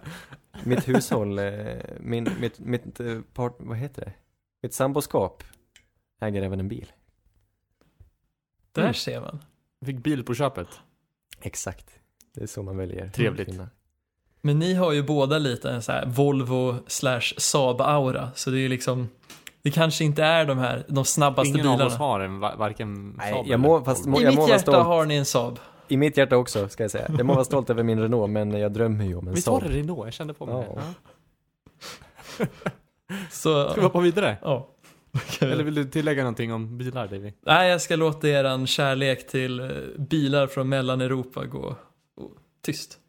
Mitt 0.63 0.88
hushåll, 0.88 1.39
eh, 1.39 1.53
min, 1.99 2.30
mitt, 2.39 2.59
mitt 2.59 2.99
eh, 2.99 3.19
part, 3.34 3.55
vad 3.59 3.78
heter 3.78 4.01
det? 4.05 4.13
Mitt 4.61 4.74
samboskap 4.74 5.43
äger 6.21 6.41
även 6.41 6.59
en 6.59 6.67
bil. 6.67 6.91
Där 8.71 8.82
Mm. 8.82 8.93
ser 8.93 9.21
man. 9.21 9.43
Fick 9.86 9.97
bil 9.97 10.24
på 10.24 10.34
köpet. 10.36 10.67
Exakt. 11.41 11.86
Det 12.34 12.41
är 12.43 12.47
så 12.47 12.63
man 12.63 12.78
väljer. 12.78 13.09
Trevligt. 13.09 13.49
Finna. 13.49 13.69
Men 14.41 14.59
ni 14.59 14.74
har 14.74 14.91
ju 14.91 15.03
båda 15.03 15.38
lite 15.38 15.69
en 15.71 15.82
så 15.82 15.91
här 15.91 16.05
Volvo 16.05 16.76
slash 16.88 17.19
Saab-aura. 17.38 18.30
Så 18.36 18.49
det 18.49 18.59
är 18.59 18.69
liksom, 18.69 19.09
det 19.61 19.71
kanske 19.71 20.03
inte 20.03 20.24
är 20.24 20.45
de 20.45 20.57
här, 20.57 20.86
de 20.88 21.05
snabbaste 21.05 21.49
Ingen 21.49 21.61
bilarna. 21.61 21.84
av 21.84 21.88
oss 21.88 21.95
har 21.97 22.19
en, 22.19 22.39
va- 22.39 22.55
varken 22.55 23.15
Nej, 23.17 23.32
Saab 23.34 23.38
jag 23.39 23.45
eller 23.45 23.57
må- 23.57 23.84
fast 23.86 24.05
Volvo. 24.05 24.11
må- 24.11 24.21
I 24.21 24.24
jag 24.24 24.36
mitt 24.36 24.49
hjärta 24.49 24.59
stolt. 24.61 24.78
har 24.86 25.05
ni 25.05 25.15
en 25.15 25.26
Saab. 25.26 25.59
I 25.88 25.97
mitt 25.97 26.17
hjärta 26.17 26.38
också, 26.38 26.69
ska 26.69 26.84
jag 26.84 26.91
säga. 26.91 27.07
Jag 27.17 27.25
må 27.25 27.34
vara 27.34 27.45
stolt 27.45 27.69
över 27.69 27.84
min 27.84 27.99
Renault, 27.99 28.31
men 28.31 28.51
jag 28.51 28.73
drömmer 28.73 29.05
ju 29.05 29.15
om 29.15 29.27
en 29.27 29.34
Visst 29.34 29.47
var 29.47 29.59
Saab. 29.59 29.71
det 29.71 29.77
Renault? 29.77 30.05
Jag 30.05 30.13
kände 30.13 30.34
på 30.34 30.45
mig 30.45 30.67
Ja. 30.75 30.81
det. 32.38 32.47
Så, 33.31 33.69
Ska 33.69 33.75
vi 33.81 33.86
hoppa 33.86 33.99
vidare? 33.99 34.38
ja. 34.41 34.69
Eller 35.41 35.63
vill 35.63 35.75
du 35.75 35.86
tillägga 35.86 36.21
någonting 36.23 36.53
om 36.53 36.77
bilar, 36.77 37.07
Davy? 37.07 37.34
Nej, 37.41 37.69
jag 37.69 37.81
ska 37.81 37.95
låta 37.95 38.27
eran 38.27 38.67
kärlek 38.67 39.27
till 39.27 39.59
eh, 39.59 39.67
bilar 39.97 40.47
från 40.47 40.69
Mellaneuropa 40.69 41.45
gå 41.45 41.75
gå 42.15 42.31
tyst. 42.61 42.99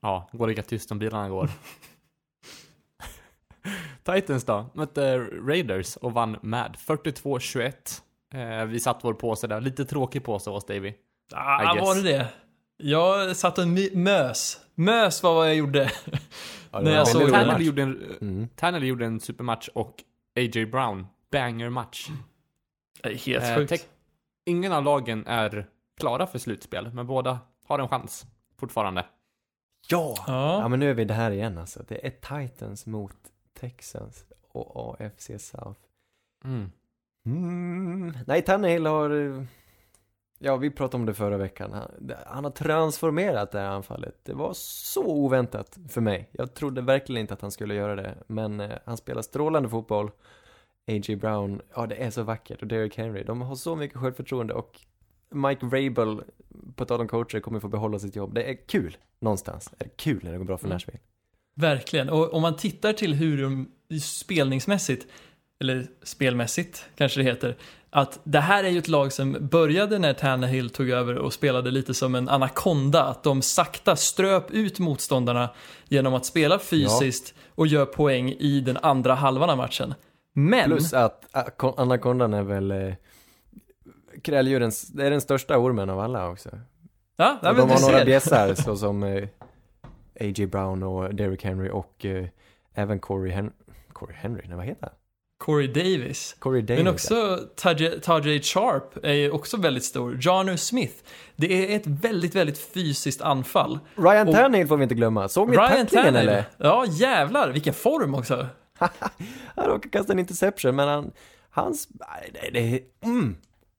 Ja, 0.00 0.28
går 0.32 0.46
lika 0.48 0.62
tyst 0.62 0.88
som 0.88 0.98
bilarna 0.98 1.28
går. 1.28 1.50
Titans 4.04 4.44
då, 4.44 4.66
mötte 4.74 5.18
Raiders 5.18 5.96
och 5.96 6.12
vann 6.12 6.36
med 6.42 6.76
42-21. 6.86 7.72
Eh, 8.34 8.64
vi 8.64 8.80
satt 8.80 9.04
vår 9.04 9.14
påse 9.14 9.46
där, 9.46 9.60
lite 9.60 9.84
tråkig 9.84 10.24
påse 10.24 10.50
oss 10.50 10.66
Davy. 10.66 10.94
Ah, 11.34 11.74
var 11.80 11.94
det 11.94 12.02
det? 12.02 12.28
Jag 12.76 13.36
satt 13.36 13.58
och 13.58 13.68
mös. 13.94 14.60
Mös 14.74 15.22
var 15.22 15.34
vad 15.34 15.48
jag 15.48 15.54
gjorde. 15.56 15.90
Ja, 16.74 16.78
det 16.80 16.84
var 16.84 16.96
jag 16.96 17.08
såg 17.08 17.32
det. 17.32 17.46
match. 17.46 17.60
gjorde, 17.60 17.82
en, 17.82 18.16
Mm. 18.20 18.48
Tannehill 18.56 18.88
gjorde 18.88 19.06
en 19.06 19.20
supermatch 19.20 19.68
och 19.68 20.04
A.J. 20.36 20.66
Brown, 20.66 21.06
banger-match. 21.32 22.08
Det 23.02 23.08
är 23.08 23.14
helt 23.14 23.44
Eh, 23.44 23.56
sjukt. 23.56 23.88
ingen 24.46 24.72
av 24.72 24.84
lagen 24.84 25.26
är 25.26 25.68
klara 26.00 26.26
för 26.26 26.38
slutspel, 26.38 26.90
men 26.92 27.06
båda 27.06 27.38
har 27.66 27.78
en 27.78 27.88
chans 27.88 28.26
fortfarande. 28.58 29.06
Ja! 29.88 30.14
Ja. 30.26 30.58
Ja, 30.60 30.68
men 30.68 30.80
nu 30.80 30.90
är 30.90 30.94
vi 30.94 31.04
där 31.04 31.30
igen 31.30 31.58
alltså. 31.58 31.82
Det 31.88 32.06
är 32.06 32.10
Titans 32.10 32.86
mot 32.86 33.16
Texans 33.60 34.24
och 34.52 35.00
AFC 35.00 35.30
South. 35.38 35.80
Mm. 36.44 36.70
Mm. 37.26 38.12
Nej, 38.26 38.42
Tannehill 38.42 38.86
har... 38.86 39.10
eh, 39.10 39.42
Ja, 40.44 40.56
vi 40.56 40.70
pratade 40.70 41.00
om 41.00 41.06
det 41.06 41.14
förra 41.14 41.36
veckan. 41.36 41.72
Han, 41.72 42.12
han 42.26 42.44
har 42.44 42.50
transformerat 42.50 43.50
det 43.52 43.58
här 43.58 43.66
anfallet. 43.68 44.14
Det 44.22 44.34
var 44.34 44.52
så 44.54 45.04
oväntat 45.06 45.78
för 45.88 46.00
mig. 46.00 46.28
Jag 46.32 46.54
trodde 46.54 46.80
verkligen 46.80 47.20
inte 47.20 47.34
att 47.34 47.40
han 47.42 47.50
skulle 47.50 47.74
göra 47.74 47.96
det. 47.96 48.14
Men 48.26 48.60
eh, 48.60 48.70
han 48.84 48.96
spelar 48.96 49.22
strålande 49.22 49.68
fotboll. 49.68 50.10
A.J. 50.86 51.16
Brown, 51.16 51.60
ja 51.74 51.86
det 51.86 51.94
är 51.94 52.10
så 52.10 52.22
vackert. 52.22 52.62
Och 52.62 52.66
Derrick 52.68 52.96
Henry, 52.98 53.22
de 53.24 53.40
har 53.42 53.54
så 53.56 53.76
mycket 53.76 53.98
självförtroende 53.98 54.54
och 54.54 54.80
Mike 55.30 55.66
Vrabel, 55.66 56.22
på 56.76 56.84
tal 56.84 57.00
om 57.00 57.08
coacher, 57.08 57.40
kommer 57.40 57.60
få 57.60 57.68
behålla 57.68 57.98
sitt 57.98 58.16
jobb. 58.16 58.34
Det 58.34 58.42
är 58.50 58.54
kul, 58.66 58.96
någonstans. 59.20 59.70
Det 59.78 59.84
är 59.84 59.90
kul 59.96 60.20
när 60.24 60.32
det 60.32 60.38
går 60.38 60.44
bra 60.44 60.58
för 60.58 60.66
Mm. 60.66 60.74
Nashville. 60.74 60.98
Verkligen. 61.54 62.08
Och 62.10 62.34
om 62.34 62.42
man 62.42 62.56
tittar 62.56 62.92
till 62.92 63.14
hur 63.14 63.42
de 63.42 63.70
spelningsmässigt, 64.02 65.06
eller 65.62 65.86
spelmässigt 66.02 66.84
kanske 66.96 67.20
det 67.20 67.24
heter, 67.24 67.56
att 67.90 68.20
det 68.24 68.40
här 68.40 68.64
är 68.64 68.68
ju 68.68 68.78
ett 68.78 68.88
lag 68.88 69.12
som 69.12 69.36
började 69.40 69.98
när 69.98 70.12
Tannehill 70.12 70.70
tog 70.70 70.90
över 70.90 71.14
och 71.14 71.32
spelade 71.32 71.70
lite 71.70 71.94
som 71.94 72.14
en 72.14 72.28
anakonda, 72.28 73.04
att 73.04 73.22
de 73.22 73.42
sakta 73.42 73.96
ströp 73.96 74.50
ut 74.50 74.78
motståndarna 74.78 75.50
genom 75.88 76.14
att 76.14 76.26
spela 76.26 76.58
fysiskt 76.58 77.34
och 77.54 77.66
gör 77.66 77.84
poäng 77.84 78.30
i 78.30 78.60
den 78.60 78.76
andra 78.76 79.14
halvan 79.14 79.50
av 79.50 79.56
matchen. 79.56 79.94
Men, 80.32 80.70
Plus 80.70 80.92
att 80.92 81.36
anakondan 81.76 82.34
är 82.34 82.42
väl 82.42 82.70
eh, 82.70 82.94
kräldjurens, 84.22 84.88
det 84.88 85.06
är 85.06 85.10
den 85.10 85.20
största 85.20 85.58
ormen 85.58 85.90
av 85.90 86.00
alla 86.00 86.28
också. 86.28 86.50
ja, 87.16 87.38
ja 87.42 87.52
men 87.52 87.56
de 87.56 87.70
har 87.70 87.92
några 87.92 88.04
bjässar 88.04 88.54
såsom 88.64 89.02
eh, 89.02 89.28
A.J. 90.20 90.46
Brown 90.46 90.82
och 90.82 91.14
Derrick 91.14 91.44
Henry 91.44 91.70
och 91.70 92.04
eh, 92.04 92.26
även 92.74 92.98
Corey 92.98 93.32
Henry. 93.32 93.52
Corey 93.92 94.16
Henry, 94.16 94.42
nej 94.48 94.56
vad 94.56 94.66
heter 94.66 94.86
han? 94.86 94.96
Corey 95.42 95.66
Davis. 95.66 96.36
Corey 96.38 96.62
Davis. 96.62 96.84
Men 96.84 96.94
också 96.94 97.38
Tajay 97.56 98.00
Tajay 98.00 98.42
Sharp 98.42 99.04
är 99.04 99.12
ju 99.12 99.30
också 99.30 99.56
väldigt 99.56 99.84
stor. 99.84 100.18
Janu 100.20 100.56
Smith. 100.56 100.94
Det 101.36 101.72
är 101.72 101.76
ett 101.76 101.86
väldigt, 101.86 102.34
väldigt 102.34 102.58
fysiskt 102.58 103.20
anfall. 103.20 103.78
Ryan 103.94 104.28
och- 104.28 104.34
Tannehill 104.34 104.66
får 104.68 104.76
vi 104.76 104.82
inte 104.82 104.94
glömma. 104.94 105.28
Såg 105.28 105.50
ni 105.50 105.56
Ryan 105.56 105.86
tacklingen 105.86 106.16
eller? 106.16 106.44
Ja, 106.56 106.86
jävlar, 106.88 107.50
vilken 107.50 107.74
form 107.74 108.14
också. 108.14 108.46
Han 109.56 109.66
råkade 109.66 109.88
kasta 109.88 110.12
en 110.12 110.18
interception, 110.18 110.76
men 110.76 110.88
han, 110.88 111.12
hans, 111.50 111.88
det, 112.42 112.50
det, 112.52 112.82
mm. 113.04 113.36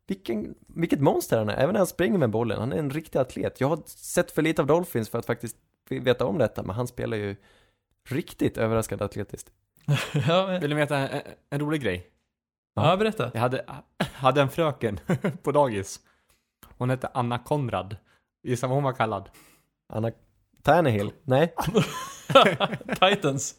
Vilken, 0.08 0.56
vilket 0.68 1.00
monster 1.00 1.38
han 1.38 1.50
är, 1.50 1.54
även 1.54 1.74
när 1.74 1.80
han 1.80 1.88
springer 1.88 2.18
med 2.18 2.30
bollen. 2.30 2.60
Han 2.60 2.74
är 2.74 2.78
en 2.78 2.90
riktig 2.90 3.20
atlet. 3.20 3.62
Jag 3.62 3.68
har 3.68 3.80
sett 3.86 4.32
för 4.32 4.42
lite 4.42 4.62
av 4.62 4.68
Dolphins 4.68 5.10
för 5.10 5.20
att 5.20 5.26
faktiskt 5.26 5.58
veta 5.90 6.26
om 6.26 6.38
detta, 6.38 6.64
men 6.64 6.76
han 6.76 6.88
spelar 6.88 7.18
ju 7.18 7.36
riktigt 8.10 8.58
överraskande 8.58 9.06
atletiskt. 9.06 9.52
ja, 10.28 10.48
men- 10.48 10.62
Vill 10.62 10.70
ni 10.70 10.76
veta 10.76 10.98
en, 10.98 11.22
en 11.50 11.60
rolig 11.60 11.82
grej? 11.82 12.08
ja, 12.76 12.98
berätta. 12.98 13.32
Jag 13.34 13.42
hade, 13.42 13.66
hade 14.14 14.42
en 14.42 14.50
fröken 14.50 15.00
på 15.44 15.52
dagis. 15.52 16.00
Hon 16.78 16.90
hette 16.90 17.10
Anna 17.14 17.40
Konrad. 17.40 17.98
Gissa 18.44 18.68
vad 18.68 18.76
hon 18.78 18.84
var 18.84 18.94
kallad? 18.94 19.30
Anna 19.94 20.12
Tannehill? 20.62 21.12
Nej? 21.24 21.54
Titans. 23.00 23.56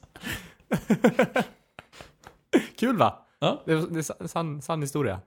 Kul 2.79 2.97
va? 2.97 3.27
Ja. 3.39 3.63
Det 3.67 3.73
är, 3.73 3.77
det 3.91 3.99
är 3.99 4.03
sa- 4.03 4.29
sann, 4.29 4.63
sann 4.63 4.81
historia. 4.83 5.21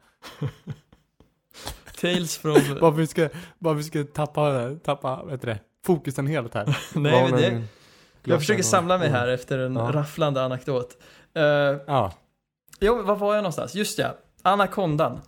Tales 2.01 2.37
from... 2.37 2.77
Bara 2.81 2.91
vi 2.91 3.07
ska, 3.07 3.29
bara 3.59 3.73
vi 3.73 3.83
ska 3.83 4.03
tappa, 4.03 4.69
tappa, 4.83 5.15
vad 5.23 5.31
heter 5.31 5.47
det, 5.47 5.59
fokusen 5.85 6.27
helt 6.27 6.53
här. 6.53 6.77
Nej, 6.95 7.31
men 7.31 7.41
det... 7.41 7.63
Jag 8.23 8.39
försöker 8.39 8.63
samla 8.63 8.97
mig 8.97 9.09
här 9.09 9.27
efter 9.27 9.59
en 9.59 9.75
Ja. 9.75 9.91
rafflande 9.93 10.43
anekdot. 10.43 10.97
Uh, 11.37 11.43
Ja. 11.87 12.13
jo, 12.79 13.01
var 13.03 13.15
var 13.15 13.35
jag 13.35 13.41
någonstans? 13.43 13.75
Just 13.75 13.99
ja, 13.99 14.15
Anakondan. 14.41 15.21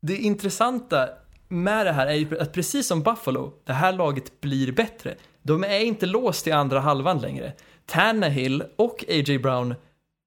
Det 0.00 0.16
intressanta 0.16 1.08
med 1.48 1.86
det 1.86 1.92
här 1.92 2.06
är 2.06 2.12
ju 2.12 2.38
att 2.40 2.52
precis 2.52 2.86
som 2.86 3.02
Buffalo, 3.02 3.52
det 3.64 3.72
här 3.72 3.92
laget 3.92 4.40
blir 4.40 4.72
bättre. 4.72 5.14
De 5.42 5.64
är 5.64 5.80
inte 5.80 6.06
låst 6.06 6.46
i 6.46 6.52
andra 6.52 6.80
halvan 6.80 7.18
längre. 7.18 7.52
Tannehill 7.86 8.64
och 8.76 9.04
A.J. 9.08 9.38
Brown 9.38 9.74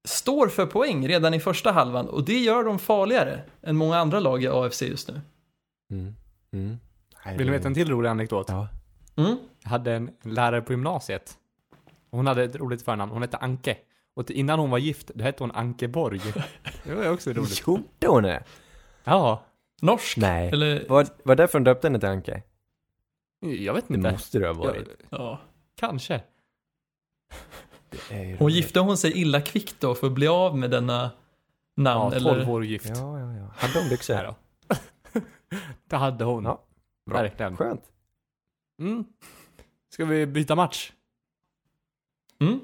står 0.08 0.48
för 0.48 0.66
poäng 0.66 1.08
redan 1.08 1.34
i 1.34 1.40
första 1.40 1.72
halvan 1.72 2.08
och 2.08 2.24
det 2.24 2.38
gör 2.38 2.64
dem 2.64 2.78
farligare 2.78 3.40
än 3.62 3.76
många 3.76 3.98
andra 3.98 4.20
lag 4.20 4.42
i 4.44 4.48
AFC 4.48 4.82
just 4.82 5.08
nu. 5.08 5.20
Mm. 5.90 6.14
Mm. 6.52 6.78
Vill 7.38 7.46
det- 7.46 7.52
veta 7.52 7.68
en 7.68 7.74
till 7.74 7.88
rolig 7.90 8.08
anekdot? 8.08 8.46
Ja. 8.48 8.68
Mm. 9.16 9.36
Jag 9.62 9.70
hade 9.70 9.92
en 9.92 10.10
lärare 10.22 10.62
på 10.62 10.72
gymnasiet. 10.72 11.38
Hon 12.12 12.26
hade 12.26 12.44
ett 12.44 12.56
roligt 12.56 12.82
förnamn. 12.82 13.12
Hon 13.12 13.22
hette 13.22 13.36
Anke. 13.36 13.76
Och 14.14 14.30
innan 14.30 14.58
hon 14.58 14.70
var 14.70 14.78
gift, 14.78 15.10
då 15.14 15.24
hette 15.24 15.42
hon 15.42 15.50
Anke 15.50 15.88
Borg. 15.88 16.20
Det 16.84 16.94
var 16.94 17.10
också 17.12 17.32
roligt. 17.32 17.66
Gjorde 17.66 18.06
hon 18.06 18.22
det? 18.22 18.44
Ja. 19.04 19.44
Norsk? 19.82 20.16
Nej. 20.16 20.48
Eller, 20.48 20.88
Var, 20.88 21.06
var 21.24 21.34
det 21.36 21.42
därför 21.42 21.58
hon 21.58 21.64
döpte 21.64 21.86
henne 21.86 21.98
till 22.00 22.08
Anke? 22.08 22.42
Jag 23.40 23.74
vet 23.74 23.88
Det 23.88 23.94
inte. 23.94 24.12
måste 24.12 24.38
det 24.38 24.46
ha 24.48 24.54
Ja, 24.54 24.60
varit. 24.60 24.88
ja. 25.10 25.40
kanske. 25.76 26.22
Det 27.90 28.14
är 28.14 28.24
ju 28.24 28.36
Hon 28.36 28.50
gifte 28.50 28.80
hon 28.80 28.96
sig 28.96 29.20
illa 29.20 29.40
kvickt 29.40 29.80
då 29.80 29.94
för 29.94 30.06
att 30.06 30.12
bli 30.12 30.26
av 30.28 30.58
med 30.58 30.70
denna 30.70 31.10
namn? 31.74 32.10
Ja, 32.12 32.16
eller? 32.16 32.34
12 32.34 32.50
år 32.50 32.64
gift. 32.64 32.88
Ja, 32.88 33.18
ja, 33.20 33.32
ja. 33.34 33.48
Hade 33.56 33.82
de 33.84 33.88
byxor? 33.88 34.14
Nej 34.14 34.24
då. 34.24 34.34
Det 35.88 35.96
hade 35.96 36.24
hon. 36.24 36.44
Ja, 36.44 36.64
bra. 37.10 37.22
Verkligen. 37.22 37.56
Skönt. 37.56 37.82
Mm. 38.80 39.04
Ska 39.92 40.04
vi 40.04 40.26
byta 40.26 40.54
match? 40.54 40.92
Mm. 42.48 42.60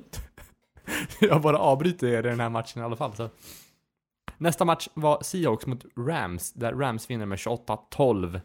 Jag 1.20 1.42
bara 1.42 1.58
avbryter 1.58 2.06
er 2.06 2.18
i 2.26 2.30
den 2.30 2.40
här 2.40 2.48
matchen 2.48 2.82
i 2.82 2.84
alla 2.84 2.96
fall. 2.96 3.14
Så. 3.14 3.28
Nästa 4.38 4.64
match 4.64 4.88
var 4.94 5.22
Seahawks 5.22 5.66
mot 5.66 5.84
Rams, 5.96 6.52
där 6.52 6.72
Rams 6.72 7.10
vinner 7.10 7.26
med 7.26 7.38
28-12. 7.38 8.40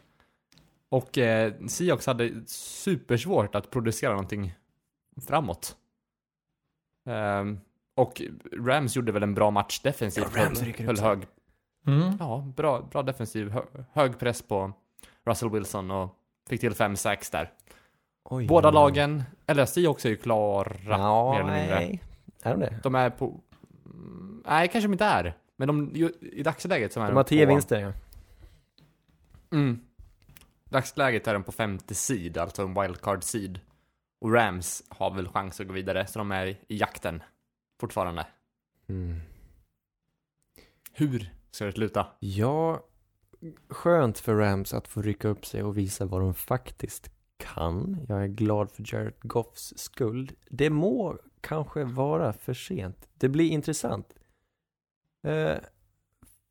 Och 0.89 1.17
eh, 1.17 1.53
Seahawks 1.67 2.05
hade 2.05 2.31
supersvårt 2.47 3.55
att 3.55 3.69
producera 3.71 4.11
någonting 4.11 4.53
framåt. 5.27 5.75
Ehm, 7.09 7.59
och 7.95 8.21
Rams 8.57 8.95
gjorde 8.95 9.11
väl 9.11 9.23
en 9.23 9.34
bra 9.34 9.51
match 9.51 9.79
defensivt. 9.79 10.27
Ja, 10.36 10.45
Rams 10.45 10.61
höll, 10.61 10.86
höll 10.86 10.99
hög, 10.99 11.27
Mm. 11.88 12.17
ja, 12.19 12.53
bra, 12.55 12.81
bra 12.81 13.03
defensiv, 13.03 13.49
hö, 13.49 13.61
hög 13.93 14.19
press 14.19 14.41
på 14.41 14.71
Russell 15.25 15.49
Wilson 15.49 15.91
och 15.91 16.15
fick 16.49 16.59
till 16.61 16.73
fem 16.73 16.95
sacks 16.95 17.29
där. 17.29 17.51
Oj, 18.24 18.47
Båda 18.47 18.67
oj, 18.69 18.74
lagen, 18.74 19.24
eller 19.47 19.65
Seahawks 19.65 20.05
är 20.05 20.09
ju 20.09 20.15
klara 20.17 20.76
Ja, 20.86 21.32
mer 21.34 21.39
eller 21.39 21.59
mindre. 21.59 21.76
nej. 21.76 22.03
Är 22.43 22.51
de 22.51 22.59
det? 22.59 22.80
De 22.84 22.95
är 22.95 23.09
på... 23.09 23.41
Nej, 24.45 24.67
kanske 24.67 24.88
de 24.88 24.93
inte 24.93 25.05
är. 25.05 25.38
Men 25.55 25.67
de, 25.67 25.91
ju, 25.95 26.09
i 26.21 26.43
dagsläget 26.43 26.93
så 26.93 27.01
är 27.01 27.07
De 27.07 27.15
har 27.15 27.24
tio 27.24 27.45
på, 27.45 27.49
vinster, 27.53 27.80
ja. 27.80 27.93
Mm. 29.51 29.80
Dagsläget 30.69 31.28
är 31.28 31.34
de 31.34 31.43
på 31.43 31.51
femte 31.51 31.95
seed, 31.95 32.38
alltså 32.38 32.61
en 32.61 32.82
wildcard 32.82 33.24
seed. 33.24 33.59
Och 34.21 34.34
Rams 34.34 34.84
har 34.89 35.11
väl 35.11 35.28
chans 35.28 35.59
att 35.59 35.67
gå 35.67 35.74
vidare, 35.74 36.07
så 36.07 36.19
de 36.19 36.32
är 36.32 36.45
i 36.47 36.57
jakten 36.67 37.24
fortfarande. 37.82 38.28
Mm. 38.89 39.19
Hur 40.93 41.34
ska 41.51 41.65
det 41.65 41.71
sluta? 41.71 42.07
Ja, 42.19 42.84
skönt 43.69 44.19
för 44.19 44.36
Rams 44.36 44.74
att 44.74 44.88
få 44.88 45.01
rycka 45.01 45.28
upp 45.28 45.45
sig 45.45 45.63
och 45.63 45.78
visa 45.78 46.05
vad 46.05 46.21
de 46.21 46.34
faktiskt 46.34 47.12
kan. 47.44 48.06
Jag 48.08 48.24
är 48.24 48.28
glad 48.28 48.72
för 48.72 48.84
Jared 48.94 49.14
Goffs 49.22 49.74
skuld 49.78 50.36
Det 50.50 50.70
må 50.70 51.18
kanske 51.41 51.84
vara 51.84 52.34
för 52.34 52.54
sent. 52.54 53.10
Det 53.14 53.30
blir 53.30 53.50
intressant. 53.50 54.14
Eh, 55.24 55.58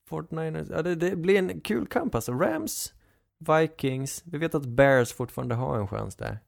Fortniners, 0.06 0.68
ja 0.70 0.82
det, 0.82 0.94
det 0.94 1.16
blir 1.16 1.38
en 1.38 1.60
kul 1.60 1.86
kamp 1.86 2.14
alltså. 2.14 2.32
Rams, 2.32 2.94
Vikings, 3.38 4.22
vi 4.24 4.38
vet 4.38 4.54
att 4.54 4.66
Bears 4.66 5.12
fortfarande 5.12 5.54
har 5.54 5.78
en 5.78 5.88
chans 5.88 6.16
där. 6.16 6.38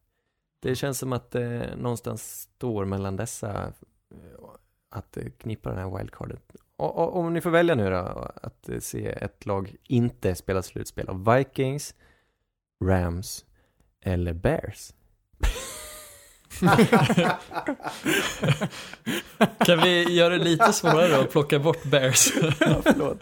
Det 0.61 0.75
känns 0.75 0.99
som 0.99 1.13
att 1.13 1.31
det 1.31 1.77
någonstans 1.77 2.41
står 2.41 2.85
mellan 2.85 3.17
dessa 3.17 3.73
eh, 4.11 4.45
att 4.91 5.17
eh, 5.17 5.25
knippa 5.39 5.69
den 5.69 5.79
här 5.79 5.99
wildcardet. 5.99 6.57
Och, 6.77 6.97
och, 6.97 7.17
om 7.17 7.33
ni 7.33 7.41
får 7.41 7.51
välja 7.51 7.75
nu 7.75 7.91
då, 7.91 8.31
att 8.43 8.69
eh, 8.69 8.79
se 8.79 9.07
ett 9.07 9.47
lag 9.47 9.77
inte 9.83 10.35
spela 10.35 10.63
slutspel 10.63 11.09
av 11.09 11.35
Vikings, 11.35 11.95
Rams 12.85 13.45
eller 14.05 14.33
Bears. 14.33 14.93
Kan 19.67 19.81
vi 19.83 20.13
göra 20.17 20.39
det 20.39 20.45
lite 20.45 20.73
svårare 20.73 21.19
och 21.19 21.31
plocka 21.31 21.59
bort 21.59 21.85
Bears? 21.85 22.33
Ja, 22.61 22.83
förlåt. 22.85 23.19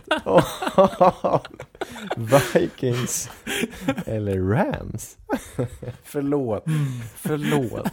Vikings 2.55 3.30
eller 4.07 4.39
Rams? 4.41 5.16
förlåt. 6.05 6.64
Förlåt. 7.16 7.91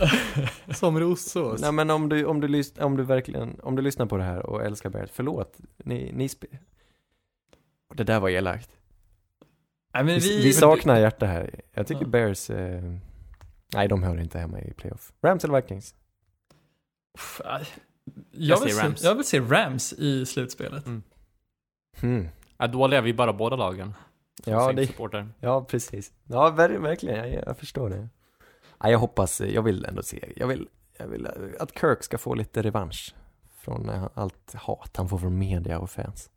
Som 0.77 0.99
rossås. 0.99 1.61
Nej 1.61 1.71
men 1.71 1.89
om 1.89 2.09
du, 2.09 2.25
om 2.25 2.41
du, 2.41 2.47
lys- 2.47 2.81
om 2.81 2.97
du 2.97 3.03
verkligen, 3.03 3.59
om 3.63 3.75
du 3.75 3.81
lyssnar 3.81 4.05
på 4.05 4.17
det 4.17 4.23
här 4.23 4.45
och 4.45 4.65
älskar 4.65 4.89
Bears, 4.89 5.09
förlåt. 5.13 5.57
Ni, 5.77 6.11
ni 6.13 6.27
spe- 6.27 6.57
Det 7.93 8.03
där 8.03 8.19
var 8.19 8.29
elakt. 8.29 8.69
Nej, 9.93 10.03
men 10.03 10.19
Vi, 10.19 10.37
vi, 10.37 10.43
vi 10.43 10.53
saknar 10.53 10.99
hjärta 10.99 11.25
här. 11.25 11.61
Jag 11.73 11.87
tycker 11.87 12.01
Ja. 12.01 12.07
Bears, 12.07 12.49
eh, 12.49 12.81
nej 13.73 13.87
de 13.87 14.03
hör 14.03 14.19
inte 14.19 14.39
hemma 14.39 14.59
i 14.61 14.73
playoff. 14.73 15.13
Rams 15.21 15.43
eller 15.43 15.61
Vikings? 15.61 15.95
Jag 17.41 17.61
Jag, 18.31 18.59
vill 18.65 18.75
se, 18.75 18.83
Rams. 18.83 19.03
jag 19.03 19.15
vill 19.15 19.25
se 19.25 19.39
Rams 19.39 19.93
i 19.93 20.25
slutspelet. 20.25 20.85
Mm. 20.85 21.03
Hmm. 21.99 22.29
Ja, 22.57 22.67
dåliga 22.67 23.01
vi 23.01 23.13
bara 23.13 23.33
båda 23.33 23.55
lagen. 23.55 23.93
Ja, 24.45 24.71
det, 24.73 24.89
ja, 25.39 25.63
precis. 25.63 26.13
Ja, 26.23 26.49
ver- 26.49 26.77
verkligen. 26.79 27.17
Jag, 27.33 27.43
jag 27.47 27.57
förstår 27.57 27.89
det. 27.89 28.07
Ja, 28.79 28.89
jag 28.89 28.99
hoppas, 28.99 29.41
jag 29.41 29.61
vill 29.61 29.85
ändå 29.85 30.03
se, 30.03 30.33
jag 30.35 30.47
vill, 30.47 30.67
jag 30.97 31.07
vill 31.07 31.27
att 31.59 31.79
Kirk 31.79 32.03
ska 32.03 32.17
få 32.17 32.33
lite 32.33 32.61
revansch 32.61 33.15
från 33.57 33.89
eh, 33.89 34.07
allt 34.13 34.53
hat 34.53 34.97
han 34.97 35.09
får 35.09 35.17
från 35.17 35.37
media 35.37 35.79
och 35.79 35.89
fans. 35.89 36.29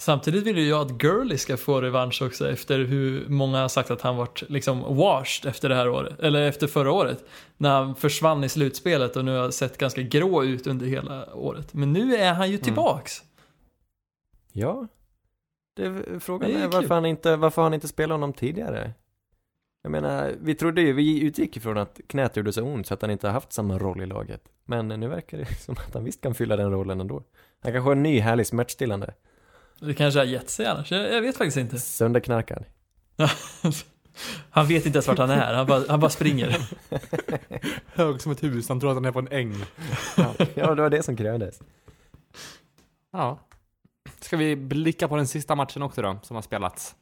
Samtidigt 0.00 0.46
vill 0.46 0.58
ju 0.58 0.68
jag 0.68 0.80
att 0.80 0.92
Gurley 0.92 1.38
ska 1.38 1.56
få 1.56 1.80
revansch 1.80 2.22
också 2.22 2.50
efter 2.50 2.78
hur 2.78 3.28
många 3.28 3.60
har 3.60 3.68
sagt 3.68 3.90
att 3.90 4.02
han 4.02 4.16
varit 4.16 4.42
liksom 4.48 4.96
washed 4.96 5.50
efter 5.50 5.68
det 5.68 5.74
här 5.74 5.88
året, 5.88 6.20
eller 6.20 6.42
efter 6.42 6.66
förra 6.66 6.92
året. 6.92 7.24
När 7.56 7.70
han 7.70 7.94
försvann 7.94 8.44
i 8.44 8.48
slutspelet 8.48 9.16
och 9.16 9.24
nu 9.24 9.36
har 9.36 9.50
sett 9.50 9.78
ganska 9.78 10.02
grå 10.02 10.44
ut 10.44 10.66
under 10.66 10.86
hela 10.86 11.34
året. 11.34 11.74
Men 11.74 11.92
nu 11.92 12.16
är 12.16 12.32
han 12.32 12.50
ju 12.50 12.58
tillbaks. 12.58 13.22
Ja. 14.52 14.86
Det, 15.76 16.20
frågan 16.20 16.50
Det 16.50 16.56
är 16.56 16.64
är, 16.64 16.68
varför, 16.68 16.94
han 16.94 17.06
inte, 17.06 17.36
varför 17.36 17.62
han 17.62 17.74
inte 17.74 17.88
spelade 17.88 18.14
honom 18.14 18.32
tidigare. 18.32 18.92
Jag 19.82 19.90
menar, 19.90 20.34
vi 20.40 20.54
trodde 20.54 20.80
ju, 20.80 20.92
vi 20.92 21.20
utgick 21.20 21.56
ifrån 21.56 21.78
att 21.78 22.00
knät 22.06 22.36
gjorde 22.36 22.52
så 22.52 22.62
ont 22.62 22.86
så 22.86 22.94
att 22.94 23.02
han 23.02 23.10
inte 23.10 23.26
har 23.26 23.32
haft 23.32 23.52
samma 23.52 23.78
roll 23.78 24.00
i 24.00 24.06
laget. 24.06 24.42
Men 24.64 24.88
nu 24.88 25.08
verkar 25.08 25.38
det 25.38 25.54
som 25.60 25.74
att 25.86 25.94
han 25.94 26.04
visst 26.04 26.20
kan 26.20 26.34
fylla 26.34 26.56
den 26.56 26.70
rollen 26.70 27.00
ändå. 27.00 27.22
Han 27.62 27.72
kanske 27.72 27.88
har 27.88 27.92
en 27.92 28.02
ny 28.02 28.20
härlig 28.20 28.46
smärtstillande. 28.46 29.14
Det 29.80 29.94
kanske 29.94 30.20
har 30.20 30.24
gett 30.24 30.50
sig 30.50 30.66
annars, 30.66 30.92
jag, 30.92 31.12
jag 31.12 31.22
vet 31.22 31.36
faktiskt 31.36 31.56
inte. 31.56 31.78
Sönderknarkad. 31.78 32.64
Han 34.50 34.66
vet 34.66 34.86
inte 34.86 34.96
ens 34.96 35.08
vart 35.08 35.18
han 35.18 35.30
är, 35.30 35.54
han 35.54 35.66
bara, 35.66 35.84
han 35.88 36.00
bara 36.00 36.10
springer. 36.10 36.56
Hög 37.86 38.20
som 38.20 38.32
ett 38.32 38.42
hus, 38.42 38.68
han 38.68 38.80
tror 38.80 38.90
att 38.90 38.96
han 38.96 39.04
är 39.04 39.12
på 39.12 39.18
en 39.18 39.28
äng. 39.28 39.54
Ja, 40.16 40.34
ja, 40.54 40.74
det 40.74 40.82
var 40.82 40.90
det 40.90 41.02
som 41.02 41.16
krävdes. 41.16 41.60
Ja. 43.12 43.38
Ska 44.20 44.36
vi 44.36 44.56
blicka 44.56 45.08
på 45.08 45.16
den 45.16 45.26
sista 45.26 45.54
matchen 45.54 45.82
också 45.82 46.02
då, 46.02 46.18
som 46.22 46.34
har 46.34 46.42
spelats? 46.42 46.94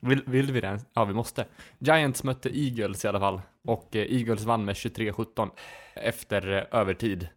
Vill, 0.00 0.22
vill 0.26 0.52
vi 0.52 0.60
det? 0.60 0.80
Ja, 0.94 1.04
vi 1.04 1.14
måste. 1.14 1.46
Giants 1.78 2.24
mötte 2.24 2.58
Eagles 2.58 3.04
i 3.04 3.08
alla 3.08 3.20
fall. 3.20 3.40
Och 3.64 3.96
eh, 3.96 4.02
Eagles 4.02 4.44
vann 4.44 4.64
med 4.64 4.74
23-17 4.74 5.50
efter 5.94 6.52
eh, 6.52 6.80
övertid. 6.80 7.28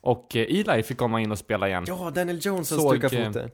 Och 0.00 0.36
eh, 0.36 0.46
Eli 0.60 0.82
fick 0.82 0.98
komma 0.98 1.20
in 1.20 1.30
och 1.32 1.38
spela 1.38 1.68
igen. 1.68 1.84
Ja, 1.86 2.10
Daniel 2.14 2.38
Jones 2.42 2.70
har 2.70 2.90
stukat 2.90 3.12
eh, 3.12 3.26
foten. 3.26 3.50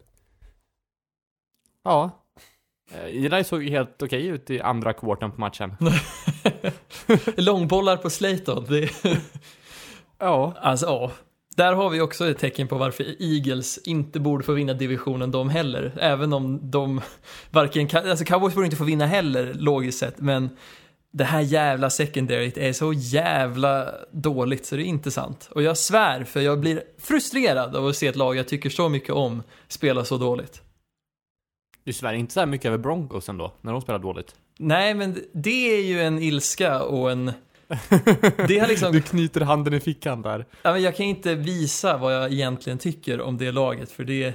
Ja. 1.85 2.11
Eh, 2.93 3.25
Eli 3.25 3.45
såg 3.45 3.63
helt 3.65 4.03
okej 4.03 4.27
ut 4.27 4.51
i 4.51 4.61
andra 4.61 4.93
kvarten 4.93 5.33
på 5.33 5.41
matchen. 5.41 5.77
Långbollar 7.37 7.97
på 7.97 8.11
Slayton, 8.11 8.65
det 8.69 8.91
Ja. 10.19 10.55
Alltså 10.61 10.87
ja, 10.87 11.13
där 11.57 11.73
har 11.73 11.91
vi 11.91 12.01
också 12.01 12.31
ett 12.31 12.39
tecken 12.39 12.69
på 12.69 12.77
varför 12.79 13.05
Eagles 13.23 13.79
inte 13.79 14.21
borde 14.21 14.45
få 14.45 14.53
vinna 14.53 14.73
divisionen 14.75 15.31
de 15.31 15.49
heller. 15.51 15.93
Även 16.01 16.33
om 16.33 16.71
de 16.71 17.01
varken, 17.51 17.89
kan- 17.89 18.11
alltså 18.11 18.25
Cowboys 18.25 18.55
borde 18.55 18.67
inte 18.67 18.77
få 18.77 18.85
vinna 18.85 19.07
heller 19.07 19.55
logiskt 19.55 19.99
sett, 19.99 20.19
men 20.21 20.51
det 21.17 21.25
här 21.25 21.41
jävla 21.41 21.91
secondaryt 21.91 22.57
är 22.57 22.73
så 22.73 22.93
jävla 22.93 23.95
dåligt 24.13 24.67
så 24.67 24.77
det 24.77 24.83
är 24.83 24.85
inte 24.85 25.11
sant. 25.11 25.49
Och 25.53 25.63
jag 25.63 25.79
svär, 25.79 26.25
för 26.25 26.41
jag 26.41 26.61
blir 26.61 26.83
frustrerad 26.99 27.77
av 27.77 27.87
att 27.87 27.97
se 27.97 28.07
ett 28.07 28.17
lag 28.17 28.37
jag 28.37 28.49
tycker 28.49 28.71
så 28.71 28.89
mycket 28.89 29.11
om 29.11 29.43
spela 29.69 30.05
så 30.05 30.19
dåligt. 30.19 30.63
Du 31.85 31.93
svär 31.93 32.13
inte 32.13 32.33
så 32.33 32.41
här 32.41 32.47
mycket 32.47 32.67
över 32.67 32.79
Broncos 32.79 33.29
ändå, 33.29 33.53
när 33.61 33.73
de 33.73 33.81
spelar 33.81 33.99
dåligt. 33.99 34.35
Nej, 34.59 34.95
men 34.95 35.19
det 35.33 35.79
är 35.79 35.83
ju 35.83 36.03
en 36.03 36.19
ilska 36.23 36.83
och 36.83 37.11
en... 37.11 37.25
Det 38.49 38.59
har 38.59 38.69
liksom... 38.69 38.93
Du 38.93 39.01
knyter 39.01 39.41
handen 39.41 39.75
i 39.75 39.81
fickan 39.81 40.23
där. 40.23 40.47
Ja, 40.63 40.73
men 40.73 40.83
jag 40.83 40.97
kan 40.97 41.07
inte 41.07 41.35
visa 41.35 41.97
vad 41.97 42.15
jag 42.15 42.33
egentligen 42.33 42.79
tycker 42.79 43.21
om 43.21 43.39
det 43.39 43.53
laget 43.53 43.91
för 43.91 44.05
det 44.05 44.35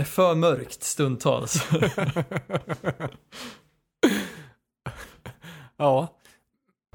är 0.00 0.04
för 0.04 0.34
mörkt 0.34 0.82
stundtals. 0.82 1.68
Ja. 5.78 6.14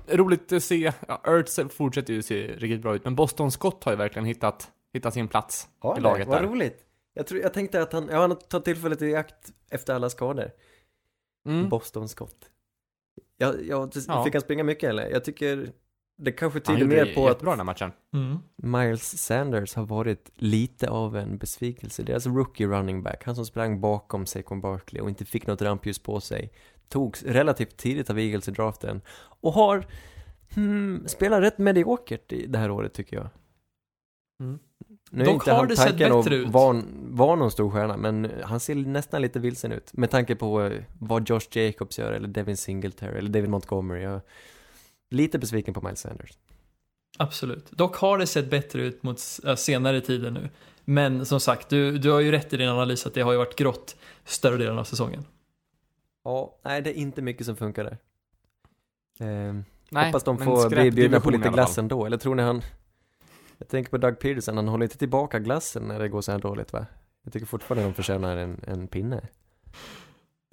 Roligt 0.08 0.52
att 0.52 0.64
se. 0.64 0.94
Ja, 1.08 1.22
Ertz 1.26 1.60
fortsätter 1.70 2.14
ju 2.14 2.22
se 2.22 2.48
riktigt 2.48 2.82
bra 2.82 2.96
ut, 2.96 3.04
men 3.04 3.16
Boston 3.16 3.52
Scott 3.52 3.84
har 3.84 3.92
ju 3.92 3.98
verkligen 3.98 4.26
hittat, 4.26 4.72
hittat 4.94 5.14
sin 5.14 5.28
plats 5.28 5.68
Ja, 5.82 5.98
i 5.98 6.02
laget 6.02 6.28
vad 6.28 6.42
där. 6.42 6.48
roligt. 6.48 6.86
Jag, 7.14 7.28
tror, 7.28 7.42
jag 7.42 7.54
tänkte 7.54 7.82
att 7.82 7.94
han, 7.94 8.08
ja, 8.12 8.20
han 8.20 8.36
tagit 8.36 8.66
tillfället 8.66 9.02
i 9.02 9.16
akt 9.16 9.54
efter 9.70 9.94
alla 9.96 10.10
skador. 10.10 10.52
Mm. 11.46 11.70
Boston 11.70 12.10
Scott. 12.10 12.50
Jag, 13.38 13.66
jag, 13.66 13.94
Ja. 14.08 14.24
Fick 14.24 14.34
han 14.34 14.42
springa 14.42 14.64
mycket 14.64 14.90
eller? 14.90 15.10
Jag 15.10 15.24
tycker 15.24 15.72
det 16.18 16.32
kanske 16.32 16.60
tyder 16.60 16.86
mer 16.86 17.14
på 17.16 17.24
att 17.24 17.30
jättebra 17.30 17.52
den 17.52 17.60
här 17.60 17.66
matchen. 17.66 17.92
Mm. 18.14 18.40
Miles 18.56 19.18
Sanders 19.18 19.76
har 19.76 19.86
varit 19.86 20.32
lite 20.36 20.90
av 20.90 21.18
en 21.18 21.38
besvikelse. 21.38 22.04
Deras 22.04 22.26
rookie 22.26 22.68
running 22.68 23.04
back, 23.04 23.24
han 23.26 23.36
som 23.36 23.46
sprang 23.46 23.82
bakom 23.82 24.26
Saquon 24.26 24.62
Barkley 24.62 25.02
och 25.02 25.10
inte 25.10 25.26
fick 25.26 25.48
något 25.48 25.62
rampljus 25.62 26.00
på 26.00 26.22
sig, 26.22 26.52
togs 26.90 27.24
relativt 27.24 27.78
tidigt 27.78 28.10
av 28.10 28.20
Eagles 28.20 28.48
i 28.48 28.52
draften 28.52 29.02
och 29.16 29.54
har 29.54 29.86
hmm, 30.54 31.08
spelat 31.08 31.42
rätt 31.42 31.58
mediokert 31.58 32.32
i 32.32 32.48
det 32.48 32.58
här 32.58 32.72
året 32.72 32.94
tycker 32.94 33.16
jag. 33.16 33.30
Mm. 34.40 34.60
Nu 35.12 35.22
är 35.22 35.26
Dock 35.26 35.34
inte 35.34 35.52
har 35.52 35.58
han 35.58 35.68
det 35.68 35.78
sett 35.78 35.88
tanken 35.88 36.12
att 36.12 36.52
vara 36.54 36.84
var 37.10 37.36
någon 37.36 37.52
stor 37.52 37.72
stjärna, 37.72 37.98
men 37.98 38.32
han 38.44 38.60
ser 38.60 38.76
nästan 38.76 39.22
lite 39.22 39.40
vilsen 39.40 39.72
ut. 39.72 39.94
Med 39.94 40.10
tanke 40.10 40.36
på 40.36 40.62
eh, 40.62 40.84
vad 41.00 41.30
Josh 41.30 41.58
Jacobs 41.58 42.00
gör, 42.00 42.12
eller 42.12 42.28
Devin 42.28 42.58
Singletary, 42.58 43.18
eller 43.18 43.30
David 43.30 43.50
Montgomery. 43.50 44.02
Jag 44.02 44.22
lite 45.14 45.40
besviken 45.40 45.74
på 45.74 45.82
Miles 45.82 46.00
Sanders. 46.00 46.38
Absolut. 47.18 47.72
Dock 47.72 47.96
har 47.96 48.18
det 48.18 48.28
sett 48.28 48.50
bättre 48.50 48.82
ut 48.82 49.04
mot 49.04 49.20
senare 49.58 50.02
tider 50.02 50.32
nu. 50.32 50.50
Men 50.86 51.26
som 51.26 51.40
sagt, 51.40 51.70
du, 51.70 51.98
du 51.98 52.12
har 52.12 52.20
ju 52.20 52.32
rätt 52.32 52.54
i 52.54 52.58
din 52.58 52.70
analys 52.70 53.06
att 53.06 53.14
det 53.14 53.22
har 53.22 53.32
ju 53.32 53.38
varit 53.38 53.56
grått 53.56 53.96
större 54.26 54.58
delen 54.58 54.78
av 54.78 54.84
säsongen. 54.84 55.26
Ja, 56.24 56.60
nej 56.64 56.82
det 56.82 56.90
är 56.90 56.94
inte 56.94 57.22
mycket 57.22 57.46
som 57.46 57.56
funkar 57.56 57.84
där. 57.84 57.98
Ehm, 59.20 59.64
Nej, 59.90 60.06
hoppas 60.06 60.24
de 60.24 60.36
men 60.36 60.46
får 60.46 60.70
bli 60.70 60.92
bjudna 60.92 61.20
på 61.20 61.32
lite 61.32 61.50
glass 61.50 61.78
ändå, 61.78 62.06
eller 62.06 62.18
tror 62.18 62.36
ni 62.36 62.44
han 62.44 62.62
Jag 63.58 63.68
tänker 63.68 63.92
på 63.92 63.98
Doug 63.98 64.20
Peterson, 64.20 64.58
han 64.58 64.68
håller 64.68 64.84
inte 64.84 64.98
tillbaka 64.98 65.40
glassen 65.40 65.84
när 65.84 66.00
det 66.00 66.10
går 66.10 66.22
så 66.22 66.32
här 66.32 66.40
dåligt 66.40 66.74
va? 66.74 66.86
Jag 67.24 67.34
tycker 67.34 67.46
fortfarande 67.46 67.84
de 67.84 67.94
förtjänar 67.94 68.38
en, 68.38 68.62
en 68.68 68.88
pinne 68.88 69.28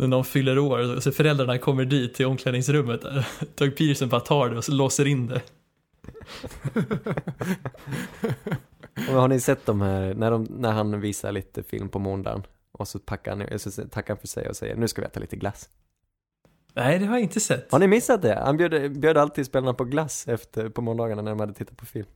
När 0.01 0.07
någon 0.07 0.25
fyller 0.25 0.59
år, 0.59 1.01
så 1.01 1.13
föräldrarna 1.13 1.59
kommer 1.59 1.85
dit 1.85 2.15
till 2.15 2.27
omklädningsrummet. 2.27 3.01
Doug 3.55 3.77
Peterson 3.77 4.09
bara 4.09 4.21
tar 4.21 4.49
det 4.49 4.57
och 4.57 4.65
så 4.65 4.73
låser 4.73 5.07
in 5.07 5.27
det. 5.27 5.43
Har 9.13 9.29
ni 9.29 9.41
sett 9.41 9.67
de 9.67 9.81
här, 9.81 10.15
när, 10.15 10.31
de, 10.31 10.47
när 10.51 10.73
han 10.73 11.01
visar 11.01 11.33
lite 11.33 11.63
film 11.63 11.89
på 11.89 11.99
måndagen 11.99 12.43
och 12.73 12.89
så 12.89 12.99
packar 12.99 13.37
han, 13.37 13.59
så 13.59 13.71
tackar 13.71 14.15
han 14.15 14.21
för 14.21 14.27
sig 14.27 14.49
och 14.49 14.57
säger 14.57 14.77
nu 14.77 14.89
ska 14.89 15.03
vi 15.03 15.07
äta 15.07 15.21
lite 15.21 15.37
glass 15.37 15.69
Nej, 16.75 16.99
det 16.99 17.07
har 17.07 17.15
jag 17.15 17.23
inte 17.23 17.41
sett. 17.41 17.73
Har 17.73 17.79
ni 17.79 17.87
missat 17.87 18.23
det? 18.23 18.35
Han 18.35 18.57
bjöd, 18.57 19.01
bjöd 19.01 19.17
alltid 19.17 19.47
spelarna 19.47 19.75
på 19.75 19.85
glass 19.85 20.29
efter, 20.29 20.69
på 20.69 20.83
måndagarna 20.83 21.23
när 21.23 21.31
de 21.31 21.41
hade 21.41 21.55
tittat 21.55 21.77
på 21.77 21.87
film 21.87 22.07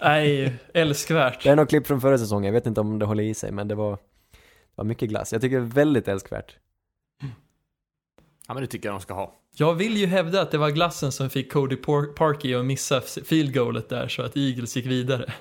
Nej, 0.00 0.54
älskvärt. 0.74 1.42
Det 1.42 1.50
är 1.50 1.56
något 1.56 1.68
klipp 1.68 1.86
från 1.86 2.00
förra 2.00 2.18
säsongen, 2.18 2.44
jag 2.44 2.52
vet 2.52 2.66
inte 2.66 2.80
om 2.80 2.98
det 2.98 3.06
håller 3.06 3.24
i 3.24 3.34
sig 3.34 3.52
men 3.52 3.68
det 3.68 3.74
var, 3.74 3.92
det 3.92 3.98
var 4.74 4.84
mycket 4.84 5.08
glass, 5.08 5.32
jag 5.32 5.42
tycker 5.42 5.56
det 5.56 5.62
är 5.62 5.66
väldigt 5.66 6.08
älskvärt 6.08 6.58
Ja 8.48 8.54
men 8.54 8.60
det 8.62 8.66
tycker 8.66 8.88
jag 8.88 8.94
de 8.94 9.00
ska 9.00 9.14
ha. 9.14 9.34
Jag 9.56 9.74
vill 9.74 9.96
ju 9.96 10.06
hävda 10.06 10.42
att 10.42 10.50
det 10.50 10.58
var 10.58 10.70
glassen 10.70 11.12
som 11.12 11.30
fick 11.30 11.52
Cody 11.52 11.76
Por- 11.76 12.12
Parkey 12.12 12.54
att 12.54 12.64
missa 12.64 13.00
field 13.00 13.54
goalet 13.54 13.88
där 13.88 14.08
så 14.08 14.22
att 14.22 14.36
Eagles 14.36 14.76
gick 14.76 14.86
vidare. 14.86 15.32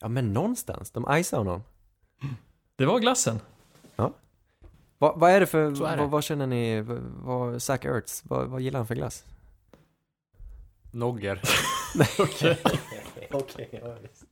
Ja 0.00 0.08
men 0.08 0.32
någonstans, 0.32 0.90
de 0.90 1.16
icear 1.18 1.38
honom 1.38 1.62
Det 2.76 2.86
var 2.86 2.98
glassen. 3.00 3.40
Vad, 5.02 5.20
vad 5.20 5.30
är 5.30 5.40
det 5.40 5.46
för, 5.46 5.58
är 5.64 5.70
det. 5.70 6.02
vad, 6.02 6.10
vad 6.10 6.24
känner 6.24 6.46
ni, 6.46 6.80
vad, 6.80 6.98
vad 7.00 7.62
Zach 7.62 7.84
Ertz, 7.84 8.22
vad, 8.24 8.48
vad 8.48 8.60
gillar 8.60 8.78
han 8.78 8.86
för 8.86 8.94
glass? 8.94 9.24
Nogger. 10.90 11.42
Okej, 12.18 12.58
okej, 13.30 13.80
ja, 13.82 13.96
visst. 14.02 14.24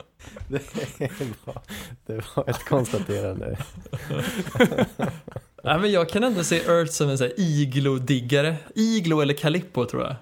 det, 0.99 1.11
var, 1.45 1.63
det 2.07 2.37
var 2.37 2.51
ett 2.51 2.65
konstaterande. 2.65 3.59
Nej, 5.65 5.79
men 5.81 5.93
jag 5.93 6.09
kan 6.09 6.25
ändå 6.25 6.45
se 6.45 6.57
Earth 6.57 6.93
som 6.93 7.09
en 7.11 7.19
sån 7.19 7.27
här 7.27 7.35
iglo-diggare. 7.41 8.57
Iglo 8.75 9.21
eller 9.21 9.35
Calippo 9.35 9.85
tror 9.85 10.03
jag. 10.03 10.15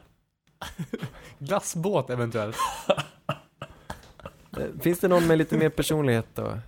Glassbåt 1.39 2.11
eventuellt. 2.11 2.57
Eh, 4.57 4.65
Finns 4.81 4.99
det 5.01 5.09
någon 5.09 5.27
med 5.27 5.39
lite 5.39 5.57
mer 5.59 5.69
personlighet 5.69 6.27
då? 6.35 6.59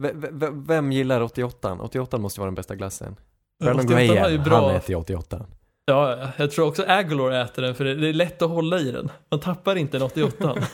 V- 0.00 0.10
v- 0.14 0.48
vem 0.52 0.92
gillar 0.92 1.20
88 1.20 1.78
88 1.80 2.18
måste 2.18 2.40
vara 2.40 2.46
den 2.46 2.54
bästa 2.54 2.74
glassen. 2.74 3.16
Brandon 3.64 3.86
88 3.86 3.98
har 3.98 4.30
ju 4.30 4.36
Graham, 4.36 4.44
bra- 4.44 4.66
han 4.68 4.76
äter 4.76 4.90
ju 4.90 4.96
88 4.96 5.46
Ja, 5.84 6.28
jag 6.36 6.50
tror 6.50 6.66
också 6.68 6.84
Aguilar 6.88 7.30
äter 7.30 7.62
den 7.62 7.74
för 7.74 7.84
det 7.84 7.94
det 7.94 8.08
är 8.08 8.12
lätt 8.12 8.42
att 8.42 8.50
hålla 8.50 8.78
i 8.78 8.90
den. 8.92 9.08
Man 9.30 9.40
tappar 9.40 9.76
inte 9.76 9.96
en 9.96 10.02
88. 10.02 10.54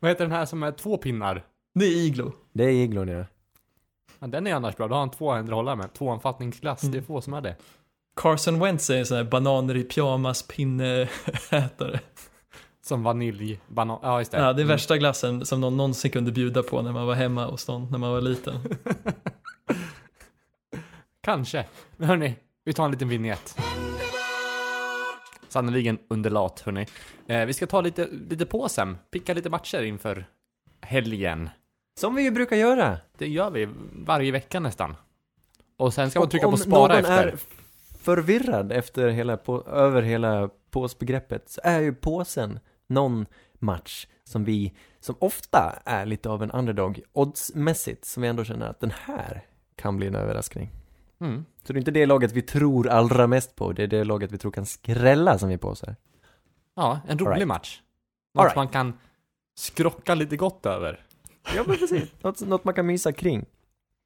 Vad 0.00 0.10
heter 0.10 0.24
den 0.24 0.32
här 0.32 0.46
som 0.46 0.62
är 0.62 0.72
två 0.72 0.96
pinnar? 0.96 1.44
Det 1.74 1.84
är 1.84 1.96
iglo. 2.06 2.32
Det 2.52 2.64
är 2.64 2.68
iglon 2.70 3.08
ja. 3.08 3.24
Ja, 4.20 4.26
den 4.26 4.46
är 4.46 4.54
annars 4.54 4.76
bra. 4.76 4.88
Då 4.88 4.94
har 4.94 5.00
han 5.00 5.10
två 5.10 5.32
händer 5.32 5.52
att 5.52 5.56
hålla 5.56 5.76
med. 5.76 5.92
Tvåanfattningsglass. 5.92 6.82
Mm. 6.82 6.92
Det 6.92 6.98
är 6.98 7.02
få 7.02 7.20
som 7.20 7.34
är 7.34 7.40
det. 7.40 7.56
Carson 8.16 8.58
Wentz 8.60 8.90
är 8.90 8.98
en 8.98 9.06
sån 9.06 9.16
här 9.16 9.24
bananer 9.24 9.76
i 9.76 9.82
pyjamas 9.84 10.42
pinneätare. 10.42 12.00
Som 12.82 13.02
vanilj, 13.02 13.60
banan. 13.68 13.98
Ja 14.02 14.18
just 14.18 14.32
det. 14.32 14.38
Ja, 14.38 14.44
det 14.44 14.48
är 14.60 14.64
Mm. 14.64 14.68
värsta 14.68 14.96
glassen 14.98 15.46
som 15.46 15.60
någon 15.60 15.76
någonsin 15.76 16.10
kunde 16.10 16.32
bjuda 16.32 16.62
på 16.62 16.82
när 16.82 16.92
man 16.92 17.06
var 17.06 17.14
hemma 17.14 17.46
hos 17.46 17.68
någon 17.68 17.88
när 17.90 17.98
man 17.98 18.10
var 18.12 18.20
liten. 18.20 18.54
Kanske. 21.22 21.64
Men 21.96 22.08
hörni, 22.08 22.34
vi 22.64 22.72
tar 22.72 22.84
en 22.84 22.90
liten 22.90 23.08
vignett. 23.08 23.58
Sannerligen 25.48 25.98
underlat 26.08 26.60
hörni. 26.60 26.86
Eh, 27.26 27.44
vi 27.46 27.52
ska 27.52 27.66
ta 27.66 27.80
lite, 27.80 28.08
lite 28.30 28.46
på 28.46 28.68
sen. 28.68 28.98
Picka 29.10 29.34
lite 29.34 29.50
matcher 29.50 29.82
inför 29.82 30.26
helgen. 30.80 31.50
Som 32.00 32.14
vi 32.14 32.22
ju 32.22 32.30
brukar 32.30 32.56
göra. 32.56 32.98
Det 33.18 33.28
gör 33.28 33.50
vi 33.50 33.68
varje 33.92 34.32
vecka 34.32 34.60
nästan. 34.60 34.96
Och 35.76 35.94
sen 35.94 36.10
ska 36.10 36.20
man 36.20 36.28
trycka 36.28 36.46
om 36.46 36.52
på 36.52 36.58
spara 36.58 36.94
någon 36.94 36.98
efter. 36.98 37.26
är 37.26 37.38
förvirrad 38.02 38.72
efter 38.72 39.08
hela, 39.08 39.36
på, 39.36 39.62
över 39.62 40.02
hela 40.02 40.50
påsbegreppet 40.70 41.48
så 41.48 41.60
är 41.64 41.80
ju 41.80 41.94
påsen 41.94 42.60
någon 42.86 43.26
match 43.54 44.06
som 44.24 44.44
vi, 44.44 44.74
som 45.00 45.16
ofta 45.18 45.82
är 45.84 46.06
lite 46.06 46.30
av 46.30 46.42
en 46.42 46.50
underdog 46.50 47.00
oddsmässigt, 47.12 48.04
som 48.04 48.22
vi 48.22 48.28
ändå 48.28 48.44
känner 48.44 48.66
att 48.66 48.80
den 48.80 48.92
här 49.04 49.44
kan 49.76 49.96
bli 49.96 50.06
en 50.06 50.14
överraskning. 50.14 50.70
Mm. 51.20 51.44
Så 51.64 51.72
det 51.72 51.76
är 51.76 51.78
inte 51.78 51.90
det 51.90 52.06
laget 52.06 52.32
vi 52.32 52.42
tror 52.42 52.88
allra 52.88 53.26
mest 53.26 53.56
på, 53.56 53.72
det 53.72 53.82
är 53.82 53.86
det 53.86 54.04
laget 54.04 54.32
vi 54.32 54.38
tror 54.38 54.52
kan 54.52 54.66
skrälla 54.66 55.38
som 55.38 55.48
vi 55.48 55.58
påsar. 55.58 55.96
Ja, 56.76 57.00
en 57.08 57.18
rolig 57.18 57.36
right. 57.36 57.48
match. 57.48 57.80
Något 58.34 58.44
right. 58.44 58.56
man 58.56 58.68
kan 58.68 58.98
skrocka 59.54 60.14
lite 60.14 60.36
gott 60.36 60.66
över. 60.66 61.06
Ja 61.54 61.64
men 61.66 61.76
precis, 61.76 62.08
något, 62.22 62.40
något 62.40 62.64
man 62.64 62.74
kan 62.74 62.86
mysa 62.86 63.12
kring. 63.12 63.46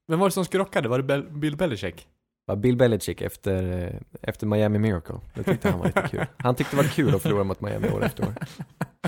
Vem 0.06 0.18
var 0.18 0.26
det 0.28 0.32
som 0.32 0.44
skrockade? 0.44 0.88
Var 0.88 0.98
det 0.98 1.04
Bel- 1.14 1.30
Bill 1.38 1.56
Belichick? 1.56 2.08
Ja, 2.46 2.56
Bill 2.56 2.76
Belichick 2.76 3.20
efter, 3.22 3.82
eh, 3.82 4.00
efter 4.22 4.46
Miami 4.46 4.78
Miracle, 4.78 5.20
det 5.34 5.42
tyckte 5.42 5.70
han 5.70 5.78
var 5.78 5.86
lite 5.86 6.08
kul. 6.08 6.26
Han 6.38 6.54
tyckte 6.54 6.76
det 6.76 6.82
var 6.82 6.88
kul 6.90 7.14
att 7.14 7.22
förlora 7.22 7.44
mot 7.44 7.60
Miami 7.60 7.88
år 7.88 8.04
efter 8.04 8.22
år. 8.26 8.34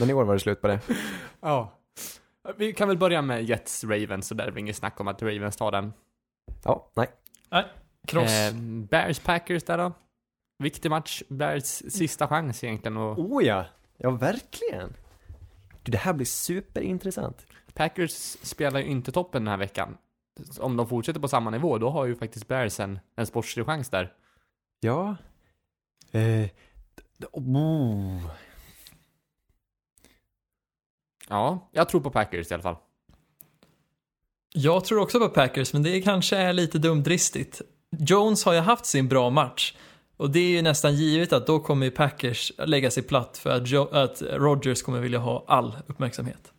Men 0.01 0.11
i 0.11 0.13
år 0.15 0.25
var 0.25 0.35
det 0.35 0.41
slut 0.41 0.61
på 0.61 0.69
det. 0.69 0.81
Ja. 1.41 1.73
Vi 2.57 2.73
kan 2.73 2.89
väl 2.89 2.99
börja 2.99 3.23
med 3.23 3.45
Jets 3.45 3.85
Ravens, 3.85 4.27
så 4.29 4.35
där 4.35 4.47
är 4.47 4.51
det 4.51 4.61
inget 4.61 4.77
snack 4.77 5.01
om 5.01 5.09
att 5.09 5.23
Ravens 5.23 5.57
tar 5.57 5.73
den. 5.73 5.93
Ja, 6.65 6.91
nej. 6.95 7.09
Kross. 8.07 8.31
Eh, 8.31 8.55
Bears 8.91 9.19
Packers 9.19 9.63
där 9.65 9.79
då. 9.79 9.93
Viktig 10.59 10.91
match. 10.91 11.23
Bears 11.29 11.65
sista 11.65 12.29
chans 12.29 12.65
egentligen 12.65 12.97
och 12.97 13.19
Oh 13.19 13.45
ja, 13.45 13.65
ja 13.97 14.11
verkligen. 14.11 14.93
Du, 15.83 15.93
det 15.93 15.99
här 15.99 16.13
blir 16.13 16.27
superintressant. 16.27 17.47
Packers 17.77 18.37
spelar 18.43 18.81
ju 18.81 18.87
inte 18.87 19.13
toppen 19.13 19.45
den 19.45 19.51
här 19.51 19.59
veckan. 19.59 19.97
Om 20.61 20.77
de 20.77 20.89
fortsätter 20.89 21.21
på 21.21 21.29
samma 21.29 21.51
nivå, 21.51 21.79
då 21.79 21.91
har 21.91 22.05
ju 22.05 22.17
faktiskt 22.17 22.49
Bears 22.49 22.81
en, 22.81 22.99
en 23.17 23.27
sportslig 23.27 23.67
chans 23.67 23.91
där. 23.91 24.13
Ja. 24.81 25.17
Eh, 26.11 26.49
oh. 27.33 28.31
Ja, 31.29 31.69
jag 31.73 31.89
tror 31.89 32.01
på 32.01 32.11
Packers 32.11 32.51
i 32.51 32.55
alla 32.55 32.63
fall. 32.63 32.77
Jag 34.55 34.85
tror 34.85 35.01
också 35.01 35.19
på 35.19 35.29
Packers, 35.29 35.73
men 35.73 35.83
det 35.83 36.03
kanske 36.03 36.37
är 36.37 36.53
lite 36.53 36.79
dumdristigt. 36.79 37.63
Jones 37.99 38.45
har 38.45 38.53
ju 38.53 38.61
haft 38.61 38.87
sin 38.87 39.09
bra 39.09 39.31
match. 39.31 39.75
Och 40.17 40.31
det 40.31 40.39
är 40.39 40.51
ju 40.51 40.63
nästan 40.63 40.95
givet 40.95 41.33
att 41.33 41.47
då 41.47 41.61
kommer 41.61 41.87
ju 41.87 41.91
Packers 41.93 42.53
lägga 42.59 42.91
sig 42.91 43.03
platt 43.03 43.39
för 43.39 43.51
att, 43.51 43.69
jo- 43.69 43.89
att 43.93 44.23
Rodgers 44.23 44.83
kommer 44.83 45.01
vilja 45.01 45.19
ha 45.19 45.45
all 45.49 45.77
uppmärksamhet. 45.87 46.53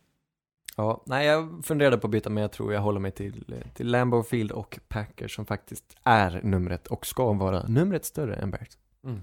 Ja, 0.78 1.02
nej 1.06 1.26
jag 1.26 1.64
funderade 1.64 1.98
på 1.98 2.06
att 2.06 2.10
byta 2.10 2.30
men 2.30 2.42
jag 2.42 2.52
tror 2.52 2.72
jag 2.72 2.80
håller 2.80 3.00
mig 3.00 3.10
till, 3.10 3.54
till 3.74 3.90
Lambeau 3.90 4.22
Field 4.22 4.52
och 4.52 4.78
Packers 4.88 5.34
som 5.34 5.46
faktiskt 5.46 5.96
är 6.02 6.40
numret 6.42 6.86
och 6.86 7.06
ska 7.06 7.32
vara 7.32 7.66
numret 7.68 8.04
större 8.04 8.34
än 8.36 8.50
Bears. 8.50 8.78
Mm. 9.04 9.20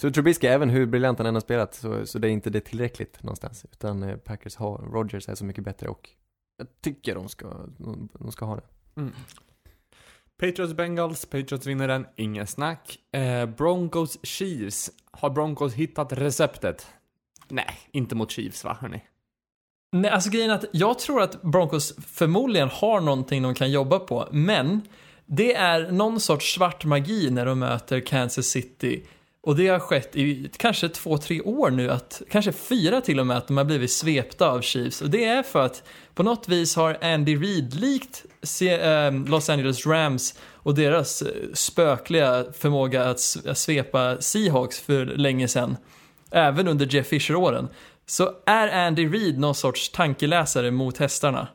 Så 0.00 0.10
Trubisky, 0.10 0.46
även 0.46 0.70
hur 0.70 0.86
briljant 0.86 1.18
han 1.18 1.26
än 1.26 1.34
har 1.34 1.40
spelat, 1.40 1.74
så, 1.74 2.06
så 2.06 2.18
det 2.18 2.28
är 2.28 2.32
inte 2.32 2.50
det 2.50 2.60
tillräckligt 2.60 3.22
någonstans. 3.22 3.66
Utan 3.72 4.02
eh, 4.02 4.16
Packers 4.16 4.56
har, 4.56 4.78
Rodgers 4.78 5.28
är 5.28 5.34
så 5.34 5.44
mycket 5.44 5.64
bättre 5.64 5.88
och 5.88 6.10
jag 6.56 6.66
tycker 6.80 7.14
de 7.14 7.28
ska, 7.28 7.48
de, 7.78 8.08
de 8.12 8.32
ska 8.32 8.44
ha 8.44 8.56
det. 8.56 8.64
Mm. 8.96 9.12
Patriots 10.36 10.74
Bengals, 10.74 11.26
Patriots 11.26 11.66
vinner 11.66 11.88
den, 11.88 12.06
ingen 12.16 12.46
snack. 12.46 12.98
Eh, 13.12 13.46
Broncos 13.46 14.18
Chiefs, 14.22 14.90
har 15.10 15.30
Broncos 15.30 15.74
hittat 15.74 16.12
receptet? 16.12 16.86
Nej, 17.48 17.78
inte 17.90 18.14
mot 18.14 18.30
Chiefs 18.30 18.64
va, 18.64 18.76
hörni? 18.80 19.02
Nej, 19.94 20.10
alltså 20.10 20.30
grejen 20.30 20.50
är 20.50 20.54
att 20.54 20.64
jag 20.72 20.98
tror 20.98 21.22
att 21.22 21.42
Broncos 21.42 21.94
förmodligen 22.12 22.68
har 22.68 23.00
någonting 23.00 23.42
de 23.42 23.54
kan 23.54 23.70
jobba 23.70 23.98
på, 23.98 24.28
men 24.30 24.82
det 25.26 25.54
är 25.54 25.90
någon 25.90 26.20
sorts 26.20 26.54
svart 26.54 26.84
magi 26.84 27.30
när 27.30 27.46
de 27.46 27.58
möter 27.58 28.00
Kansas 28.00 28.46
City. 28.46 29.02
Och 29.42 29.56
det 29.56 29.68
har 29.68 29.78
skett 29.78 30.16
i 30.16 30.50
kanske 30.56 30.88
två, 30.88 31.18
tre 31.18 31.40
år 31.40 31.70
nu, 31.70 31.90
att, 31.90 32.22
kanske 32.30 32.52
fyra 32.52 33.00
till 33.00 33.20
och 33.20 33.26
med, 33.26 33.36
att 33.36 33.48
de 33.48 33.56
har 33.56 33.64
blivit 33.64 33.90
svepta 33.90 34.48
av 34.48 34.60
Chiefs. 34.60 35.02
Och 35.02 35.10
det 35.10 35.24
är 35.24 35.42
för 35.42 35.64
att 35.64 35.82
på 36.14 36.22
något 36.22 36.48
vis 36.48 36.76
har 36.76 36.98
Andy 37.00 37.36
Reid 37.36 37.74
likt 37.74 38.24
ehm, 38.60 39.26
Los 39.26 39.50
Angeles 39.50 39.86
Rams 39.86 40.38
och 40.52 40.74
deras 40.74 41.22
eh, 41.22 41.28
spökliga 41.54 42.44
förmåga 42.58 43.04
att 43.04 43.20
svepa 43.54 44.20
Seahawks 44.20 44.80
för 44.80 45.06
länge 45.06 45.48
sedan, 45.48 45.76
även 46.30 46.68
under 46.68 46.94
Jeff 46.94 47.06
Fisher-åren, 47.06 47.68
så 48.06 48.32
är 48.46 48.86
Andy 48.86 49.08
Reid 49.08 49.38
någon 49.38 49.54
sorts 49.54 49.90
tankeläsare 49.90 50.70
mot 50.70 50.98
hästarna. 50.98 51.48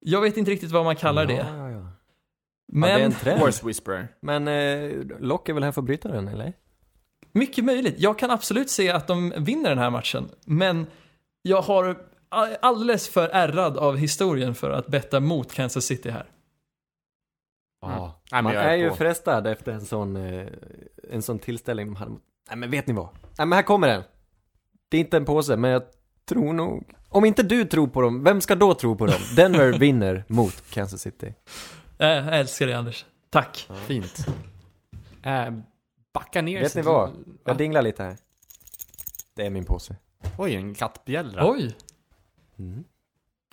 Jag 0.00 0.20
vet 0.20 0.36
inte 0.36 0.50
riktigt 0.50 0.70
vad 0.70 0.84
man 0.84 0.96
kallar 0.96 1.26
det, 1.26 1.34
Ja, 1.34 1.56
ja, 1.56 1.70
ja. 1.70 1.86
men 2.72 2.90
ja, 2.90 2.96
det 2.96 3.02
är 3.02 3.06
en 3.06 3.12
trend. 3.12 3.40
Horse 3.40 3.66
Whisperer. 3.66 4.08
Men 4.20 4.48
eh, 4.48 4.90
Lock 5.20 5.48
är 5.48 5.52
väl 5.52 5.62
här 5.62 5.72
för 5.72 5.80
att 5.80 5.86
bryta 5.86 6.08
den, 6.08 6.28
eller? 6.28 6.52
mycket 7.32 7.64
möjligt. 7.64 7.94
Jag 7.98 8.18
kan 8.18 8.30
absolut 8.30 8.70
se 8.70 8.90
att 8.90 9.06
de 9.06 9.32
vinner 9.36 9.68
den 9.68 9.78
här 9.78 9.90
matchen, 9.90 10.28
men 10.44 10.86
jag 11.42 11.62
har 11.62 11.96
alldeles 12.60 13.08
för 13.08 13.28
ärrad 13.28 13.76
av 13.76 13.96
historien 13.96 14.54
för 14.54 14.70
att 14.70 14.86
betta 14.86 15.20
mot 15.20 15.52
Kansas 15.52 15.84
City 15.84 16.10
här. 16.10 16.26
Ja. 17.82 18.22
Nej, 18.32 18.42
men 18.42 18.44
Man 18.44 18.54
jag 18.54 18.64
är 18.64 18.76
ju 18.76 18.90
frestad 18.90 19.46
efter 19.46 19.72
en 19.72 19.80
sån, 19.80 20.16
eh, 20.16 20.46
en 21.10 21.22
sån 21.22 21.38
tillställning 21.38 21.86
de 21.86 21.96
hade 21.96 22.10
mot... 22.10 22.22
Nej 22.48 22.56
men 22.56 22.70
vet 22.70 22.86
ni 22.86 22.92
vad? 22.92 23.08
Nej 23.38 23.46
men 23.46 23.52
här 23.52 23.62
kommer 23.62 23.88
den. 23.88 24.02
Det 24.92 24.96
är 24.96 25.00
inte 25.00 25.16
en 25.16 25.24
påse, 25.24 25.56
men 25.56 25.70
jag 25.70 25.82
tror 26.24 26.52
nog... 26.52 26.94
Om 27.08 27.24
inte 27.24 27.42
du 27.42 27.64
tror 27.64 27.86
på 27.86 28.00
dem, 28.00 28.24
vem 28.24 28.40
ska 28.40 28.54
då 28.54 28.74
tro 28.74 28.96
på 28.96 29.06
dem? 29.06 29.20
Denver 29.36 29.78
vinner 29.78 30.24
mot 30.28 30.70
Kansas 30.70 31.00
City. 31.02 31.34
Jag 31.98 32.38
älskar 32.38 32.66
dig 32.66 32.74
Anders. 32.74 33.04
Tack. 33.30 33.68
Fint. 33.86 34.26
Äh, 35.22 35.50
backa 36.12 36.42
ner 36.42 36.60
Vet 36.60 36.74
ni 36.74 36.82
vad? 36.82 37.10
Jag 37.44 37.56
dinglar 37.56 37.82
lite 37.82 38.02
här. 38.02 38.16
Det 39.34 39.46
är 39.46 39.50
min 39.50 39.64
påse. 39.64 39.96
Oj, 40.38 40.54
en 40.54 40.74
kattbjällra. 40.74 41.50
Oj, 41.50 41.76
Mm. 42.58 42.84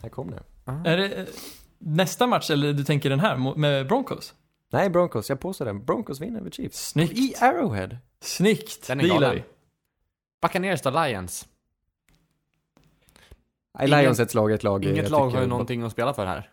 Här 0.01 0.09
kom 0.09 0.31
den. 0.31 0.43
är 0.85 0.97
det 0.97 1.13
eh, 1.13 1.25
nästa 1.77 2.27
match 2.27 2.49
eller 2.49 2.73
du 2.73 2.83
tänker 2.83 3.09
den 3.09 3.19
här 3.19 3.55
med 3.55 3.87
Broncos? 3.87 4.33
Nej, 4.71 4.89
Broncos. 4.89 5.29
Jag 5.29 5.39
påstår 5.39 5.65
den. 5.65 5.85
Broncos 5.85 6.21
vinner 6.21 6.39
över 6.39 6.49
Chiefs. 6.49 6.89
Snyggt. 6.89 7.17
I 7.17 7.35
Arrowhead. 7.41 7.97
Snyggt. 8.21 8.87
Den 8.87 8.99
är 8.99 9.07
galen. 9.07 9.41
Buccaneers 10.41 10.81
då, 10.81 10.89
Lions. 10.89 11.47
Nej, 13.79 13.87
Lions 13.87 14.19
är 14.19 14.23
ett 14.23 14.33
lag, 14.33 14.51
ett 14.51 14.63
lag. 14.63 14.85
Inget 14.85 14.97
jag 15.03 15.11
lag 15.11 15.29
har 15.29 15.41
ju 15.41 15.47
någonting 15.47 15.83
att 15.83 15.91
spela 15.91 16.13
för 16.13 16.25
här. 16.25 16.49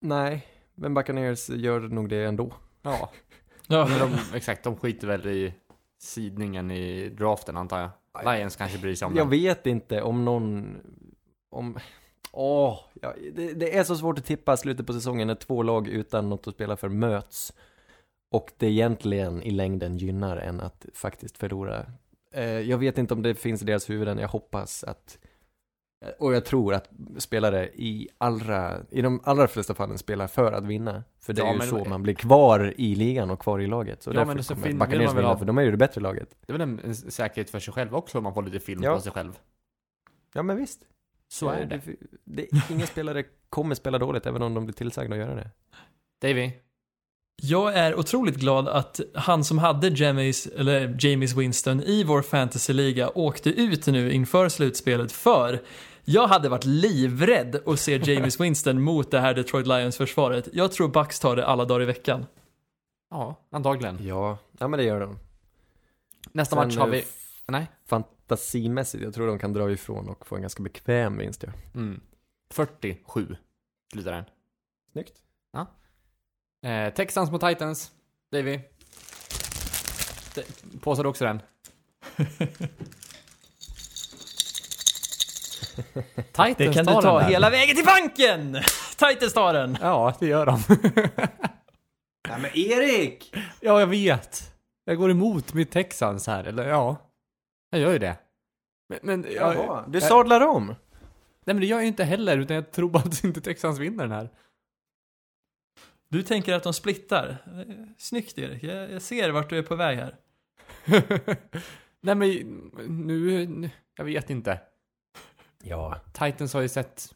Nej, 0.00 0.46
men 0.74 0.94
Buccaneers 0.94 1.48
gör 1.48 1.80
nog 1.80 2.08
det 2.08 2.24
ändå. 2.24 2.52
Ja. 2.82 3.12
Ja. 3.66 3.86
Men 3.88 3.98
de, 3.98 4.36
exakt, 4.36 4.64
de 4.64 4.76
skiter 4.76 5.06
väl 5.06 5.26
i 5.26 5.54
sidningen 5.98 6.70
i 6.70 7.08
draften 7.08 7.56
antar 7.56 7.80
jag. 7.80 7.90
Lions 8.36 8.56
kanske 8.56 8.78
bryr 8.78 8.94
sig 8.94 9.06
om 9.06 9.16
Jag 9.16 9.24
den. 9.26 9.30
vet 9.30 9.66
inte 9.66 10.02
om 10.02 10.24
någon... 10.24 10.76
Om... 11.50 11.78
Åh, 12.32 12.78
ja, 13.02 13.14
det, 13.32 13.52
det 13.52 13.76
är 13.76 13.84
så 13.84 13.96
svårt 13.96 14.18
att 14.18 14.24
tippa 14.24 14.56
slutet 14.56 14.86
på 14.86 14.92
säsongen 14.92 15.26
när 15.28 15.34
två 15.34 15.62
lag 15.62 15.88
utan 15.88 16.28
något 16.28 16.46
att 16.48 16.54
spela 16.54 16.76
för 16.76 16.88
möts. 16.88 17.52
Och 18.30 18.50
det 18.56 18.66
egentligen 18.66 19.42
i 19.42 19.50
längden 19.50 19.98
gynnar 19.98 20.36
än 20.36 20.60
att 20.60 20.86
faktiskt 20.94 21.38
förlora. 21.38 21.86
Eh, 22.34 22.44
jag 22.44 22.78
vet 22.78 22.98
inte 22.98 23.14
om 23.14 23.22
det 23.22 23.34
finns 23.34 23.62
i 23.62 23.64
deras 23.64 23.90
huvuden, 23.90 24.18
jag 24.18 24.28
hoppas 24.28 24.84
att 24.84 25.18
eh, 26.04 26.10
och 26.18 26.34
jag 26.34 26.44
tror 26.44 26.74
att 26.74 26.88
spelare 27.18 27.68
i 27.74 28.08
allra, 28.18 28.78
i 28.90 29.02
de 29.02 29.20
allra 29.24 29.48
flesta 29.48 29.74
fallen 29.74 29.98
spelar 29.98 30.26
för 30.26 30.52
att 30.52 30.64
vinna. 30.64 31.04
För 31.20 31.32
det 31.32 31.42
är 31.42 31.46
Ja, 31.46 31.52
ju 31.52 31.58
men- 31.58 31.68
så 31.68 31.84
man 31.84 32.02
blir 32.02 32.14
kvar 32.14 32.74
i 32.76 32.94
ligan 32.94 33.30
och 33.30 33.40
kvar 33.40 33.58
i 33.60 33.66
laget. 33.66 34.02
Så 34.02 34.10
Ja, 34.10 34.14
därför 34.14 34.34
men 34.34 34.44
så 34.44 34.54
kommer 34.54 34.72
Buccaneers 34.72 35.10
vinna, 35.14 35.22
ha- 35.28 35.38
för 35.38 35.44
de 35.44 35.58
är 35.58 35.62
ju 35.62 35.70
det 35.70 35.76
bättre 35.76 36.00
laget. 36.00 36.36
Det 36.46 36.52
är 36.52 36.58
väl 36.58 36.68
en, 36.68 36.80
en 36.84 36.94
säkerhet 36.94 37.50
för 37.50 37.58
sig 37.60 37.74
själv 37.74 37.94
också 37.94 38.18
om 38.18 38.24
man 38.24 38.34
får 38.34 38.42
lite 38.42 38.60
film 38.60 38.82
Ja. 38.82 38.94
på 38.94 39.00
sig 39.00 39.12
själv. 39.12 39.38
Ja 40.34 40.42
men 40.42 40.56
visst. 40.56 40.80
Så 41.28 41.48
är 41.48 41.60
Eh, 41.62 41.68
det. 41.68 41.80
det. 42.24 42.48
Inga 42.70 42.86
spelare 42.86 43.24
kommer 43.48 43.74
spela 43.74 43.98
dåligt 43.98 44.26
även 44.26 44.42
om 44.42 44.54
de 44.54 44.64
blir 44.66 44.74
tillsagda 44.74 45.14
att 45.14 45.20
göra 45.20 45.34
det. 45.34 45.50
Davy? 46.20 46.50
Jag 47.36 47.74
är 47.74 47.98
otroligt 47.98 48.36
glad 48.36 48.68
att 48.68 49.00
han 49.14 49.44
som 49.44 49.58
hade 49.58 49.88
Jamies, 49.88 50.46
eller 50.46 50.96
Jamies 50.98 51.34
Winston 51.34 51.82
i 51.82 52.04
vår 52.04 52.22
fantasyliga 52.22 53.10
åkte 53.14 53.50
ut 53.50 53.86
nu 53.86 54.12
inför 54.12 54.48
slutspelet 54.48 55.12
för 55.12 55.62
jag 56.04 56.26
hade 56.26 56.48
varit 56.48 56.64
livrädd 56.64 57.62
att 57.66 57.80
se 57.80 57.96
Jamies 57.96 58.40
Winston 58.40 58.82
mot 58.82 59.10
det 59.10 59.20
här 59.20 59.34
Detroit 59.34 59.66
Lions-försvaret. 59.66 60.48
Jag 60.52 60.72
tror 60.72 60.88
Bucks 60.88 61.20
tar 61.20 61.36
det 61.36 61.46
alla 61.46 61.64
dagar 61.64 61.82
i 61.82 61.84
veckan. 61.84 62.26
Ja, 63.10 63.40
antagligen. 63.50 64.06
Ja, 64.06 64.38
ja 64.58 64.68
men 64.68 64.78
det 64.78 64.84
gör 64.84 65.00
de. 65.00 65.18
Nästa 66.32 66.56
Sen, 66.56 66.66
match 66.66 66.76
har 66.76 66.86
eh, 66.86 66.92
vi... 66.92 67.04
Nej. 67.46 67.66
Fantasimässigt, 67.86 69.04
jag 69.04 69.14
tror 69.14 69.26
de 69.26 69.38
kan 69.38 69.52
dra 69.52 69.70
ifrån 69.70 70.08
och 70.08 70.26
få 70.26 70.36
en 70.36 70.40
ganska 70.40 70.62
bekväm 70.62 71.18
vinst 71.18 71.42
ja. 71.42 71.52
Mm. 71.74 72.00
47 72.50 73.36
slutar 73.92 74.12
den. 74.12 74.24
Snyggt. 74.92 75.22
Eh, 76.64 76.92
Texans 76.94 77.30
mot 77.30 77.40
Titans. 77.40 77.90
Davy? 78.32 78.60
Det- 80.34 80.80
Påsade 80.80 81.08
också 81.08 81.24
den? 81.24 81.40
Titans 86.32 86.56
Det 86.58 86.72
kan 86.72 86.86
du 86.86 86.92
ta 86.92 87.20
hela 87.20 87.50
vägen 87.50 87.76
till 87.76 87.84
banken! 87.84 88.54
Titans 88.96 89.32
tar 89.32 89.52
den! 89.54 89.78
Ja, 89.80 90.14
det 90.20 90.26
gör 90.26 90.46
de. 90.46 90.60
Nej 92.28 92.38
men 92.40 92.50
Erik! 92.58 93.34
ja, 93.60 93.80
jag 93.80 93.86
vet. 93.86 94.52
Jag 94.84 94.98
går 94.98 95.10
emot 95.10 95.54
mitt 95.54 95.70
Texans 95.70 96.26
här, 96.26 96.44
eller 96.44 96.68
ja. 96.68 96.96
Jag 97.70 97.80
gör 97.80 97.92
ju 97.92 97.98
det. 97.98 98.16
Men, 98.88 98.98
men 99.02 99.22
jag, 99.34 99.56
Jaha, 99.56 99.84
du 99.88 99.98
jag- 99.98 100.08
sadlar 100.08 100.40
om. 100.40 100.66
Nej 100.66 101.54
men 101.54 101.60
det 101.60 101.66
gör 101.66 101.76
jag 101.76 101.82
ju 101.82 101.88
inte 101.88 102.04
heller, 102.04 102.38
utan 102.38 102.56
jag 102.56 102.72
tror 102.72 102.88
bara 102.90 103.02
att 103.02 103.24
inte 103.24 103.40
Texans 103.40 103.78
vinner 103.78 104.04
den 104.04 104.12
här. 104.12 104.30
Du 106.08 106.22
tänker 106.22 106.54
att 106.54 106.62
de 106.62 106.72
splittar. 106.72 107.36
Snyggt 107.98 108.38
Erik, 108.38 108.62
jag, 108.62 108.90
jag 108.90 109.02
ser 109.02 109.30
vart 109.30 109.50
du 109.50 109.58
är 109.58 109.62
på 109.62 109.76
väg 109.76 109.98
här. 109.98 110.16
Nej 112.00 112.14
men 112.14 112.28
nu, 112.88 113.46
nu, 113.46 113.70
jag 113.96 114.04
vet 114.04 114.30
inte. 114.30 114.60
Ja. 115.62 116.00
Titans 116.12 116.54
har 116.54 116.60
ju 116.60 116.68
sett, 116.68 117.14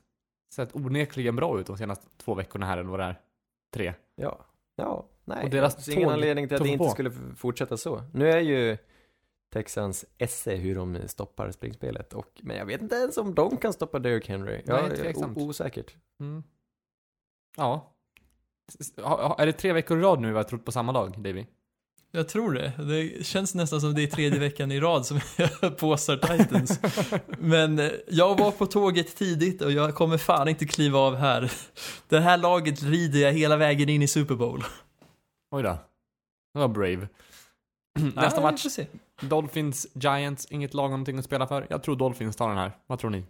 sett 0.55 0.77
onekligen 0.77 1.37
bra 1.37 1.61
ut 1.61 1.67
de 1.67 1.79
senaste 1.79 2.07
två 2.17 2.35
veckorna 2.35 2.67
här, 2.67 2.79
eller 2.79 2.91
vad 2.91 3.01
det 3.01 3.05
är. 3.05 3.21
Tre. 3.75 3.95
Ja. 4.17 4.45
Ja, 4.77 5.09
nej. 5.25 5.45
Och 5.45 5.51
deras 5.51 5.77
det 5.77 5.83
finns 5.83 5.97
ingen 5.97 6.11
anledning 6.11 6.49
till 6.49 6.57
att 6.57 6.63
det 6.63 6.69
inte 6.69 6.85
på. 6.85 6.91
skulle 6.91 7.11
fortsätta 7.37 7.77
så. 7.77 8.03
Nu 8.13 8.31
är 8.31 8.41
ju 8.41 8.79
Texans 9.53 10.05
esse 10.19 10.55
hur 10.55 10.75
de 10.75 11.09
stoppar 11.09 11.51
springspelet 11.51 12.13
och, 12.13 12.41
men 12.43 12.57
jag 12.57 12.67
vet 12.67 12.83
inte 12.83 12.95
ens 12.95 13.17
om 13.17 13.35
de 13.35 13.57
kan 13.57 13.73
stoppa 13.73 13.99
Derrick 13.99 14.29
Henry. 14.29 14.63
Ja, 14.67 14.87
Nej, 14.89 14.97
tveksamt. 14.97 15.39
osäkert. 15.39 15.97
Mm. 16.21 16.43
Ja. 17.57 17.95
Är 19.39 19.47
det 19.47 19.53
tre 19.53 19.73
veckor 19.73 19.99
i 19.99 20.03
rad 20.03 20.21
nu 20.21 20.29
vi 20.29 20.37
har 20.37 20.45
trott 20.45 20.65
på 20.65 20.73
samma 20.73 20.93
lag, 20.93 21.23
Davy? 21.23 21.47
Jag 22.11 22.29
tror 22.29 22.53
det. 22.53 22.73
Det 22.79 23.27
känns 23.27 23.55
nästan 23.55 23.81
som 23.81 23.95
det 23.95 24.03
är 24.03 24.07
tredje 24.07 24.39
veckan 24.41 24.73
i 24.73 24.81
rad 24.81 25.07
som 25.07 25.21
jag 25.37 25.79
påstår 25.79 26.17
Titans. 26.17 26.81
Men 27.39 27.79
eh, 27.79 27.91
jag 28.09 28.39
var 28.39 28.51
på 28.51 28.67
tåget 28.67 29.17
tidigt 29.17 29.63
och 29.63 29.73
jag 29.73 29.95
kommer 29.95 30.19
fan 30.19 30.49
inte 30.49 30.67
kliva 30.67 30.99
av 30.99 31.17
här. 31.17 31.53
Det 32.09 32.21
här 32.21 32.39
laget 32.39 32.83
rider 32.83 33.21
jag 33.21 33.33
hela 33.33 33.57
vägen 33.57 33.89
in 33.89 34.03
i 34.03 34.09
Super 34.09 34.35
Bowl. 34.35 34.65
Oj 35.51 35.63
då. 35.63 35.79
Det 36.55 36.59
var 36.59 36.69
brave. 36.69 37.09
Nästa 38.15 38.41
match. 38.41 38.67
Dolphins, 39.21 39.87
Giants, 39.95 40.47
inget 40.51 40.75
lag 40.75 40.91
någonting 40.91 41.19
att 41.19 41.25
spela 41.25 41.47
för. 41.47 41.67
Jag 41.71 41.83
tror 41.83 41.97
Dolphins 41.97 42.37
tar 42.37 42.49
den 42.49 42.59
här. 42.59 42.73
Vad 42.87 42.99
tror 42.99 43.11
ni? 43.11 43.25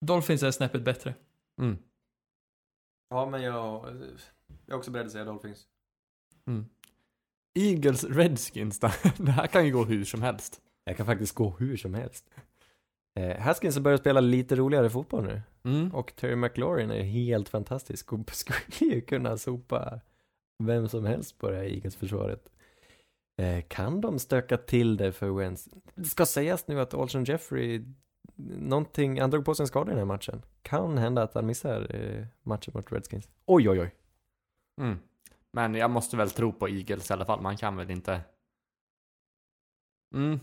Dolphins 0.00 0.42
är 0.42 0.50
snäppet 0.50 0.82
bättre. 0.82 1.14
Mm. 1.60 1.78
Ja, 3.10 3.26
men 3.26 3.42
jag, 3.42 3.84
jag 4.66 4.74
är 4.74 4.78
också 4.78 4.90
beredd 4.90 5.06
att 5.06 5.12
säga 5.12 5.24
Dolphins. 5.24 5.66
Mm. 6.46 6.66
Eagles, 7.54 8.04
Redskins 8.04 8.80
då? 8.80 8.90
Det 9.16 9.30
här 9.30 9.46
kan 9.46 9.66
ju 9.66 9.72
gå 9.72 9.84
hur 9.84 10.04
som 10.04 10.22
helst. 10.22 10.60
Jag 10.84 10.96
kan 10.96 11.06
faktiskt 11.06 11.34
gå 11.34 11.56
hur 11.58 11.76
som 11.76 11.94
helst. 11.94 12.30
Eh, 13.18 13.40
Haskins 13.40 13.78
börjar 13.78 13.98
spela 13.98 14.20
lite 14.20 14.56
roligare 14.56 14.90
fotboll 14.90 15.24
nu. 15.24 15.42
Mm. 15.64 15.94
Och 15.94 16.16
Terry 16.16 16.36
McLaurin 16.36 16.90
är 16.90 17.02
helt 17.02 17.48
fantastisk 17.48 18.12
och 18.12 18.30
skulle 18.32 18.92
ju 18.92 19.00
kunna 19.00 19.36
sopa 19.36 20.00
vem 20.64 20.88
som 20.88 21.04
helst 21.04 21.38
på 21.38 21.50
det 21.50 21.56
här 21.56 21.64
Eagles-försvaret. 21.64 22.50
Eh, 23.42 23.64
kan 23.68 24.00
de 24.00 24.18
stöka 24.18 24.56
till 24.56 24.96
det 24.96 25.12
för 25.12 25.30
Wentz? 25.30 25.68
Det 25.94 26.04
ska 26.04 26.26
sägas 26.26 26.68
nu 26.68 26.80
att 26.80 26.94
Alshon 26.94 27.24
Jeffrey, 27.24 27.84
någonting, 28.58 29.20
han 29.20 29.30
drog 29.30 29.44
på 29.44 29.54
sig 29.54 29.64
en 29.64 29.68
skada 29.68 29.90
i 29.90 29.94
den 29.94 29.98
här 29.98 30.04
matchen. 30.04 30.42
Kan 30.62 30.98
hända 30.98 31.22
att 31.22 31.34
han 31.34 31.46
missar 31.46 31.94
eh, 31.94 32.26
matchen 32.42 32.72
mot 32.74 32.92
Redskins. 32.92 33.28
Oj, 33.46 33.70
oj, 33.70 33.80
oj. 33.80 33.94
Mm. 34.80 34.98
Men 35.52 35.74
jag 35.74 35.90
måste 35.90 36.16
väl 36.16 36.30
tro 36.30 36.52
på 36.52 36.68
Eagles 36.68 37.10
i 37.10 37.12
alla 37.12 37.24
fall. 37.24 37.40
Man 37.40 37.56
kan 37.56 37.76
väl 37.76 37.90
inte... 37.90 38.20
Mm. 40.14 40.40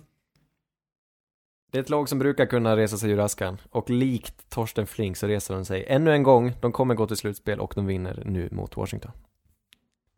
Det 1.72 1.78
är 1.78 1.82
ett 1.84 1.90
lag 1.90 2.10
som 2.10 2.20
brukar 2.20 2.46
kunna 2.46 2.78
resa 2.78 2.98
sig 2.98 3.12
ur 3.12 3.20
askan 3.20 3.58
och 3.70 3.90
likt 3.90 4.50
Torsten 4.50 4.88
Flink 4.88 5.18
så 5.18 5.28
reser 5.28 5.54
de 5.54 5.66
sig 5.66 5.86
ännu 5.88 6.12
en 6.12 6.24
gång. 6.24 6.54
De 6.62 6.72
kommer 6.72 6.96
gå 6.96 7.08
till 7.08 7.18
slutspel 7.18 7.60
och 7.60 7.74
de 7.76 7.86
vinner 7.86 8.24
nu 8.26 8.50
mot 8.52 8.78
Washington. 8.78 9.12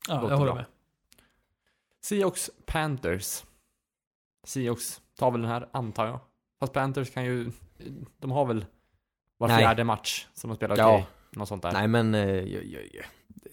Ja, 0.08 0.14
Låter 0.16 0.30
jag 0.30 0.38
håller 0.38 0.52
bra. 0.52 0.56
med. 0.62 0.66
Seahawks, 2.02 2.50
Panthers. 2.66 3.44
Seahawks 4.44 5.02
tar 5.16 5.32
väl 5.32 5.42
den 5.42 5.50
här, 5.52 5.70
antar 5.72 6.06
jag. 6.08 6.20
Fast 6.60 6.74
Panthers 6.74 7.10
kan 7.14 7.26
ju... 7.26 7.52
De 8.18 8.32
har 8.32 8.46
väl 8.46 8.66
var 9.38 9.48
Nej. 9.48 9.58
fjärde 9.60 9.84
match 9.84 10.28
som 10.34 10.50
de 10.50 10.56
spelar 10.56 10.78
Ja. 10.78 10.94
okej. 10.94 11.08
Något 11.32 11.48
sånt 11.48 11.62
där. 11.64 11.72
Nej 11.72 11.88
men, 11.88 12.14
jag, 12.14 12.66
jag, 12.66 12.84
jag. 12.94 13.06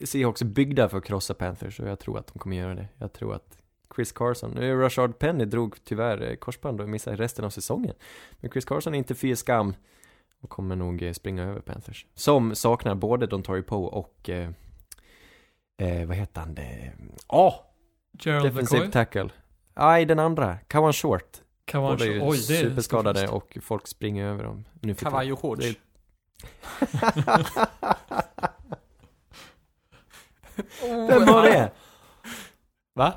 Seahawks 0.05 0.43
är 0.43 0.47
byggda 0.47 0.89
för 0.89 0.99
att 0.99 1.05
krossa 1.05 1.35
Panthers 1.35 1.81
och 1.81 1.89
jag 1.89 1.99
tror 1.99 2.19
att 2.19 2.27
de 2.27 2.39
kommer 2.39 2.57
göra 2.57 2.75
det. 2.75 2.89
Jag 2.99 3.13
tror 3.13 3.35
att 3.35 3.59
Chris 3.95 4.13
Carson, 4.13 4.51
nu 4.51 4.73
är 4.73 4.77
Rashard 4.77 5.19
Penny 5.19 5.45
drog 5.45 5.85
tyvärr 5.85 6.31
eh, 6.31 6.35
korsband 6.35 6.81
och 6.81 6.89
missade 6.89 7.17
resten 7.17 7.45
av 7.45 7.51
säsongen. 7.51 7.95
Men 8.41 8.51
Chris 8.51 8.65
Carson 8.65 8.95
är 8.95 8.99
inte 8.99 9.15
fy 9.15 9.37
skam 9.37 9.75
och 10.43 10.51
kommer 10.51 10.77
nog 10.77 11.03
eh, 11.03 11.13
springa 11.13 11.45
över 11.45 11.61
Panthers. 11.61 12.07
Som 12.15 12.55
saknar 12.55 12.95
både 12.95 13.27
Dontari 13.27 13.63
Poe 13.63 13.89
och, 13.89 14.31
eh, 14.31 14.51
eh, 15.79 16.07
vad 16.07 16.17
heter 16.17 16.41
han? 16.41 16.55
det? 16.55 16.93
Ja, 17.29 17.75
Gerald 18.19 18.45
defensive 18.45 18.81
McCoy. 18.81 18.93
tackle. 18.93 19.29
Nej, 19.75 20.05
den 20.05 20.19
andra, 20.19 20.59
Kawan 20.67 20.93
Short. 20.93 21.41
Kawan 21.65 21.93
Båda 21.93 22.05
är 22.05 22.09
ju 22.09 22.21
Oj, 22.23 22.45
det 22.49 22.57
är 22.57 22.63
superskadade 22.63 23.29
och 23.29 23.59
folk 23.63 23.87
springer 23.87 24.27
över 24.27 24.45
dem 24.45 24.65
nu 24.81 24.95
Kavaj 24.95 25.33
och 25.33 25.39
shorts. 25.39 25.67
Är- 30.83 31.07
Vem 31.09 31.27
var 31.27 31.43
det? 31.43 31.71
Va? 32.95 33.13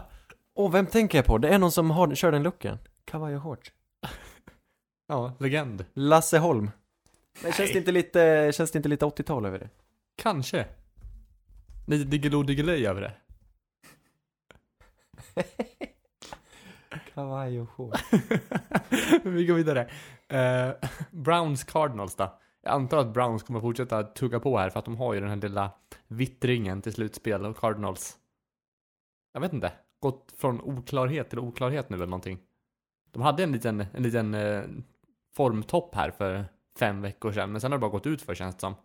Åh, 0.55 0.71
vem 0.71 0.85
tänker 0.85 1.17
jag 1.17 1.25
på? 1.25 1.37
Det 1.37 1.49
är 1.49 1.59
någon 1.59 1.71
som 1.71 1.91
har, 1.91 2.15
kör 2.15 2.31
den 2.31 2.43
looken. 2.43 2.77
Cavallo 3.05 3.37
hårt. 3.37 3.71
Ja, 5.07 5.33
legend. 5.39 5.85
Lasse 5.93 6.37
Holm. 6.39 6.71
Men 7.43 7.51
känns 7.51 7.71
det 7.71 7.77
inte 7.79 7.91
lite, 7.91 8.51
känns 8.55 8.71
det 8.71 8.77
inte 8.79 8.89
lite 8.89 9.05
80-tal 9.05 9.45
över 9.45 9.59
det? 9.59 9.69
Kanske. 10.15 10.65
Lite 11.87 12.09
Diggiloo 12.09 12.43
Diggiley 12.43 12.85
över 12.85 13.01
det. 13.01 13.13
Cavallo 17.13 17.67
hårt. 17.75 17.99
Vi 19.23 19.45
går 19.45 19.53
vidare. 19.55 19.89
Eh, 20.27 20.69
Browns 21.11 21.63
Cardinals 21.63 22.15
då. 22.15 22.39
Jag 22.65 22.73
antar 22.73 22.97
att 22.97 23.13
Browns 23.13 23.43
kommer 23.43 23.59
fortsätta 23.61 24.03
tugga 24.03 24.39
på 24.39 24.57
här 24.57 24.69
för 24.69 24.79
att 24.79 24.85
de 24.85 24.97
har 24.97 25.13
ju 25.13 25.19
den 25.19 25.29
här 25.29 25.35
lilla 25.35 25.71
vittringen 26.07 26.81
till 26.81 26.93
slutspel 26.93 27.45
och 27.45 27.57
Cardinals. 27.57 28.17
Jag 29.33 29.41
vet 29.41 29.53
inte. 29.53 29.71
Gått 29.99 30.33
från 30.37 30.61
oklarhet 30.61 31.29
till 31.29 31.39
oklarhet 31.39 31.89
nu 31.89 31.95
eller 31.95 32.05
någonting. 32.05 32.39
De 33.11 33.21
hade 33.21 33.43
en 33.43 33.51
liten, 33.51 33.85
en 33.93 34.03
liten 34.03 34.33
eh, 34.33 34.63
formtopp 35.35 35.95
här 35.95 36.11
för 36.11 36.45
fem 36.79 37.01
veckor 37.01 37.31
sedan 37.31 37.51
men 37.51 37.61
sen 37.61 37.71
har 37.71 37.77
det 37.77 37.81
bara 37.81 37.91
gått 37.91 38.07
ut 38.07 38.21
för 38.21 38.35
känns 38.35 38.55
det 38.55 38.61
som. 38.61 38.75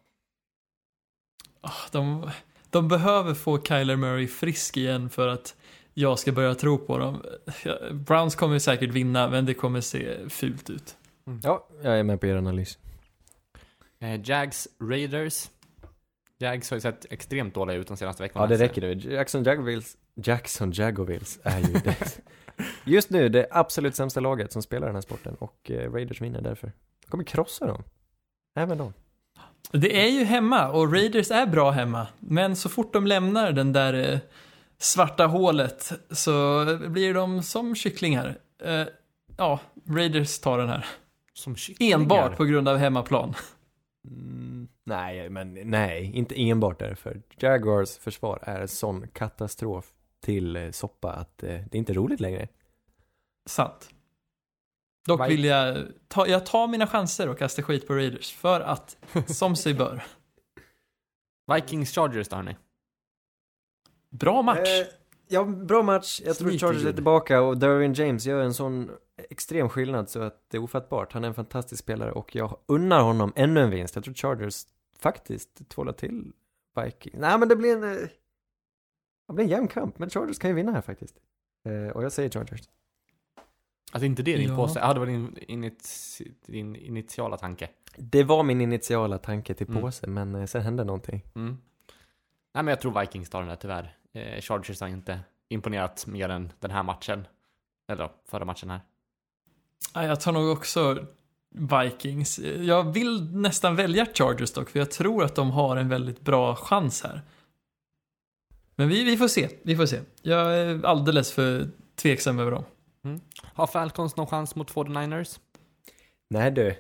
Ah, 1.61 1.71
De, 1.93 2.31
de 2.71 2.89
behöver 2.89 3.35
få 3.35 3.63
Kyler 3.63 3.97
Murray 3.97 4.27
frisk 4.27 4.77
igen 4.77 5.11
för 5.11 5.29
att 5.29 5.57
jag 5.95 6.19
ska 6.19 6.33
börja 6.33 6.55
tro 6.55 6.79
på 6.79 6.99
dem. 6.99 7.23
Browns 7.93 8.35
kommer 8.35 8.59
säkert 8.59 8.91
vinna, 8.91 9.31
men 9.31 9.47
det 9.47 9.55
kommer 9.55 9.81
se 9.81 10.29
fult 10.29 10.71
ut. 10.71 10.97
Ja, 11.43 11.69
jag 11.83 11.99
är 11.99 12.03
med 12.03 12.21
på 12.21 12.27
er 12.27 12.37
analys. 12.37 12.79
Eh, 14.01 14.21
Jags 14.25 14.69
Raiders. 14.81 15.51
Jags 16.39 16.71
har 16.71 16.77
ju 16.77 16.81
sett 16.81 17.13
extremt 17.13 17.55
dåliga 17.55 17.77
ut 17.77 17.89
de 17.89 17.97
senaste 17.97 18.23
veckorna. 18.23 18.45
Ja, 18.45 18.49
det 18.49 18.57
räcker 18.57 18.81
nu. 18.81 18.95
Jackson 18.95 19.43
Jaguars, 19.43 19.97
Jackson 20.15 20.73
Jaguars 20.73 21.39
är 21.43 21.59
ju 21.61 21.73
det. 21.73 22.19
Just 22.85 23.11
nu 23.11 23.29
det 23.29 23.47
absolut 23.51 23.97
sämsta 23.97 24.21
laget 24.21 24.53
som 24.53 24.63
spelar 24.63 24.87
den 24.87 24.97
här 24.97 25.03
sporten 25.03 25.35
och 25.35 25.71
eh, 25.71 25.93
Raiders 25.93 26.21
vinner 26.21 26.41
därför. 26.41 26.73
De 27.05 27.11
kommer 27.11 27.25
krossa 27.25 27.67
dem. 27.67 27.83
Även 28.55 28.79
de. 28.79 28.93
Det 29.73 30.05
är 30.05 30.09
ju 30.09 30.25
hemma 30.25 30.69
och 30.69 30.93
Raiders 30.93 31.31
är 31.31 31.47
bra 31.47 31.71
hemma. 31.71 32.07
Men 32.19 32.57
så 32.57 32.69
fort 32.69 32.93
de 32.93 33.07
lämnar 33.07 33.53
den 33.53 33.73
där 33.73 34.13
eh, 34.13 34.19
svarta 34.79 35.27
hålet 35.27 35.93
så 36.11 36.65
blir 36.89 37.15
de 37.15 37.43
som 37.43 37.75
kycklingar. 37.75 38.39
Eh, 38.65 38.85
ja, 39.37 39.61
Raiders 39.89 40.39
tar 40.39 40.59
den 40.59 40.69
här. 40.69 40.87
Som 41.33 41.57
kycklingar. 41.57 41.99
Enbart 41.99 42.37
på 42.37 42.45
grund 42.45 42.69
av 42.69 42.77
hemmaplan. 42.77 43.35
Mm, 44.09 44.69
nej, 44.85 45.31
men 45.31 45.55
nej, 45.71 46.11
inte 46.15 46.43
enbart 46.43 46.79
därför. 46.79 47.23
Jaguars 47.37 47.99
försvar 47.99 48.39
är 48.43 48.61
en 48.61 48.69
sån 48.69 49.09
katastrof 49.09 49.93
till 50.21 50.57
eh, 50.57 50.71
soppa 50.71 51.13
att 51.13 51.43
eh, 51.43 51.49
det 51.49 51.75
är 51.75 51.79
inte 51.79 51.93
roligt 51.93 52.21
längre. 52.21 52.49
Sant. 53.49 53.91
Dock 55.07 55.29
vill 55.29 55.45
jag 55.45 55.87
ta, 56.09 56.27
jag 56.27 56.47
tar 56.47 56.69
mina 56.69 56.87
chanser 56.87 57.29
och 57.29 57.39
kastar 57.39 57.63
skit 57.63 57.87
på 57.87 57.95
Raiders. 57.95 58.33
För 58.33 58.61
att, 58.61 58.97
som 59.27 59.57
sig 59.57 59.75
bör. 59.75 60.03
Vikings 61.55 61.95
Chargers 61.95 62.29
då 62.29 62.37
hörni. 62.37 62.57
Bra 64.11 64.43
match. 64.43 64.69
Eh, 64.69 65.00
ja, 65.31 65.45
bra 65.45 65.83
match. 65.83 66.21
Jag 66.25 66.37
tror 66.37 66.51
Chargers 66.51 66.85
är 66.85 66.93
tillbaka 66.93 67.41
och 67.43 67.59
Derwin 67.59 67.93
James 67.95 68.27
gör 68.27 68.41
en 68.43 68.55
sån 68.55 68.91
extrem 69.31 69.69
skillnad 69.69 70.09
så 70.11 70.23
att 70.23 70.45
det 70.51 70.57
är 70.57 70.63
ofattbart. 70.63 71.13
Han 71.13 71.25
är 71.25 71.29
en 71.29 71.35
fantastisk 71.35 71.83
spelare 71.83 72.13
och 72.13 72.35
jag 72.37 72.57
unnar 72.67 73.03
honom 73.03 73.33
ännu 73.37 73.61
en 73.61 73.71
vinst. 73.71 73.95
Jag 73.95 74.05
tror 74.05 74.15
Chargers 74.15 74.63
faktiskt 74.99 75.69
tvålar 75.69 75.93
till 75.93 76.33
Vikings. 76.85 77.17
Nej, 77.21 77.39
men 77.39 77.49
det 77.49 77.57
blir 77.57 77.77
en... 77.77 77.85
eh, 77.85 78.09
Det 79.29 79.33
blir 79.35 79.45
en 79.45 79.51
jämn 79.51 79.69
kamp, 79.69 79.99
men 79.99 80.11
Chargers 80.11 80.39
kan 80.39 80.51
ju 80.51 80.57
vinna 80.57 80.73
här 80.73 80.81
faktiskt. 80.81 81.15
Eh, 81.65 81.97
och 81.97 82.05
jag 82.05 82.13
säger 82.13 82.31
Chargers. 82.31 82.69
Alltså 83.93 84.07
inte 84.07 84.23
det 84.23 84.37
din 84.37 84.49
Ja. 84.49 84.57
påse. 84.57 84.79
Ja, 84.81 84.93
det 84.95 85.01
var 85.01 85.07
din, 85.07 85.39
init, 85.49 85.89
din 86.47 86.77
initiala 86.77 87.37
tanke. 87.37 87.69
Det 87.97 88.25
var 88.25 88.43
min 88.43 88.61
initiala 88.61 89.19
tanke 89.19 89.55
till 89.55 89.69
Mm. 89.69 89.83
påse, 89.83 90.07
men 90.07 90.35
eh, 90.35 90.47
sen 90.47 90.63
hände 90.63 90.85
någonting. 90.85 91.25
Mm. 91.35 91.49
Nej 92.55 92.65
men 92.65 92.67
jag 92.67 92.81
tror 92.81 93.01
Vikings 93.01 93.31
tar 93.31 93.39
den 93.41 93.49
där 93.49 93.57
tyvärr. 93.57 93.97
Eh, 94.15 94.41
Chargers 94.41 94.81
har 94.81 94.89
inte 94.89 95.21
imponerat 95.49 96.07
mer 96.07 96.29
än 96.29 96.53
den 96.61 96.71
här 96.71 96.83
matchen. 96.83 97.27
Eller 97.93 98.11
förra 98.29 98.45
matchen 98.45 98.71
här. 98.71 98.81
Ja, 99.95 100.05
jag 100.05 100.21
tar 100.21 100.33
nog 100.33 100.53
också 100.53 101.07
Vikings. 101.55 102.39
Jag 102.39 102.93
vill 102.93 103.35
nästan 103.37 103.77
välja 103.77 104.07
Chargers 104.15 104.53
dock, 104.53 104.71
för 104.71 104.79
jag 104.79 104.91
tror 104.91 105.25
att 105.25 105.35
de 105.35 105.51
har 105.51 105.77
en 105.77 105.89
väldigt 105.89 106.21
bra 106.21 106.57
chans 106.57 107.03
här. 107.03 107.23
Men 108.75 108.89
vi, 108.89 109.05
vi 109.05 109.17
får 109.17 109.29
se, 109.29 109.49
vi 109.63 109.77
får 109.77 109.87
se. 109.87 110.01
Jag 110.23 110.57
är 110.57 110.85
alldeles 110.87 111.33
för 111.33 111.69
tveksam 111.95 112.39
över 112.39 112.51
dem. 112.51 112.65
Har 113.43 113.67
Falcons 113.67 114.17
någon 114.17 114.27
chans 114.27 114.55
mot 114.55 114.73
49ers? 114.73 115.41
Nej 116.31 116.51
du. 116.51 116.75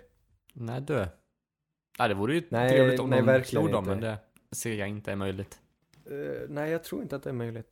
Nej 0.52 0.80
du. 0.80 1.06
Nej 1.98 2.08
det 2.08 2.14
vore 2.14 2.34
ju 2.34 2.46
Nej, 2.48 2.70
trevligt 2.70 3.00
om 3.00 3.10
nej, 3.10 3.22
de 3.22 3.44
slog 3.44 3.72
dem, 3.72 3.84
men 3.84 4.00
det 4.00 4.18
ser 4.52 4.74
jag 4.74 4.88
inte 4.88 5.12
är 5.12 5.16
möjligt. 5.16 5.59
Eh, 6.10 6.48
nej, 6.48 6.70
jag 6.70 6.84
tror 6.84 7.02
inte 7.02 7.16
att 7.16 7.22
det 7.22 7.30
är 7.30 7.34
möjligt. 7.34 7.70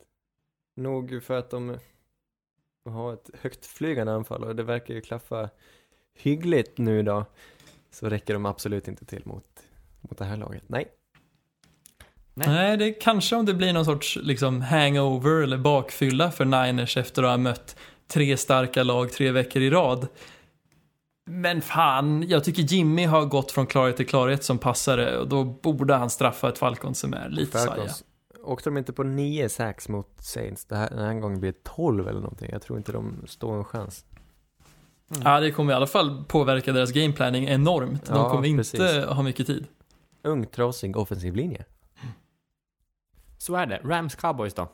Nog 0.75 1.23
för 1.23 1.37
att 1.37 1.49
de 1.49 1.77
har 2.85 3.13
ett 3.13 3.29
högt 3.41 3.65
flygande 3.65 4.13
anfall 4.13 4.43
och 4.43 4.55
det 4.55 4.63
verkar 4.63 4.93
ju 4.93 5.01
klaffa 5.01 5.49
hyggligt 6.13 6.77
nu 6.77 7.03
då. 7.03 7.25
Så 7.91 8.09
räcker 8.09 8.33
de 8.33 8.45
absolut 8.45 8.87
inte 8.87 9.05
till 9.05 9.21
mot, 9.25 9.63
mot 10.01 10.17
det 10.17 10.25
här 10.25 10.37
laget. 10.37 10.63
Nej. 10.67 10.87
Nej. 12.33 12.47
Nej, 12.47 12.77
det 12.77 12.85
är 12.85 13.01
kanske 13.01 13.35
om 13.35 13.45
det 13.45 13.53
blir 13.53 13.73
någon 13.73 13.85
sorts 13.85 14.17
liksom, 14.21 14.61
hangover 14.61 15.41
eller 15.41 15.57
bakfylla 15.57 16.31
för 16.31 16.45
Niners 16.45 16.97
efter 16.97 17.23
att 17.23 17.29
ha 17.29 17.37
mött 17.37 17.75
tre 18.07 18.37
starka 18.37 18.83
lag 18.83 19.11
tre 19.11 19.31
veckor 19.31 19.61
i 19.61 19.69
rad. 19.69 20.07
Men 21.25 21.61
fan, 21.61 22.25
jag 22.27 22.43
tycker 22.43 22.61
Jimmy 22.61 23.05
har 23.05 23.25
gått 23.25 23.51
från 23.51 23.67
klarhet 23.67 23.97
till 23.97 24.07
klarhet 24.07 24.43
som 24.43 24.57
passare 24.57 25.17
och 25.17 25.27
då 25.27 25.43
borde 25.43 25.93
han 25.93 26.09
straffa 26.09 26.49
ett 26.49 26.57
Falcon 26.57 26.95
som 26.95 27.13
är 27.13 27.29
lite 27.29 27.57
svaja. 27.57 27.75
Falcons. 27.75 28.03
Åkte 28.43 28.69
de 28.69 28.77
inte 28.77 28.93
på 28.93 29.03
nio 29.03 29.49
sacks 29.49 29.89
mot 29.89 30.07
Saints? 30.21 30.65
Det 30.65 30.75
här, 30.75 30.89
den 30.89 30.99
här 30.99 31.13
gången 31.13 31.39
blir 31.39 31.51
det 31.51 31.63
12 31.63 32.07
eller 32.07 32.21
någonting. 32.21 32.49
Jag 32.51 32.61
tror 32.61 32.77
inte 32.77 32.91
de 32.91 33.23
står 33.27 33.57
en 33.57 33.63
chans. 33.65 34.05
Ja, 35.23 35.39
det 35.39 35.51
kommer 35.51 35.73
i 35.73 35.75
alla 35.75 35.87
fall 35.87 36.23
påverka 36.27 36.73
deras 36.73 36.91
gameplanning 36.91 37.47
enormt. 37.47 38.05
De 38.05 38.15
Ja, 38.15 38.29
kommer 38.29 38.47
inte 38.47 38.57
precis. 38.57 39.05
ha 39.05 39.23
mycket 39.23 39.47
tid. 39.47 39.67
Ung, 40.23 40.45
trasig 40.45 40.97
offensiv 40.97 41.35
linje. 41.35 41.65
Så 43.37 43.55
är 43.55 43.65
det. 43.65 43.81
Rams 43.83 44.15
Cowboys 44.15 44.53
då? 44.53 44.67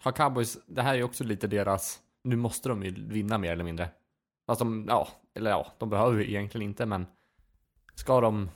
Har 0.00 0.12
Cowboys, 0.12 0.58
det 0.66 0.82
här 0.82 0.92
är 0.92 0.96
ju 0.98 1.04
också 1.04 1.24
lite 1.24 1.46
deras, 1.46 2.00
nu 2.24 2.36
måste 2.36 2.68
de 2.68 2.82
ju 2.82 3.08
vinna 3.08 3.38
mer 3.38 3.52
eller 3.52 3.64
mindre. 3.64 3.88
Fast 4.46 4.58
de, 4.58 4.84
ja, 4.88 5.08
eller 5.34 5.50
ja, 5.50 5.66
de 5.78 5.90
behöver 5.90 6.18
ju 6.18 6.28
egentligen 6.28 6.68
inte 6.68 6.86
men 6.86 7.06
ska 7.94 8.20
de 8.20 8.50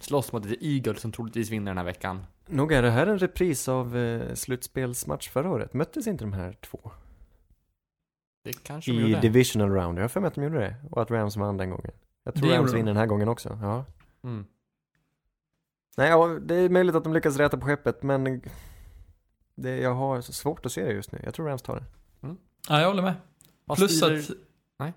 slåss 0.00 0.32
mot 0.32 0.46
ett 0.46 0.62
Eagle 0.62 0.94
som 0.94 1.12
troligtvis 1.12 1.50
vinner 1.50 1.70
den 1.70 1.78
här 1.78 1.84
veckan? 1.84 2.26
Nog 2.46 2.72
är 2.72 2.82
det 2.82 2.90
här 2.90 3.06
en 3.06 3.18
repris 3.18 3.68
av 3.68 3.96
eh, 3.96 4.34
slutspelsmatch 4.34 5.28
förra 5.28 5.50
året. 5.50 5.74
Möttes 5.74 6.06
inte 6.06 6.24
de 6.24 6.32
här 6.32 6.52
två? 6.52 6.90
Det 8.44 8.62
kanske 8.64 8.90
de 8.92 8.98
I 8.98 9.00
gjorde. 9.00 9.20
divisional 9.20 9.70
round. 9.70 9.98
Jag 9.98 10.02
har 10.02 10.08
för 10.08 10.20
mig 10.20 10.28
att 10.28 10.34
de 10.34 10.44
gjorde 10.44 10.58
det. 10.58 10.74
Och 10.90 11.02
att 11.02 11.10
Rams 11.10 11.36
vann 11.36 11.56
den 11.56 11.70
gången. 11.70 11.90
Jag 12.24 12.34
tror 12.34 12.48
Det 12.48 12.54
Rams 12.58 12.66
gjorde 12.68 12.76
vinner 12.76 12.90
den 12.90 12.96
här 12.96 13.06
gången 13.06 13.28
också. 13.28 13.58
Ja. 13.62 13.84
Mm. 14.24 14.46
Nej, 15.96 16.10
ja, 16.10 16.26
det 16.26 16.54
är 16.54 16.68
möjligt 16.68 16.94
att 16.94 17.04
de 17.04 17.14
lyckas 17.14 17.36
räta 17.36 17.56
på 17.58 17.66
skeppet, 17.66 18.02
men 18.02 18.42
det, 19.54 19.76
jag 19.76 19.94
har 19.94 20.20
så 20.20 20.32
svårt 20.32 20.66
att 20.66 20.72
se 20.72 20.84
det 20.84 20.92
just 20.92 21.12
nu. 21.12 21.20
Jag 21.24 21.34
tror 21.34 21.46
Rams 21.46 21.62
tar 21.62 21.76
det. 21.76 21.84
Ja, 22.68 22.80
jag 22.80 22.86
håller 22.88 23.02
med. 23.02 23.14
Har 23.66 23.76
Plus 23.76 24.02
att... 24.02 24.10
Nej. 24.78 24.92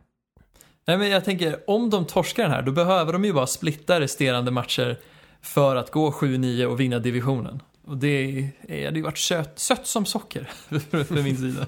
Nej, 0.85 0.97
men 0.97 1.09
jag 1.09 1.25
tänker, 1.25 1.69
om 1.69 1.89
de 1.89 2.05
torskar 2.05 2.43
den 2.43 2.51
här, 2.51 2.61
då 2.61 2.71
behöver 2.71 3.13
de 3.13 3.25
ju 3.25 3.33
bara 3.33 3.47
splitta 3.47 3.99
resterande 3.99 4.51
matcher 4.51 4.99
för 5.41 5.75
att 5.75 5.91
gå 5.91 6.11
7-9 6.11 6.65
och 6.65 6.79
vinna 6.79 6.99
divisionen. 6.99 7.61
Och 7.85 7.97
det 7.97 8.07
är- 8.07 8.49
det 8.67 8.85
hade 8.85 8.97
ju 8.97 9.03
varit 9.03 9.17
sött, 9.17 9.59
sött 9.59 9.87
som 9.87 10.05
socker 10.05 10.43
för 11.03 11.23
min 11.23 11.37
sida. 11.37 11.67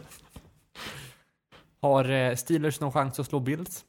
Har 1.81 2.09
eh, 2.11 2.35
Steelers 2.35 2.79
någon 2.79 2.91
chans 2.91 3.19
att 3.19 3.25
slå 3.27 3.39
Bills? 3.39 3.85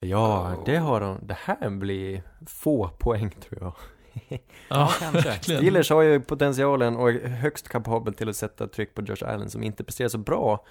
Ja, 0.00 0.62
det 0.66 0.76
har 0.76 1.00
de. 1.00 1.18
Det 1.22 1.36
här 1.40 1.70
blir 1.70 2.22
få 2.46 2.88
poäng 2.88 3.30
tror 3.30 3.62
jag. 3.62 3.74
Ja, 4.68 4.92
kanske. 5.00 5.38
Steelers 5.42 5.90
har 5.90 6.02
ju 6.02 6.20
potentialen 6.20 6.96
och 6.96 7.10
är 7.10 7.28
högst 7.28 7.68
kapabel 7.68 8.14
till 8.14 8.28
att 8.28 8.36
sätta 8.36 8.66
tryck 8.66 8.94
på 8.94 9.02
Josh 9.02 9.24
Allen 9.28 9.50
som 9.50 9.62
inte 9.62 9.84
presterar 9.84 10.08
så 10.08 10.18
bra. 10.18 10.66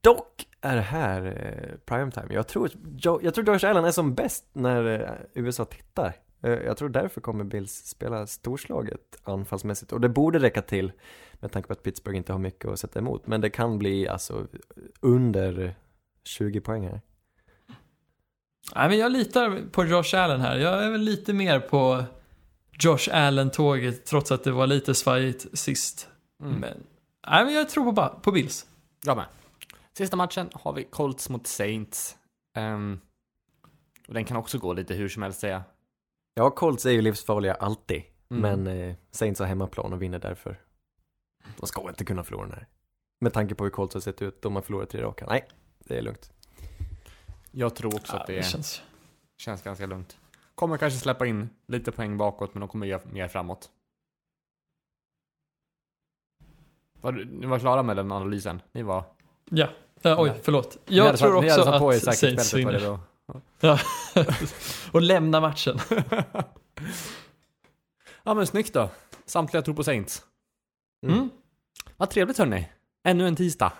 Dock 0.00 0.46
är 0.60 0.76
det 0.76 0.82
här 0.82 1.24
eh, 1.26 1.78
primetime. 1.86 2.34
Jag 2.34 2.48
tror, 2.48 2.70
jag 3.22 3.34
tror 3.34 3.46
Josh 3.46 3.70
Allen 3.70 3.84
är 3.84 3.90
som 3.90 4.14
bäst 4.14 4.44
när 4.52 5.00
eh, 5.00 5.10
USA 5.34 5.64
tittar. 5.64 6.14
Eh, 6.42 6.50
jag 6.50 6.76
tror 6.76 6.88
därför 6.88 7.20
kommer 7.20 7.44
Bills 7.44 7.72
spela 7.72 8.26
storslaget 8.26 9.20
anfallsmässigt. 9.22 9.92
Och 9.92 10.00
det 10.00 10.08
borde 10.08 10.38
räcka 10.38 10.62
till 10.62 10.92
med 11.32 11.52
tanke 11.52 11.66
på 11.66 11.72
att 11.72 11.82
Pittsburgh 11.82 12.16
inte 12.16 12.32
har 12.32 12.38
mycket 12.38 12.70
att 12.70 12.80
sätta 12.80 12.98
emot. 12.98 13.26
Men 13.26 13.40
det 13.40 13.50
kan 13.50 13.78
bli 13.78 14.08
alltså 14.08 14.46
under 15.00 15.74
20 16.24 16.60
poäng 16.60 16.86
här. 16.86 17.00
Nej, 18.74 18.88
men 18.88 18.98
jag 18.98 19.12
litar 19.12 19.70
på 19.72 19.84
Josh 19.84 20.14
Allen 20.14 20.40
här. 20.40 20.58
Jag 20.58 20.84
är 20.84 20.90
väl 20.90 21.00
lite 21.00 21.32
mer 21.32 21.60
på 21.60 22.04
Josh 22.82 23.08
Allen-tåget 23.12 24.06
trots 24.06 24.32
att 24.32 24.44
det 24.44 24.50
var 24.50 24.66
lite 24.66 24.94
svajigt 24.94 25.58
sist. 25.58 26.08
Mm. 26.42 26.54
Men, 26.54 26.76
nej, 27.30 27.44
men 27.44 27.54
jag 27.54 27.68
tror 27.68 27.92
på, 27.92 28.20
på 28.22 28.32
Bills. 28.32 28.66
Jag 29.04 29.16
med. 29.16 29.26
Sista 29.92 30.16
matchen 30.16 30.50
har 30.52 30.72
vi 30.72 30.84
Colts 30.84 31.28
mot 31.28 31.46
Saints. 31.46 32.16
Ehm, 32.56 33.00
och 34.08 34.14
den 34.14 34.24
kan 34.24 34.36
också 34.36 34.58
gå 34.58 34.72
lite 34.72 34.94
hur 34.94 35.08
som 35.08 35.22
helst 35.22 35.40
säga. 35.40 35.64
Ja, 36.34 36.50
Colts 36.50 36.86
är 36.86 36.90
ju 36.90 37.02
livsfarliga 37.02 37.54
alltid. 37.54 38.02
Mm. 38.30 38.64
Men 38.64 38.80
eh, 38.80 38.96
Saints 39.10 39.40
har 39.40 39.46
hemmaplan 39.46 39.92
och 39.92 40.02
vinner 40.02 40.18
därför. 40.18 40.60
De 41.56 41.66
ska 41.66 41.88
inte 41.88 42.04
kunna 42.04 42.24
förlora 42.24 42.46
den 42.46 42.54
här. 42.54 42.66
Med 43.20 43.32
tanke 43.32 43.54
på 43.54 43.64
hur 43.64 43.70
Colts 43.70 43.94
har 43.94 44.00
sett 44.00 44.22
ut, 44.22 44.42
de 44.42 44.54
har 44.54 44.62
förlorat 44.62 44.90
tre 44.90 45.02
raka. 45.02 45.26
Nej, 45.28 45.48
det 45.78 45.98
är 45.98 46.02
lugnt. 46.02 46.32
Jag 47.50 47.74
tror 47.74 47.94
också 47.94 48.12
Ja, 48.12 48.20
att 48.20 48.26
det, 48.26 48.36
det 48.36 48.42
känns... 48.42 48.82
känns 49.38 49.62
ganska 49.62 49.86
lugnt. 49.86 50.18
Kommer 50.54 50.76
kanske 50.76 50.98
släppa 50.98 51.26
in 51.26 51.50
lite 51.66 51.92
poäng 51.92 52.16
bakåt, 52.16 52.54
men 52.54 52.60
de 52.60 52.68
kommer 52.68 52.86
göra 52.86 53.00
mer 53.12 53.28
framåt. 53.28 53.70
Var, 57.00 57.12
ni 57.12 57.46
var 57.46 57.58
klara 57.58 57.82
med 57.82 57.96
den 57.96 58.12
analysen? 58.12 58.62
Ni 58.72 58.82
var... 58.82 59.04
Ja. 59.50 59.68
Ja, 60.02 60.22
oj, 60.22 60.40
förlåt. 60.42 60.78
Jag 60.86 61.18
tror 61.18 61.36
också 61.36 61.60
att 61.60 62.16
Saints 62.16 62.54
vinner. 62.54 62.98
Och 64.92 65.02
lämna 65.02 65.40
matchen. 65.40 65.78
Ja 68.22 68.34
men 68.34 68.46
snyggt 68.46 68.74
då. 68.74 68.90
Samtliga 69.26 69.62
tror 69.62 69.74
på 69.74 69.84
Saints. 69.84 70.24
Mm. 71.06 71.30
Vad 71.96 72.10
trevligt 72.10 72.38
hörni. 72.38 72.68
Ännu 73.04 73.26
en 73.28 73.36
tisdag. 73.36 73.72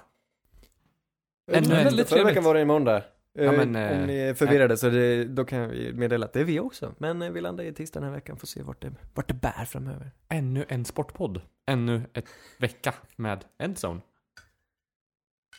Ännu 1.53 1.75
en- 1.75 1.85
väldigt 1.85 2.09
Förra 2.09 2.25
veckan 2.25 2.45
var 2.45 2.55
det 2.55 2.61
en 2.61 2.67
måndag. 2.67 3.03
Ja, 3.33 3.43
Eh, 3.43 3.53
men, 3.53 3.77
eh, 3.77 4.01
Om 4.01 4.07
ni 4.07 4.17
är 4.17 4.35
förvirrade 4.35 4.77
så 4.77 4.89
det, 4.91 5.25
då 5.25 5.45
kan 5.45 5.69
vi 5.71 5.93
meddela 5.93 6.27
att 6.27 6.33
det 6.33 6.41
är 6.41 6.45
vi 6.45 6.61
också. 6.61 6.95
Men 6.99 7.23
eh, 7.23 7.31
vi 7.31 7.41
landar 7.41 7.65
i 7.65 7.73
tisdag 7.75 8.01
den 8.01 8.09
här 8.09 8.15
veckan, 8.15 8.37
får 8.37 8.47
se 8.47 8.63
vart 8.63 8.83
det, 8.83 8.93
vart 9.15 9.29
det 9.29 9.35
bär 9.35 9.65
framöver. 9.65 10.11
Ännu 10.29 10.65
en 10.69 10.85
sportpodd. 10.85 11.41
Ännu 11.67 12.03
ett 12.15 12.27
vecka 12.59 12.95
med 13.17 13.45
Endzone. 13.59 14.01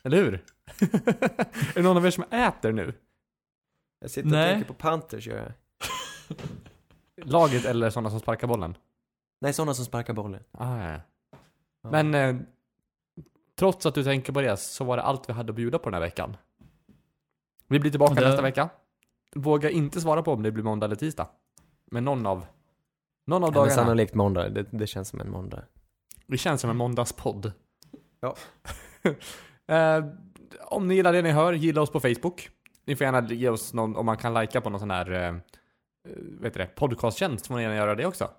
Eller 0.04 0.18
hur? 0.18 0.34
är 0.82 1.74
det 1.74 1.82
någon 1.82 1.98
av 1.98 2.06
er 2.06 2.12
som 2.12 2.24
äter 2.24 2.72
nu? 2.72 2.94
Jag 4.02 4.12
sitter 4.12 4.28
och 4.28 4.32
Nej. 4.32 4.54
tänker 4.54 4.68
på 4.68 4.74
Panthers 4.74 5.28
gör 5.28 5.38
jag. 5.38 5.52
Laget 7.26 7.66
eller 7.66 7.90
sådana 7.90 8.10
som 8.10 8.20
sparkar 8.20 8.48
bollen? 8.48 8.78
Nej, 9.42 9.54
sådana 9.54 9.74
som 9.74 9.86
sparkar 9.86 10.14
bollen. 10.14 10.44
Ah, 10.52 10.78
ja. 10.92 11.00
Ja. 11.84 11.90
Men 11.92 12.16
eh, 12.16 12.36
trots 13.60 13.86
att 13.86 13.96
du 13.96 14.04
tänker 14.04 14.34
på 14.34 14.42
det 14.42 14.58
så 14.58 14.84
var 14.84 14.98
det 14.98 15.04
allt 15.04 15.30
vi 15.30 15.34
hade 15.34 15.50
att 15.50 15.56
bjuda 15.56 15.80
på 15.80 15.86
den 15.90 15.94
här 15.94 16.02
veckan. 16.02 16.38
Vi 17.68 17.80
blir 17.80 17.92
tillbaka 17.92 18.14
Det- 18.14 18.28
nästa 18.28 18.42
vecka. 18.42 18.70
Våga 19.36 19.70
inte 19.70 20.02
svara 20.02 20.24
på 20.24 20.34
om 20.34 20.44
det 20.44 20.52
blir 20.52 20.64
måndag 20.64 20.86
eller 20.86 20.96
tisdag. 20.96 21.28
Men 21.92 22.06
någon 22.06 22.26
av, 22.26 22.46
någon 23.28 23.44
av 23.44 23.48
Ja, 23.48 23.52
men 23.52 23.54
dagarna. 23.54 23.76
sannolikt 23.76 24.14
måndag, 24.16 24.50
det, 24.50 24.66
det 24.72 24.88
känns 24.88 25.10
som 25.10 25.22
en 25.22 25.32
måndag. 25.32 25.64
Det 26.28 26.38
känns 26.38 26.62
som 26.62 26.70
en 26.70 26.78
måndagspodd. 26.78 27.52
Ja. 28.20 28.36
eh, 29.76 30.06
om 30.68 30.88
ni 30.88 30.96
gillar 30.96 31.14
det 31.14 31.22
ni 31.22 31.32
hör, 31.32 31.54
gilla 31.54 31.82
oss 31.82 31.90
på 31.92 32.00
Facebook. 32.00 32.50
Ni 32.92 32.96
får 32.96 33.06
gärna 33.06 33.28
ge 33.28 33.50
oss 33.50 33.74
någon, 33.74 33.96
om 33.96 34.06
man 34.06 34.18
kan 34.18 34.34
lajka 34.34 34.62
på 34.62 34.70
någon 34.70 34.80
sån 34.80 34.92
här, 34.92 35.12
eh, 35.12 35.34
vet 36.42 36.54
du 36.54 36.60
det, 36.60 36.66
podcasttjänst 36.76 37.48
får 37.48 37.56
ni 37.56 37.62
gärna 37.62 37.76
göra 37.76 37.96
det 37.96 38.06
också. 38.06 38.30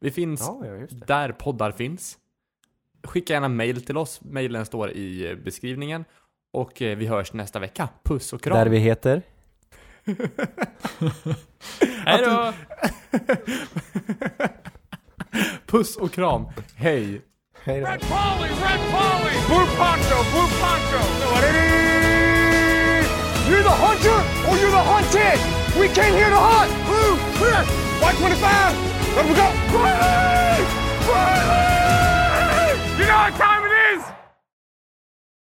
Vi 0.00 0.10
finns 0.10 0.40
Ja, 0.40 0.60
ja, 0.66 0.74
just 0.74 1.00
det. 1.00 1.06
där 1.06 1.32
poddar 1.32 1.72
finns. 1.72 2.18
Skicka 3.04 3.32
gärna 3.32 3.48
mail 3.48 3.84
till 3.84 3.96
oss. 3.96 4.20
Mailen 4.22 4.66
står 4.66 4.90
i 4.90 5.30
eh, 5.30 5.36
beskrivningen. 5.36 6.04
Och 6.52 6.82
eh, 6.82 6.96
vi 6.98 7.06
hörs 7.06 7.32
nästa 7.32 7.58
vecka. 7.58 7.88
Puss 8.02 8.32
och 8.32 8.42
kram. 8.42 8.56
Där 8.56 8.66
vi 8.66 8.78
heter? 8.78 9.22
Hej 12.04 12.24
då! 12.24 12.52
Puss 15.66 15.96
och 15.96 16.12
kram. 16.12 16.46
Hej. 16.74 17.22
Hej 17.64 17.80
då. 17.80 17.86
Red 17.86 18.00
Polly, 18.00 18.48
Red 18.48 18.80
Polly! 18.90 19.34
Blue 19.48 19.66
Poncho, 19.76 20.24
Blue 20.30 20.48
Poncho! 20.60 22.17
You're 23.48 23.62
the 23.62 23.70
hunter 23.70 24.18
or 24.44 24.58
you're 24.60 24.70
the 24.70 24.84
hunted. 24.84 25.40
We 25.80 25.88
came 25.88 26.12
here 26.12 26.28
to 26.28 26.36
hunt. 26.36 26.68
Blue, 26.84 27.16
clear. 27.40 27.64
White 28.04 28.16
25. 28.20 29.16
Let 29.16 29.24
we 29.24 29.32
go. 29.32 29.48
Riley! 29.72 30.68
Riley! 31.08 32.76
You 33.00 33.06
know 33.08 33.16
what 33.24 33.34
time 33.40 33.57